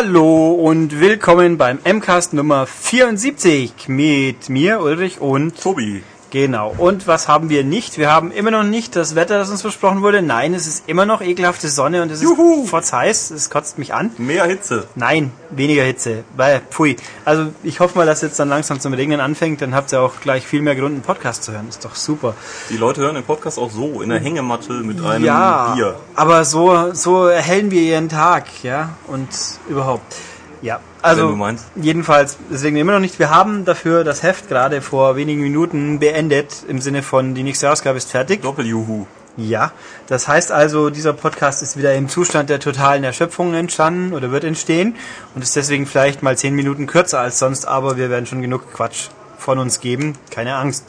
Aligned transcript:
Hallo 0.00 0.52
und 0.52 1.00
willkommen 1.00 1.58
beim 1.58 1.80
MCAST 1.84 2.32
Nummer 2.32 2.68
74 2.68 3.88
mit 3.88 4.48
mir, 4.48 4.80
Ulrich 4.80 5.20
und 5.20 5.60
Tobi. 5.60 6.04
Genau. 6.30 6.74
Und 6.76 7.06
was 7.06 7.26
haben 7.28 7.48
wir 7.48 7.64
nicht? 7.64 7.96
Wir 7.96 8.10
haben 8.12 8.30
immer 8.30 8.50
noch 8.50 8.62
nicht 8.62 8.96
das 8.96 9.14
Wetter, 9.14 9.38
das 9.38 9.50
uns 9.50 9.62
versprochen 9.62 10.02
wurde. 10.02 10.20
Nein, 10.20 10.52
es 10.52 10.66
ist 10.66 10.84
immer 10.86 11.06
noch 11.06 11.22
ekelhafte 11.22 11.68
Sonne 11.68 12.02
und 12.02 12.10
es 12.10 12.22
Juhu. 12.22 12.64
ist 12.64 12.70
fotz 12.70 12.92
heiß. 12.92 13.30
Es 13.30 13.48
kotzt 13.50 13.78
mich 13.78 13.94
an. 13.94 14.10
Mehr 14.18 14.44
Hitze. 14.44 14.86
Nein, 14.94 15.32
weniger 15.50 15.84
Hitze. 15.84 16.24
Weil, 16.36 16.60
pfui. 16.70 16.96
Also 17.24 17.46
ich 17.62 17.80
hoffe 17.80 17.96
mal, 17.96 18.06
dass 18.06 18.20
jetzt 18.22 18.38
dann 18.38 18.48
langsam 18.48 18.80
zum 18.80 18.92
Regnen 18.92 19.20
anfängt. 19.20 19.62
Dann 19.62 19.74
habt 19.74 19.92
ihr 19.92 20.00
auch 20.00 20.20
gleich 20.20 20.46
viel 20.46 20.60
mehr 20.60 20.76
Grund, 20.76 20.92
einen 20.92 21.02
Podcast 21.02 21.44
zu 21.44 21.52
hören. 21.52 21.68
Ist 21.68 21.84
doch 21.84 21.94
super. 21.94 22.34
Die 22.68 22.76
Leute 22.76 23.00
hören 23.00 23.14
den 23.14 23.24
Podcast 23.24 23.58
auch 23.58 23.70
so, 23.70 24.02
in 24.02 24.10
der 24.10 24.20
Hängematte 24.20 24.72
mit 24.74 25.02
einem 25.04 25.24
ja, 25.24 25.74
Bier. 25.74 25.96
aber 26.14 26.44
so, 26.44 26.92
so 26.92 27.26
erhellen 27.26 27.70
wir 27.70 27.80
ihren 27.80 28.08
Tag, 28.08 28.46
ja, 28.62 28.90
und 29.06 29.28
überhaupt. 29.68 30.14
Ja, 30.60 30.80
also 31.02 31.36
jedenfalls, 31.76 32.36
deswegen 32.50 32.76
immer 32.76 32.92
noch 32.92 33.00
nicht. 33.00 33.18
Wir 33.18 33.30
haben 33.30 33.64
dafür 33.64 34.02
das 34.02 34.22
Heft 34.22 34.48
gerade 34.48 34.82
vor 34.82 35.16
wenigen 35.16 35.40
Minuten 35.40 36.00
beendet, 36.00 36.64
im 36.66 36.80
Sinne 36.80 37.02
von 37.02 37.34
die 37.34 37.42
nächste 37.42 37.70
Ausgabe 37.70 37.98
ist 37.98 38.10
fertig. 38.10 38.42
Doppeljuhu. 38.42 39.06
Ja, 39.36 39.70
das 40.08 40.26
heißt 40.26 40.50
also, 40.50 40.90
dieser 40.90 41.12
Podcast 41.12 41.62
ist 41.62 41.76
wieder 41.76 41.94
im 41.94 42.08
Zustand 42.08 42.50
der 42.50 42.58
totalen 42.58 43.04
Erschöpfung 43.04 43.54
entstanden 43.54 44.12
oder 44.12 44.32
wird 44.32 44.42
entstehen 44.42 44.96
und 45.36 45.42
ist 45.42 45.54
deswegen 45.54 45.86
vielleicht 45.86 46.24
mal 46.24 46.36
zehn 46.36 46.56
Minuten 46.56 46.88
kürzer 46.88 47.20
als 47.20 47.38
sonst, 47.38 47.68
aber 47.68 47.96
wir 47.96 48.10
werden 48.10 48.26
schon 48.26 48.42
genug 48.42 48.72
Quatsch 48.72 49.10
von 49.38 49.60
uns 49.60 49.78
geben, 49.78 50.14
keine 50.30 50.56
Angst. 50.56 50.84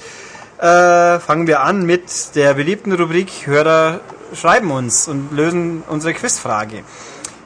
Äh, 0.58 1.20
fangen 1.20 1.46
wir 1.46 1.62
an 1.62 1.86
mit 1.86 2.36
der 2.36 2.56
beliebten 2.56 2.92
Rubrik 2.92 3.30
Hörer 3.46 4.00
schreiben 4.34 4.72
uns 4.72 5.08
und 5.08 5.32
lösen 5.32 5.84
unsere 5.88 6.14
Quizfrage. 6.14 6.84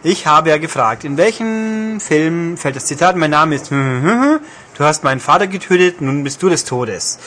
Ich 0.06 0.28
habe 0.28 0.50
ja 0.50 0.58
gefragt, 0.58 1.06
in 1.06 1.16
welchem 1.16 2.02
Film 2.02 2.58
fällt 2.58 2.76
das 2.76 2.88
Zitat, 2.88 3.16
mein 3.16 3.32
Name 3.32 3.56
ist, 3.56 3.72
du 3.72 4.84
hast 4.84 5.06
meinen 5.06 5.22
Vater 5.22 5.48
getötet, 5.48 6.02
nun 6.02 6.26
bist 6.26 6.44
du 6.44 6.50
des 6.50 6.66
Todes. 6.66 7.20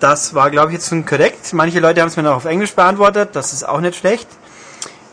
Das 0.00 0.32
war, 0.32 0.50
glaube 0.50 0.68
ich, 0.68 0.78
jetzt 0.78 0.88
schon 0.88 1.04
korrekt. 1.04 1.52
Manche 1.52 1.80
Leute 1.80 2.00
haben 2.00 2.08
es 2.08 2.16
mir 2.16 2.22
noch 2.22 2.36
auf 2.36 2.46
Englisch 2.46 2.74
beantwortet, 2.74 3.30
das 3.34 3.52
ist 3.52 3.68
auch 3.68 3.82
nicht 3.82 3.94
schlecht. 3.94 4.26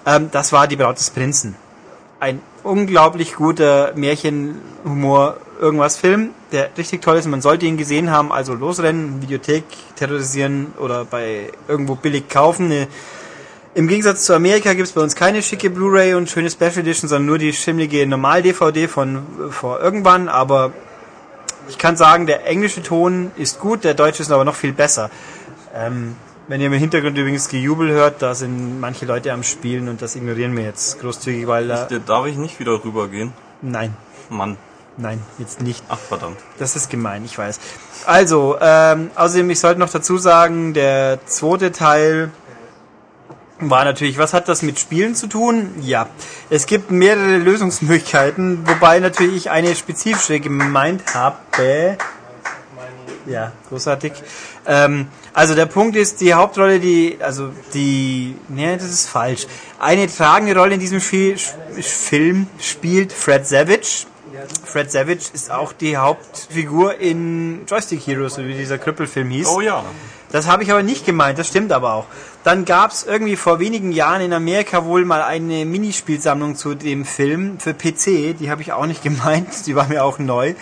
Ähm, 0.05 0.29
das 0.31 0.53
war 0.53 0.69
Die 0.69 0.77
Braut 0.77 0.97
des 0.97 1.09
Prinzen. 1.09 1.55
Ein 2.21 2.41
unglaublich 2.63 3.35
guter 3.35 3.91
Märchenhumor, 3.95 5.35
irgendwas 5.59 5.97
Film, 5.97 6.29
der 6.53 6.69
richtig 6.77 7.01
toll 7.01 7.17
ist. 7.17 7.27
Man 7.27 7.41
sollte 7.41 7.65
ihn 7.65 7.75
gesehen 7.75 8.09
haben, 8.09 8.31
also 8.31 8.53
losrennen, 8.53 9.21
Videothek 9.21 9.65
terrorisieren 9.97 10.71
oder 10.79 11.03
bei 11.03 11.51
irgendwo 11.67 11.95
billig 11.95 12.29
kaufen. 12.29 12.67
Eine 12.67 12.87
im 13.75 13.89
Gegensatz 13.89 14.23
zu 14.23 14.33
Amerika 14.33 14.73
gibt 14.73 14.87
es 14.87 14.93
bei 14.93 15.01
uns 15.01 15.15
keine 15.15 15.43
schicke 15.43 15.69
Blu-ray 15.69 16.13
und 16.13 16.29
schöne 16.29 16.49
Special 16.49 16.79
Edition, 16.79 17.09
sondern 17.09 17.25
nur 17.25 17.37
die 17.37 17.51
schimmlige 17.51 18.07
Normal-DVD 18.07 18.87
von 18.87 19.17
äh, 19.17 19.51
vor 19.51 19.81
irgendwann. 19.81 20.29
Aber 20.29 20.71
ich 21.67 21.77
kann 21.77 21.97
sagen, 21.97 22.25
der 22.25 22.47
englische 22.47 22.81
Ton 22.81 23.31
ist 23.35 23.59
gut, 23.59 23.83
der 23.83 23.93
deutsche 23.93 24.23
ist 24.23 24.31
aber 24.31 24.45
noch 24.45 24.55
viel 24.55 24.71
besser. 24.71 25.09
Ähm, 25.75 26.15
wenn 26.47 26.61
ihr 26.61 26.67
im 26.67 26.73
Hintergrund 26.73 27.17
übrigens 27.17 27.49
Gejubel 27.49 27.89
hört, 27.89 28.21
da 28.21 28.33
sind 28.33 28.79
manche 28.79 29.05
Leute 29.05 29.33
am 29.33 29.43
Spielen 29.43 29.89
und 29.89 30.01
das 30.01 30.15
ignorieren 30.15 30.55
wir 30.55 30.63
jetzt 30.63 31.01
großzügig, 31.01 31.45
weil 31.47 31.67
da... 31.67 31.85
Da 31.85 31.97
darf 31.97 32.27
ich 32.27 32.37
nicht 32.37 32.59
wieder 32.59 32.81
rübergehen. 32.83 33.33
Nein, 33.61 33.93
Mann. 34.29 34.55
nein, 34.95 35.19
jetzt 35.37 35.61
nicht. 35.61 35.83
Ach, 35.89 35.97
verdammt. 35.97 36.37
Das 36.59 36.75
ist 36.75 36.89
gemein, 36.89 37.25
ich 37.25 37.37
weiß. 37.37 37.59
Also, 38.05 38.57
ähm, 38.61 39.09
außerdem, 39.15 39.49
ich 39.49 39.59
sollte 39.59 39.79
noch 39.79 39.89
dazu 39.89 40.17
sagen, 40.17 40.73
der 40.73 41.19
zweite 41.25 41.71
Teil 41.71 42.31
war 43.59 43.85
natürlich, 43.85 44.17
was 44.17 44.33
hat 44.33 44.49
das 44.49 44.61
mit 44.61 44.79
Spielen 44.79 45.15
zu 45.15 45.27
tun? 45.27 45.75
Ja, 45.81 46.07
es 46.49 46.65
gibt 46.65 46.91
mehrere 46.91 47.37
Lösungsmöglichkeiten, 47.37 48.67
wobei 48.67 48.99
natürlich 48.99 49.35
ich 49.35 49.51
eine 49.51 49.75
spezifische 49.75 50.39
gemeint 50.39 51.13
habe. 51.13 51.97
Ja, 53.25 53.53
großartig. 53.69 54.13
Ähm, 54.67 55.07
also 55.33 55.55
der 55.55 55.65
Punkt 55.65 55.95
ist, 55.95 56.21
die 56.21 56.33
Hauptrolle, 56.33 56.79
die, 56.79 57.17
also 57.19 57.51
die, 57.73 58.35
nee, 58.49 58.75
das 58.75 58.85
ist 58.85 59.07
falsch. 59.07 59.47
Eine 59.79 60.07
tragende 60.07 60.55
Rolle 60.55 60.75
in 60.75 60.79
diesem 60.79 60.99
Spiel, 60.99 61.37
Film 61.81 62.47
spielt 62.59 63.11
Fred 63.11 63.47
Savage. 63.47 64.05
Fred 64.63 64.91
Savage 64.91 65.29
ist 65.33 65.49
auch 65.49 65.73
die 65.73 65.97
Hauptfigur 65.97 66.99
in 66.99 67.65
Joystick 67.65 68.05
Heroes, 68.05 68.35
so 68.35 68.45
wie 68.45 68.53
dieser 68.53 68.77
Krüppelfilm 68.77 69.29
hieß. 69.29 69.47
Oh 69.47 69.61
ja. 69.61 69.83
Das 70.31 70.47
habe 70.47 70.63
ich 70.63 70.71
aber 70.71 70.83
nicht 70.83 71.05
gemeint, 71.05 71.39
das 71.39 71.47
stimmt 71.47 71.71
aber 71.71 71.93
auch. 71.93 72.05
Dann 72.45 72.63
gab 72.63 72.91
es 72.91 73.03
irgendwie 73.03 73.37
vor 73.37 73.59
wenigen 73.59 73.91
Jahren 73.91 74.21
in 74.21 74.31
Amerika 74.31 74.85
wohl 74.85 75.03
mal 75.03 75.23
eine 75.23 75.65
Minispielsammlung 75.65 76.55
zu 76.55 76.75
dem 76.75 77.03
Film 77.03 77.59
für 77.59 77.73
PC. 77.73 78.37
Die 78.37 78.51
habe 78.51 78.61
ich 78.61 78.71
auch 78.71 78.85
nicht 78.85 79.01
gemeint, 79.03 79.65
die 79.65 79.75
war 79.75 79.87
mir 79.87 80.03
auch 80.03 80.19
neu. 80.19 80.53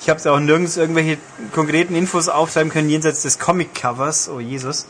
Ich 0.00 0.08
habe 0.08 0.18
es 0.18 0.26
auch 0.26 0.40
nirgends 0.40 0.76
irgendwelche 0.76 1.16
konkreten 1.54 1.94
Infos 1.94 2.28
aufschreiben 2.28 2.72
können, 2.72 2.88
jenseits 2.88 3.22
des 3.22 3.38
Comic-Covers. 3.38 4.28
Oh 4.28 4.40
Jesus. 4.40 4.88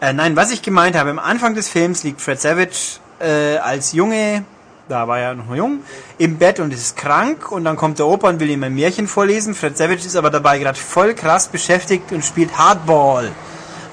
Äh, 0.00 0.12
nein, 0.12 0.34
was 0.34 0.50
ich 0.50 0.60
gemeint 0.60 0.96
habe, 0.96 1.10
am 1.10 1.20
Anfang 1.20 1.54
des 1.54 1.68
Films 1.68 2.02
liegt 2.02 2.20
Fred 2.20 2.40
Savage 2.40 2.98
äh, 3.20 3.58
als 3.58 3.92
Junge, 3.92 4.44
da 4.88 5.06
war 5.06 5.20
er 5.20 5.34
noch 5.34 5.54
jung, 5.54 5.84
im 6.18 6.36
Bett 6.36 6.58
und 6.58 6.74
ist 6.74 6.96
krank 6.96 7.52
und 7.52 7.62
dann 7.62 7.76
kommt 7.76 8.00
der 8.00 8.06
Opa 8.06 8.28
und 8.28 8.40
will 8.40 8.50
ihm 8.50 8.64
ein 8.64 8.74
Märchen 8.74 9.06
vorlesen. 9.06 9.54
Fred 9.54 9.78
Savage 9.78 10.04
ist 10.04 10.16
aber 10.16 10.30
dabei 10.30 10.58
gerade 10.58 10.78
voll 10.78 11.14
krass 11.14 11.46
beschäftigt 11.46 12.10
und 12.10 12.24
spielt 12.24 12.58
Hardball. 12.58 13.30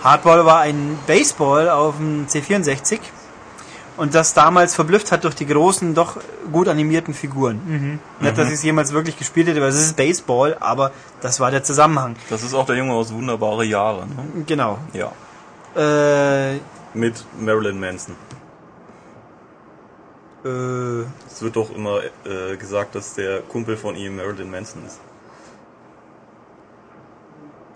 Hardball 0.03 0.45
war 0.45 0.59
ein 0.61 0.97
Baseball 1.07 1.69
auf 1.69 1.97
dem 1.97 2.27
C64 2.27 2.99
und 3.97 4.15
das 4.15 4.33
damals 4.33 4.73
verblüfft 4.73 5.11
hat 5.11 5.23
durch 5.25 5.35
die 5.35 5.45
großen, 5.45 5.93
doch 5.93 6.17
gut 6.51 6.67
animierten 6.67 7.13
Figuren. 7.13 7.99
Nicht, 8.19 8.37
dass 8.37 8.47
ich 8.47 8.55
es 8.55 8.63
jemals 8.63 8.93
wirklich 8.93 9.17
gespielt 9.17 9.47
hätte, 9.47 9.61
weil 9.61 9.69
es 9.69 9.79
ist 9.79 9.95
Baseball, 9.95 10.57
aber 10.59 10.91
das 11.21 11.39
war 11.39 11.51
der 11.51 11.63
Zusammenhang. 11.63 12.15
Das 12.29 12.41
ist 12.41 12.53
auch 12.55 12.65
der 12.65 12.77
Junge 12.77 12.93
aus 12.93 13.13
Wunderbare 13.13 13.63
Jahre. 13.65 14.07
Ne? 14.07 14.43
Genau. 14.47 14.79
Ja. 14.93 15.11
Äh, 15.75 16.59
Mit 16.95 17.23
Marilyn 17.39 17.79
Manson. 17.79 18.15
äh, 20.43 21.01
Es 21.27 21.41
wird 21.41 21.55
doch 21.55 21.69
immer 21.75 21.99
äh, 22.25 22.57
gesagt, 22.57 22.95
dass 22.95 23.13
der 23.13 23.41
Kumpel 23.41 23.77
von 23.77 23.95
ihm 23.95 24.15
Marilyn 24.17 24.49
Manson 24.49 24.83
ist. 24.85 24.99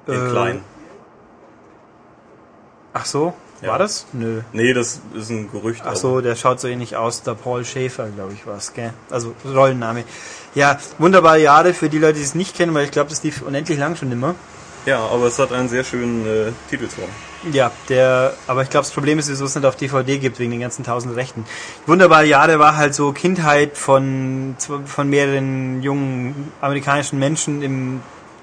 In 0.08 0.14
Äh, 0.28 0.30
klein. 0.32 0.62
Ach 2.96 3.06
so, 3.06 3.34
Ja. 3.62 3.70
war 3.70 3.78
das? 3.78 4.06
Nö. 4.14 4.42
Nee, 4.54 4.74
das 4.74 5.00
ist 5.14 5.30
ein 5.30 5.52
Gerücht. 5.52 5.84
Ach 5.86 5.96
so, 5.96 6.22
der 6.22 6.36
schaut 6.36 6.60
so 6.60 6.68
ähnlich 6.68 6.96
aus. 6.96 7.22
Der 7.22 7.34
Paul 7.36 7.64
Schäfer, 7.64 8.08
glaube 8.08 8.34
ich, 8.34 8.48
war's, 8.48 8.74
gell? 8.74 8.94
Also 9.12 9.36
Rollenname. 9.46 10.04
Ja, 10.56 10.80
wunderbare 10.98 11.40
Jahre 11.42 11.74
für 11.74 11.90
die 11.90 12.00
Leute, 12.00 12.16
die 12.18 12.24
es 12.24 12.34
nicht 12.36 12.56
kennen, 12.56 12.74
weil 12.74 12.86
ich 12.86 12.92
glaube, 12.92 13.10
das 13.12 13.22
lief 13.24 13.42
unendlich 13.44 13.78
lang 13.78 13.96
schon 13.96 14.12
immer. 14.12 14.34
Ja, 14.86 15.00
aber 15.00 15.26
es 15.26 15.40
hat 15.40 15.52
einen 15.52 15.68
sehr 15.68 15.84
schönen 15.84 16.26
äh, 16.28 16.52
Titelsong. 16.70 17.10
Ja, 17.52 17.72
der, 17.90 18.34
aber 18.48 18.62
ich 18.64 18.70
glaube, 18.70 18.86
das 18.86 18.94
Problem 18.94 19.18
ist, 19.20 19.30
wieso 19.30 19.46
es 19.46 19.56
nicht 19.56 19.66
auf 19.66 19.76
DVD 19.76 20.18
gibt, 20.20 20.38
wegen 20.40 20.52
den 20.52 20.60
ganzen 20.62 20.84
tausend 20.84 21.16
Rechten. 21.16 21.44
Wunderbare 21.88 22.26
Jahre 22.26 22.60
war 22.60 22.76
halt 22.78 22.94
so 22.96 23.12
Kindheit 23.12 23.78
von, 23.78 24.56
von 24.86 25.10
mehreren 25.10 25.82
jungen 25.82 26.52
amerikanischen 26.62 27.18
Menschen 27.20 27.62
im 27.64 28.02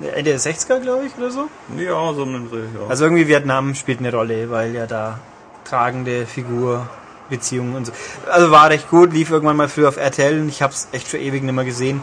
Ende 0.08 0.30
der 0.30 0.40
60er, 0.40 0.80
glaube 0.80 1.06
ich, 1.06 1.16
oder 1.16 1.30
so. 1.30 1.48
Ja, 1.76 2.12
so 2.14 2.24
ein 2.24 2.48
Dreh, 2.50 2.58
ja. 2.58 2.88
Also 2.88 3.04
irgendwie 3.04 3.28
Vietnam 3.28 3.74
spielt 3.74 4.00
eine 4.00 4.12
Rolle, 4.12 4.50
weil 4.50 4.74
ja 4.74 4.86
da 4.86 5.18
tragende 5.64 6.26
Figur, 6.26 6.88
Beziehungen 7.30 7.74
und 7.74 7.86
so. 7.86 7.92
Also 8.30 8.50
war 8.50 8.68
recht 8.70 8.90
gut, 8.90 9.12
lief 9.12 9.30
irgendwann 9.30 9.56
mal 9.56 9.68
früher 9.68 9.88
auf 9.88 9.96
RTL 9.96 10.40
und 10.40 10.48
ich 10.48 10.60
habe 10.62 10.72
es 10.72 10.88
echt 10.92 11.08
schon 11.08 11.20
ewig 11.20 11.42
nicht 11.42 11.54
mehr 11.54 11.64
gesehen. 11.64 12.02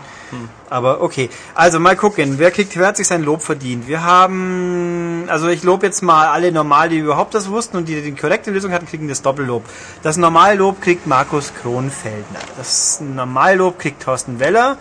Aber 0.69 1.01
okay. 1.01 1.29
Also 1.55 1.79
mal 1.79 1.95
gucken, 1.95 2.39
wer 2.39 2.51
kriegt, 2.51 2.77
wer 2.77 2.87
hat 2.87 2.97
sich 2.97 3.07
sein 3.07 3.23
Lob 3.23 3.41
verdient? 3.41 3.87
Wir 3.87 4.03
haben, 4.03 5.25
also 5.27 5.47
ich 5.47 5.63
lobe 5.63 5.85
jetzt 5.85 6.01
mal 6.01 6.27
alle 6.27 6.51
normal, 6.51 6.89
die 6.89 6.97
überhaupt 6.97 7.33
das 7.33 7.49
wussten 7.49 7.77
und 7.77 7.87
die 7.87 8.01
die 8.01 8.11
korrekte 8.13 8.51
Lösung 8.51 8.71
hatten, 8.71 8.87
kriegen 8.87 9.07
das 9.07 9.21
Doppellob. 9.21 9.63
Das 10.01 10.17
Normallob 10.17 10.81
kriegt 10.81 11.05
Markus 11.07 11.53
Kronfeldner. 11.61 12.39
Das 12.57 12.99
Normallob 13.01 13.79
kriegt 13.79 14.03
Thorsten 14.03 14.39
Weller. 14.39 14.77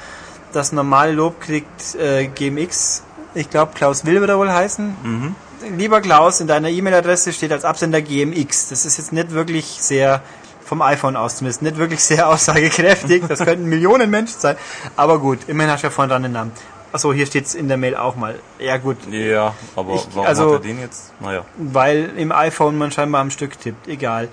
Das 0.53 0.73
normale 0.73 1.13
Lob 1.13 1.41
kriegt 1.41 1.95
äh, 1.97 2.27
GMX. 2.27 3.03
Ich 3.35 3.51
glaube, 3.51 3.73
Klaus 3.75 4.05
Will 4.07 4.21
wird 4.21 4.31
er 4.31 4.39
wohl 4.39 4.51
heißen. 4.53 5.35
Lieber 5.77 6.01
Klaus, 6.01 6.41
in 6.41 6.47
deiner 6.47 6.69
E-Mail-Adresse 6.69 7.33
steht 7.33 7.53
als 7.53 7.65
Absender 7.65 8.01
GMX. 8.01 8.69
Das 8.69 8.85
ist 8.87 8.97
jetzt 8.99 9.13
nicht 9.13 9.33
wirklich 9.33 9.67
sehr, 9.67 10.23
vom 10.65 10.83
iPhone 10.83 11.17
aus 11.17 11.37
zumindest, 11.37 11.63
nicht 11.63 11.77
wirklich 11.77 12.03
sehr 12.03 12.29
aussagekräftig. 12.29 13.25
Das 13.29 13.41
könnten 13.41 13.67
Millionen 13.67 14.09
Menschen 14.11 14.39
sein. 14.41 14.57
Aber 14.97 15.19
gut, 15.19 15.41
immerhin 15.49 15.73
hast 15.73 15.83
du 15.83 15.89
ja 15.89 15.91
vorne 15.91 16.11
dran 16.13 16.23
den 16.23 16.33
Namen. 16.33 16.53
Achso, 16.91 17.13
hier 17.13 17.27
steht's 17.27 17.55
in 17.55 17.69
der 17.69 17.77
Mail 17.77 17.97
auch 17.97 18.17
mal. 18.17 18.39
Ja 18.59 18.79
gut, 18.79 18.97
ja, 19.11 19.55
aber 19.77 19.95
Ich- 19.97 20.07
warum 20.15 20.27
also- 20.27 20.47
hat 20.55 20.61
er 20.63 20.67
den 20.69 20.81
jetzt? 20.81 21.13
Naja. 21.21 21.45
weil 21.59 22.11
im 22.17 22.33
iPhone 22.33 22.79
man 22.79 22.91
scheinbar 22.93 23.21
am 23.21 23.31
Stück 23.31 23.61
tippt. 23.61 23.89
Egal. 23.89 24.29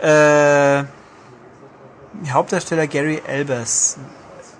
Äh, 0.00 0.84
Hauptdarsteller 2.30 2.86
Gary 2.86 3.22
Elbers. 3.26 3.96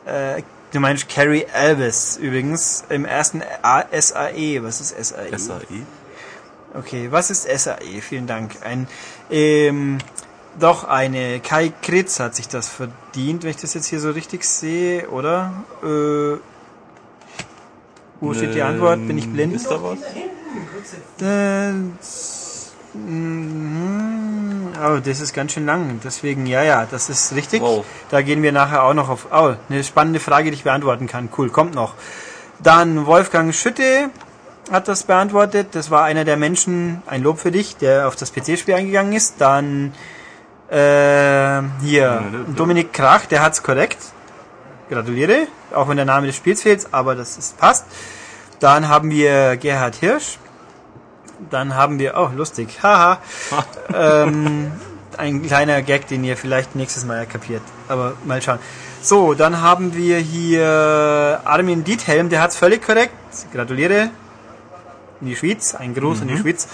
Äh, 0.06 0.42
du 0.76 0.80
meinst 0.80 1.08
Carrie 1.08 1.46
Elvis 1.54 2.18
übrigens 2.18 2.84
im 2.90 3.06
ersten 3.06 3.42
A 3.62 3.84
SAE. 3.90 4.62
Was 4.62 4.80
ist 4.80 4.90
SAE? 4.90 5.38
SAE? 5.38 5.86
Okay, 6.74 7.08
was 7.10 7.30
ist 7.30 7.44
SAE? 7.44 8.02
Vielen 8.02 8.26
Dank. 8.26 8.56
Ein 8.62 8.86
ähm, 9.30 9.98
doch 10.60 10.84
eine. 10.84 11.40
Kai 11.40 11.72
Kritz 11.82 12.20
hat 12.20 12.34
sich 12.34 12.48
das 12.48 12.68
verdient, 12.68 13.42
wenn 13.42 13.50
ich 13.50 13.56
das 13.56 13.72
jetzt 13.72 13.86
hier 13.86 14.00
so 14.00 14.10
richtig 14.10 14.44
sehe, 14.44 15.08
oder? 15.08 15.64
Äh, 15.82 16.38
wo 18.20 18.34
steht 18.34 18.54
die 18.54 18.62
Antwort? 18.62 19.06
Bin 19.06 19.16
ich 19.16 19.30
blind? 19.32 19.54
Ist 19.54 19.70
da 19.70 19.82
was? 19.82 19.98
Äh. 21.22 22.45
Oh, 24.84 24.98
das 25.04 25.20
ist 25.20 25.32
ganz 25.32 25.52
schön 25.52 25.66
lang. 25.66 26.00
Deswegen, 26.04 26.46
ja, 26.46 26.62
ja, 26.62 26.86
das 26.90 27.08
ist 27.08 27.34
richtig. 27.34 27.62
Wow. 27.62 27.84
Da 28.10 28.22
gehen 28.22 28.42
wir 28.42 28.52
nachher 28.52 28.82
auch 28.84 28.94
noch 28.94 29.08
auf. 29.08 29.28
Oh, 29.32 29.54
eine 29.68 29.84
spannende 29.84 30.20
Frage, 30.20 30.50
die 30.50 30.56
ich 30.56 30.64
beantworten 30.64 31.06
kann. 31.06 31.28
Cool, 31.36 31.50
kommt 31.50 31.74
noch. 31.74 31.94
Dann 32.62 33.06
Wolfgang 33.06 33.54
Schütte 33.54 34.10
hat 34.70 34.88
das 34.88 35.04
beantwortet. 35.04 35.68
Das 35.72 35.90
war 35.90 36.04
einer 36.04 36.24
der 36.24 36.36
Menschen, 36.36 37.02
ein 37.06 37.22
Lob 37.22 37.38
für 37.38 37.50
dich, 37.50 37.76
der 37.76 38.08
auf 38.08 38.16
das 38.16 38.32
PC-Spiel 38.32 38.74
eingegangen 38.74 39.12
ist. 39.12 39.40
Dann 39.40 39.92
äh, 40.68 41.62
hier 41.82 42.22
Dominik 42.56 42.92
Krach, 42.92 43.26
der 43.26 43.42
hat's 43.42 43.62
korrekt. 43.62 43.98
Gratuliere, 44.88 45.48
auch 45.74 45.88
wenn 45.88 45.96
der 45.96 46.06
Name 46.06 46.28
des 46.28 46.36
Spiels 46.36 46.62
fehlt, 46.62 46.86
aber 46.92 47.14
das 47.16 47.36
ist, 47.36 47.58
passt. 47.58 47.86
Dann 48.60 48.88
haben 48.88 49.10
wir 49.10 49.56
Gerhard 49.56 49.96
Hirsch. 49.96 50.38
Dann 51.50 51.74
haben 51.74 51.98
wir, 51.98 52.14
oh, 52.16 52.30
lustig, 52.34 52.78
haha, 52.82 53.18
ähm, 53.94 54.72
ein 55.18 55.42
kleiner 55.42 55.82
Gag, 55.82 56.08
den 56.08 56.24
ihr 56.24 56.36
vielleicht 56.36 56.74
nächstes 56.74 57.04
Mal 57.04 57.26
kapiert. 57.26 57.62
Aber 57.88 58.14
mal 58.24 58.40
schauen. 58.40 58.58
So, 59.02 59.34
dann 59.34 59.60
haben 59.60 59.94
wir 59.94 60.18
hier 60.18 61.40
Armin 61.44 61.84
Diethelm, 61.84 62.28
der 62.28 62.40
hat's 62.40 62.56
völlig 62.56 62.84
korrekt. 62.84 63.12
Gratuliere. 63.52 64.10
In 65.20 65.28
die 65.28 65.36
Schweiz, 65.36 65.74
ein 65.74 65.94
Gruß 65.94 66.22
in 66.22 66.28
die 66.28 66.38
Schweiz. 66.38 66.68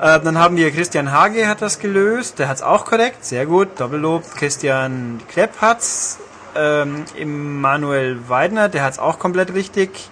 Äh, 0.00 0.20
dann 0.20 0.38
haben 0.38 0.56
wir 0.56 0.70
Christian 0.70 1.12
Hage 1.12 1.48
hat 1.48 1.60
das 1.60 1.80
gelöst, 1.80 2.38
der 2.38 2.48
hat's 2.48 2.62
auch 2.62 2.84
korrekt, 2.84 3.24
sehr 3.24 3.46
gut, 3.46 3.80
Doppellob. 3.80 4.22
Christian 4.36 5.20
Klepp 5.28 5.60
hat's. 5.60 6.18
Ähm, 6.54 7.04
Immanuel 7.16 8.28
Weidner, 8.28 8.68
der 8.68 8.84
hat's 8.84 8.98
auch 8.98 9.18
komplett 9.18 9.54
richtig. 9.54 10.08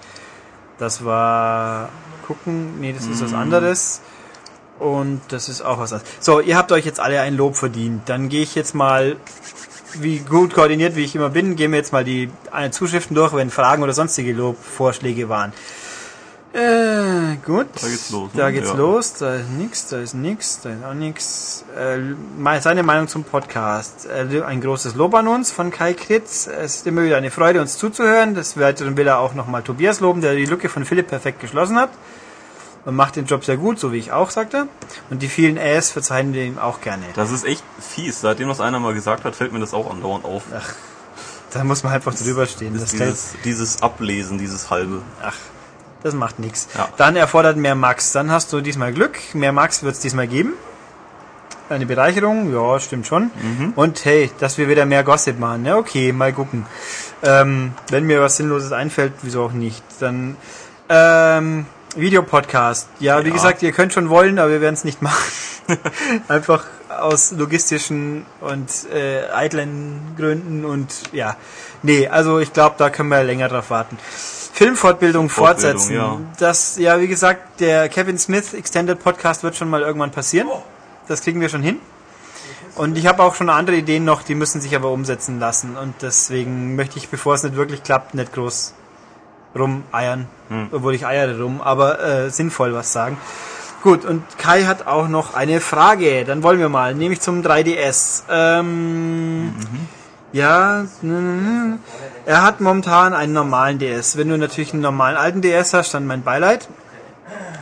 Das 0.78 1.04
war 1.04 1.88
gucken, 2.26 2.80
nee, 2.80 2.92
das 2.92 3.06
ist 3.06 3.22
was 3.22 3.32
anderes. 3.32 4.00
Und 4.78 5.20
das 5.28 5.48
ist 5.48 5.62
auch 5.62 5.78
was 5.78 5.92
anderes. 5.92 6.12
So, 6.20 6.40
ihr 6.40 6.56
habt 6.56 6.70
euch 6.72 6.84
jetzt 6.84 7.00
alle 7.00 7.20
ein 7.20 7.36
Lob 7.36 7.56
verdient. 7.56 8.08
Dann 8.08 8.28
gehe 8.28 8.42
ich 8.42 8.54
jetzt 8.54 8.74
mal, 8.74 9.16
wie 9.94 10.18
gut 10.18 10.52
koordiniert 10.52 10.96
wie 10.96 11.04
ich 11.04 11.14
immer 11.14 11.30
bin, 11.30 11.56
gehen 11.56 11.70
wir 11.70 11.78
jetzt 11.78 11.92
mal 11.92 12.04
die 12.04 12.30
Zuschriften 12.72 13.14
durch, 13.14 13.32
wenn 13.32 13.50
Fragen 13.50 13.82
oder 13.82 13.94
sonstige 13.94 14.32
Lobvorschläge 14.32 15.28
waren. 15.28 15.52
Äh, 16.56 17.36
gut. 17.44 17.66
Da 17.80 17.86
geht's 17.88 18.10
los, 18.10 18.30
Da 18.34 18.46
ne? 18.46 18.52
geht's 18.54 18.68
Ja. 18.70 18.74
los. 18.76 19.12
Da 19.14 19.34
ist 19.36 19.50
nix, 19.50 19.88
da 19.88 19.98
ist 19.98 20.14
nix, 20.14 20.60
da 20.62 20.70
ist 20.70 20.84
auch 20.84 20.94
nix. 20.94 21.64
Äh, 21.76 22.60
seine 22.60 22.82
Meinung 22.82 23.08
zum 23.08 23.24
Podcast. 23.24 24.06
Äh, 24.06 24.42
ein 24.42 24.60
großes 24.62 24.94
Lob 24.94 25.14
an 25.14 25.28
uns 25.28 25.52
von 25.52 25.70
Kai 25.70 25.92
Kritz. 25.92 26.46
Es 26.46 26.76
ist 26.76 26.86
immer 26.86 27.02
wieder 27.02 27.18
eine 27.18 27.30
Freude, 27.30 27.60
uns 27.60 27.76
zuzuhören. 27.76 28.34
Des 28.34 28.58
Weiteren 28.58 28.96
will 28.96 29.06
er 29.06 29.18
auch 29.18 29.34
nochmal 29.34 29.62
Tobias 29.62 30.00
loben, 30.00 30.22
der 30.22 30.34
die 30.34 30.46
Lücke 30.46 30.68
von 30.70 30.84
Philipp 30.86 31.08
perfekt 31.08 31.40
geschlossen 31.40 31.76
hat. 31.78 31.90
Und 32.86 32.94
macht 32.94 33.16
den 33.16 33.26
Job 33.26 33.44
sehr 33.44 33.56
gut, 33.56 33.80
so 33.80 33.92
wie 33.92 33.98
ich 33.98 34.12
auch 34.12 34.30
sagte. 34.30 34.68
Und 35.10 35.20
die 35.20 35.28
vielen 35.28 35.56
Äs 35.56 35.90
verzeihen 35.90 36.32
wir 36.32 36.44
ihm 36.44 36.58
auch 36.58 36.80
gerne. 36.80 37.02
Das 37.16 37.32
ist 37.32 37.44
echt 37.44 37.64
fies. 37.80 38.20
Seitdem 38.20 38.48
das 38.48 38.60
einer 38.60 38.78
mal 38.78 38.94
gesagt 38.94 39.24
hat, 39.24 39.34
fällt 39.34 39.52
mir 39.52 39.58
das 39.58 39.74
auch 39.74 39.90
andauernd 39.90 40.24
auf. 40.24 40.44
Da 41.52 41.64
muss 41.64 41.82
man 41.82 41.92
einfach 41.92 42.14
drüber 42.14 42.46
stehen. 42.46 42.78
Das 42.78 42.92
fällt, 42.92 43.10
Dieses, 43.12 43.34
dieses 43.44 43.82
Ablesen, 43.82 44.38
dieses 44.38 44.70
halbe. 44.70 45.02
ach, 45.22 45.34
das 46.06 46.14
macht 46.14 46.38
nichts. 46.38 46.68
Ja. 46.76 46.88
Dann 46.96 47.16
erfordert 47.16 47.56
mehr 47.56 47.74
Max. 47.74 48.12
Dann 48.12 48.30
hast 48.30 48.52
du 48.52 48.60
diesmal 48.60 48.92
Glück. 48.92 49.18
Mehr 49.34 49.52
Max 49.52 49.82
wird 49.82 49.94
es 49.94 50.00
diesmal 50.00 50.26
geben. 50.26 50.54
Eine 51.68 51.84
Bereicherung, 51.84 52.52
ja, 52.54 52.78
stimmt 52.78 53.08
schon. 53.08 53.30
Und 53.74 54.04
hey, 54.04 54.30
dass 54.38 54.56
wir 54.56 54.68
wieder 54.68 54.86
mehr 54.86 55.02
Gossip 55.02 55.40
machen. 55.40 55.64
Ja, 55.66 55.76
okay, 55.76 56.12
mal 56.12 56.32
gucken. 56.32 56.64
Ähm, 57.24 57.72
wenn 57.90 58.04
mir 58.04 58.20
was 58.20 58.36
Sinnloses 58.36 58.70
einfällt, 58.70 59.14
wieso 59.22 59.42
auch 59.42 59.50
nicht. 59.52 59.82
Dann 59.98 60.36
ähm, 60.88 61.66
Videopodcast. 61.96 62.88
Ja, 63.00 63.24
wie 63.24 63.28
Ja. 63.28 63.34
gesagt, 63.34 63.62
ihr 63.64 63.72
könnt 63.72 63.92
schon 63.92 64.08
wollen, 64.10 64.38
aber 64.38 64.50
wir 64.52 64.60
werden 64.60 64.74
es 64.74 64.84
nicht 64.84 65.02
machen. 65.02 65.24
Einfach 66.28 66.64
aus 67.00 67.32
logistischen 67.32 68.24
und 68.40 68.70
äh, 68.94 69.26
eitlen 69.34 70.14
Gründen 70.16 70.64
und 70.64 70.86
ja. 71.12 71.36
Nee, 71.82 72.06
also 72.06 72.38
ich 72.38 72.52
glaube, 72.52 72.76
da 72.78 72.90
können 72.90 73.08
wir 73.08 73.24
länger 73.24 73.48
drauf 73.48 73.70
warten. 73.70 73.98
Filmfortbildung 74.56 75.28
Fortbildung, 75.28 75.80
fortsetzen. 75.80 75.94
ja. 75.94 76.18
Das, 76.38 76.78
ja, 76.78 76.98
wie 76.98 77.08
gesagt, 77.08 77.60
der 77.60 77.90
Kevin 77.90 78.18
Smith 78.18 78.54
Extended 78.54 78.98
Podcast 79.02 79.42
wird 79.42 79.54
schon 79.54 79.68
mal 79.68 79.82
irgendwann 79.82 80.12
passieren. 80.12 80.48
Das 81.08 81.20
kriegen 81.20 81.42
wir 81.42 81.50
schon 81.50 81.62
hin. 81.62 81.78
Und 82.74 82.96
ich 82.96 83.06
habe 83.06 83.22
auch 83.22 83.34
schon 83.34 83.50
andere 83.50 83.76
Ideen 83.76 84.04
noch, 84.04 84.22
die 84.22 84.34
müssen 84.34 84.60
sich 84.62 84.74
aber 84.74 84.90
umsetzen 84.90 85.38
lassen. 85.38 85.76
Und 85.76 85.94
deswegen 86.00 86.74
möchte 86.74 86.98
ich, 86.98 87.08
bevor 87.10 87.34
es 87.34 87.42
nicht 87.42 87.56
wirklich 87.56 87.82
klappt, 87.82 88.14
nicht 88.14 88.32
groß 88.32 88.72
rumeiern. 89.54 90.26
Obwohl 90.72 90.94
ich 90.94 91.06
eiere 91.06 91.38
rum, 91.40 91.60
aber 91.60 92.00
äh, 92.02 92.30
sinnvoll 92.30 92.72
was 92.72 92.92
sagen. 92.92 93.18
Gut, 93.82 94.04
und 94.06 94.22
Kai 94.38 94.64
hat 94.64 94.86
auch 94.86 95.08
noch 95.08 95.34
eine 95.34 95.60
Frage. 95.60 96.24
Dann 96.24 96.42
wollen 96.42 96.58
wir 96.58 96.68
mal, 96.70 96.94
nämlich 96.94 97.20
zum 97.20 97.42
3DS. 97.42 98.22
Ähm, 98.30 99.54
Ja, 100.36 100.84
mm, 101.00 101.78
er 102.26 102.42
hat 102.42 102.60
momentan 102.60 103.14
einen 103.14 103.32
normalen 103.32 103.78
DS. 103.78 104.18
Wenn 104.18 104.28
du 104.28 104.36
natürlich 104.36 104.74
einen 104.74 104.82
normalen 104.82 105.16
alten 105.16 105.40
DS 105.40 105.72
hast, 105.72 105.94
dann 105.94 106.06
mein 106.06 106.22
Beileid. 106.22 106.68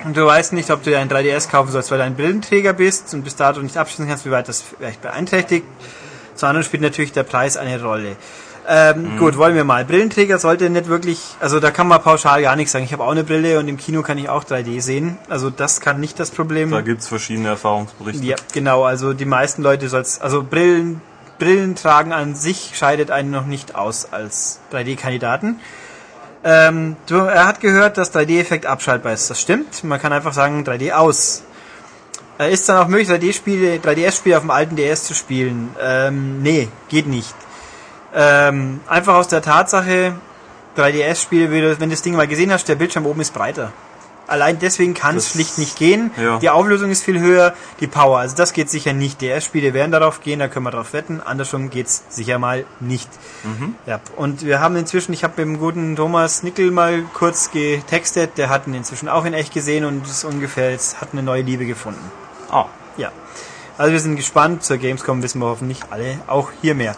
Und 0.05 0.17
du 0.17 0.27
weißt 0.27 0.53
nicht, 0.53 0.73
ob 0.73 0.83
du 0.83 0.91
dir 0.91 0.99
einen 0.99 1.09
3DS 1.09 1.49
kaufen 1.49 1.71
sollst, 1.71 1.93
weil 1.93 1.99
du 1.99 2.05
ein 2.05 2.17
Brillenträger 2.17 2.73
bist 2.73 3.15
und 3.15 3.23
bis 3.23 3.37
dato 3.37 3.61
nicht 3.61 3.77
abschließen 3.77 4.09
kannst, 4.09 4.27
wie 4.27 4.33
weit 4.33 4.49
das 4.49 4.61
vielleicht 4.61 5.03
beeinträchtigt. 5.03 5.65
Zum 6.35 6.49
anderen 6.49 6.65
spielt 6.65 6.83
natürlich 6.83 7.13
der 7.13 7.23
Preis 7.23 7.57
eine 7.57 7.81
Rolle. 7.81 8.17
Ähm, 8.67 9.19
Gut, 9.19 9.37
wollen 9.37 9.55
wir 9.55 9.63
mal. 9.63 9.85
Brillenträger 9.85 10.41
sollte 10.41 10.69
nicht 10.69 10.89
wirklich, 10.89 11.21
also 11.39 11.61
da 11.61 11.71
kann 11.71 11.87
man 11.87 12.03
pauschal 12.03 12.43
gar 12.43 12.57
nichts 12.57 12.73
sagen. 12.73 12.85
Ich 12.85 12.93
habe 12.93 13.05
auch 13.05 13.13
eine 13.13 13.23
Brille 13.23 13.61
und 13.61 13.69
im 13.69 13.77
Kino 13.77 14.03
kann 14.03 14.19
ich 14.19 14.29
auch 14.29 14.43
3D 14.43 14.81
sehen. 14.81 15.17
Also 15.29 15.49
das 15.49 15.81
kann 15.81 16.01
nicht 16.01 16.19
das 16.19 16.33
Problem. 16.33 16.73
Da 16.73 16.81
gibt's 16.81 17.07
verschiedene 17.07 17.51
Erfahrungsberichte. 17.51 18.25
Ja, 18.25 18.37
genau. 18.53 18.83
Also 18.83 19.13
die 19.13 19.27
meisten 19.27 19.63
Leute 19.63 19.89
soll's, 19.89 20.21
also 20.21 20.43
Brillen, 20.43 21.01
Brillen 21.39 21.75
tragen 21.75 22.13
an 22.13 22.35
sich 22.35 22.73
scheidet 22.75 23.11
einen 23.11 23.31
noch 23.31 23.47
nicht 23.47 23.75
aus 23.75 24.09
als 24.13 24.61
3D-Kandidaten. 24.73 25.61
Ähm, 26.45 26.97
du, 27.07 27.17
er 27.17 27.47
hat 27.47 27.61
gehört, 27.61 27.97
dass 27.99 28.15
3D-Effekt 28.15 28.67
abschaltbar 28.67 29.13
ist. 29.15 29.31
Das 29.31 29.41
stimmt. 29.41 29.83
Man 29.85 30.01
kann 30.01 30.13
einfach 30.13 30.33
sagen 30.33 30.63
3D 30.65 30.93
aus. 30.93 31.43
Äh, 32.39 32.53
ist 32.53 32.69
dann 32.69 32.77
auch 32.79 32.89
möglich, 32.89 33.09
3D-Spiele, 33.09 33.79
3DS-Spiele 33.79 34.37
auf 34.37 34.43
dem 34.43 34.51
alten 34.51 34.77
DS 34.77 35.05
zu 35.05 35.15
spielen? 35.15 35.75
Ähm, 35.81 36.43
nee, 36.43 36.69
geht 36.89 37.07
nicht. 37.07 37.35
Ähm, 38.15 38.81
einfach 38.87 39.15
aus 39.15 39.29
der 39.29 39.43
Tatsache, 39.43 40.15
3DS-Spiele, 40.77 41.51
wenn 41.51 41.63
du- 41.63 41.81
wenn 41.81 41.89
du 41.89 41.95
das 41.95 42.03
Ding 42.03 42.15
mal 42.15 42.29
gesehen 42.29 42.53
hast, 42.53 42.69
der 42.69 42.75
Bildschirm 42.75 43.07
oben 43.07 43.21
ist 43.23 43.33
breiter. 43.33 43.73
Allein 44.27 44.59
deswegen 44.59 44.95
kann 44.95 45.17
es 45.17 45.31
schlicht 45.31 45.59
nicht 45.59 45.77
gehen. 45.77 46.11
Ja. 46.21 46.39
Die 46.39 46.49
Auflösung 46.51 46.91
ist 46.91 47.03
viel 47.05 47.21
höher, 47.21 47.55
die 47.81 47.87
Power. 47.87 48.19
Also 48.21 48.35
das 48.37 48.53
geht 48.53 48.71
sicher 48.71 48.93
nicht. 48.93 49.21
DS-Spiele 49.21 49.75
werden 49.75 49.93
darauf 49.93 50.21
gehen, 50.23 50.39
da 50.39 50.49
können 50.49 50.65
wir 50.65 50.71
drauf 50.71 50.93
wetten. 50.95 51.21
Andersrum 51.21 51.69
geht's 51.71 52.05
sicher 52.09 52.39
mal 52.39 52.65
nicht. 52.81 53.09
Ja, 53.87 54.01
und 54.17 54.45
wir 54.45 54.61
haben 54.61 54.77
inzwischen, 54.77 55.13
ich 55.13 55.25
habe 55.25 55.35
mit 55.37 55.47
dem 55.55 55.59
guten 55.61 55.97
Thomas 55.97 56.43
Nickel 56.43 56.71
mal 56.71 57.03
kurz 57.13 57.51
getextet, 57.51 58.39
der 58.39 58.49
hat 58.49 58.67
ihn 58.67 58.75
inzwischen 58.75 59.09
auch 59.09 59.25
in 59.25 59.35
echt 59.35 59.53
gesehen 59.53 59.85
und 59.85 60.07
ist 60.07 60.25
ungefähr 60.25 60.71
jetzt 60.71 61.01
hat 61.01 61.09
eine 61.13 61.23
neue 61.23 61.43
Liebe 61.43 61.67
gefunden. 61.67 62.01
Ah, 62.51 62.67
Ja. 62.97 63.11
Also 63.77 63.93
wir 63.93 63.99
sind 64.01 64.15
gespannt. 64.17 64.63
Zur 64.63 64.77
Gamescom 64.77 65.21
wissen 65.23 65.41
wir 65.41 65.47
hoffentlich 65.47 65.81
alle 65.91 66.19
auch 66.29 66.51
hier 66.63 66.77
mehr. 66.77 66.95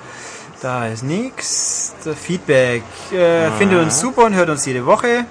Da 0.60 0.86
ist 0.86 1.02
nix. 1.04 1.94
Der 2.04 2.14
Feedback. 2.14 2.82
Äh, 3.12 3.50
Findet 3.58 3.80
uns 3.80 3.98
super 3.98 4.24
und 4.26 4.34
hört 4.34 4.50
uns 4.50 4.66
jede 4.66 4.84
Woche. 4.84 5.24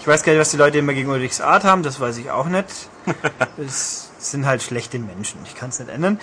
Ich 0.00 0.06
weiß 0.06 0.22
gar 0.22 0.32
nicht, 0.32 0.40
was 0.40 0.50
die 0.50 0.56
Leute 0.56 0.78
immer 0.78 0.94
gegen 0.94 1.10
Ulrichs 1.10 1.42
Art 1.42 1.64
haben. 1.64 1.82
Das 1.82 2.00
weiß 2.00 2.16
ich 2.16 2.30
auch 2.30 2.46
nicht. 2.46 2.66
Es 3.58 4.10
sind 4.18 4.46
halt 4.46 4.62
schlechte 4.62 4.98
Menschen. 4.98 5.38
Ich 5.44 5.54
kann 5.54 5.68
es 5.68 5.78
nicht 5.78 5.90
ändern. 5.90 6.18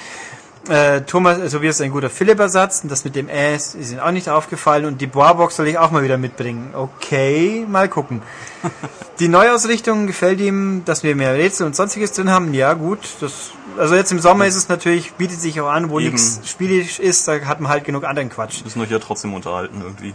Äh, 0.67 1.01
Thomas, 1.01 1.37
äh, 1.37 1.49
Tobias 1.49 1.75
ist 1.75 1.81
ein 1.81 1.91
guter 1.91 2.09
Philipp-Ersatz. 2.09 2.81
Und 2.81 2.91
das 2.91 3.05
mit 3.05 3.15
dem 3.15 3.29
S 3.29 3.75
ist 3.75 3.91
ihnen 3.91 3.99
auch 3.99 4.11
nicht 4.11 4.29
aufgefallen. 4.29 4.85
Und 4.85 4.99
die 4.99 5.05
Boarbox 5.05 5.57
soll 5.57 5.67
ich 5.67 5.77
auch 5.77 5.91
mal 5.91 6.03
wieder 6.03 6.17
mitbringen. 6.17 6.73
Okay, 6.73 7.65
mal 7.69 7.87
gucken. 7.87 8.23
Die 9.19 9.27
Neuausrichtung 9.27 10.07
gefällt 10.07 10.39
ihm, 10.39 10.83
dass 10.85 11.03
wir 11.03 11.15
mehr 11.15 11.33
Rätsel 11.33 11.65
und 11.65 11.75
sonstiges 11.75 12.13
drin 12.13 12.31
haben. 12.31 12.53
Ja, 12.55 12.73
gut. 12.73 12.99
Das, 13.19 13.51
also 13.77 13.95
jetzt 13.95 14.11
im 14.11 14.19
Sommer 14.19 14.47
ist 14.47 14.55
es 14.55 14.69
natürlich, 14.69 15.13
bietet 15.13 15.39
sich 15.39 15.61
auch 15.61 15.69
an, 15.69 15.89
wo 15.89 15.99
nichts 15.99 16.41
spielisch 16.45 16.99
ist, 16.99 17.27
da 17.27 17.39
hat 17.41 17.59
man 17.59 17.71
halt 17.71 17.83
genug 17.83 18.03
anderen 18.03 18.29
Quatsch. 18.29 18.63
müssen 18.63 18.81
euch 18.81 18.91
ja 18.91 18.99
trotzdem 18.99 19.33
unterhalten 19.33 19.81
irgendwie. 19.83 20.13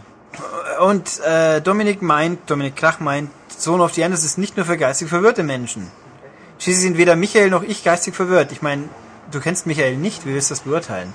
Und 0.80 1.20
äh, 1.20 1.60
Dominik 1.60 2.02
meint, 2.02 2.50
Dominik 2.50 2.76
Krach 2.76 3.00
meint, 3.00 3.30
Zone 3.48 3.82
of 3.82 3.94
the 3.94 4.02
Enders 4.02 4.24
ist 4.24 4.38
nicht 4.38 4.56
nur 4.56 4.66
für 4.66 4.76
geistig 4.76 5.08
verwirrte 5.08 5.42
Menschen. 5.42 5.90
Schließlich 6.58 6.82
sind 6.82 6.98
weder 6.98 7.16
Michael 7.16 7.50
noch 7.50 7.62
ich 7.62 7.84
geistig 7.84 8.14
verwirrt. 8.14 8.52
Ich 8.52 8.62
meine, 8.62 8.84
du 9.30 9.40
kennst 9.40 9.66
Michael 9.66 9.96
nicht, 9.96 10.26
wie 10.26 10.34
willst 10.34 10.50
du 10.50 10.54
das 10.54 10.60
beurteilen? 10.60 11.12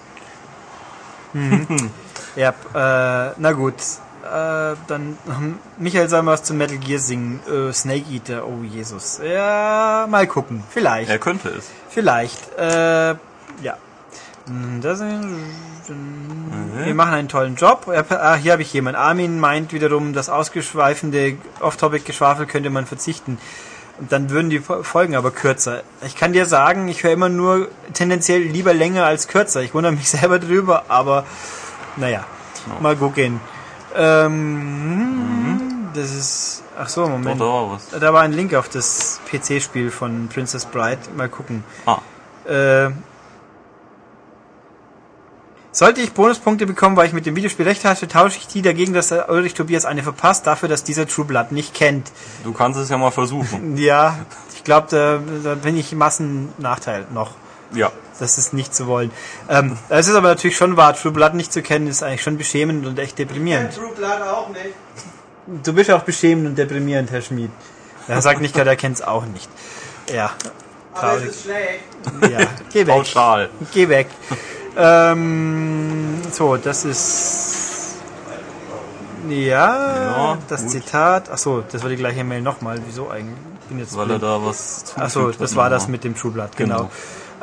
Mhm. 1.34 1.92
ja, 2.36 2.50
äh, 2.50 3.34
na 3.38 3.52
gut. 3.54 3.76
Äh, 4.24 4.76
dann, 4.88 5.18
hm, 5.26 5.60
Michael 5.78 6.10
soll 6.10 6.22
mal 6.22 6.34
was 6.34 6.44
zum 6.44 6.58
Metal 6.58 6.78
Gear 6.78 7.00
singen. 7.00 7.40
Äh, 7.48 7.72
Snake 7.72 8.06
Eater, 8.12 8.46
oh 8.46 8.62
Jesus. 8.64 9.20
Ja, 9.24 10.06
mal 10.10 10.28
gucken. 10.28 10.64
Vielleicht. 10.70 11.10
Er 11.10 11.20
könnte 11.20 11.50
es. 11.50 11.70
Vielleicht. 11.90 12.58
Äh, 12.58 13.16
ja. 13.62 13.78
Das, 14.82 15.02
wir 15.90 16.96
machen 16.96 17.14
einen 17.14 17.28
tollen 17.28 17.56
Job. 17.56 17.88
Ah, 18.10 18.36
hier 18.36 18.54
habe 18.54 18.62
ich 18.62 18.74
jemanden. 18.74 19.00
Armin 19.00 19.40
meint 19.40 19.74
wiederum, 19.74 20.14
das 20.14 20.30
ausgeschweifende 20.30 21.38
Off-Topic-Geschwafel 21.60 22.46
könnte 22.46 22.70
man 22.70 22.86
verzichten. 22.86 23.38
Und 24.00 24.12
dann 24.12 24.30
würden 24.30 24.50
die 24.50 24.60
Folgen 24.60 25.16
aber 25.16 25.32
kürzer. 25.32 25.82
Ich 26.06 26.16
kann 26.16 26.34
dir 26.34 26.46
sagen, 26.46 26.88
ich 26.88 27.04
höre 27.04 27.14
immer 27.14 27.30
nur 27.30 27.70
tendenziell 27.94 28.42
lieber 28.42 28.74
länger 28.74 29.06
als 29.06 29.28
kürzer. 29.28 29.62
Ich 29.62 29.74
wundere 29.74 29.94
mich 29.94 30.10
selber 30.10 30.40
drüber, 30.40 30.86
aber 30.88 31.26
naja, 31.96 32.26
mal 32.80 32.96
gucken. 32.96 33.40
Ähm, 33.96 35.54
mhm. 35.54 35.88
Das 35.94 36.14
ist. 36.14 36.64
Ach 36.80 36.88
so, 36.88 37.08
Moment. 37.08 37.42
Da, 37.42 37.46
war 37.46 37.80
da 38.00 38.14
war 38.14 38.22
ein 38.22 38.34
Link 38.34 38.54
auf 38.54 38.70
das 38.70 39.20
PC-Spiel 39.32 39.90
von 39.90 40.30
Princess 40.30 40.66
Bride. 40.66 41.00
Mal 41.16 41.28
gucken. 41.28 41.64
Ah. 41.88 42.02
Äh, 42.48 42.92
sollte 45.78 46.02
ich 46.02 46.14
Bonuspunkte 46.14 46.66
bekommen, 46.66 46.98
weil 46.98 47.06
ich 47.06 47.14
mit 47.14 47.28
dem 47.28 47.36
Videospiel 47.36 47.68
recht 47.68 47.86
hatte, 47.86 48.08
tausche 48.08 48.40
ich 48.40 48.48
die 48.48 48.64
dagegen, 48.64 48.94
dass 48.94 49.12
Ulrich 49.12 49.54
Tobias 49.54 49.86
eine 49.86 50.02
verpasst, 50.02 50.48
dafür, 50.48 50.68
dass 50.68 50.84
dieser 50.84 51.08
True 51.08 51.26
Blood 51.26 51.52
nicht 51.52 51.76
kennt. 51.76 52.12
Du 52.44 52.52
kannst 52.52 52.80
es 52.80 52.90
ja 52.90 52.98
mal 52.98 53.12
versuchen. 53.12 53.78
Ja, 53.78 54.18
ich 54.56 54.64
glaube, 54.64 54.88
da, 54.90 55.20
da 55.44 55.54
bin 55.54 55.78
ich 55.78 55.94
Massennachteil 55.94 57.06
noch. 57.14 57.32
Ja. 57.74 57.92
Das 58.20 58.40
ist 58.40 58.54
nicht 58.54 58.74
zu 58.74 58.88
wollen. 58.88 59.12
Ähm, 59.50 59.78
es 59.90 60.08
ist 60.08 60.16
aber 60.16 60.30
natürlich 60.30 60.58
schon 60.58 60.78
wahr, 60.78 60.96
True 60.96 61.12
Blood 61.12 61.36
nicht 61.36 61.54
zu 61.54 61.62
kennen, 61.62 61.86
ist 61.86 62.02
eigentlich 62.02 62.24
schon 62.24 62.38
beschämend 62.38 62.88
und 62.88 62.98
echt 62.98 63.20
deprimierend. 63.20 63.76
True 63.76 63.92
Blood 63.96 64.22
auch 64.22 64.50
nicht. 64.50 65.64
Du 65.64 65.74
bist 65.74 65.92
auch 65.92 66.02
beschämend 66.02 66.48
und 66.48 66.58
deprimierend, 66.58 67.12
Herr 67.12 67.22
Schmid. 67.22 67.52
Er 68.08 68.22
sagt 68.24 68.42
nicht 68.42 68.56
gerade, 68.56 68.72
er 68.72 68.78
kennt 68.78 68.96
es 68.96 69.04
auch 69.04 69.26
nicht. 69.26 69.48
Ja. 70.12 70.32
Aber 70.94 71.18
es 71.18 71.24
ist 71.26 71.44
schlecht. 71.44 71.84
Ja, 72.32 72.48
geh 72.74 72.80
weg. 72.80 72.88
Pauschal. 72.88 73.50
Geh 73.72 73.88
weg. 73.88 74.08
Ähm, 74.78 76.22
so, 76.32 76.58
das 76.58 76.86
ist. 76.86 77.54
Ja, 79.30 79.36
Ja, 80.04 80.38
das 80.48 80.62
gut. 80.64 80.72
Zitat. 80.72 81.30
Achso, 81.30 81.64
das 81.70 81.82
war 81.84 81.90
die 81.90 81.98
gleiche 81.98 82.24
Mail 82.24 82.42
nochmal. 82.42 82.80
Wieso 82.86 83.10
eigentlich? 83.10 83.36
Ich 83.64 83.68
bin 83.68 83.80
jetzt 83.80 83.94
Weil 83.98 84.04
er 84.04 84.20
blind. 84.20 84.24
da 84.24 84.40
was 84.46 84.86
Achso, 84.96 85.32
das 85.32 85.56
war 85.58 85.70
das 85.70 85.88
mit 85.90 86.04
dem 86.06 86.16
True 86.16 86.32
Blood, 86.32 86.56
genau. 86.56 86.90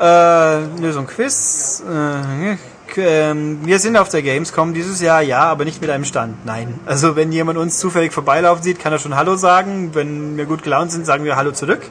Äh, 0.01 0.65
Lösung 0.81 1.07
Quiz. 1.07 1.83
Äh, 1.87 2.57
k- 2.91 3.03
ähm, 3.03 3.61
wir 3.65 3.79
sind 3.79 3.97
auf 3.99 4.09
der 4.09 4.23
Gamescom 4.23 4.73
dieses 4.73 5.01
Jahr, 5.03 5.21
ja, 5.21 5.41
aber 5.41 5.65
nicht 5.67 5.81
mit 5.83 5.91
einem 5.91 6.05
Stand. 6.07 6.47
Nein. 6.47 6.81
Also 6.87 7.15
wenn 7.17 7.31
jemand 7.33 7.59
uns 7.59 7.79
zufällig 7.79 8.13
vorbeilaufen 8.15 8.63
sieht, 8.63 8.79
kann 8.81 8.93
er 8.93 8.99
schon 8.99 9.15
Hallo 9.15 9.37
sagen. 9.37 9.91
Wenn 9.95 10.39
wir 10.39 10.47
gut 10.47 10.63
gelaunt 10.63 10.91
sind, 10.91 11.05
sagen 11.05 11.25
wir 11.25 11.37
Hallo 11.37 11.53
zurück. 11.53 11.83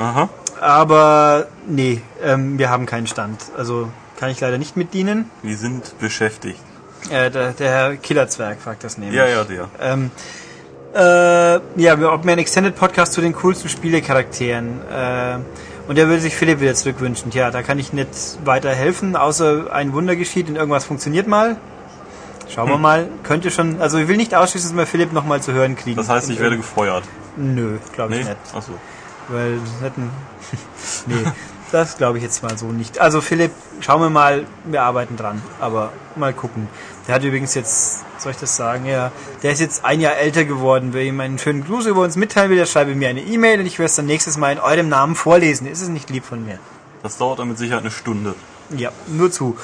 Aha. 0.00 0.28
Aber 0.60 1.46
nee, 1.68 2.02
ähm, 2.24 2.58
wir 2.58 2.68
haben 2.70 2.84
keinen 2.86 3.06
Stand. 3.06 3.40
Also 3.56 3.88
kann 4.16 4.30
ich 4.30 4.40
leider 4.40 4.58
nicht 4.58 4.76
mit 4.76 4.94
dienen. 4.94 5.30
Wir 5.42 5.56
sind 5.56 5.98
beschäftigt. 5.98 6.60
Äh, 7.10 7.30
der, 7.30 7.52
der 7.52 7.70
Herr 7.70 7.96
Killerzwerg 7.96 8.60
fragt 8.60 8.82
das 8.84 8.98
nämlich. 8.98 9.16
Ja, 9.16 9.26
ja, 9.26 9.44
der. 9.44 9.68
Ähm, 9.80 10.10
äh, 10.94 11.60
ja, 11.80 12.12
ob 12.12 12.24
mir 12.24 12.32
ein 12.32 12.38
Extended 12.38 12.74
Podcast 12.74 13.12
zu 13.12 13.20
den 13.20 13.34
coolsten 13.34 13.68
Spielecharakteren. 13.68 14.80
Äh, 14.90 15.38
und 15.88 15.98
er 15.98 16.08
würde 16.08 16.20
sich 16.20 16.34
Philipp 16.34 16.60
wieder 16.60 16.74
zurückwünschen. 16.74 17.30
Tja, 17.30 17.50
da 17.50 17.62
kann 17.62 17.78
ich 17.78 17.92
nicht 17.92 18.08
weiter 18.44 18.70
helfen, 18.70 19.14
außer 19.14 19.72
ein 19.72 19.92
Wunder 19.92 20.16
geschieht 20.16 20.48
und 20.48 20.56
irgendwas 20.56 20.84
funktioniert 20.84 21.28
mal. 21.28 21.56
Schauen 22.48 22.66
Hm. 22.66 22.74
wir 22.74 22.78
mal. 22.78 23.08
Könnte 23.22 23.50
schon, 23.50 23.80
also 23.80 23.98
ich 23.98 24.08
will 24.08 24.16
nicht 24.16 24.34
ausschließen, 24.34 24.70
dass 24.70 24.76
wir 24.78 24.86
Philipp 24.86 25.12
nochmal 25.12 25.40
zu 25.42 25.52
hören 25.52 25.76
kriegen. 25.76 25.96
Das 25.96 26.08
heißt, 26.08 26.30
ich 26.30 26.40
werde 26.40 26.56
gefeuert. 26.56 27.04
Nö, 27.36 27.76
glaube 27.92 28.14
ich 28.16 28.24
Nee? 28.24 28.30
nicht. 28.30 28.54
Achso. 28.54 28.72
Weil 29.28 29.58
das 29.58 29.80
hätten. 29.82 30.10
nee, 31.06 31.14
das 31.72 31.96
glaube 31.96 32.18
ich 32.18 32.24
jetzt 32.24 32.42
mal 32.42 32.56
so 32.56 32.66
nicht. 32.66 32.98
Also 32.98 33.20
Philipp, 33.20 33.52
schauen 33.80 34.00
wir 34.00 34.10
mal, 34.10 34.46
wir 34.64 34.82
arbeiten 34.82 35.16
dran, 35.16 35.42
aber 35.60 35.92
mal 36.14 36.32
gucken. 36.32 36.68
Der 37.06 37.14
hat 37.14 37.24
übrigens 37.24 37.54
jetzt, 37.54 38.04
soll 38.20 38.32
ich 38.32 38.38
das 38.38 38.56
sagen, 38.56 38.86
ja, 38.86 39.12
der 39.42 39.52
ist 39.52 39.60
jetzt 39.60 39.84
ein 39.84 40.00
Jahr 40.00 40.16
älter 40.16 40.44
geworden. 40.44 40.90
Wer 40.92 41.04
ihm 41.04 41.20
einen 41.20 41.38
schönen 41.38 41.64
Gruß 41.64 41.86
über 41.86 42.02
uns 42.02 42.16
mitteilen 42.16 42.50
will, 42.50 42.56
der 42.56 42.66
schreibe 42.66 42.94
mir 42.94 43.08
eine 43.08 43.20
E-Mail 43.20 43.60
und 43.60 43.66
ich 43.66 43.78
werde 43.78 43.90
es 43.90 43.96
dann 43.96 44.06
nächstes 44.06 44.36
Mal 44.36 44.52
in 44.52 44.58
eurem 44.58 44.88
Namen 44.88 45.14
vorlesen. 45.14 45.66
Ist 45.66 45.82
es 45.82 45.88
nicht 45.88 46.10
lieb 46.10 46.24
von 46.24 46.44
mir? 46.44 46.58
Das 47.02 47.18
dauert 47.18 47.38
dann 47.38 47.48
mit 47.48 47.58
Sicherheit 47.58 47.82
eine 47.82 47.90
Stunde. 47.90 48.34
Ja, 48.76 48.90
nur 49.06 49.30
zu. 49.30 49.56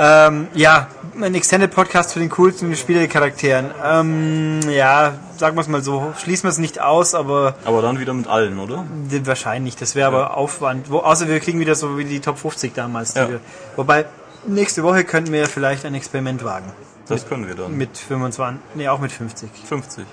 Ähm, 0.00 0.46
ja, 0.54 0.86
ein 1.20 1.34
Extended 1.34 1.72
Podcast 1.72 2.10
zu 2.10 2.20
den 2.20 2.28
coolsten 2.30 2.76
Spielecharakteren. 2.76 3.72
Ähm, 3.84 4.60
ja, 4.70 5.14
sagen 5.36 5.56
wir 5.56 5.60
es 5.62 5.66
mal 5.68 5.82
so, 5.82 6.12
schließen 6.22 6.44
wir 6.44 6.50
es 6.50 6.58
nicht 6.58 6.80
aus, 6.80 7.14
aber 7.16 7.56
Aber 7.64 7.82
dann 7.82 7.98
wieder 7.98 8.14
mit 8.14 8.28
allen, 8.28 8.60
oder? 8.60 8.84
Wahrscheinlich, 9.24 9.74
das 9.76 9.96
wäre 9.96 10.06
aber 10.06 10.36
Aufwand. 10.36 10.88
Wo, 10.90 10.98
außer 11.00 11.26
wir 11.28 11.40
kriegen 11.40 11.58
wieder 11.58 11.74
so 11.74 11.98
wie 11.98 12.04
die 12.04 12.20
Top 12.20 12.38
50 12.38 12.74
damals. 12.74 13.14
Ja. 13.14 13.28
wir- 13.28 13.40
Wobei, 13.74 14.04
nächste 14.46 14.84
Woche 14.84 15.02
könnten 15.02 15.32
wir 15.32 15.46
vielleicht 15.46 15.84
ein 15.84 15.94
Experiment 15.94 16.44
wagen. 16.44 16.70
Das 17.08 17.26
können 17.28 17.48
wir 17.48 17.56
dann. 17.56 17.76
Mit 17.76 17.96
25, 17.98 18.60
nee, 18.76 18.86
auch 18.88 19.00
mit 19.00 19.10
50. 19.10 19.50
50. 19.68 20.04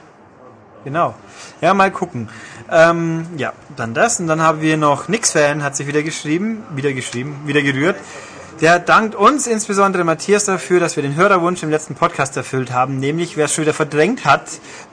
Genau. 0.85 1.13
Ja, 1.61 1.73
mal 1.73 1.91
gucken. 1.91 2.29
Ähm, 2.71 3.25
ja, 3.37 3.53
dann 3.75 3.93
das. 3.93 4.19
Und 4.19 4.27
dann 4.27 4.41
haben 4.41 4.61
wir 4.61 4.77
noch 4.77 5.07
Nix-Fan, 5.09 5.63
hat 5.63 5.75
sich 5.75 5.87
wieder 5.87 6.03
geschrieben, 6.03 6.63
wieder 6.75 6.93
geschrieben, 6.93 7.41
wieder 7.45 7.61
gerührt. 7.61 7.97
Der 8.61 8.79
dankt 8.79 9.15
uns, 9.15 9.47
insbesondere 9.47 10.05
Matthias, 10.05 10.45
dafür, 10.45 10.79
dass 10.79 10.95
wir 10.95 11.03
den 11.03 11.17
Hörerwunsch 11.17 11.61
im 11.61 11.69
letzten 11.69 11.93
Podcast 11.93 12.37
erfüllt 12.37 12.71
haben, 12.71 12.99
nämlich 12.99 13.35
wer 13.35 13.45
es 13.45 13.53
schon 13.53 13.63
wieder 13.63 13.73
verdrängt 13.73 14.23
hat. 14.23 14.43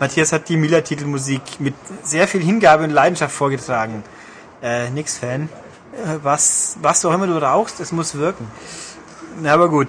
Matthias 0.00 0.33
hat 0.33 0.49
die 0.49 0.57
Miller-Titelmusik 0.57 1.61
mit 1.61 1.75
sehr 2.02 2.26
viel 2.26 2.42
Hingabe 2.42 2.83
und 2.83 2.90
Leidenschaft 2.90 3.33
vorgetragen. 3.33 4.02
Äh, 4.64 4.90
Nix-Fan. 4.90 5.42
Äh, 5.42 6.19
was, 6.25 6.76
was 6.83 7.04
auch 7.04 7.14
immer 7.14 7.28
du 7.28 7.40
rauchst, 7.40 7.78
es 7.78 7.92
muss 7.92 8.16
wirken. 8.16 8.50
Na, 9.40 9.54
aber 9.54 9.69
gut. 9.69 9.87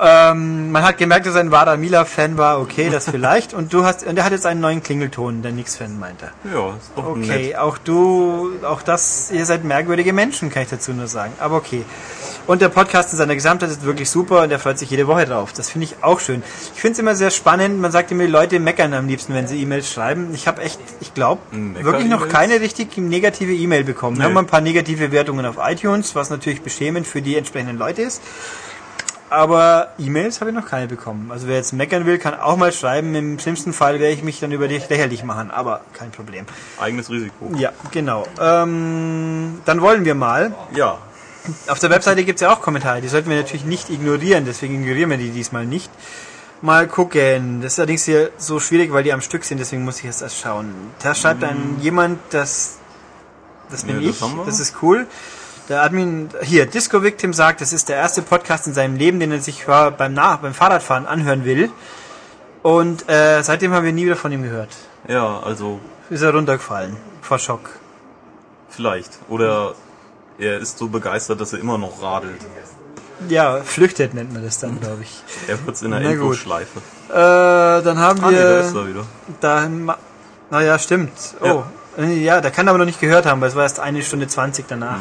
Ähm, 0.00 0.72
man 0.72 0.82
hat 0.82 0.98
gemerkt, 0.98 1.24
dass 1.26 1.34
er 1.34 1.40
ein 1.40 1.50
wahrer 1.52 1.76
Mila-Fan 1.76 2.36
war. 2.36 2.60
Okay, 2.60 2.90
das 2.90 3.04
vielleicht. 3.10 3.54
Und 3.54 3.72
du 3.72 3.84
hast, 3.84 4.04
und 4.04 4.16
er 4.18 4.24
hat 4.24 4.32
jetzt 4.32 4.44
einen 4.46 4.60
neuen 4.60 4.82
Klingelton, 4.82 5.42
der 5.42 5.52
Nix-Fan 5.52 5.98
meinte. 5.98 6.30
Ja, 6.52 6.70
ist 6.70 6.90
doch 6.96 7.06
Okay, 7.06 7.48
nett. 7.48 7.58
auch 7.58 7.78
du, 7.78 8.50
auch 8.64 8.82
das, 8.82 9.30
ihr 9.30 9.46
seid 9.46 9.62
merkwürdige 9.64 10.12
Menschen, 10.12 10.50
kann 10.50 10.64
ich 10.64 10.68
dazu 10.70 10.92
nur 10.92 11.06
sagen. 11.06 11.32
Aber 11.38 11.56
okay. 11.56 11.84
Und 12.46 12.60
der 12.60 12.68
Podcast 12.68 13.12
in 13.12 13.18
seiner 13.18 13.34
Gesamtheit 13.34 13.70
ist 13.70 13.84
wirklich 13.84 14.10
super 14.10 14.42
und 14.42 14.50
er 14.50 14.58
freut 14.58 14.78
sich 14.78 14.90
jede 14.90 15.06
Woche 15.06 15.24
drauf. 15.24 15.52
Das 15.54 15.70
finde 15.70 15.86
ich 15.86 16.02
auch 16.02 16.20
schön. 16.20 16.42
Ich 16.74 16.80
finde 16.80 16.92
es 16.94 16.98
immer 16.98 17.14
sehr 17.14 17.30
spannend. 17.30 17.80
Man 17.80 17.90
sagt 17.90 18.10
immer, 18.10 18.24
die 18.24 18.30
Leute 18.30 18.58
meckern 18.60 18.92
am 18.92 19.06
liebsten, 19.06 19.32
wenn 19.32 19.46
sie 19.46 19.62
E-Mails 19.62 19.90
schreiben. 19.90 20.28
Ich 20.34 20.46
habe 20.46 20.60
echt, 20.60 20.78
ich 21.00 21.14
glaube, 21.14 21.40
wirklich 21.52 22.08
noch 22.08 22.28
keine 22.28 22.60
richtig 22.60 22.98
negative 22.98 23.52
E-Mail 23.54 23.84
bekommen. 23.84 24.16
Wir 24.18 24.24
Nee. 24.24 24.30
haben 24.34 24.38
ein 24.38 24.46
paar 24.46 24.60
negative 24.60 25.10
Wertungen 25.12 25.46
auf 25.46 25.56
iTunes, 25.58 26.14
was 26.14 26.28
natürlich 26.30 26.60
beschämend 26.62 27.06
für 27.06 27.22
die 27.22 27.36
entsprechenden 27.36 27.78
Leute 27.78 28.02
ist. 28.02 28.20
Aber 29.30 29.88
E-Mails 29.98 30.40
habe 30.40 30.50
ich 30.50 30.56
noch 30.56 30.66
keine 30.66 30.86
bekommen. 30.86 31.30
Also 31.32 31.48
wer 31.48 31.56
jetzt 31.56 31.72
meckern 31.72 32.06
will, 32.06 32.18
kann 32.18 32.34
auch 32.34 32.56
mal 32.56 32.72
schreiben. 32.72 33.14
Im 33.14 33.38
schlimmsten 33.38 33.72
Fall 33.72 33.98
werde 33.98 34.14
ich 34.14 34.22
mich 34.22 34.38
dann 34.38 34.52
über 34.52 34.68
dich 34.68 34.88
lächerlich 34.88 35.24
machen, 35.24 35.50
aber 35.50 35.80
kein 35.92 36.10
Problem. 36.10 36.44
Eigenes 36.78 37.10
Risiko. 37.10 37.50
Ja, 37.56 37.72
genau. 37.90 38.26
Ähm, 38.40 39.60
dann 39.64 39.80
wollen 39.80 40.04
wir 40.04 40.14
mal. 40.14 40.54
Ja. 40.74 40.98
Auf 41.68 41.78
der 41.78 41.90
Webseite 41.90 42.24
gibt 42.24 42.36
es 42.36 42.42
ja 42.42 42.52
auch 42.52 42.60
Kommentare, 42.60 43.00
die 43.00 43.08
sollten 43.08 43.28
wir 43.28 43.36
natürlich 43.36 43.64
nicht 43.66 43.90
ignorieren, 43.90 44.46
deswegen 44.46 44.80
ignorieren 44.80 45.10
wir 45.10 45.18
die 45.18 45.30
diesmal 45.30 45.66
nicht. 45.66 45.90
Mal 46.62 46.86
gucken. 46.86 47.60
Das 47.60 47.74
ist 47.74 47.78
allerdings 47.78 48.04
hier 48.04 48.30
so 48.38 48.60
schwierig, 48.60 48.92
weil 48.92 49.02
die 49.02 49.12
am 49.12 49.20
Stück 49.20 49.44
sind, 49.44 49.58
deswegen 49.58 49.84
muss 49.84 49.98
ich 49.98 50.04
jetzt 50.04 50.22
erst 50.22 50.38
schauen. 50.38 50.72
Da 51.02 51.14
schreibt 51.14 51.42
dann 51.42 51.76
jemand, 51.80 52.18
dass 52.30 52.78
das 53.70 53.84
bin 53.84 53.98
Nee, 53.98 54.06
das 54.06 54.22
ich, 54.22 54.36
das 54.46 54.60
ist 54.60 54.76
cool. 54.82 55.06
Der 55.68 55.82
Admin, 55.82 56.28
hier, 56.42 56.66
Disco 56.66 57.02
Victim 57.02 57.32
sagt, 57.32 57.60
das 57.62 57.72
ist 57.72 57.88
der 57.88 57.96
erste 57.96 58.20
Podcast 58.22 58.66
in 58.66 58.74
seinem 58.74 58.96
Leben, 58.96 59.18
den 59.18 59.32
er 59.32 59.40
sich 59.40 59.66
äh, 59.66 59.90
beim, 59.90 60.12
Nach 60.12 60.36
beim 60.38 60.52
Fahrradfahren 60.52 61.06
anhören 61.06 61.44
will. 61.44 61.70
Und 62.62 63.08
äh, 63.08 63.42
seitdem 63.42 63.72
haben 63.72 63.84
wir 63.84 63.92
nie 63.92 64.04
wieder 64.04 64.16
von 64.16 64.30
ihm 64.32 64.42
gehört. 64.42 64.68
Ja, 65.08 65.40
also 65.40 65.80
Ist 66.10 66.22
er 66.22 66.34
runtergefallen. 66.34 66.96
Vor 67.22 67.38
Schock. 67.38 67.70
vielleicht. 68.68 69.10
Oder 69.28 69.74
er 70.38 70.58
ist 70.58 70.78
so 70.78 70.88
begeistert, 70.88 71.40
dass 71.40 71.52
er 71.54 71.60
immer 71.60 71.78
noch 71.78 72.02
radelt. 72.02 72.40
Ja, 73.28 73.60
flüchtet 73.62 74.12
nennt 74.12 74.32
man 74.34 74.44
das 74.44 74.58
dann, 74.58 74.80
glaube 74.80 75.02
ich. 75.02 75.22
Er 75.48 75.64
wird's 75.64 75.80
in 75.82 75.92
der. 75.92 76.00
Endlosschleife. 76.00 76.78
Äh, 77.08 77.12
dann 77.14 77.98
haben 77.98 78.22
Ah, 78.22 78.30
nee, 78.30 78.36
da 78.36 78.42
wir. 78.42 78.60
ist 78.60 78.74
er 78.74 78.86
wieder. 78.88 79.06
Da, 79.40 79.68
ma- 79.68 79.98
naja, 80.50 80.78
stimmt. 80.78 81.12
Oh, 81.40 81.62
ja. 82.02 82.40
der 82.40 82.50
kann 82.50 82.68
aber 82.68 82.76
noch 82.78 82.84
nicht 82.84 83.00
gehört 83.00 83.24
haben, 83.24 83.40
weil 83.40 83.48
es 83.48 83.54
war 83.56 83.62
erst 83.62 83.80
eine 83.80 84.02
Stunde 84.02 84.26
20 84.26 84.66
danach. 84.68 84.98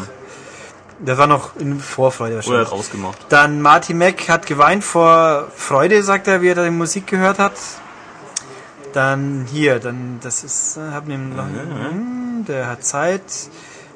Das 1.00 1.18
war 1.18 1.28
noch 1.28 1.56
in 1.58 1.80
Vorfreude 1.80 2.36
Oder 2.36 2.36
er 2.36 2.46
wahrscheinlich. 2.46 2.68
hat 2.68 2.74
rausgemacht. 2.74 3.18
Dann 3.30 3.62
Marty 3.62 3.94
Mack 3.94 4.30
hat 4.30 4.46
geweint 4.46 4.84
vor 4.84 5.48
Freude, 5.56 6.02
sagt 6.04 6.28
er, 6.28 6.42
wie 6.42 6.50
er 6.50 6.56
da 6.56 6.64
die 6.64 6.70
Musik 6.70 7.08
gehört 7.08 7.40
hat. 7.40 7.54
Dann 8.94 9.48
hier, 9.52 9.80
dann, 9.80 10.20
das 10.22 10.44
ist, 10.44 10.78
äh, 10.78 10.92
hab 10.94 11.10
ihn 11.10 11.36
noch, 11.36 11.46
hm, 11.46 12.46
der 12.48 12.68
hat 12.68 12.84
Zeit. 12.86 13.22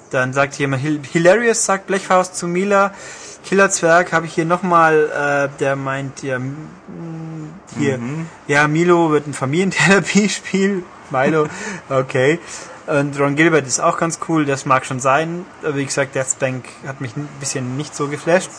Dann 0.10 0.34
sagt 0.34 0.56
jemand, 0.56 0.82
Hil- 0.84 1.01
Hilarious 1.12 1.66
sagt 1.66 1.88
Blechfaust 1.88 2.36
zu 2.36 2.48
Mila. 2.48 2.94
Killerzwerg 3.46 4.12
habe 4.12 4.25
ich 4.25 4.34
hier 4.34 4.46
nochmal, 4.46 5.50
äh, 5.54 5.60
der 5.60 5.75
meint, 5.75 6.24
ja, 6.24 6.39
hier, 7.77 8.00
ja, 8.48 8.68
Milo 8.68 9.12
wird 9.12 9.27
ein 9.27 9.34
Familientherapiespiel. 9.34 10.84
Milo, 11.12 11.48
okay. 11.89 12.39
Und 12.88 13.20
Ron 13.20 13.36
Gilbert 13.36 13.67
ist 13.67 13.79
auch 13.82 13.98
ganz 13.98 14.20
cool, 14.29 14.46
das 14.46 14.65
mag 14.65 14.86
schon 14.86 15.00
sein. 15.00 15.46
Aber 15.62 15.75
wie 15.75 15.86
gesagt, 15.86 16.15
Death 16.15 16.39
Bank 16.39 16.65
hat 16.88 17.01
mich 17.01 17.15
ein 17.17 17.27
bisschen 17.39 17.75
nicht 17.77 17.94
so 17.96 18.08
geflasht. 18.08 18.50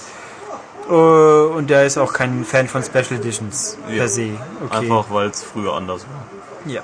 Äh, 0.88 0.92
und 0.92 1.68
der 1.70 1.87
ist 1.87 1.97
auch 1.99 2.12
kein 2.12 2.44
Fan 2.44 2.68
von 2.68 2.82
Special 2.82 3.18
Editions 3.20 3.78
Ja. 3.88 3.97
per 3.99 4.08
se. 4.08 4.30
Okay. 4.64 4.76
Einfach 4.76 5.06
weil 5.11 5.28
es 5.28 5.42
früher 5.42 5.73
anders 5.75 6.02
war. 6.06 6.70
Ja. 6.73 6.82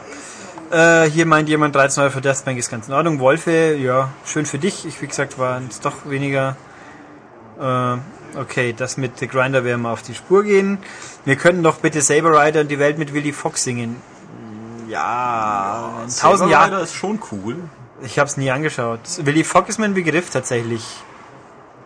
Äh, 1.05 1.11
hier 1.11 1.27
meint 1.27 1.49
jemand 1.49 1.75
13 1.77 2.03
Euro 2.03 2.13
für 2.13 2.21
Deathbank 2.23 2.59
ist 2.59 2.71
ganz 2.71 2.89
in 2.89 2.95
Ordnung. 2.95 3.21
Wolfe, 3.21 3.75
ja, 3.75 4.09
schön 4.25 4.47
für 4.47 4.59
dich. 4.59 4.87
Ich, 4.87 5.01
wie 5.03 5.07
gesagt, 5.07 5.39
war 5.39 5.61
es 5.69 5.81
doch 5.81 6.07
weniger. 6.07 6.57
Äh, 7.61 7.97
okay, 8.39 8.73
das 8.77 8.97
mit 8.97 9.19
The 9.19 9.29
Grinder 9.29 9.65
werden 9.65 9.83
wir 9.83 9.91
auf 9.91 10.03
die 10.03 10.15
Spur 10.15 10.43
gehen. 10.45 10.79
Wir 11.27 11.37
könnten 11.37 11.63
doch 11.63 11.77
bitte 11.77 12.01
Saber 12.01 12.43
Rider 12.43 12.63
und 12.63 12.71
die 12.71 12.79
Welt 12.79 12.99
mit 12.99 13.13
Willy 13.13 13.33
Fox 13.33 13.65
singen. 13.65 13.97
Ja, 14.95 15.91
tausend 16.21 16.51
Jahren. 16.51 16.71
Rider 16.71 16.83
ist 16.85 16.95
schon 16.95 17.19
cool. 17.33 17.57
Ich 18.03 18.21
habe 18.21 18.29
es 18.29 18.37
nie 18.37 18.53
angeschaut. 18.53 19.01
Willy 19.19 19.43
Fogg 19.43 19.69
ist 19.69 19.79
mein 19.79 19.93
Begriff 19.93 20.31
tatsächlich. 20.31 20.85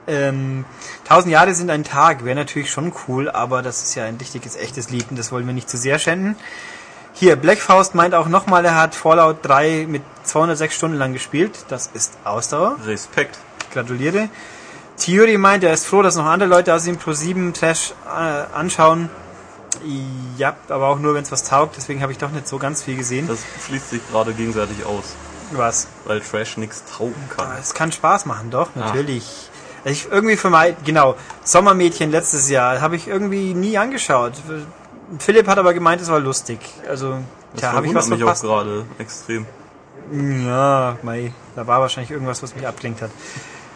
Ähm, 0.06 0.66
tausend 1.06 1.32
Jahre 1.32 1.54
sind 1.54 1.70
ein 1.70 1.84
Tag, 1.84 2.26
wäre 2.26 2.36
natürlich 2.36 2.70
schon 2.70 2.92
cool, 3.06 3.30
aber 3.30 3.62
das 3.62 3.82
ist 3.82 3.94
ja 3.94 4.04
ein 4.04 4.16
richtiges, 4.16 4.56
echtes 4.56 4.90
Lied 4.90 5.06
und 5.08 5.18
das 5.18 5.32
wollen 5.32 5.46
wir 5.46 5.54
nicht 5.54 5.70
zu 5.70 5.78
sehr 5.78 5.98
schänden. 5.98 6.36
Hier, 7.14 7.36
Black 7.36 7.58
Faust 7.58 7.94
meint 7.94 8.14
auch 8.14 8.28
nochmal, 8.28 8.64
er 8.66 8.76
hat 8.76 8.94
Fallout 8.94 9.38
3 9.42 9.86
mit 9.88 10.02
206 10.24 10.74
Stunden 10.74 10.98
lang 10.98 11.14
gespielt. 11.14 11.64
Das 11.68 11.86
ist 11.86 12.12
Ausdauer. 12.24 12.76
Respekt. 12.84 13.38
Gratuliere. 13.72 14.28
Theory 14.98 15.38
meint, 15.38 15.64
er 15.64 15.72
ist 15.72 15.86
froh, 15.86 16.02
dass 16.02 16.16
noch 16.16 16.26
andere 16.26 16.50
Leute 16.50 16.74
aus 16.74 16.84
dem 16.84 16.98
Pro 16.98 17.12
7 17.12 17.54
Trash 17.54 17.94
äh, 18.06 18.54
anschauen. 18.54 19.08
Ja, 20.37 20.56
aber 20.68 20.88
auch 20.88 20.98
nur, 20.98 21.14
wenn 21.14 21.22
es 21.22 21.32
was 21.32 21.44
taugt. 21.44 21.76
Deswegen 21.76 22.02
habe 22.02 22.12
ich 22.12 22.18
doch 22.18 22.30
nicht 22.30 22.48
so 22.48 22.58
ganz 22.58 22.82
viel 22.82 22.96
gesehen. 22.96 23.28
Das 23.28 23.40
schließt 23.66 23.90
sich 23.90 24.00
gerade 24.10 24.32
gegenseitig 24.32 24.84
aus, 24.84 25.14
Was? 25.52 25.87
weil 26.04 26.20
Trash 26.20 26.56
nichts 26.56 26.82
taugen 26.96 27.14
kann. 27.37 27.46
Ah, 27.48 27.56
Es 27.60 27.75
kann 27.75 27.92
Spaß 27.92 28.26
machen, 28.26 28.50
doch, 28.50 28.75
natürlich. 28.75 29.25
Also 29.84 29.90
ich 29.90 30.10
irgendwie 30.10 30.37
vermeid, 30.37 30.76
genau, 30.84 31.14
Sommermädchen 31.44 32.10
letztes 32.10 32.48
Jahr 32.50 32.80
habe 32.80 32.96
ich 32.96 33.06
irgendwie 33.08 33.54
nie 33.54 33.78
angeschaut. 33.78 34.32
Philipp 35.18 35.46
hat 35.48 35.58
aber 35.58 35.72
gemeint, 35.72 36.02
es 36.02 36.08
war 36.10 36.18
lustig. 36.18 36.58
Also, 36.88 37.18
tja, 37.56 37.72
habe 37.72 37.87
ich 37.87 37.94
was 37.94 38.08
mich 38.08 38.18
verpasst? 38.18 38.44
auch 38.44 38.48
gerade 38.48 38.84
extrem. 38.98 39.46
Ja, 40.10 40.96
mei, 41.02 41.32
da 41.54 41.66
war 41.66 41.80
wahrscheinlich 41.80 42.10
irgendwas, 42.10 42.42
was 42.42 42.54
mich 42.54 42.66
abgelenkt 42.66 43.02
hat. 43.02 43.10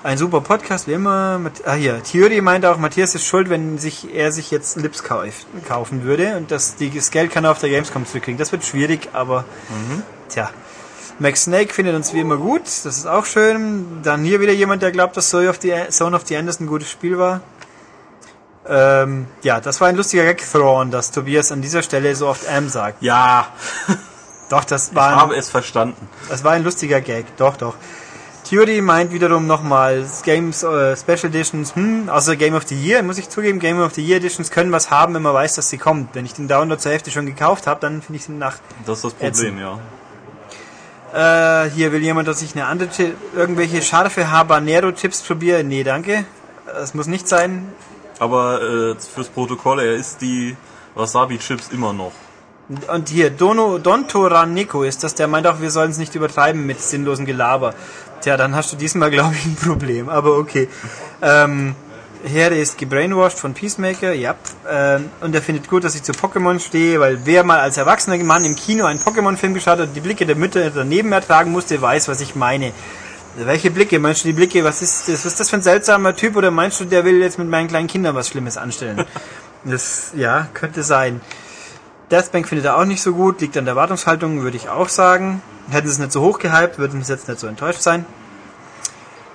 Ein 0.05 0.19
super 0.19 0.41
Podcast, 0.41 0.89
wie 0.89 0.95
immer. 0.95 1.41
Ah 1.65 1.75
hier, 1.75 2.03
Theory 2.03 2.41
meinte 2.41 2.69
auch, 2.71 2.77
Matthias 2.77 3.15
ist 3.15 3.25
schuld, 3.25 3.49
wenn 3.51 3.79
sich 3.79 4.13
er 4.13 4.33
sich 4.33 4.51
jetzt 4.51 4.77
Lips 4.77 5.05
kauf, 5.05 5.47
kaufen 5.69 6.03
würde 6.03 6.37
und 6.37 6.51
das, 6.51 6.75
die, 6.75 6.91
das 6.91 7.13
Geld 7.13 7.31
kann 7.31 7.45
er 7.45 7.53
auf 7.53 7.61
der 7.61 7.71
Gamescom 7.71 8.05
zurückkriegen. 8.05 8.37
Das 8.39 8.51
wird 8.51 8.65
schwierig, 8.65 9.11
aber 9.13 9.45
tja. 10.29 10.51
Max 11.21 11.45
Snake 11.45 11.73
findet 11.73 11.95
uns 11.95 12.13
wie 12.15 12.21
immer 12.21 12.37
gut, 12.37 12.63
das 12.63 12.85
ist 12.97 13.07
auch 13.07 13.27
schön. 13.27 14.01
Dann 14.03 14.25
hier 14.25 14.41
wieder 14.41 14.53
jemand, 14.53 14.83
der 14.83 14.91
glaubt, 14.91 15.17
dass 15.17 15.29
Zone 15.31 15.49
of 15.49 15.59
the, 15.63 15.73
Zone 15.91 16.17
of 16.17 16.23
the 16.27 16.35
Enders 16.35 16.59
ein 16.59 16.67
gutes 16.67 16.91
Spiel 16.91 17.17
war. 17.19 17.41
Ähm, 18.67 19.27
ja, 19.43 19.61
das 19.61 19.81
war 19.81 19.87
ein 19.89 19.97
lustiger 19.97 20.25
Gag, 20.25 20.43
Thrawn, 20.51 20.91
dass 20.91 21.13
Tobias 21.13 21.53
an 21.53 21.63
dieser 21.63 21.83
Stelle 21.83 22.17
so 22.17 22.27
oft 22.29 22.45
M 22.49 22.69
sagt. 22.69 23.03
Ja, 23.03 23.47
Doch, 24.51 24.65
das 24.65 24.89
ich 24.89 24.95
war 24.97 25.11
ein- 25.11 25.17
habe 25.17 25.37
es 25.37 25.49
verstanden. 25.49 26.09
das 26.29 26.43
war 26.43 26.53
ein 26.53 26.65
lustiger 26.65 27.01
Gag, 27.01 27.37
doch, 27.37 27.57
doch. 27.57 27.75
Theory 28.53 28.83
meint 28.83 29.13
wiederum 29.13 29.47
nochmal, 29.47 30.05
Games 30.25 30.63
äh, 30.63 30.95
Special 30.95 31.33
Editions, 31.33 31.75
hm, 31.75 32.11
außer 32.11 32.37
Game 32.37 32.55
of 32.55 32.65
the 32.67 32.75
Year, 32.75 33.03
muss 33.03 33.17
ich 33.17 33.31
zugeben, 33.31 33.59
Game 33.59 33.81
of 33.81 33.95
the 33.95 34.07
Year 34.07 34.19
Editions 34.19 34.51
können 34.51 34.71
was 34.73 34.91
haben, 34.91 35.15
wenn 35.15 35.23
man 35.23 35.33
weiß, 35.33 35.55
dass 35.55 35.71
sie 35.71 35.79
kommt. 35.79 36.15
Wenn 36.15 36.27
ich 36.27 36.35
den 36.35 36.49
Download 36.49 36.79
zur 36.79 36.93
Hälfte 36.93 37.11
schon 37.11 37.25
gekauft 37.25 37.67
habe, 37.67 37.81
dann 37.81 38.03
finde 38.03 38.19
ich 38.19 38.25
sie 38.25 38.33
nach. 38.33 38.59
Das 38.85 38.99
ist 38.99 39.05
das 39.05 39.15
Problem, 39.15 39.59
ja. 39.59 41.65
Äh, 41.65 41.71
hier 41.71 41.93
will 41.93 42.03
jemand, 42.03 42.29
dass 42.29 42.43
ich 42.43 42.55
eine 42.55 42.67
andere 42.67 42.91
irgendwelche 43.35 43.81
scharfe 43.81 44.31
Habanero-Chips 44.31 45.23
probiere. 45.23 45.65
Nee, 45.65 45.83
danke. 45.83 46.27
Das 46.67 46.93
muss 46.93 47.07
nicht 47.07 47.27
sein. 47.27 47.73
Aber 48.19 48.61
äh, 48.61 49.01
fürs 49.01 49.31
Protokoll, 49.31 49.81
er 49.81 49.95
isst 49.95 50.21
die 50.21 50.59
Wasabi-Chips 50.95 51.71
immer 51.73 51.95
noch. 51.95 52.13
Und 52.93 53.09
hier, 53.09 53.31
Dono, 53.31 53.79
Donto 53.79 54.27
Raneko 54.27 54.83
ist 54.83 55.05
das, 55.05 55.15
der 55.15 55.27
meint 55.27 55.47
auch, 55.47 55.61
wir 55.61 55.71
sollen 55.71 55.91
es 55.91 55.99
nicht 55.99 56.15
übertreiben 56.15 56.65
mit 56.65 56.81
sinnlosem 56.81 57.27
Gelaber. 57.27 57.75
Tja, 58.23 58.37
dann 58.37 58.55
hast 58.55 58.73
du 58.73 58.77
diesmal, 58.77 59.11
glaube 59.11 59.35
ich, 59.35 59.45
ein 59.45 59.57
Problem, 59.57 60.09
aber 60.09 60.39
okay. 60.39 60.69
Ähm, 61.21 61.75
Herde 62.25 62.57
ist 62.57 62.79
gebrainwashed 62.79 63.37
von 63.37 63.53
Peacemaker, 63.53 64.13
ja. 64.13 64.37
Ähm, 64.71 65.11
und 65.21 65.35
er 65.35 65.43
findet 65.43 65.69
gut, 65.69 65.83
dass 65.83 65.97
ich 65.97 66.05
zu 66.05 66.13
Pokémon 66.13 66.61
stehe, 66.61 67.01
weil 67.01 67.19
wer 67.25 67.43
mal 67.43 67.59
als 67.59 67.79
erwachsener 67.79 68.17
Mann 68.19 68.45
im 68.45 68.55
Kino 68.55 68.85
einen 68.85 69.01
Pokémon-Film 69.01 69.55
geschaut 69.55 69.81
hat 69.81 69.89
und 69.89 69.95
die 69.95 70.01
Blicke 70.01 70.25
der 70.25 70.37
Mütter 70.37 70.71
daneben 70.71 71.11
ertragen 71.11 71.51
musste, 71.51 71.83
weiß, 71.83 72.07
was 72.07 72.21
ich 72.21 72.37
meine. 72.37 72.73
Welche 73.37 73.73
Blicke? 73.73 73.99
Meinst 73.99 74.23
du 74.23 74.29
die 74.29 74.35
Blicke, 74.35 74.63
was 74.63 74.83
ist 74.83 75.09
das, 75.09 75.25
was 75.25 75.33
ist 75.33 75.41
das 75.41 75.51
für 75.51 75.57
ein 75.57 75.63
seltsamer 75.63 76.15
Typ 76.15 76.37
oder 76.37 76.53
meinst 76.53 76.79
du, 76.79 76.85
der 76.85 77.05
will 77.05 77.21
jetzt 77.21 77.39
mit 77.39 77.49
meinen 77.49 77.67
kleinen 77.67 77.89
Kindern 77.89 78.15
was 78.15 78.29
Schlimmes 78.29 78.57
anstellen? 78.57 79.05
Das, 79.65 80.11
ja, 80.17 80.49
könnte 80.55 80.83
sein. 80.83 81.21
Deathbank 82.11 82.49
findet 82.49 82.67
er 82.67 82.77
auch 82.77 82.85
nicht 82.85 83.01
so 83.01 83.15
gut, 83.15 83.41
liegt 83.41 83.57
an 83.57 83.65
der 83.65 83.75
Erwartungshaltung, 83.75 84.43
würde 84.43 84.57
ich 84.57 84.69
auch 84.69 84.89
sagen. 84.89 85.41
Hätten 85.71 85.87
sie 85.87 85.93
es 85.93 85.99
nicht 85.99 86.13
so 86.13 86.21
hoch 86.21 86.39
gehypt, 86.39 86.79
würden 86.79 87.03
sie 87.03 87.13
jetzt 87.13 87.29
nicht 87.29 87.41
so 87.41 87.47
enttäuscht 87.47 87.81
sein. 87.81 88.05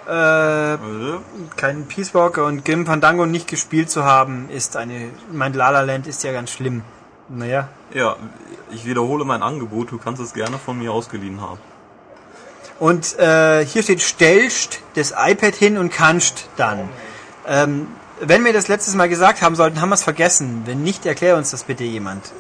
Äh, 0.08 0.74
Äh, 0.76 0.78
keinen 1.58 1.88
Peace 1.88 2.14
Walker 2.14 2.46
und 2.46 2.64
Grim 2.64 2.86
Fandango 2.86 3.26
nicht 3.26 3.48
gespielt 3.48 3.90
zu 3.90 4.06
haben, 4.06 4.50
ist 4.50 4.78
eine. 4.78 5.10
Mein 5.32 5.54
Lala 5.54 5.82
Land 5.82 6.08
ist 6.08 6.24
ja 6.24 6.32
ganz 6.32 6.52
schlimm. 6.52 6.84
Naja. 7.30 7.68
Ja, 7.94 8.16
ich 8.72 8.86
wiederhole 8.86 9.26
mein 9.26 9.44
Angebot, 9.44 9.92
du 9.92 9.98
kannst 9.98 10.22
es 10.22 10.34
gerne 10.34 10.58
von 10.58 10.78
mir 10.78 10.94
ausgeliehen 10.94 11.42
haben. 11.42 11.60
Und 12.80 13.18
äh, 13.20 13.66
hier 13.66 13.84
steht, 13.84 14.02
stellst 14.02 14.80
das 14.96 15.14
iPad 15.18 15.56
hin 15.56 15.78
und 15.78 15.92
kannst 15.92 16.48
dann. 16.56 16.88
Ähm, 17.46 17.88
wenn 18.22 18.46
wir 18.46 18.54
das 18.54 18.68
letztes 18.70 18.96
Mal 18.96 19.10
gesagt 19.10 19.42
haben 19.42 19.56
sollten, 19.56 19.82
haben 19.82 19.90
wir 19.90 19.96
es 19.96 20.04
vergessen. 20.04 20.62
Wenn 20.66 20.84
nicht, 20.84 21.06
erklär 21.06 21.36
uns 21.36 21.52
das 21.52 21.64
bitte 21.64 21.84
jemand. 21.84 22.32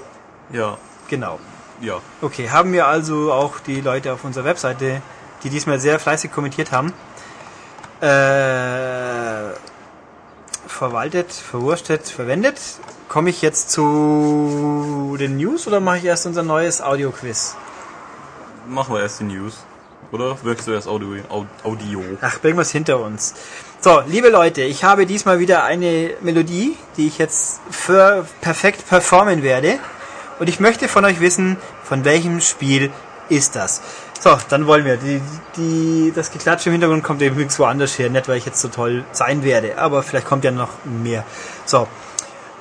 Ja, 0.51 0.77
Genau. 1.09 1.39
Ja. 1.81 1.99
Okay, 2.21 2.49
haben 2.49 2.73
wir 2.73 2.87
also 2.87 3.31
auch 3.31 3.59
die 3.59 3.81
Leute 3.81 4.13
auf 4.13 4.23
unserer 4.23 4.45
Webseite, 4.45 5.01
die 5.43 5.49
diesmal 5.49 5.79
sehr 5.79 5.99
fleißig 5.99 6.31
kommentiert 6.31 6.71
haben, 6.71 6.93
äh, 8.01 9.53
verwaltet, 10.67 11.31
verwurstet, 11.31 12.07
verwendet. 12.07 12.59
Komme 13.09 13.29
ich 13.29 13.41
jetzt 13.41 13.71
zu 13.71 15.15
den 15.19 15.37
News 15.37 15.65
oder 15.67 15.79
mache 15.79 15.99
ich 15.99 16.05
erst 16.05 16.25
unser 16.25 16.43
neues 16.43 16.81
Audio-Quiz? 16.81 17.55
Machen 18.67 18.93
wir 18.95 19.01
erst 19.01 19.21
die 19.21 19.23
News. 19.25 19.59
Oder 20.11 20.37
wirkst 20.43 20.67
du 20.67 20.71
erst 20.71 20.87
Audio? 20.87 21.15
Au- 21.29 21.45
Audio? 21.63 22.01
Ach, 22.21 22.39
bringen 22.39 22.57
wir 22.57 22.61
es 22.61 22.71
hinter 22.71 22.99
uns. 22.99 23.33
So, 23.81 24.01
liebe 24.07 24.29
Leute, 24.29 24.61
ich 24.61 24.83
habe 24.83 25.05
diesmal 25.05 25.39
wieder 25.39 25.63
eine 25.63 26.11
Melodie, 26.21 26.77
die 26.97 27.07
ich 27.07 27.17
jetzt 27.17 27.59
für 27.69 28.25
perfekt 28.41 28.87
performen 28.87 29.43
werde. 29.43 29.79
Und 30.39 30.49
ich 30.49 30.59
möchte 30.59 30.87
von 30.87 31.05
euch 31.05 31.19
wissen, 31.19 31.57
von 31.83 32.05
welchem 32.05 32.41
Spiel 32.41 32.91
ist 33.29 33.55
das? 33.55 33.81
So, 34.19 34.37
dann 34.49 34.67
wollen 34.67 34.85
wir. 34.85 34.97
Die, 34.97 35.21
die, 35.55 36.11
das 36.15 36.31
Geklatsche 36.31 36.69
im 36.69 36.73
Hintergrund 36.73 37.03
kommt 37.03 37.21
übrigens 37.21 37.57
woanders 37.59 37.97
her. 37.99 38.09
Nicht, 38.09 38.27
weil 38.27 38.37
ich 38.37 38.45
jetzt 38.45 38.59
so 38.59 38.67
toll 38.67 39.03
sein 39.11 39.43
werde, 39.43 39.77
aber 39.77 40.03
vielleicht 40.03 40.27
kommt 40.27 40.43
ja 40.43 40.51
noch 40.51 40.69
mehr. 40.85 41.23
So. 41.65 41.87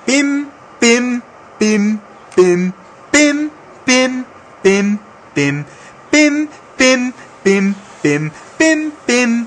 Bim, 0.05 0.47
bim, 0.81 1.23
bim, 1.59 2.01
bim, 2.35 2.73
bim, 3.11 3.51
bim, 3.85 4.25
bim, 4.63 4.99
bim, 5.35 5.69
bim, 5.69 5.69
bim, 6.11 6.49
bim, 6.79 7.15
bim, 7.43 7.75
bim, 8.03 8.33
bim, 8.59 8.93
bim, 9.07 9.47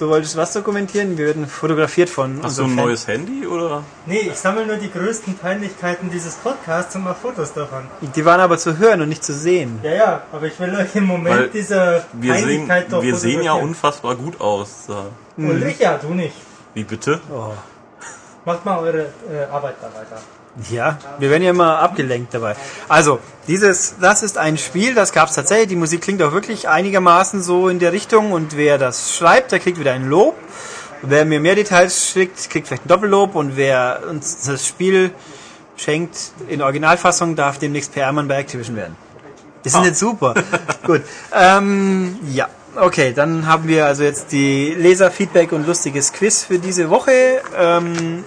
Du 0.00 0.08
wolltest 0.08 0.34
was 0.34 0.54
dokumentieren? 0.54 1.18
Wir 1.18 1.26
werden 1.26 1.46
fotografiert 1.46 2.08
von 2.08 2.42
Hast 2.42 2.58
du 2.58 2.62
ein 2.62 2.68
Fan. 2.68 2.76
neues 2.86 3.06
Handy 3.06 3.46
oder? 3.46 3.84
Nee, 4.06 4.30
ich 4.32 4.34
sammle 4.34 4.66
nur 4.66 4.76
die 4.76 4.90
größten 4.90 5.36
Peinlichkeiten 5.36 6.08
dieses 6.08 6.36
Podcasts 6.36 6.96
und 6.96 7.04
mache 7.04 7.16
Fotos 7.16 7.52
davon. 7.52 7.82
Die 8.00 8.24
waren 8.24 8.40
aber 8.40 8.56
zu 8.56 8.78
hören 8.78 9.02
und 9.02 9.10
nicht 9.10 9.22
zu 9.22 9.34
sehen. 9.34 9.78
Ja, 9.82 9.92
ja, 9.92 10.22
aber 10.32 10.46
ich 10.46 10.58
will 10.58 10.74
euch 10.74 10.96
im 10.96 11.04
Moment 11.04 11.36
Weil 11.36 11.48
diese 11.50 12.02
Wir 12.14 12.32
sehen, 12.32 12.44
Peinlichkeit 12.66 12.86
doch 12.90 13.02
wir 13.02 13.14
sehen 13.14 13.42
ja 13.42 13.52
unfassbar 13.52 14.16
gut 14.16 14.40
aus. 14.40 14.84
da. 14.88 15.04
Ulrich, 15.36 15.78
ja, 15.80 15.98
du 15.98 16.14
nicht. 16.14 16.36
Wie 16.72 16.84
bitte? 16.84 17.20
Oh. 17.30 17.52
Macht 18.46 18.64
mal 18.64 18.78
eure 18.78 19.02
äh, 19.30 19.44
Arbeit 19.52 19.74
da 19.82 19.88
weiter. 19.88 20.22
Ja, 20.70 20.98
wir 21.18 21.30
werden 21.30 21.42
ja 21.42 21.50
immer 21.50 21.78
abgelenkt 21.78 22.34
dabei. 22.34 22.56
Also, 22.88 23.20
dieses, 23.46 23.94
das 24.00 24.22
ist 24.22 24.36
ein 24.36 24.58
Spiel, 24.58 24.94
das 24.94 25.12
gab 25.12 25.28
es 25.28 25.36
tatsächlich. 25.36 25.68
Die 25.68 25.76
Musik 25.76 26.02
klingt 26.02 26.22
auch 26.22 26.32
wirklich 26.32 26.68
einigermaßen 26.68 27.42
so 27.42 27.68
in 27.68 27.78
der 27.78 27.92
Richtung 27.92 28.32
und 28.32 28.56
wer 28.56 28.76
das 28.76 29.16
schreibt, 29.16 29.52
der 29.52 29.60
kriegt 29.60 29.78
wieder 29.78 29.92
ein 29.92 30.08
Lob. 30.08 30.34
Wer 31.02 31.24
mir 31.24 31.40
mehr 31.40 31.54
Details 31.54 32.10
schickt, 32.10 32.50
kriegt 32.50 32.66
vielleicht 32.66 32.84
ein 32.84 32.88
Doppellob 32.88 33.34
und 33.34 33.56
wer 33.56 34.02
uns 34.10 34.42
das 34.44 34.66
Spiel 34.66 35.12
schenkt 35.76 36.32
in 36.48 36.60
Originalfassung, 36.60 37.36
darf 37.36 37.58
demnächst 37.58 37.94
PR-Mann 37.94 38.28
bei 38.28 38.36
Activision 38.36 38.76
werden. 38.76 38.96
Das 39.62 39.74
ist 39.74 39.80
nicht 39.80 39.96
super. 39.96 40.34
Gut. 40.86 41.02
Ähm, 41.34 42.18
ja. 42.32 42.48
Okay, 42.76 43.12
dann 43.12 43.46
haben 43.46 43.66
wir 43.66 43.86
also 43.86 44.04
jetzt 44.04 44.30
die 44.30 44.74
Leserfeedback 44.74 45.50
und 45.52 45.66
lustiges 45.66 46.12
Quiz 46.12 46.44
für 46.44 46.58
diese 46.58 46.88
Woche. 46.88 47.42
Ähm, 47.58 48.22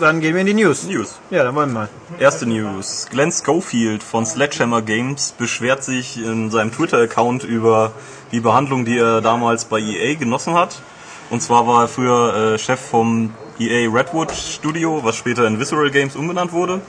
dann 0.00 0.20
gehen 0.20 0.34
wir 0.34 0.40
in 0.40 0.46
die 0.46 0.54
News. 0.54 0.84
News. 0.84 1.20
Ja, 1.30 1.44
dann 1.44 1.54
wollen 1.54 1.70
wir 1.70 1.80
mal. 1.80 1.88
Erste 2.18 2.46
News. 2.46 3.06
Glenn 3.10 3.30
Schofield 3.30 4.02
von 4.02 4.26
Sledgehammer 4.26 4.82
Games 4.82 5.32
beschwert 5.36 5.84
sich 5.84 6.16
in 6.16 6.50
seinem 6.50 6.72
Twitter-Account 6.72 7.44
über 7.44 7.92
die 8.32 8.40
Behandlung, 8.40 8.84
die 8.84 8.98
er 8.98 9.20
damals 9.20 9.66
bei 9.66 9.78
EA 9.78 10.14
genossen 10.14 10.54
hat. 10.54 10.80
Und 11.28 11.42
zwar 11.42 11.66
war 11.66 11.82
er 11.82 11.88
früher 11.88 12.54
äh, 12.54 12.58
Chef 12.58 12.80
vom 12.80 13.34
EA 13.58 13.90
Redwood 13.90 14.32
Studio, 14.32 15.04
was 15.04 15.16
später 15.16 15.46
in 15.46 15.60
Visceral 15.60 15.90
Games 15.90 16.16
umbenannt 16.16 16.52
wurde. 16.52 16.80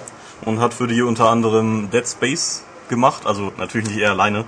Und 0.45 0.60
hat 0.60 0.74
für 0.74 0.88
die 0.88 1.02
unter 1.04 1.30
anderem 1.30 1.89
Dead 1.91 2.08
Space 2.08 2.63
gemacht, 2.89 3.28
also 3.28 3.52
natürlich 3.58 3.89
nicht 3.89 4.00
er 4.00 4.12
alleine. 4.12 4.45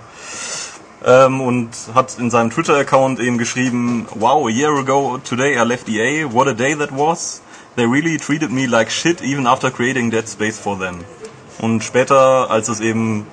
Ähm, 1.05 1.41
und 1.41 1.69
hat 1.93 2.17
in 2.17 2.31
seinem 2.31 2.49
Twitter-Account 2.49 3.19
eben 3.19 3.37
geschrieben, 3.37 4.07
Wow, 4.15 4.47
a 4.47 4.49
year 4.49 4.71
ago 4.71 5.19
today 5.23 5.55
I 5.55 5.63
left 5.63 5.89
EA, 5.89 6.31
what 6.31 6.47
a 6.47 6.53
day 6.53 6.75
that 6.75 6.91
was. 6.91 7.41
They 7.75 7.85
really 7.85 8.17
treated 8.17 8.51
me 8.51 8.65
like 8.67 8.91
shit 8.91 9.21
even 9.21 9.47
after 9.47 9.71
creating 9.71 10.11
Dead 10.11 10.27
Space 10.27 10.59
for 10.59 10.77
them. 10.77 10.99
Und 11.59 11.83
später, 11.83 12.49
als 12.51 12.67
es 12.69 12.79
eben 12.79 13.25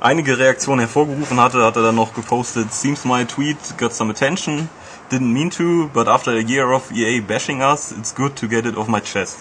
einige 0.00 0.38
Reaktionen 0.38 0.80
hervorgerufen 0.80 1.40
hatte, 1.40 1.64
hat 1.64 1.76
er 1.76 1.82
dann 1.82 1.94
noch 1.94 2.14
gepostet, 2.14 2.72
Seems 2.72 3.04
my 3.04 3.24
tweet 3.24 3.56
got 3.78 3.94
some 3.94 4.10
attention, 4.10 4.68
didn't 5.10 5.32
mean 5.32 5.50
to, 5.50 5.88
but 5.92 6.08
after 6.08 6.32
a 6.32 6.40
year 6.40 6.72
of 6.72 6.90
EA 6.92 7.20
bashing 7.20 7.62
us, 7.62 7.92
it's 7.92 8.14
good 8.14 8.34
to 8.36 8.48
get 8.48 8.66
it 8.66 8.76
off 8.76 8.88
my 8.88 9.00
chest. 9.00 9.38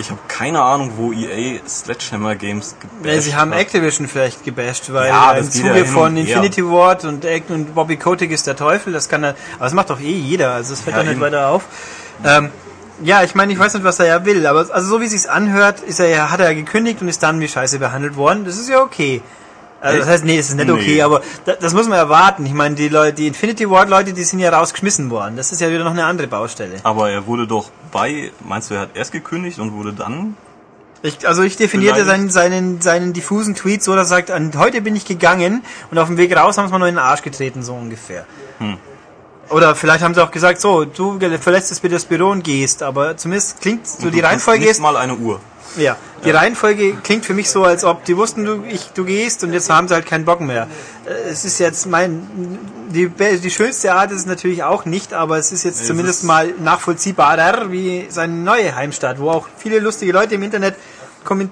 Ich 0.00 0.10
habe 0.10 0.20
keine 0.28 0.62
Ahnung, 0.62 0.92
wo 0.96 1.12
EA 1.12 1.58
Sledgehammer 1.66 2.36
Games 2.36 2.76
gebasht 2.78 3.14
Ja, 3.16 3.20
sie 3.20 3.34
haben 3.34 3.50
hat. 3.50 3.58
Activision 3.58 4.06
vielleicht 4.06 4.44
gebasht, 4.44 4.92
weil 4.92 5.08
Ja, 5.08 5.32
im 5.32 5.44
ja 5.44 5.50
Zuge 5.50 5.74
hin 5.74 5.86
von. 5.86 6.16
Infinity 6.16 6.64
Ward 6.64 7.04
und, 7.04 7.24
und 7.48 7.74
Bobby 7.74 7.96
Kotick 7.96 8.30
ist 8.30 8.46
der 8.46 8.54
Teufel, 8.54 8.92
das 8.92 9.08
kann 9.08 9.24
er, 9.24 9.30
aber 9.56 9.64
das 9.64 9.72
macht 9.72 9.90
doch 9.90 9.98
eh 9.98 10.12
jeder, 10.12 10.52
also 10.52 10.72
es 10.72 10.82
fällt 10.82 10.96
Ja, 10.96 11.02
doch 11.02 11.08
nicht 11.10 11.20
weiter 11.20 11.48
auf. 11.48 11.64
Ähm, 12.24 12.50
ja, 13.02 13.22
ich 13.22 13.34
meine, 13.34 13.52
ich 13.52 13.58
weiß 13.58 13.74
nicht, 13.74 13.84
was 13.84 13.98
er 13.98 14.06
ja 14.06 14.24
will, 14.24 14.46
aber 14.46 14.66
also 14.70 14.88
so 14.88 15.00
wie 15.00 15.06
sich's 15.06 15.26
anhört, 15.26 15.80
ist 15.80 16.00
er 16.00 16.08
ja, 16.08 16.30
hat 16.30 16.40
er 16.40 16.46
ja 16.46 16.54
gekündigt 16.54 17.00
und 17.00 17.08
ist 17.08 17.22
dann 17.22 17.40
wie 17.40 17.48
Scheiße 17.48 17.78
behandelt 17.78 18.16
worden. 18.16 18.44
Das 18.44 18.56
ist 18.56 18.68
ja 18.68 18.80
okay. 18.80 19.22
Also 19.80 19.98
das 19.98 20.08
heißt, 20.08 20.24
nee, 20.24 20.36
das 20.36 20.48
ist 20.48 20.56
nicht 20.56 20.66
Nee. 20.66 20.72
okay, 20.72 21.02
aber 21.02 21.22
da, 21.44 21.54
das 21.54 21.72
muss 21.72 21.88
man 21.88 21.98
erwarten. 21.98 22.44
Ich 22.46 22.52
meine, 22.52 22.74
die 22.74 22.88
Leute, 22.88 23.14
die 23.14 23.28
Infinity 23.28 23.70
Ward 23.70 23.88
Leute, 23.88 24.12
die 24.12 24.24
sind 24.24 24.40
ja 24.40 24.50
rausgeschmissen 24.50 25.10
worden. 25.10 25.36
Das 25.36 25.52
ist 25.52 25.60
ja 25.60 25.70
wieder 25.70 25.84
noch 25.84 25.92
eine 25.92 26.04
andere 26.04 26.26
Baustelle. 26.26 26.76
Aber 26.82 27.10
er 27.10 27.26
wurde 27.26 27.46
doch 27.46 27.70
bei, 27.92 28.32
meinst 28.44 28.70
du, 28.70 28.74
er 28.74 28.80
hat 28.80 28.90
erst 28.94 29.12
gekündigt 29.12 29.60
und 29.60 29.72
wurde 29.74 29.92
dann? 29.92 30.36
Ich, 31.02 31.28
also 31.28 31.42
ich 31.42 31.56
definierte 31.56 32.04
seinen, 32.04 32.28
seinen, 32.28 32.80
seinen 32.80 33.12
diffusen 33.12 33.54
Tweet 33.54 33.84
so, 33.84 33.94
dass 33.94 34.08
er 34.08 34.16
sagt, 34.16 34.30
an, 34.32 34.50
heute 34.56 34.80
bin 34.80 34.96
ich 34.96 35.04
gegangen 35.04 35.62
und 35.92 35.98
auf 35.98 36.08
dem 36.08 36.16
Weg 36.16 36.36
raus 36.36 36.58
haben 36.58 36.66
sie 36.66 36.72
mir 36.72 36.80
nur 36.80 36.88
in 36.88 36.96
den 36.96 37.04
Arsch 37.04 37.22
getreten, 37.22 37.62
so 37.62 37.74
ungefähr. 37.74 38.26
Hm. 38.58 38.78
Oder 39.50 39.74
vielleicht 39.74 40.02
haben 40.04 40.14
sie 40.14 40.22
auch 40.22 40.30
gesagt, 40.30 40.60
so, 40.60 40.84
du 40.84 41.18
verlässt 41.40 41.70
jetzt 41.70 41.80
bitte 41.80 41.94
das 41.94 42.04
Büro 42.04 42.30
und 42.30 42.44
gehst, 42.44 42.82
aber 42.82 43.16
zumindest 43.16 43.60
klingt 43.60 43.86
so, 43.86 44.10
die 44.10 44.20
Reihenfolge 44.20 44.66
ist, 44.66 44.80
mal 44.80 44.96
eine 44.96 45.14
Uhr. 45.16 45.40
ja, 45.76 45.96
die 46.24 46.30
Reihenfolge 46.30 46.94
klingt 47.02 47.24
für 47.24 47.32
mich 47.34 47.48
so, 47.50 47.64
als 47.64 47.84
ob 47.84 48.04
die 48.04 48.16
wussten, 48.16 48.44
du, 48.44 48.62
ich, 48.68 48.90
du 48.94 49.04
gehst 49.04 49.44
und 49.44 49.52
jetzt 49.52 49.70
haben 49.70 49.88
sie 49.88 49.94
halt 49.94 50.06
keinen 50.06 50.24
Bock 50.24 50.40
mehr. 50.40 50.66
Äh, 51.06 51.30
Es 51.30 51.44
ist 51.44 51.58
jetzt 51.60 51.86
mein, 51.86 52.58
die, 52.90 53.08
die 53.08 53.50
schönste 53.50 53.92
Art 53.94 54.10
ist 54.10 54.20
es 54.20 54.26
natürlich 54.26 54.64
auch 54.64 54.84
nicht, 54.84 55.12
aber 55.14 55.38
es 55.38 55.50
ist 55.52 55.62
jetzt 55.64 55.80
es 55.80 55.86
zumindest 55.86 56.20
ist- 56.20 56.26
mal 56.26 56.52
nachvollziehbarer 56.58 57.70
wie 57.72 58.06
seine 58.10 58.34
neue 58.34 58.74
Heimstatt, 58.74 59.18
wo 59.20 59.30
auch 59.30 59.46
viele 59.56 59.78
lustige 59.78 60.12
Leute 60.12 60.34
im 60.34 60.42
Internet 60.42 60.74
ah 61.24 61.48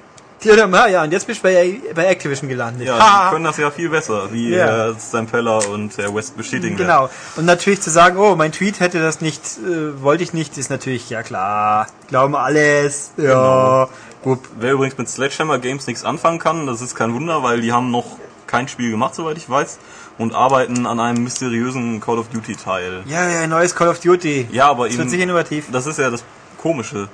ja, 0.55 1.03
und 1.03 1.13
jetzt 1.13 1.27
bist 1.27 1.41
du 1.41 1.45
bei, 1.45 1.81
bei 1.95 2.07
Activision 2.07 2.49
gelandet. 2.49 2.87
Ja, 2.87 2.99
Ha! 2.99 3.25
die 3.29 3.33
können 3.35 3.45
das 3.45 3.57
ja 3.59 3.71
viel 3.71 3.89
besser, 3.89 4.33
wie 4.33 4.51
Ja. 4.55 4.67
Herr 4.67 4.97
Stampeller 4.99 5.69
und 5.71 5.97
Herr 5.99 6.15
West 6.15 6.37
bestätigen. 6.37 6.79
werden. 6.79 6.89
Genau. 6.89 7.11
Und 7.37 7.45
natürlich 7.47 7.81
zu 7.83 7.91
sagen, 7.91 8.17
oh, 8.19 8.37
mein 8.37 8.53
Tweet 8.53 8.81
hätte 8.81 9.01
das 9.01 9.21
nicht, 9.21 9.43
äh, 9.59 10.03
wollte 10.03 10.23
ich 10.23 10.33
nicht, 10.33 10.57
ist 10.59 10.71
natürlich, 10.71 11.11
ja 11.11 11.23
klar, 11.23 11.87
glauben 12.09 12.35
alles, 12.37 13.13
ja, 13.17 13.89
Genau. 14.25 14.39
Wer 14.59 14.73
übrigens 14.73 14.99
mit 14.99 15.09
Sledgehammer 15.09 15.59
Games 15.61 15.87
nichts 15.87 16.05
anfangen 16.05 16.39
kann, 16.41 16.67
das 16.67 16.81
ist 16.81 16.95
kein 16.97 17.15
Wunder, 17.15 17.43
weil 17.45 17.61
die 17.61 17.73
haben 17.73 17.91
noch 17.93 18.17
kein 18.49 18.67
Spiel 18.67 18.91
gemacht, 18.91 19.15
soweit 19.15 19.37
ich 19.37 19.49
weiß, 19.49 19.79
und 20.19 20.35
arbeiten 20.35 20.87
an 20.87 20.99
einem 20.99 21.23
mysteriösen 21.25 22.01
Call 22.01 22.19
of 22.19 22.29
Duty 22.29 22.57
Teil. 22.57 23.03
Ja, 23.07 23.29
ja, 23.29 23.41
ein 23.41 23.51
neues 23.51 23.75
Call 23.75 23.89
of 23.89 24.01
Duty. 24.01 24.49
Ja, 24.51 24.69
aber 24.69 24.85
Das 24.85 24.95
eben, 24.95 25.03
wird 25.03 25.11
sicher 25.11 25.23
innovativ. 25.25 25.67
das 25.71 25.87
ist 25.87 25.99
ja 25.99 26.11
das 26.11 26.25
Komische, 26.67 27.09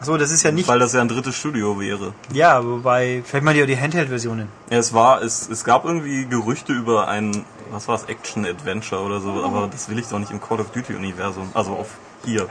So, 0.00 0.16
das 0.16 0.32
ist 0.32 0.42
ja 0.42 0.50
nicht, 0.50 0.66
weil 0.66 0.80
das 0.80 0.94
ja 0.94 1.00
ein 1.00 1.06
drittes 1.06 1.36
Studio 1.36 1.78
wäre. 1.78 2.12
ja, 2.32 2.64
wobei, 2.64 3.22
vielleicht 3.24 3.44
mal 3.44 3.54
die, 3.54 3.64
die 3.64 3.78
Handheld-Versionen. 3.78 4.48
Ja, 4.68 4.78
es 4.78 4.92
war, 4.92 5.22
es, 5.22 5.48
es 5.48 5.62
gab 5.62 5.84
irgendwie 5.84 6.26
Gerüchte 6.26 6.72
über 6.72 7.06
ein, 7.06 7.44
was 7.70 7.86
war 7.86 7.94
es, 7.94 8.04
Action-Adventure 8.06 9.00
oder 9.00 9.20
so, 9.20 9.44
aber 9.44 9.68
das 9.70 9.88
will 9.88 10.00
ich 10.00 10.08
doch 10.08 10.18
nicht 10.18 10.32
im 10.32 10.40
Call 10.40 10.58
of 10.58 10.70
Duty-Universum, 10.72 11.50
also 11.54 11.70
auf 11.74 11.86
hier. 12.24 12.48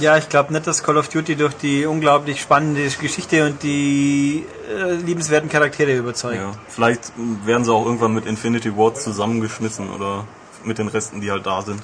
Ja, 0.00 0.16
ich 0.16 0.28
glaube 0.28 0.52
nicht, 0.52 0.64
dass 0.68 0.84
Call 0.84 0.96
of 0.96 1.08
Duty 1.08 1.34
durch 1.34 1.54
die 1.54 1.86
unglaublich 1.86 2.40
spannende 2.40 2.88
Geschichte 2.88 3.44
und 3.46 3.60
die 3.64 4.46
äh, 4.72 4.92
liebenswerten 4.92 5.50
Charaktere 5.50 5.96
überzeugt. 5.96 6.36
Ja. 6.36 6.52
Vielleicht 6.68 7.12
werden 7.44 7.64
sie 7.64 7.72
auch 7.72 7.84
irgendwann 7.84 8.14
mit 8.14 8.26
Infinity 8.26 8.76
Ward 8.76 8.96
zusammengeschmissen 8.96 9.90
oder 9.90 10.24
mit 10.62 10.78
den 10.78 10.86
Resten, 10.86 11.20
die 11.20 11.32
halt 11.32 11.46
da 11.46 11.62
sind. 11.62 11.82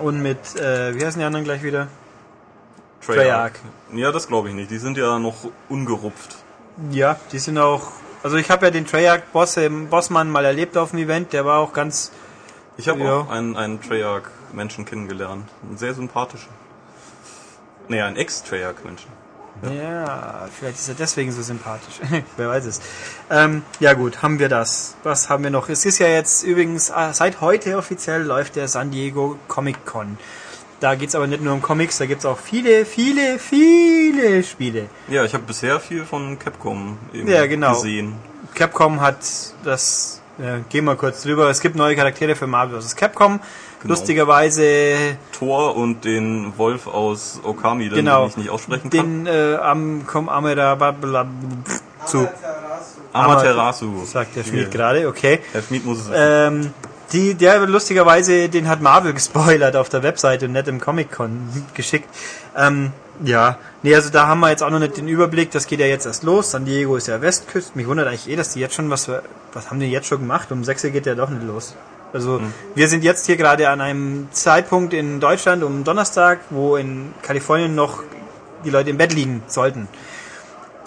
Und 0.00 0.20
mit, 0.20 0.56
äh, 0.56 0.98
wie 0.98 1.06
heißen 1.06 1.20
die 1.20 1.24
anderen 1.24 1.44
gleich 1.44 1.62
wieder? 1.62 1.86
Treyarch. 3.04 3.52
Ja, 3.92 4.12
das 4.12 4.28
glaube 4.28 4.48
ich 4.48 4.54
nicht. 4.54 4.70
Die 4.70 4.78
sind 4.78 4.96
ja 4.96 5.18
noch 5.18 5.36
ungerupft. 5.68 6.36
Ja, 6.90 7.16
die 7.32 7.38
sind 7.38 7.58
auch, 7.58 7.92
also 8.22 8.36
ich 8.36 8.50
habe 8.50 8.66
ja 8.66 8.70
den 8.70 8.86
Treyarch-Boss, 8.86 9.56
ähm, 9.58 9.88
Bossmann 9.88 10.30
mal 10.30 10.44
erlebt 10.44 10.76
auf 10.76 10.90
dem 10.90 11.00
Event, 11.00 11.32
der 11.32 11.44
war 11.44 11.58
auch 11.58 11.72
ganz, 11.72 12.10
Ich 12.78 12.88
habe 12.88 13.00
Ja. 13.00 13.16
auch 13.18 13.28
einen, 13.30 13.56
einen 13.56 13.80
Treyarch-Menschen 13.82 14.84
kennengelernt. 14.86 15.46
Einen 15.66 15.76
sehr 15.76 15.92
sympathischen. 15.94 16.48
Nee, 17.88 18.00
einen 18.00 18.16
Ex-Treyarch-Menschen. 18.16 19.10
ja, 19.62 20.48
vielleicht 20.58 20.78
ist 20.78 20.88
er 20.88 20.94
deswegen 20.94 21.30
so 21.30 21.42
sympathisch. 21.42 22.00
Wer 22.36 22.48
weiß 22.48 22.64
es. 22.64 22.80
Ähm, 23.30 23.62
ja 23.80 23.92
gut, 23.92 24.22
haben 24.22 24.38
wir 24.38 24.48
das. 24.48 24.96
Was 25.02 25.28
haben 25.28 25.44
wir 25.44 25.50
noch? 25.50 25.68
Es 25.68 25.84
ist 25.84 25.98
ja 25.98 26.06
jetzt 26.08 26.42
übrigens, 26.42 26.88
äh, 26.90 27.12
seit 27.12 27.40
heute 27.42 27.76
offiziell 27.76 28.22
läuft 28.22 28.56
der 28.56 28.66
San 28.68 28.90
Diego 28.90 29.36
Comic 29.48 29.84
Con. 29.84 30.18
Da 30.82 30.96
geht's 30.96 31.14
aber 31.14 31.28
nicht 31.28 31.40
nur 31.40 31.52
um 31.54 31.62
Comics, 31.62 31.98
da 31.98 32.06
gibt's 32.06 32.26
auch 32.26 32.38
viele, 32.38 32.84
viele, 32.84 33.38
viele 33.38 34.42
Spiele. 34.42 34.86
Ja, 35.06 35.24
ich 35.24 35.32
habe 35.32 35.44
bisher 35.44 35.78
viel 35.78 36.04
von 36.04 36.40
Capcom 36.40 36.98
eben 37.14 37.28
Ja, 37.28 37.46
genau. 37.46 37.74
gesehen. 37.74 38.14
Capcom 38.54 39.00
hat 39.00 39.18
das, 39.62 40.20
ja, 40.38 40.58
gehen 40.68 40.84
wir 40.86 40.96
kurz 40.96 41.22
drüber, 41.22 41.48
es 41.50 41.60
gibt 41.60 41.76
neue 41.76 41.94
Charaktere 41.94 42.34
für 42.34 42.48
Marvel 42.48 42.80
vs. 42.80 42.96
Capcom. 42.96 43.38
Genau. 43.80 43.94
Lustigerweise 43.94 45.16
Thor 45.30 45.76
und 45.76 46.04
den 46.04 46.52
Wolf 46.56 46.88
aus 46.88 47.38
Okami, 47.44 47.88
den, 47.88 47.98
Genau. 47.98 48.22
den 48.22 48.30
ich 48.30 48.36
nicht 48.38 48.50
aussprechen 48.50 48.90
kann. 48.90 49.24
den 49.24 49.26
äh, 49.28 49.54
am 49.56 50.04
Kom 50.04 50.28
Amera 50.28 50.76
zu, 52.06 52.26
Amaterasu. 53.12 54.04
sagt 54.04 54.34
der 54.36 54.42
Schmied 54.44 54.70
gerade, 54.72 55.06
okay. 55.06 55.40
Herr 55.52 55.62
Schmied 55.62 55.84
muss 55.86 55.98
es 55.98 56.04
wissen. 56.10 56.16
Ähm, 56.18 56.74
die, 57.12 57.34
der 57.34 57.60
lustigerweise, 57.66 58.48
den 58.48 58.68
hat 58.68 58.80
Marvel 58.80 59.12
gespoilert 59.14 59.76
auf 59.76 59.88
der 59.88 60.02
Webseite 60.02 60.46
und 60.46 60.52
nicht 60.52 60.68
im 60.68 60.80
Comic-Con 60.80 61.66
geschickt. 61.74 62.08
Ähm, 62.56 62.92
ja, 63.24 63.58
nee, 63.82 63.94
also 63.94 64.10
da 64.10 64.26
haben 64.26 64.40
wir 64.40 64.50
jetzt 64.50 64.62
auch 64.62 64.70
noch 64.70 64.78
nicht 64.78 64.96
den 64.96 65.08
Überblick, 65.08 65.50
das 65.50 65.66
geht 65.66 65.80
ja 65.80 65.86
jetzt 65.86 66.06
erst 66.06 66.22
los. 66.22 66.50
San 66.50 66.64
Diego 66.64 66.96
ist 66.96 67.08
ja 67.08 67.20
Westküste. 67.20 67.72
Mich 67.74 67.86
wundert 67.86 68.08
eigentlich 68.08 68.28
eh, 68.28 68.36
dass 68.36 68.54
die 68.54 68.60
jetzt 68.60 68.74
schon 68.74 68.90
was, 68.90 69.10
was 69.52 69.70
haben 69.70 69.80
die 69.80 69.90
jetzt 69.90 70.06
schon 70.06 70.18
gemacht? 70.20 70.50
Um 70.50 70.64
6 70.64 70.84
Uhr 70.84 70.90
geht 70.90 71.06
der 71.06 71.14
doch 71.14 71.30
nicht 71.30 71.44
los. 71.44 71.74
Also 72.12 72.40
wir 72.74 72.88
sind 72.88 73.04
jetzt 73.04 73.26
hier 73.26 73.36
gerade 73.36 73.70
an 73.70 73.80
einem 73.80 74.28
Zeitpunkt 74.32 74.92
in 74.92 75.18
Deutschland 75.18 75.62
um 75.62 75.82
Donnerstag, 75.82 76.40
wo 76.50 76.76
in 76.76 77.14
Kalifornien 77.22 77.74
noch 77.74 78.02
die 78.64 78.70
Leute 78.70 78.90
im 78.90 78.98
Bett 78.98 79.14
liegen 79.14 79.42
sollten. 79.46 79.88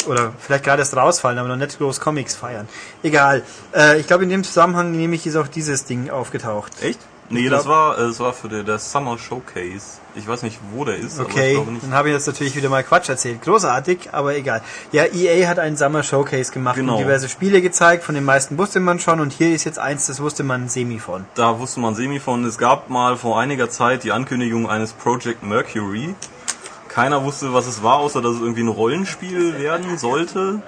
Oder 0.07 0.33
vielleicht 0.39 0.63
gerade 0.63 0.81
erst 0.81 0.95
rausfallen, 0.95 1.37
aber 1.39 1.47
noch 1.49 1.55
nicht 1.55 1.77
groß 1.77 1.99
Comics 1.99 2.35
feiern. 2.35 2.67
Egal. 3.03 3.43
Äh, 3.75 3.99
ich 3.99 4.07
glaube, 4.07 4.23
in 4.23 4.29
dem 4.29 4.43
Zusammenhang 4.43 4.91
nämlich 4.91 5.25
ist 5.25 5.35
auch 5.35 5.47
dieses 5.47 5.85
Ding 5.85 6.09
aufgetaucht. 6.09 6.71
Echt? 6.81 6.99
Nee, 7.27 7.47
glaub- 7.47 7.57
das 7.61 7.67
war 7.67 7.97
äh, 7.97 8.01
das 8.07 8.19
war 8.19 8.33
für 8.33 8.49
der 8.49 8.77
Summer 8.77 9.17
Showcase. 9.17 9.97
Ich 10.13 10.27
weiß 10.27 10.43
nicht, 10.43 10.59
wo 10.71 10.85
der 10.85 10.95
ist, 10.97 11.19
aber 11.19 11.27
ich 11.29 11.35
Okay, 11.35 11.59
dann 11.81 11.91
habe 11.93 12.09
ich 12.09 12.13
jetzt 12.13 12.27
natürlich 12.27 12.55
wieder 12.55 12.69
mal 12.69 12.83
Quatsch 12.83 13.09
erzählt. 13.09 13.41
Großartig, 13.41 14.09
aber 14.11 14.35
egal. 14.35 14.61
Ja, 14.91 15.05
EA 15.05 15.47
hat 15.47 15.57
einen 15.57 15.75
Summer 15.75 16.03
Showcase 16.03 16.51
gemacht 16.51 16.75
Genau. 16.75 16.93
und 16.93 16.99
diverse 16.99 17.27
Spiele 17.27 17.61
gezeigt. 17.63 18.03
Von 18.03 18.13
den 18.13 18.25
meisten 18.25 18.59
wusste 18.59 18.79
man 18.79 18.99
schon 18.99 19.19
und 19.19 19.33
hier 19.33 19.53
ist 19.55 19.63
jetzt 19.63 19.79
eins, 19.79 20.05
das 20.05 20.21
wusste 20.21 20.43
man 20.43 20.69
semi 20.69 20.99
von. 20.99 21.25
Da 21.33 21.57
wusste 21.59 21.79
man 21.79 21.95
semi 21.95 22.19
von. 22.19 22.45
Es 22.45 22.59
gab 22.59 22.91
mal 22.91 23.17
vor 23.17 23.39
einiger 23.39 23.71
Zeit 23.71 24.03
die 24.03 24.11
Ankündigung 24.11 24.69
eines 24.69 24.93
Project 24.93 25.41
Mercury. 25.41 26.13
Keiner 26.95 27.25
wusste, 27.25 27.53
was 27.53 27.67
es 27.67 27.83
war, 27.83 27.97
außer 27.97 28.21
dass 28.21 28.35
es 28.35 28.39
irgendwie 28.39 28.63
ein 28.63 28.69
Rollenspiel 28.69 29.59
werden 29.59 29.97
sollte. 29.97 30.61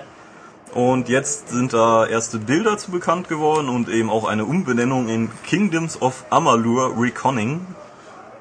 Und 0.74 1.08
jetzt 1.08 1.48
sind 1.48 1.72
da 1.72 2.06
erste 2.06 2.38
Bilder 2.38 2.78
zu 2.78 2.92
bekannt 2.92 3.30
geworden 3.30 3.70
und 3.70 3.88
eben 3.88 4.10
auch 4.10 4.28
eine 4.28 4.44
Umbenennung 4.44 5.08
in 5.08 5.30
Kingdoms 5.46 6.02
of 6.02 6.26
Amalur 6.30 7.02
Reconning. 7.02 7.66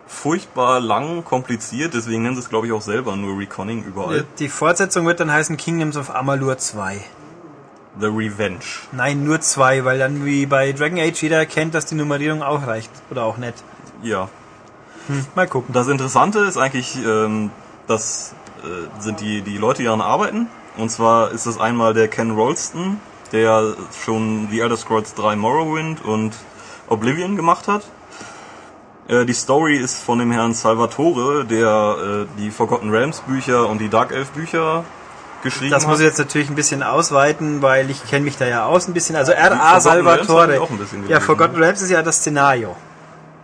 Furchtbar 0.08 0.80
lang, 0.80 1.24
kompliziert, 1.24 1.94
deswegen 1.94 2.24
nennen 2.24 2.34
sie 2.34 2.40
es 2.42 2.48
glaube 2.48 2.66
ich 2.66 2.72
auch 2.72 2.82
selber 2.82 3.14
nur 3.14 3.38
Reconning 3.38 3.84
überall. 3.84 4.24
Die 4.40 4.48
Fortsetzung 4.48 5.06
wird 5.06 5.20
dann 5.20 5.30
heißen 5.30 5.56
Kingdoms 5.56 5.96
of 5.96 6.12
Amalur 6.12 6.58
2. 6.58 7.00
The 8.00 8.06
Revenge. 8.06 8.64
Nein, 8.90 9.22
nur 9.22 9.40
zwei, 9.42 9.84
weil 9.84 10.00
dann 10.00 10.24
wie 10.24 10.46
bei 10.46 10.72
Dragon 10.72 10.98
Age 10.98 11.22
jeder 11.22 11.36
erkennt, 11.36 11.72
dass 11.74 11.86
die 11.86 11.94
Nummerierung 11.94 12.42
auch 12.42 12.66
reicht. 12.66 12.90
Oder 13.12 13.22
auch 13.22 13.36
nicht. 13.36 13.62
Ja. 14.02 14.28
Mal 15.36 15.46
gucken. 15.46 15.72
Das 15.72 15.86
Interessante 15.86 16.40
ist 16.40 16.56
eigentlich, 16.56 16.96
ähm, 16.96 17.52
das 17.86 18.34
äh, 18.62 19.02
sind 19.02 19.20
die, 19.20 19.42
die 19.42 19.58
Leute, 19.58 19.78
die 19.78 19.84
daran 19.84 20.00
arbeiten. 20.00 20.48
Und 20.76 20.90
zwar 20.90 21.30
ist 21.30 21.46
das 21.46 21.58
einmal 21.58 21.94
der 21.94 22.08
Ken 22.08 22.32
Rolston, 22.32 23.00
der 23.32 23.74
schon 24.04 24.48
The 24.50 24.60
Elder 24.60 24.76
Scrolls 24.76 25.14
3 25.14 25.36
Morrowind 25.36 26.04
und 26.04 26.34
Oblivion 26.88 27.36
gemacht 27.36 27.66
hat. 27.68 27.82
Äh, 29.08 29.24
die 29.24 29.32
Story 29.34 29.76
ist 29.76 30.02
von 30.02 30.18
dem 30.18 30.30
Herrn 30.32 30.52
Salvatore, 30.54 31.44
der 31.44 32.26
äh, 32.26 32.40
die 32.40 32.50
Forgotten 32.50 32.90
Realms 32.90 33.20
Bücher 33.20 33.68
und 33.68 33.78
die 33.78 33.88
Dark 33.88 34.12
Elf 34.12 34.30
Bücher 34.30 34.84
geschrieben 35.42 35.70
Das 35.70 35.84
hat. 35.84 35.90
muss 35.90 36.00
ich 36.00 36.06
jetzt 36.06 36.18
natürlich 36.18 36.48
ein 36.50 36.56
bisschen 36.56 36.82
ausweiten, 36.82 37.62
weil 37.62 37.88
ich 37.90 38.04
kenne 38.08 38.24
mich 38.24 38.36
da 38.36 38.46
ja 38.46 38.66
aus 38.66 38.88
ein 38.88 38.94
bisschen. 38.94 39.16
Also 39.16 39.32
R.A. 39.32 39.80
Salvatore. 39.80 40.54
ich 40.54 40.60
auch 40.60 40.70
ein 40.70 40.78
bisschen 40.78 41.08
Ja. 41.08 41.20
Forgotten 41.20 41.56
Realms 41.56 41.82
ist 41.82 41.90
ja 41.90 42.02
das 42.02 42.16
Szenario. 42.16 42.74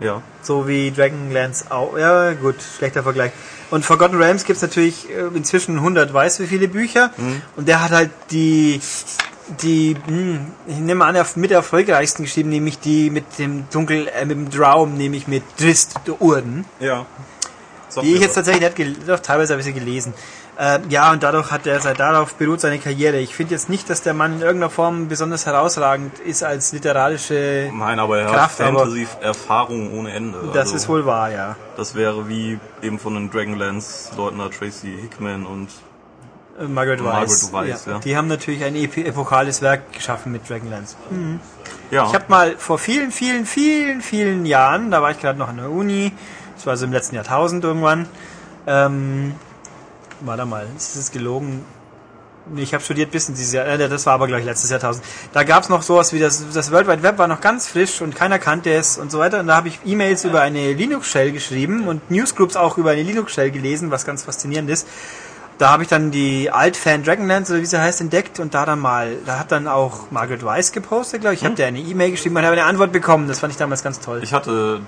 Ja. 0.04 0.22
So 0.42 0.66
wie 0.66 0.90
Dragonlance 0.90 1.70
auch. 1.70 1.96
Ja, 1.96 2.32
gut, 2.34 2.56
schlechter 2.76 3.02
Vergleich. 3.02 3.32
Und 3.70 3.84
Forgotten 3.84 4.16
Realms 4.16 4.44
gibt's 4.44 4.62
natürlich 4.62 5.08
äh, 5.10 5.34
inzwischen 5.34 5.76
100 5.76 6.12
weiß 6.12 6.40
wie 6.40 6.46
viele 6.46 6.68
Bücher. 6.68 7.10
Und 7.56 7.68
der 7.68 7.82
hat 7.82 7.90
halt 7.90 8.10
die, 8.30 8.80
die, 9.62 9.96
hm, 10.06 10.40
ich 10.66 10.76
nehme 10.76 11.04
an, 11.04 11.16
mit 11.36 11.50
erfolgreichsten 11.50 12.24
geschrieben, 12.24 12.50
nämlich 12.50 12.78
die 12.78 13.10
mit 13.10 13.38
dem 13.38 13.64
Dunkel, 13.70 14.08
äh, 14.08 14.24
mit 14.24 14.36
dem 14.36 14.50
Draum, 14.50 14.96
nämlich 14.96 15.26
mit 15.26 15.42
Drist 15.58 15.94
Urden. 16.18 16.64
Ja. 16.80 17.06
Sag 17.88 18.04
Die 18.04 18.14
ich 18.14 18.20
jetzt 18.20 18.34
tatsächlich 18.34 18.62
nicht 18.62 18.76
gelesen, 18.76 19.02
doch 19.06 19.20
teilweise 19.20 19.52
habe 19.52 19.60
ich 19.60 19.66
sie 19.66 19.72
gelesen. 19.74 20.14
Äh, 20.58 20.80
ja, 20.90 21.10
und 21.12 21.22
dadurch 21.22 21.50
hat 21.50 21.66
er, 21.66 21.80
seit 21.80 21.98
darauf 21.98 22.34
beruht 22.34 22.60
seine 22.60 22.78
Karriere. 22.78 23.16
Ich 23.18 23.34
finde 23.34 23.54
jetzt 23.54 23.70
nicht, 23.70 23.88
dass 23.88 24.02
der 24.02 24.12
Mann 24.12 24.34
in 24.34 24.42
irgendeiner 24.42 24.68
Form 24.70 25.08
besonders 25.08 25.46
herausragend 25.46 26.18
ist 26.18 26.42
als 26.44 26.72
literarische, 26.72 27.70
Nein, 27.72 27.98
aber 27.98 28.18
er 28.18 28.26
Kraft, 28.26 28.60
hat 28.60 28.66
Fantasy-Erfahrung 28.68 29.98
ohne 29.98 30.12
Ende. 30.12 30.38
das 30.52 30.66
Also, 30.66 30.76
ist 30.76 30.88
wohl 30.90 31.06
wahr, 31.06 31.30
ja. 31.32 31.56
Das 31.76 31.94
wäre 31.94 32.28
wie 32.28 32.60
eben 32.82 32.98
von 32.98 33.14
den 33.14 33.30
Dragonlance-Leuten 33.30 34.38
Tracy 34.50 34.94
Hickman 35.00 35.46
und 35.46 35.68
Äh, 36.60 36.64
Margaret 36.64 37.00
Margaret 37.00 37.30
Weiss. 37.30 37.52
Weiss, 37.52 37.86
ja. 37.86 37.98
Die 38.00 38.14
haben 38.14 38.28
natürlich 38.28 38.62
ein 38.62 38.76
epochales 38.76 39.62
Werk 39.62 39.90
geschaffen 39.94 40.32
mit 40.32 40.48
Dragonlance. 40.50 40.96
ja. 41.90 42.06
Ich 42.06 42.12
habe 42.14 42.24
mal 42.28 42.56
vor 42.58 42.78
vielen, 42.78 43.10
vielen, 43.10 43.46
vielen, 43.46 44.02
vielen 44.02 44.44
Jahren, 44.44 44.90
da 44.90 45.00
war 45.00 45.12
ich 45.12 45.18
gerade 45.18 45.38
noch 45.38 45.48
an 45.48 45.56
der 45.56 45.70
Uni, 45.70 46.12
das 46.56 46.66
war 46.66 46.76
so 46.76 46.84
im 46.84 46.92
letzten 46.92 47.16
Jahrtausend 47.16 47.64
irgendwann, 47.64 48.06
ähm, 48.66 49.34
warte 50.24 50.44
mal, 50.44 50.66
ist 50.76 50.96
es 50.96 51.10
gelogen? 51.10 51.64
Nee, 52.50 52.62
Ich 52.62 52.74
habe 52.74 52.82
studiert 52.82 53.12
bis 53.12 53.28
in 53.28 53.34
dieses 53.34 53.52
Jahr, 53.52 53.66
äh, 53.66 53.88
das 53.88 54.04
war 54.06 54.14
aber 54.14 54.26
gleich 54.26 54.44
letztes 54.44 54.70
Jahrtausend. 54.70 55.04
Da 55.32 55.44
gab's 55.44 55.68
noch 55.68 55.82
sowas 55.82 56.12
wie 56.12 56.18
das, 56.18 56.44
das 56.52 56.72
World 56.72 56.88
Wide 56.88 57.02
Web 57.02 57.18
war 57.18 57.28
noch 57.28 57.40
ganz 57.40 57.68
frisch 57.68 58.00
und 58.00 58.16
keiner 58.16 58.38
kannte 58.38 58.72
es 58.72 58.98
und 58.98 59.12
so 59.12 59.18
weiter. 59.20 59.40
Und 59.40 59.46
da 59.46 59.54
habe 59.54 59.68
ich 59.68 59.78
E-Mails 59.84 60.24
über 60.24 60.40
eine 60.40 60.72
Linux-Shell 60.72 61.30
geschrieben 61.30 61.86
und 61.86 62.10
Newsgroups 62.10 62.56
auch 62.56 62.78
über 62.78 62.90
eine 62.90 63.02
Linux-Shell 63.02 63.52
gelesen, 63.52 63.90
was 63.90 64.04
ganz 64.04 64.24
faszinierend 64.24 64.70
ist. 64.70 64.88
Da 65.58 65.70
habe 65.70 65.84
ich 65.84 65.88
dann 65.88 66.10
die 66.10 66.50
Altfan 66.50 67.04
Dragonlance 67.04 67.52
oder 67.52 67.62
wie 67.62 67.66
sie 67.66 67.80
heißt 67.80 68.00
entdeckt 68.00 68.40
und 68.40 68.54
da 68.54 68.66
dann 68.66 68.80
mal, 68.80 69.16
da 69.24 69.38
hat 69.38 69.52
dann 69.52 69.68
auch 69.68 70.10
Margaret 70.10 70.44
Weiss 70.44 70.72
gepostet, 70.72 71.20
glaube 71.20 71.34
ich. 71.34 71.40
Ich 71.42 71.44
habe 71.44 71.54
der 71.54 71.68
eine 71.68 71.78
E-Mail 71.78 72.10
geschrieben 72.10 72.36
und 72.36 72.42
habe 72.42 72.54
eine 72.54 72.64
Antwort 72.64 72.90
bekommen. 72.90 73.28
Das 73.28 73.38
fand 73.38 73.52
ich 73.52 73.58
damals 73.58 73.84
ganz 73.84 74.00
toll. 74.00 74.20
Ich 74.24 74.32
hatte 74.32 74.80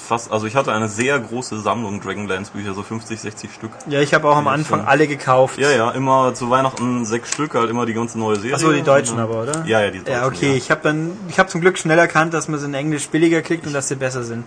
fast, 0.00 0.32
also 0.32 0.46
ich 0.46 0.56
hatte 0.56 0.72
eine 0.72 0.88
sehr 0.88 1.18
große 1.18 1.60
Sammlung 1.60 2.00
Dragonlance 2.00 2.50
Bücher, 2.52 2.74
so 2.74 2.82
50, 2.82 3.20
60 3.20 3.52
Stück. 3.52 3.70
ja, 3.88 4.00
ich 4.00 4.14
habe 4.14 4.28
auch 4.28 4.36
am 4.36 4.46
Ja, 4.46 4.52
Anfang 4.52 4.84
alle 4.86 5.06
gekauft. 5.06 5.58
Ja, 5.58 5.70
ja, 5.70 5.90
immer 5.92 6.34
zu 6.34 6.50
Weihnachten 6.50 7.04
sechs 7.04 7.30
Stück, 7.30 7.54
halt 7.54 7.70
immer 7.70 7.86
die 7.86 7.94
ganze 7.94 8.18
neue 8.18 8.36
Serie. 8.36 8.54
Achso, 8.54 8.72
die 8.72 8.82
Deutschen 8.82 9.14
Und, 9.16 9.20
aber, 9.22 9.42
oder? 9.42 9.64
Ja, 9.66 9.80
ja, 9.80 9.90
die 9.90 9.98
Deutschen. 9.98 10.12
Ja, 10.12 10.26
okay. 10.26 10.54
Ich 10.54 10.70
habe 10.70 10.80
dann, 10.82 11.12
ich 11.28 11.38
habe 11.38 11.48
zum 11.48 11.60
Glück 11.60 11.78
schnell 11.78 11.98
erkannt, 11.98 12.34
dass 12.34 12.48
man 12.48 12.58
sie 12.58 12.66
in 12.66 12.74
Englisch 12.74 13.08
billiger 13.08 13.42
kriegt 13.42 13.66
und 13.66 13.72
dass 13.72 13.88
sie 13.88 13.96
besser 13.96 14.22
sind. 14.24 14.44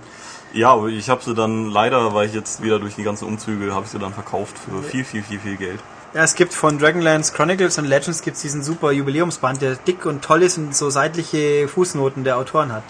Ja, 0.54 0.72
aber 0.74 0.88
ich 0.88 1.10
habe 1.10 1.24
sie 1.24 1.34
dann 1.34 1.70
leider, 1.70 2.14
weil 2.14 2.28
ich 2.28 2.34
jetzt 2.34 2.62
wieder 2.62 2.80
durch 2.80 2.96
die 2.96 3.04
ganzen 3.04 3.26
Umzüge, 3.28 3.74
habe 3.74 3.86
ich 3.86 3.92
sie 3.92 4.00
dann 4.00 4.14
verkauft 4.14 4.56
für 4.60 4.84
viel, 4.84 5.04
viel, 5.04 5.24
viel, 5.24 5.40
viel 5.40 5.56
Geld. 5.58 5.80
Ja, 6.14 6.24
es 6.24 6.36
gibt 6.36 6.54
von 6.54 6.78
Dragonlance 6.78 7.34
Chronicles 7.34 7.80
und 7.80 7.86
Legends 7.86 8.22
gibt's 8.22 8.42
diesen 8.44 8.62
super 8.62 8.92
Jubiläumsband, 8.92 9.64
der 9.64 9.74
dick 9.76 10.06
und 10.06 10.24
toll 10.24 10.44
ist 10.44 10.60
und 10.60 10.76
so 10.76 10.92
seitliche 10.92 11.68
Fußnoten 11.68 12.24
der 12.24 12.38
Autoren 12.38 12.72
hat. 12.72 12.84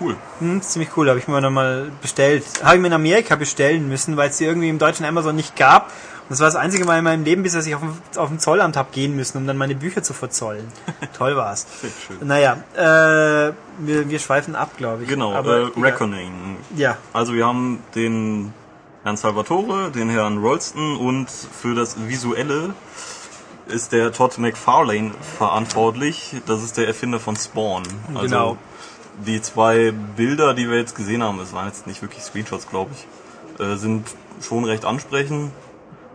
Cool. 0.00 0.16
Hm, 0.38 0.62
ziemlich 0.62 0.96
cool, 0.96 1.08
habe 1.08 1.18
ich 1.18 1.28
mir 1.28 1.40
nochmal 1.40 1.90
bestellt. 2.00 2.44
Habe 2.62 2.76
ich 2.76 2.80
mir 2.80 2.86
in 2.88 2.92
Amerika 2.94 3.36
bestellen 3.36 3.88
müssen, 3.88 4.16
weil 4.16 4.30
es 4.30 4.38
die 4.38 4.44
irgendwie 4.44 4.68
im 4.68 4.78
deutschen 4.78 5.04
Amazon 5.04 5.36
nicht 5.36 5.56
gab. 5.56 5.86
Und 5.86 6.34
das 6.34 6.40
war 6.40 6.46
das 6.46 6.56
einzige 6.56 6.84
Mal 6.84 6.98
in 6.98 7.04
meinem 7.04 7.24
Leben, 7.24 7.42
bis 7.42 7.54
dass 7.54 7.66
ich 7.66 7.74
auf 7.74 7.80
dem, 7.80 7.92
auf 8.16 8.28
dem 8.28 8.38
Zollamt 8.38 8.76
hab 8.76 8.92
gehen 8.92 9.16
müssen, 9.16 9.36
um 9.38 9.46
dann 9.46 9.56
meine 9.56 9.74
Bücher 9.74 10.02
zu 10.02 10.14
verzollen. 10.14 10.70
Toll 11.18 11.36
war's. 11.36 11.66
schön. 12.06 12.26
Naja, 12.26 12.62
äh, 12.76 13.52
wir, 13.80 14.08
wir 14.08 14.18
schweifen 14.20 14.54
ab, 14.54 14.70
glaube 14.76 15.02
ich. 15.02 15.08
Genau, 15.08 15.34
Aber, 15.34 15.72
äh. 15.76 15.80
Reckoning. 15.80 16.56
Ja, 16.76 16.96
Also 17.12 17.34
wir 17.34 17.46
haben 17.46 17.80
den 17.96 18.54
Herrn 19.02 19.16
Salvatore, 19.16 19.90
den 19.90 20.08
Herrn 20.08 20.38
Rolston 20.38 20.96
und 20.96 21.28
für 21.28 21.74
das 21.74 21.96
Visuelle 22.06 22.74
ist 23.66 23.92
der 23.92 24.12
Todd 24.12 24.38
McFarlane 24.38 25.12
verantwortlich. 25.38 26.36
Das 26.46 26.62
ist 26.62 26.76
der 26.76 26.86
Erfinder 26.86 27.18
von 27.20 27.36
Spawn. 27.36 27.82
Also 28.14 28.20
Genau. 28.22 28.58
Die 29.26 29.40
zwei 29.42 29.92
Bilder, 30.16 30.54
die 30.54 30.68
wir 30.68 30.78
jetzt 30.78 30.94
gesehen 30.94 31.22
haben, 31.22 31.38
das 31.38 31.52
waren 31.52 31.66
jetzt 31.66 31.86
nicht 31.86 32.02
wirklich 32.02 32.22
Screenshots, 32.22 32.68
glaube 32.68 32.90
ich, 32.94 33.64
äh, 33.64 33.76
sind 33.76 34.06
schon 34.42 34.64
recht 34.64 34.84
ansprechend. 34.84 35.52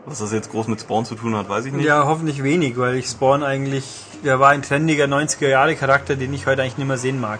Was 0.08 0.19
das 0.19 0.31
jetzt 0.31 0.51
groß 0.51 0.67
mit 0.67 0.79
Spawn 0.79 1.03
zu 1.03 1.15
tun 1.15 1.36
hat, 1.36 1.49
weiß 1.49 1.65
ich 1.65 1.73
nicht. 1.73 1.86
Ja, 1.86 2.05
hoffentlich 2.05 2.43
wenig, 2.43 2.77
weil 2.77 2.95
ich 2.95 3.08
Spawn 3.08 3.41
eigentlich, 3.41 4.03
der 4.23 4.39
war 4.39 4.49
ein 4.49 4.62
trendiger 4.62 5.05
90er-Jahre-Charakter, 5.05 6.15
den 6.15 6.31
ich 6.31 6.45
heute 6.45 6.62
eigentlich 6.62 6.77
nicht 6.77 6.88
mehr 6.88 6.99
sehen 6.99 7.19
mag. 7.19 7.39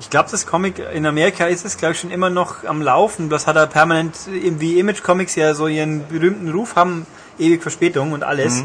Ich 0.00 0.10
glaube, 0.10 0.28
das 0.30 0.44
Comic 0.46 0.80
in 0.92 1.06
Amerika 1.06 1.46
ist 1.46 1.64
es, 1.64 1.76
glaube 1.76 1.92
ich, 1.94 2.00
schon 2.00 2.10
immer 2.10 2.30
noch 2.30 2.64
am 2.64 2.82
Laufen. 2.82 3.30
Das 3.30 3.46
hat 3.46 3.56
er 3.56 3.66
permanent, 3.68 4.16
wie 4.26 4.78
Image 4.78 5.02
Comics 5.02 5.36
ja 5.36 5.54
so 5.54 5.68
ihren 5.68 6.06
berühmten 6.08 6.50
Ruf 6.50 6.74
haben, 6.74 7.06
ewig 7.38 7.62
Verspätung 7.62 8.12
und 8.12 8.24
alles. 8.24 8.64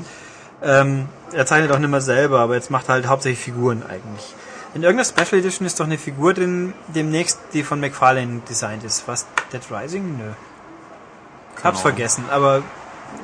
Ähm, 0.63 1.07
er 1.33 1.45
zeichnet 1.45 1.71
auch 1.71 1.79
nicht 1.79 1.89
mehr 1.89 2.01
selber, 2.01 2.39
aber 2.39 2.55
jetzt 2.55 2.71
macht 2.71 2.87
er 2.89 2.93
halt 2.93 3.07
hauptsächlich 3.07 3.43
Figuren 3.43 3.83
eigentlich. 3.83 4.33
In 4.73 4.81
irgendeiner 4.81 5.05
Special 5.05 5.39
Edition 5.39 5.67
ist 5.67 5.79
doch 5.79 5.86
eine 5.86 5.99
Figur 5.99 6.33
drin, 6.33 6.73
demnächst, 6.88 7.39
die 7.53 7.63
von 7.63 7.79
McFarlane 7.79 8.41
designt 8.49 8.83
ist. 8.83 9.07
Was? 9.07 9.27
Dead 9.51 9.62
Rising? 9.69 10.17
Nö. 10.17 10.31
Hab's 11.57 11.63
Ahnung. 11.63 11.81
vergessen, 11.81 12.25
aber 12.31 12.63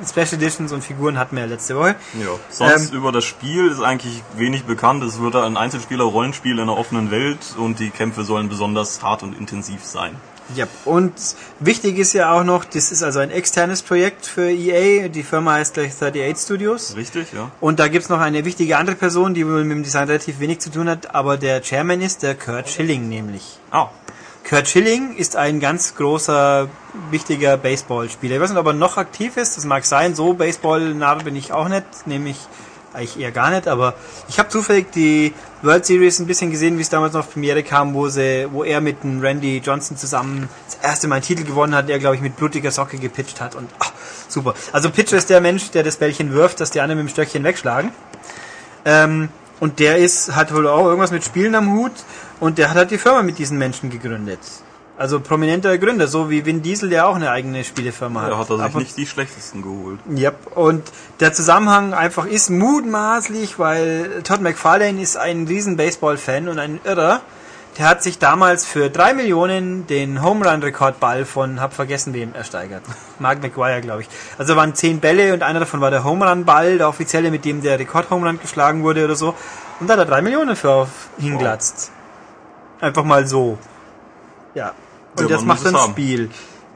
Special 0.08 0.34
Editions 0.34 0.70
und 0.70 0.84
Figuren 0.84 1.18
hatten 1.18 1.34
wir 1.34 1.42
ja 1.42 1.48
letzte 1.48 1.76
Woche. 1.76 1.96
Ja. 2.14 2.28
Sonst 2.48 2.90
Ähm, 2.92 2.96
über 2.96 3.10
das 3.10 3.24
Spiel 3.24 3.66
ist 3.66 3.82
eigentlich 3.82 4.22
wenig 4.36 4.64
bekannt. 4.64 5.02
Es 5.02 5.20
wird 5.20 5.34
ein 5.34 5.56
Einzelspieler-Rollenspiel 5.56 6.52
in 6.52 6.60
einer 6.60 6.78
offenen 6.78 7.10
Welt 7.10 7.38
und 7.58 7.80
die 7.80 7.90
Kämpfe 7.90 8.22
sollen 8.22 8.48
besonders 8.48 9.02
hart 9.02 9.24
und 9.24 9.36
intensiv 9.36 9.84
sein. 9.84 10.14
Ja, 10.56 10.66
und 10.84 11.12
wichtig 11.60 11.98
ist 11.98 12.12
ja 12.12 12.32
auch 12.32 12.42
noch, 12.42 12.64
das 12.64 12.90
ist 12.90 13.02
also 13.02 13.20
ein 13.20 13.30
externes 13.30 13.82
Projekt 13.82 14.26
für 14.26 14.50
EA. 14.50 15.08
Die 15.08 15.22
Firma 15.22 15.54
heißt 15.54 15.74
gleich 15.74 15.92
38 15.92 16.44
Studios. 16.44 16.96
Richtig, 16.96 17.32
ja? 17.32 17.50
Und 17.60 17.78
da 17.78 17.88
gibt's 17.88 18.08
noch 18.08 18.20
eine 18.20 18.44
wichtige 18.44 18.76
andere 18.76 18.96
Person, 18.96 19.34
die 19.34 19.46
wohl 19.46 19.62
mit 19.64 19.76
dem 19.76 19.82
Design 19.84 20.08
relativ 20.08 20.40
wenig 20.40 20.58
zu 20.58 20.70
tun 20.70 20.88
hat, 20.88 21.14
aber 21.14 21.36
der 21.36 21.62
Chairman 21.62 22.00
ist 22.00 22.22
der 22.22 22.34
Kurt 22.34 22.68
Schilling 22.68 23.08
nämlich. 23.08 23.58
Ah, 23.70 23.90
Kurt 24.48 24.68
Schilling 24.68 25.14
ist 25.14 25.36
ein 25.36 25.60
ganz 25.60 25.94
großer, 25.94 26.68
wichtiger 27.10 27.56
Baseballspieler. 27.56 28.34
Ich 28.34 28.40
weiß 28.40 28.50
nicht, 28.50 28.58
ob 28.58 28.66
er 28.66 28.72
noch 28.72 28.96
aktiv 28.96 29.36
ist, 29.36 29.56
das 29.56 29.64
mag 29.64 29.84
sein. 29.84 30.16
So 30.16 30.34
Baseball-nah 30.34 31.14
bin 31.14 31.36
ich 31.36 31.52
auch 31.52 31.68
nicht, 31.68 31.84
nämlich 32.06 32.36
eigentlich 32.92 33.18
eher 33.18 33.30
gar 33.30 33.50
nicht, 33.50 33.68
aber 33.68 33.94
ich 34.28 34.38
habe 34.38 34.48
zufällig 34.48 34.90
die 34.92 35.32
World 35.62 35.86
Series 35.86 36.18
ein 36.18 36.26
bisschen 36.26 36.50
gesehen, 36.50 36.78
wie 36.78 36.82
es 36.82 36.88
damals 36.88 37.12
noch 37.12 37.20
auf 37.20 37.32
Premiere 37.32 37.62
kam, 37.62 37.94
wo 37.94 38.08
sie, 38.08 38.48
wo 38.50 38.64
er 38.64 38.80
mit 38.80 39.02
dem 39.02 39.20
Randy 39.20 39.58
Johnson 39.58 39.96
zusammen 39.96 40.48
das 40.66 40.78
erste 40.82 41.08
Mal 41.08 41.16
einen 41.16 41.24
Titel 41.24 41.44
gewonnen 41.44 41.74
hat, 41.74 41.88
der 41.88 41.98
glaube 41.98 42.16
ich 42.16 42.22
mit 42.22 42.36
blutiger 42.36 42.70
Socke 42.70 42.98
gepitcht 42.98 43.40
hat 43.40 43.54
und 43.54 43.70
ach, 43.78 43.92
super. 44.28 44.54
Also 44.72 44.90
Pitcher 44.90 45.16
ist 45.16 45.30
der 45.30 45.40
Mensch, 45.40 45.70
der 45.70 45.82
das 45.82 45.96
Bällchen 45.96 46.32
wirft, 46.32 46.60
dass 46.60 46.70
die 46.70 46.80
anderen 46.80 47.02
mit 47.02 47.08
dem 47.08 47.12
Stöckchen 47.12 47.44
wegschlagen. 47.44 47.92
Ähm, 48.84 49.28
und 49.60 49.78
der 49.78 49.98
ist, 49.98 50.34
hat 50.34 50.54
wohl 50.54 50.66
auch 50.66 50.86
irgendwas 50.86 51.10
mit 51.10 51.22
Spielen 51.22 51.54
am 51.54 51.72
Hut 51.72 51.92
und 52.40 52.58
der 52.58 52.70
hat 52.70 52.76
halt 52.76 52.90
die 52.90 52.98
Firma 52.98 53.22
mit 53.22 53.38
diesen 53.38 53.58
Menschen 53.58 53.90
gegründet. 53.90 54.40
Also 55.00 55.18
prominenter 55.18 55.78
Gründer, 55.78 56.08
so 56.08 56.28
wie 56.28 56.44
Vin 56.44 56.60
Diesel, 56.60 56.90
der 56.90 57.08
auch 57.08 57.14
eine 57.16 57.30
eigene 57.30 57.64
Spielefirma 57.64 58.20
hat. 58.20 58.32
da 58.32 58.36
hat 58.36 58.50
er 58.50 58.56
sich 58.58 58.64
Aber- 58.66 58.78
nicht 58.80 58.96
die 58.98 59.06
schlechtesten 59.06 59.62
geholt. 59.62 59.98
Yep. 60.14 60.54
Und 60.54 60.82
der 61.20 61.32
Zusammenhang 61.32 61.94
einfach 61.94 62.26
ist 62.26 62.50
mutmaßlich, 62.50 63.58
weil 63.58 64.20
Todd 64.24 64.42
McFarlane 64.42 65.00
ist 65.00 65.16
ein 65.16 65.46
riesen 65.46 65.78
Baseball-Fan 65.78 66.48
und 66.48 66.58
ein 66.58 66.80
Irrer. 66.84 67.22
Der 67.78 67.88
hat 67.88 68.02
sich 68.02 68.18
damals 68.18 68.66
für 68.66 68.90
drei 68.90 69.14
Millionen 69.14 69.86
den 69.86 70.22
Home 70.22 70.46
Run 70.46 70.62
Rekordball 70.62 71.24
von 71.24 71.62
hab 71.62 71.72
vergessen 71.72 72.12
wem 72.12 72.34
ersteigert. 72.34 72.82
Mark 73.18 73.40
McGuire, 73.40 73.80
glaube 73.80 74.02
ich. 74.02 74.08
Also 74.36 74.54
waren 74.54 74.74
zehn 74.74 75.00
Bälle 75.00 75.32
und 75.32 75.42
einer 75.42 75.60
davon 75.60 75.80
war 75.80 75.90
der 75.90 76.04
Home 76.04 76.28
Run 76.28 76.44
Ball, 76.44 76.76
der 76.76 76.90
offizielle, 76.90 77.30
mit 77.30 77.46
dem 77.46 77.62
der 77.62 77.78
Rekord 77.78 78.10
Home 78.10 78.26
Run 78.28 78.38
geschlagen 78.38 78.82
wurde 78.82 79.06
oder 79.06 79.16
so. 79.16 79.34
Und 79.80 79.86
da 79.88 79.94
hat 79.94 80.00
er 80.00 80.04
drei 80.04 80.20
Millionen 80.20 80.56
für 80.56 80.88
hinglatzt. 81.18 81.90
Einfach 82.82 83.04
mal 83.04 83.26
so. 83.26 83.56
Ja. 84.54 84.72
Und 85.16 85.22
Ja, 85.22 85.28
das 85.28 85.44
macht 85.44 85.64
haben. 85.64 85.90
Spiel. 85.92 86.28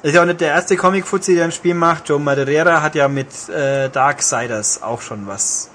Das 0.02 0.10
ist 0.10 0.14
ja 0.16 0.22
auch 0.22 0.26
nicht 0.26 0.40
der 0.40 0.48
erste 0.48 0.76
Comic-Fuzzi, 0.76 1.34
der 1.34 1.44
ein 1.44 1.52
Spiel 1.52 1.74
macht. 1.74 2.08
Joe 2.08 2.18
Madureira 2.20 2.82
hat 2.82 2.94
ja 2.94 3.08
mit 3.08 3.48
äh, 3.48 3.88
Darksiders 3.88 4.82
auch 4.82 5.00
schon 5.00 5.26
was 5.26 5.70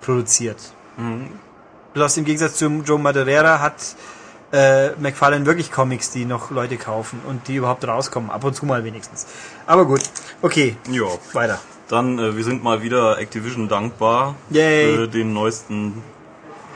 produziert. 0.00 0.56
Bloß 1.94 2.16
im 2.16 2.24
Gegensatz 2.24 2.56
zu 2.56 2.66
Joe 2.84 2.98
Madureira 2.98 3.60
hat 3.60 3.74
äh, 4.52 4.90
McFarlane 5.00 5.46
wirklich 5.46 5.70
Comics, 5.70 6.10
die 6.10 6.24
noch 6.24 6.50
Leute 6.50 6.76
kaufen 6.76 7.20
und 7.28 7.46
die 7.48 7.56
überhaupt 7.56 7.86
rauskommen. 7.86 8.30
Ab 8.30 8.44
und 8.44 8.54
zu 8.54 8.66
mal 8.66 8.84
wenigstens. 8.84 9.26
Aber 9.66 9.84
gut, 9.86 10.02
okay, 10.42 10.76
Ja. 10.90 11.04
weiter. 11.32 11.60
Dann, 11.88 12.18
äh, 12.18 12.36
wir 12.36 12.44
sind 12.44 12.62
mal 12.64 12.82
wieder 12.82 13.18
Activision 13.18 13.68
dankbar 13.68 14.34
Yay. 14.50 14.96
für 14.96 15.08
den 15.08 15.32
neuesten 15.32 16.02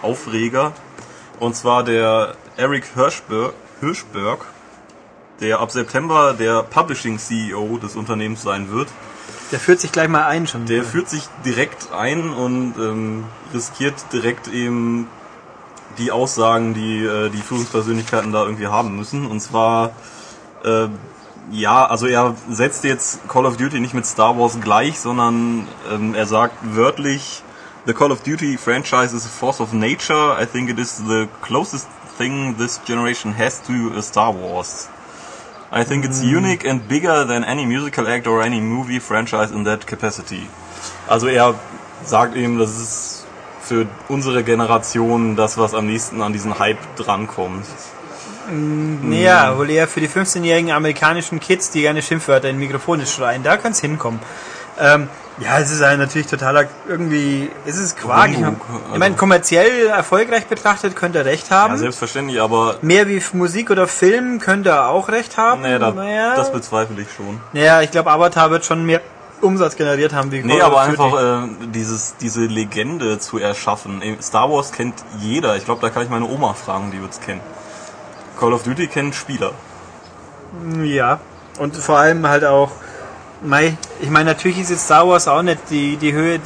Aufreger. 0.02 0.72
Und 1.40 1.56
zwar 1.56 1.82
der 1.84 2.34
Eric 2.56 2.84
Hirschberg, 2.94 3.52
Hirschberg, 3.80 4.46
der 5.40 5.60
ab 5.60 5.70
September 5.70 6.34
der 6.34 6.62
Publishing 6.62 7.18
CEO 7.18 7.78
des 7.78 7.96
Unternehmens 7.96 8.42
sein 8.42 8.70
wird. 8.70 8.88
Der 9.52 9.60
führt 9.60 9.80
sich 9.80 9.92
gleich 9.92 10.08
mal 10.08 10.24
ein 10.24 10.46
schon. 10.46 10.66
Der 10.66 10.82
führt 10.82 11.08
sich 11.08 11.28
direkt 11.44 11.92
ein 11.92 12.30
und 12.30 12.74
ähm, 12.78 13.24
riskiert 13.54 13.94
direkt 14.12 14.48
eben 14.48 15.08
die 15.98 16.10
Aussagen, 16.10 16.74
die 16.74 17.04
äh, 17.04 17.30
die 17.30 17.42
Führungspersönlichkeiten 17.42 18.32
da 18.32 18.44
irgendwie 18.44 18.66
haben 18.66 18.96
müssen. 18.96 19.26
Und 19.26 19.40
zwar, 19.40 19.92
äh, 20.64 20.88
ja, 21.50 21.86
also 21.86 22.06
er 22.06 22.34
setzt 22.50 22.84
jetzt 22.84 23.28
Call 23.28 23.46
of 23.46 23.56
Duty 23.56 23.78
nicht 23.78 23.94
mit 23.94 24.04
Star 24.04 24.36
Wars 24.38 24.58
gleich, 24.60 24.98
sondern 24.98 25.68
ähm, 25.92 26.14
er 26.14 26.26
sagt 26.26 26.56
wörtlich, 26.74 27.42
The 27.86 27.94
Call 27.94 28.10
of 28.10 28.22
Duty 28.22 28.58
franchise 28.58 29.14
is 29.14 29.24
a 29.26 29.28
force 29.28 29.60
of 29.60 29.72
nature. 29.72 30.36
I 30.40 30.44
think 30.44 30.68
it 30.68 30.78
is 30.78 30.96
the 31.06 31.28
closest 31.40 31.86
thing 32.18 32.56
this 32.58 32.80
generation 32.84 33.32
has 33.38 33.62
to 33.62 33.92
a 33.96 34.02
Star 34.02 34.34
Wars. 34.34 34.88
I 35.76 35.84
think 35.84 36.06
it's 36.06 36.22
unique 36.22 36.64
and 36.64 36.88
bigger 36.88 37.26
than 37.26 37.44
any 37.44 37.66
musical 37.66 38.08
act 38.08 38.26
or 38.26 38.42
any 38.42 38.60
movie 38.60 38.98
franchise 38.98 39.50
in 39.52 39.64
that 39.64 39.86
capacity. 39.86 40.48
Also 41.06 41.26
er 41.26 41.54
sagt 42.02 42.34
eben, 42.34 42.58
das 42.58 42.70
ist 42.70 43.26
für 43.62 43.86
unsere 44.08 44.42
Generation 44.42 45.36
das, 45.36 45.58
was 45.58 45.74
am 45.74 45.86
nächsten 45.86 46.22
an 46.22 46.32
diesen 46.32 46.58
Hype 46.58 46.78
drankommt. 46.96 47.66
Ja, 49.10 49.58
wohl 49.58 49.68
eher 49.68 49.88
für 49.88 50.00
die 50.00 50.08
15-jährigen 50.08 50.70
amerikanischen 50.70 51.40
Kids, 51.40 51.70
die 51.72 51.82
gerne 51.82 52.00
Schimpfwörter 52.00 52.48
in 52.48 52.58
Mikrofone 52.58 53.04
schreien. 53.04 53.42
Da 53.42 53.56
könnte 53.56 53.72
es 53.72 53.80
hinkommen. 53.80 54.20
Ähm, 54.78 55.08
ja, 55.38 55.58
es 55.58 55.70
ist 55.70 55.82
ein 55.82 55.98
natürlich 55.98 56.26
totaler, 56.26 56.64
irgendwie, 56.88 57.50
es 57.66 57.76
ist 57.76 57.96
Quark. 57.98 58.30
Ich, 58.30 58.38
mein- 58.38 58.56
also. 58.56 58.92
ich 58.94 58.98
meine, 58.98 59.14
kommerziell 59.16 59.86
erfolgreich 59.88 60.46
betrachtet 60.46 60.96
könnte 60.96 61.18
er 61.18 61.24
recht 61.26 61.50
haben. 61.50 61.74
Ja, 61.74 61.78
selbstverständlich, 61.78 62.40
aber 62.40 62.76
Mehr 62.82 63.06
wie 63.08 63.22
Musik 63.32 63.70
oder 63.70 63.86
Film 63.86 64.38
könnte 64.40 64.70
er 64.70 64.88
auch 64.88 65.08
recht 65.08 65.36
haben. 65.36 65.62
naja, 65.62 65.78
da, 65.78 65.90
naja, 65.90 66.36
das 66.36 66.50
bezweifle 66.52 67.00
ich 67.02 67.08
schon. 67.14 67.40
naja, 67.52 67.82
ich 67.82 67.90
glaube, 67.90 68.10
Avatar 68.10 68.50
wird 68.50 68.64
schon 68.64 68.84
mehr 68.86 69.00
Umsatz 69.42 69.76
generiert 69.76 70.14
haben 70.14 70.32
wie 70.32 70.42
Nee, 70.42 70.54
Call 70.58 70.62
aber 70.62 70.80
einfach 70.80 71.44
äh, 71.44 71.48
dieses, 71.66 72.16
diese 72.16 72.40
Legende 72.46 73.18
zu 73.18 73.38
erschaffen. 73.38 74.00
Ey, 74.00 74.16
Star 74.22 74.50
Wars 74.50 74.72
kennt 74.72 74.94
jeder. 75.18 75.56
Ich 75.56 75.66
glaube, 75.66 75.82
da 75.82 75.90
kann 75.90 76.02
ich 76.04 76.08
meine 76.08 76.24
Oma 76.26 76.54
fragen, 76.54 76.90
die 76.90 77.00
wird's 77.02 77.20
kennen. 77.20 77.42
Call 78.40 78.54
of 78.54 78.62
Duty 78.62 78.86
kennt 78.86 79.14
Spieler. 79.14 79.52
Ja, 80.82 81.20
und 81.58 81.76
vor 81.76 81.98
allem 81.98 82.26
halt 82.26 82.44
auch, 82.44 82.70
mei, 83.42 83.76
ich 84.00 84.10
meine, 84.10 84.30
natürlich 84.30 84.58
ist 84.58 84.70
jetzt 84.70 84.84
Star 84.84 85.06
Wars 85.08 85.28
auch 85.28 85.42
nicht 85.42 85.58
die, 85.70 85.96
die 85.96 86.12
Höhe 86.12 86.40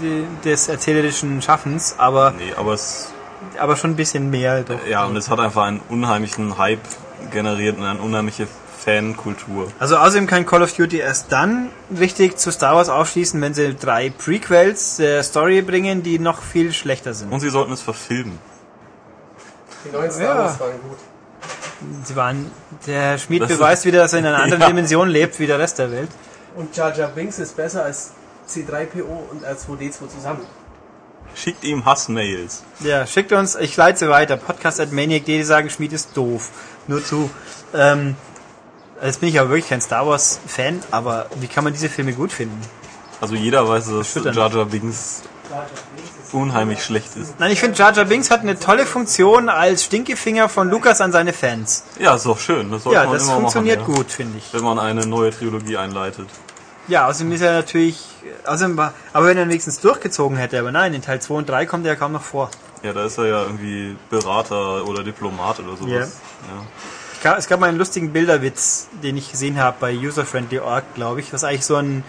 des 0.45 0.69
erzählerischen 0.69 1.41
Schaffens, 1.43 1.95
aber, 1.99 2.33
Nee, 2.39 2.53
aber 2.57 2.75
es, 2.75 3.13
aber 3.59 3.77
schon 3.77 3.91
ein 3.93 3.97
bisschen 3.97 4.31
mehr 4.31 4.63
doch. 4.63 4.79
ja, 4.89 5.05
und 5.05 5.17
es 5.17 5.29
hat 5.31 5.41
einfach 5.41 5.65
einen 5.65 5.81
unheimlichen 5.89 6.59
Hype 6.59 6.81
generiert 7.31 7.79
und 7.79 7.85
eine 7.85 8.01
unheimliche 8.01 8.47
Fankultur. 8.85 9.69
Also 9.79 9.97
außerdem 9.99 10.27
kann 10.27 10.47
Call 10.47 10.63
of 10.63 10.73
Duty 10.73 10.99
erst 10.99 11.31
dann 11.33 11.69
richtig 11.99 12.39
zu 12.39 12.51
Star 12.51 12.77
Wars 12.77 12.89
aufschließen, 12.89 13.39
wenn 13.43 13.53
sie 13.53 13.75
drei 13.75 14.09
Prequels 14.11 14.97
der 14.97 15.23
Story 15.23 15.61
bringen, 15.63 16.03
die 16.03 16.19
noch 16.19 16.41
viel 16.43 16.73
schlechter 16.73 17.13
sind. 17.13 17.31
Und 17.31 17.41
sie 17.41 17.51
sollten 17.51 17.73
es 17.73 17.83
verfilmen. 17.83 18.39
Die 19.85 19.93
neuen 19.95 20.11
Star 20.11 20.25
Ja. 20.25 20.37
Wars 20.45 20.61
waren 20.61 20.73
gut. 20.89 20.99
Sie 22.05 22.17
waren, 22.17 22.51
der 22.87 23.19
Schmied 23.19 23.43
Das- 23.43 23.49
beweist 23.51 23.85
wieder, 23.85 23.99
dass 24.01 24.13
er 24.15 24.19
in 24.21 24.27
einer 24.27 24.43
anderen 24.43 24.61
Ja. 24.63 24.69
Dimension 24.69 25.09
lebt 25.09 25.39
wie 25.39 25.47
der 25.47 25.59
Rest 25.59 25.79
der 25.79 25.91
Welt. 25.93 26.09
Und 26.57 26.77
Jar 26.77 26.97
Jar 26.97 27.09
Binks 27.09 27.39
ist 27.39 27.57
besser 27.57 27.85
als 27.85 28.13
C3PO 28.49 29.31
und 29.31 29.45
R2D2 29.45 30.09
zusammen. 30.09 30.41
Schickt 31.35 31.63
ihm 31.63 31.85
Hassmails. 31.85 32.65
Ja, 32.81 33.07
schickt 33.07 33.33
uns, 33.33 33.55
ich 33.55 33.77
leite 33.77 34.01
sie 34.01 34.09
weiter. 34.09 34.37
Podcast 34.37 34.81
at 34.81 34.91
Maniac.de, 34.91 35.39
die 35.39 35.45
sagen, 35.45 35.71
Schmied 35.71 35.93
ist 35.93 36.17
doof. 36.17 36.51
Nur 36.89 37.05
zu. 37.05 37.31
Ähm, 37.73 38.17
jetzt 39.03 39.21
bin 39.21 39.29
ich 39.29 39.39
aber 39.39 39.51
wirklich 39.51 39.69
kein 39.69 39.81
Star 39.81 40.07
Wars 40.07 40.41
Fan, 40.47 40.83
aber 40.91 41.27
wie 41.37 41.47
kann 41.47 41.63
man 41.63 41.73
diese 41.73 41.89
Filme 41.89 42.15
gut 42.15 42.33
finden? 42.33 42.61
Also 43.21 43.37
jeder 43.37 43.69
weiß, 43.69 43.91
dass. 43.91 44.15
Jar 44.15 44.51
Jar 44.51 44.65
Binks 44.65 45.23
unheimlich 46.33 46.85
schlecht 46.85 47.17
ist. 47.17 47.39
Nein, 47.39 47.51
ich 47.51 47.61
finde 47.61 47.79
Jar 47.79 47.93
Jar 47.93 48.05
Binks 48.05 48.31
hat 48.31 48.41
eine 48.41 48.59
tolle 48.59 48.87
Funktion 48.87 49.49
als 49.49 49.85
Stinkefinger 49.85 50.49
von 50.49 50.71
Lukas 50.71 51.01
an 51.01 51.13
seine 51.13 51.33
Fans. 51.33 51.85
Ja, 51.99 52.15
ist 52.15 52.27
doch 52.27 52.39
schön. 52.39 52.71
Das 52.71 52.85
Ja, 52.85 53.07
das 53.07 53.29
funktioniert 53.29 53.81
machen, 53.81 53.93
ja. 53.93 53.99
gut, 53.99 54.11
finde 54.11 54.39
ich. 54.39 54.53
Wenn 54.53 54.65
man 54.65 54.79
eine 54.79 55.07
neue 55.07 55.31
Trilogie 55.31 55.77
einleitet. 55.77 56.29
Ja, 56.89 57.07
außerdem 57.07 57.33
ist 57.33 57.43
er 57.43 57.53
natürlich, 57.53 58.03
außerdem 58.47 58.77
war, 58.77 58.95
aber 59.13 59.27
wenn 59.27 59.39
er 59.39 59.49
wenigstens 59.49 59.81
durchgezogen 59.81 60.37
hätte, 60.37 60.59
aber 60.59 60.73
nein, 60.73 60.93
in 60.93 61.03
Teil 61.03 61.21
2 61.21 61.35
und 61.35 61.49
3 61.49 61.67
kommt 61.67 61.87
er 61.87 61.93
ja 61.93 61.97
kaum 61.97 62.13
noch 62.13 62.23
vor. 62.23 62.51
Ja, 62.83 62.93
da 62.93 63.05
ist 63.05 63.19
er 63.19 63.27
ja 63.27 63.43
irgendwie 63.43 63.97
Berater 64.09 64.87
oder 64.89 65.05
Diplomat 65.05 65.61
oder 65.61 65.77
sowas. 65.77 65.91
Ja. 65.91 66.01
Ja. 66.01 66.65
Gab, 67.23 67.39
es 67.39 67.47
gab 67.47 67.61
mal 67.61 67.69
einen 67.69 67.79
lustigen 67.79 68.13
Bilderwitz, 68.13 68.89
den 69.03 69.17
ich 69.19 69.31
gesehen 69.31 69.59
habe 69.59 69.77
bei 69.79 69.95
Userfriendly.org, 69.95 70.95
glaube 70.95 71.21
ich, 71.21 71.33
was 71.33 71.45
eigentlich 71.45 71.67
so 71.67 71.77
ein 71.77 72.03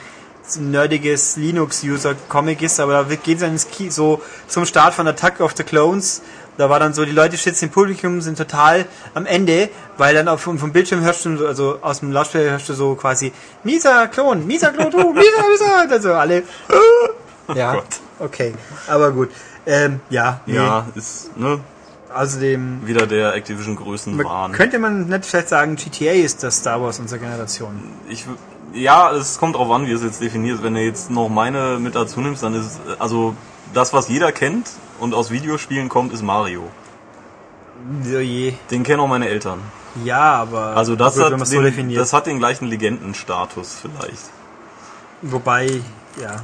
nerdiges 0.57 1.37
Linux-User-Comic 1.37 2.61
ist, 2.61 2.79
aber 2.79 2.93
da 3.03 3.15
geht 3.15 3.41
es 3.41 3.67
dann 3.67 3.89
so 3.91 4.21
zum 4.47 4.65
Start 4.65 4.93
von 4.93 5.07
Attack 5.07 5.39
of 5.39 5.53
the 5.55 5.63
Clones. 5.63 6.21
Da 6.57 6.69
war 6.69 6.79
dann 6.79 6.93
so, 6.93 7.05
die 7.05 7.11
Leute 7.11 7.37
sitzen 7.37 7.65
im 7.65 7.71
Publikum, 7.71 8.21
sind 8.21 8.37
total 8.37 8.85
am 9.13 9.25
Ende, 9.25 9.69
weil 9.97 10.13
dann 10.13 10.27
auf, 10.27 10.41
vom 10.41 10.71
Bildschirm 10.73 11.01
hörst 11.01 11.25
du, 11.25 11.37
so- 11.37 11.47
also 11.47 11.79
aus 11.81 12.01
dem 12.01 12.11
Lautsprecher 12.11 12.51
hörst 12.51 12.67
du 12.69 12.73
so 12.73 12.95
quasi, 12.95 13.31
mieser 13.63 14.07
Klon, 14.09 14.45
mieser 14.45 14.69
Klon, 14.71 14.91
du, 14.91 14.97
mieser, 15.13 15.49
mieser, 15.49 15.83
und 15.83 15.91
dann 15.91 16.01
so 16.01 16.13
alle, 16.13 16.43
ja, 17.55 17.75
Gott. 17.75 17.85
okay, 18.19 18.53
aber 18.87 19.11
gut, 19.11 19.29
ähm, 19.65 20.01
ja, 20.09 20.41
nee. 20.45 20.55
Ja, 20.55 20.85
ist 20.93 21.35
ne, 21.37 21.61
außerdem, 22.13 22.85
wieder 22.85 23.07
der 23.07 23.33
Activision 23.33 23.75
Größenwahn. 23.77 24.51
könnte 24.51 24.77
man 24.77 25.07
nicht 25.07 25.25
vielleicht 25.25 25.49
sagen, 25.49 25.77
GTA 25.77 26.11
ist 26.11 26.43
das 26.43 26.57
Star 26.57 26.81
Wars 26.81 26.99
unserer 26.99 27.19
Generation. 27.19 27.81
Ich, 28.09 28.25
ja, 28.73 29.11
es 29.11 29.37
kommt 29.37 29.55
drauf 29.55 29.69
an, 29.71 29.85
wie 29.87 29.91
es 29.91 30.03
jetzt 30.03 30.21
definiert. 30.21 30.63
Wenn 30.63 30.73
du 30.75 30.81
jetzt 30.81 31.09
noch 31.11 31.29
meine 31.29 31.77
mit 31.79 31.95
dazu 31.95 32.21
nimmst, 32.21 32.43
dann 32.43 32.53
ist 32.55 32.79
also 32.99 33.35
das, 33.73 33.93
was 33.93 34.07
jeder 34.09 34.31
kennt 34.31 34.69
und 34.99 35.13
aus 35.13 35.31
Videospielen 35.31 35.89
kommt, 35.89 36.13
ist 36.13 36.21
Mario. 36.21 36.63
So 38.03 38.19
je. 38.19 38.53
Den 38.69 38.83
kennen 38.83 38.99
auch 38.99 39.07
meine 39.07 39.27
Eltern. 39.27 39.59
Ja, 40.05 40.35
aber 40.35 40.75
Also 40.77 40.95
das, 40.95 41.15
gut, 41.15 41.23
hat, 41.25 41.31
den, 41.31 41.45
so 41.45 41.61
definiert. 41.61 41.99
das 41.99 42.13
hat 42.13 42.27
den 42.27 42.37
gleichen 42.39 42.65
Legendenstatus 42.67 43.79
vielleicht. 43.81 44.29
Wobei, 45.21 45.81
ja. 46.21 46.37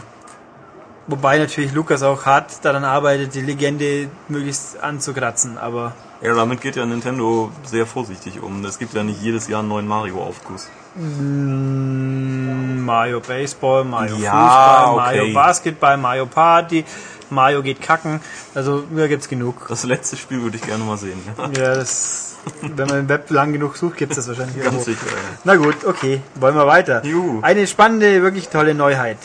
Wobei 1.07 1.37
natürlich 1.37 1.71
Lukas 1.71 2.03
auch 2.03 2.25
hart 2.25 2.65
daran 2.65 2.83
arbeitet, 2.83 3.33
die 3.35 3.41
Legende 3.41 4.09
möglichst 4.27 4.81
anzukratzen, 4.83 5.57
aber 5.57 5.93
Ja, 6.21 6.33
damit 6.35 6.59
geht 6.59 6.75
ja 6.75 6.85
Nintendo 6.85 7.51
sehr 7.63 7.85
vorsichtig 7.85 8.41
um. 8.41 8.65
Es 8.65 8.77
gibt 8.77 8.93
ja 8.93 9.03
nicht 9.03 9.21
jedes 9.21 9.47
Jahr 9.47 9.59
einen 9.59 9.69
neuen 9.69 9.87
Mario-Aufguss. 9.87 10.69
Mm, 10.97 12.85
Mario 12.85 13.19
Baseball, 13.19 13.83
Mario 13.83 14.15
Ja, 14.17 14.31
Fußball, 14.31 14.95
Mario 14.95 15.23
okay. 15.23 15.33
Basketball, 15.33 15.97
Mario 15.97 16.25
Party, 16.25 16.85
Mario 17.29 17.61
geht 17.61 17.81
kacken. 17.81 18.21
Also 18.55 18.83
mir 18.89 19.07
gibt's 19.07 19.27
genug. 19.27 19.65
Das 19.67 19.83
letzte 19.83 20.15
Spiel 20.17 20.41
würde 20.41 20.57
ich 20.57 20.63
gerne 20.63 20.83
mal 20.83 20.97
sehen. 20.97 21.19
Ja, 21.37 21.61
Ja, 21.63 21.75
das, 21.75 22.35
wenn 22.61 22.87
man 22.87 22.99
im 22.99 23.09
Web 23.09 23.29
lang 23.29 23.51
genug 23.53 23.75
sucht, 23.77 23.97
gibt's 23.97 24.15
das 24.15 24.27
wahrscheinlich 24.27 24.63
ganz 24.63 24.85
sicher. 24.85 25.05
Ja. 25.07 25.13
Na 25.43 25.55
gut, 25.55 25.83
okay, 25.85 26.21
wollen 26.35 26.55
wir 26.55 26.67
weiter. 26.67 27.03
Juhu. 27.05 27.39
Eine 27.41 27.67
spannende, 27.67 28.21
wirklich 28.21 28.47
tolle 28.49 28.73
Neuheit, 28.73 29.17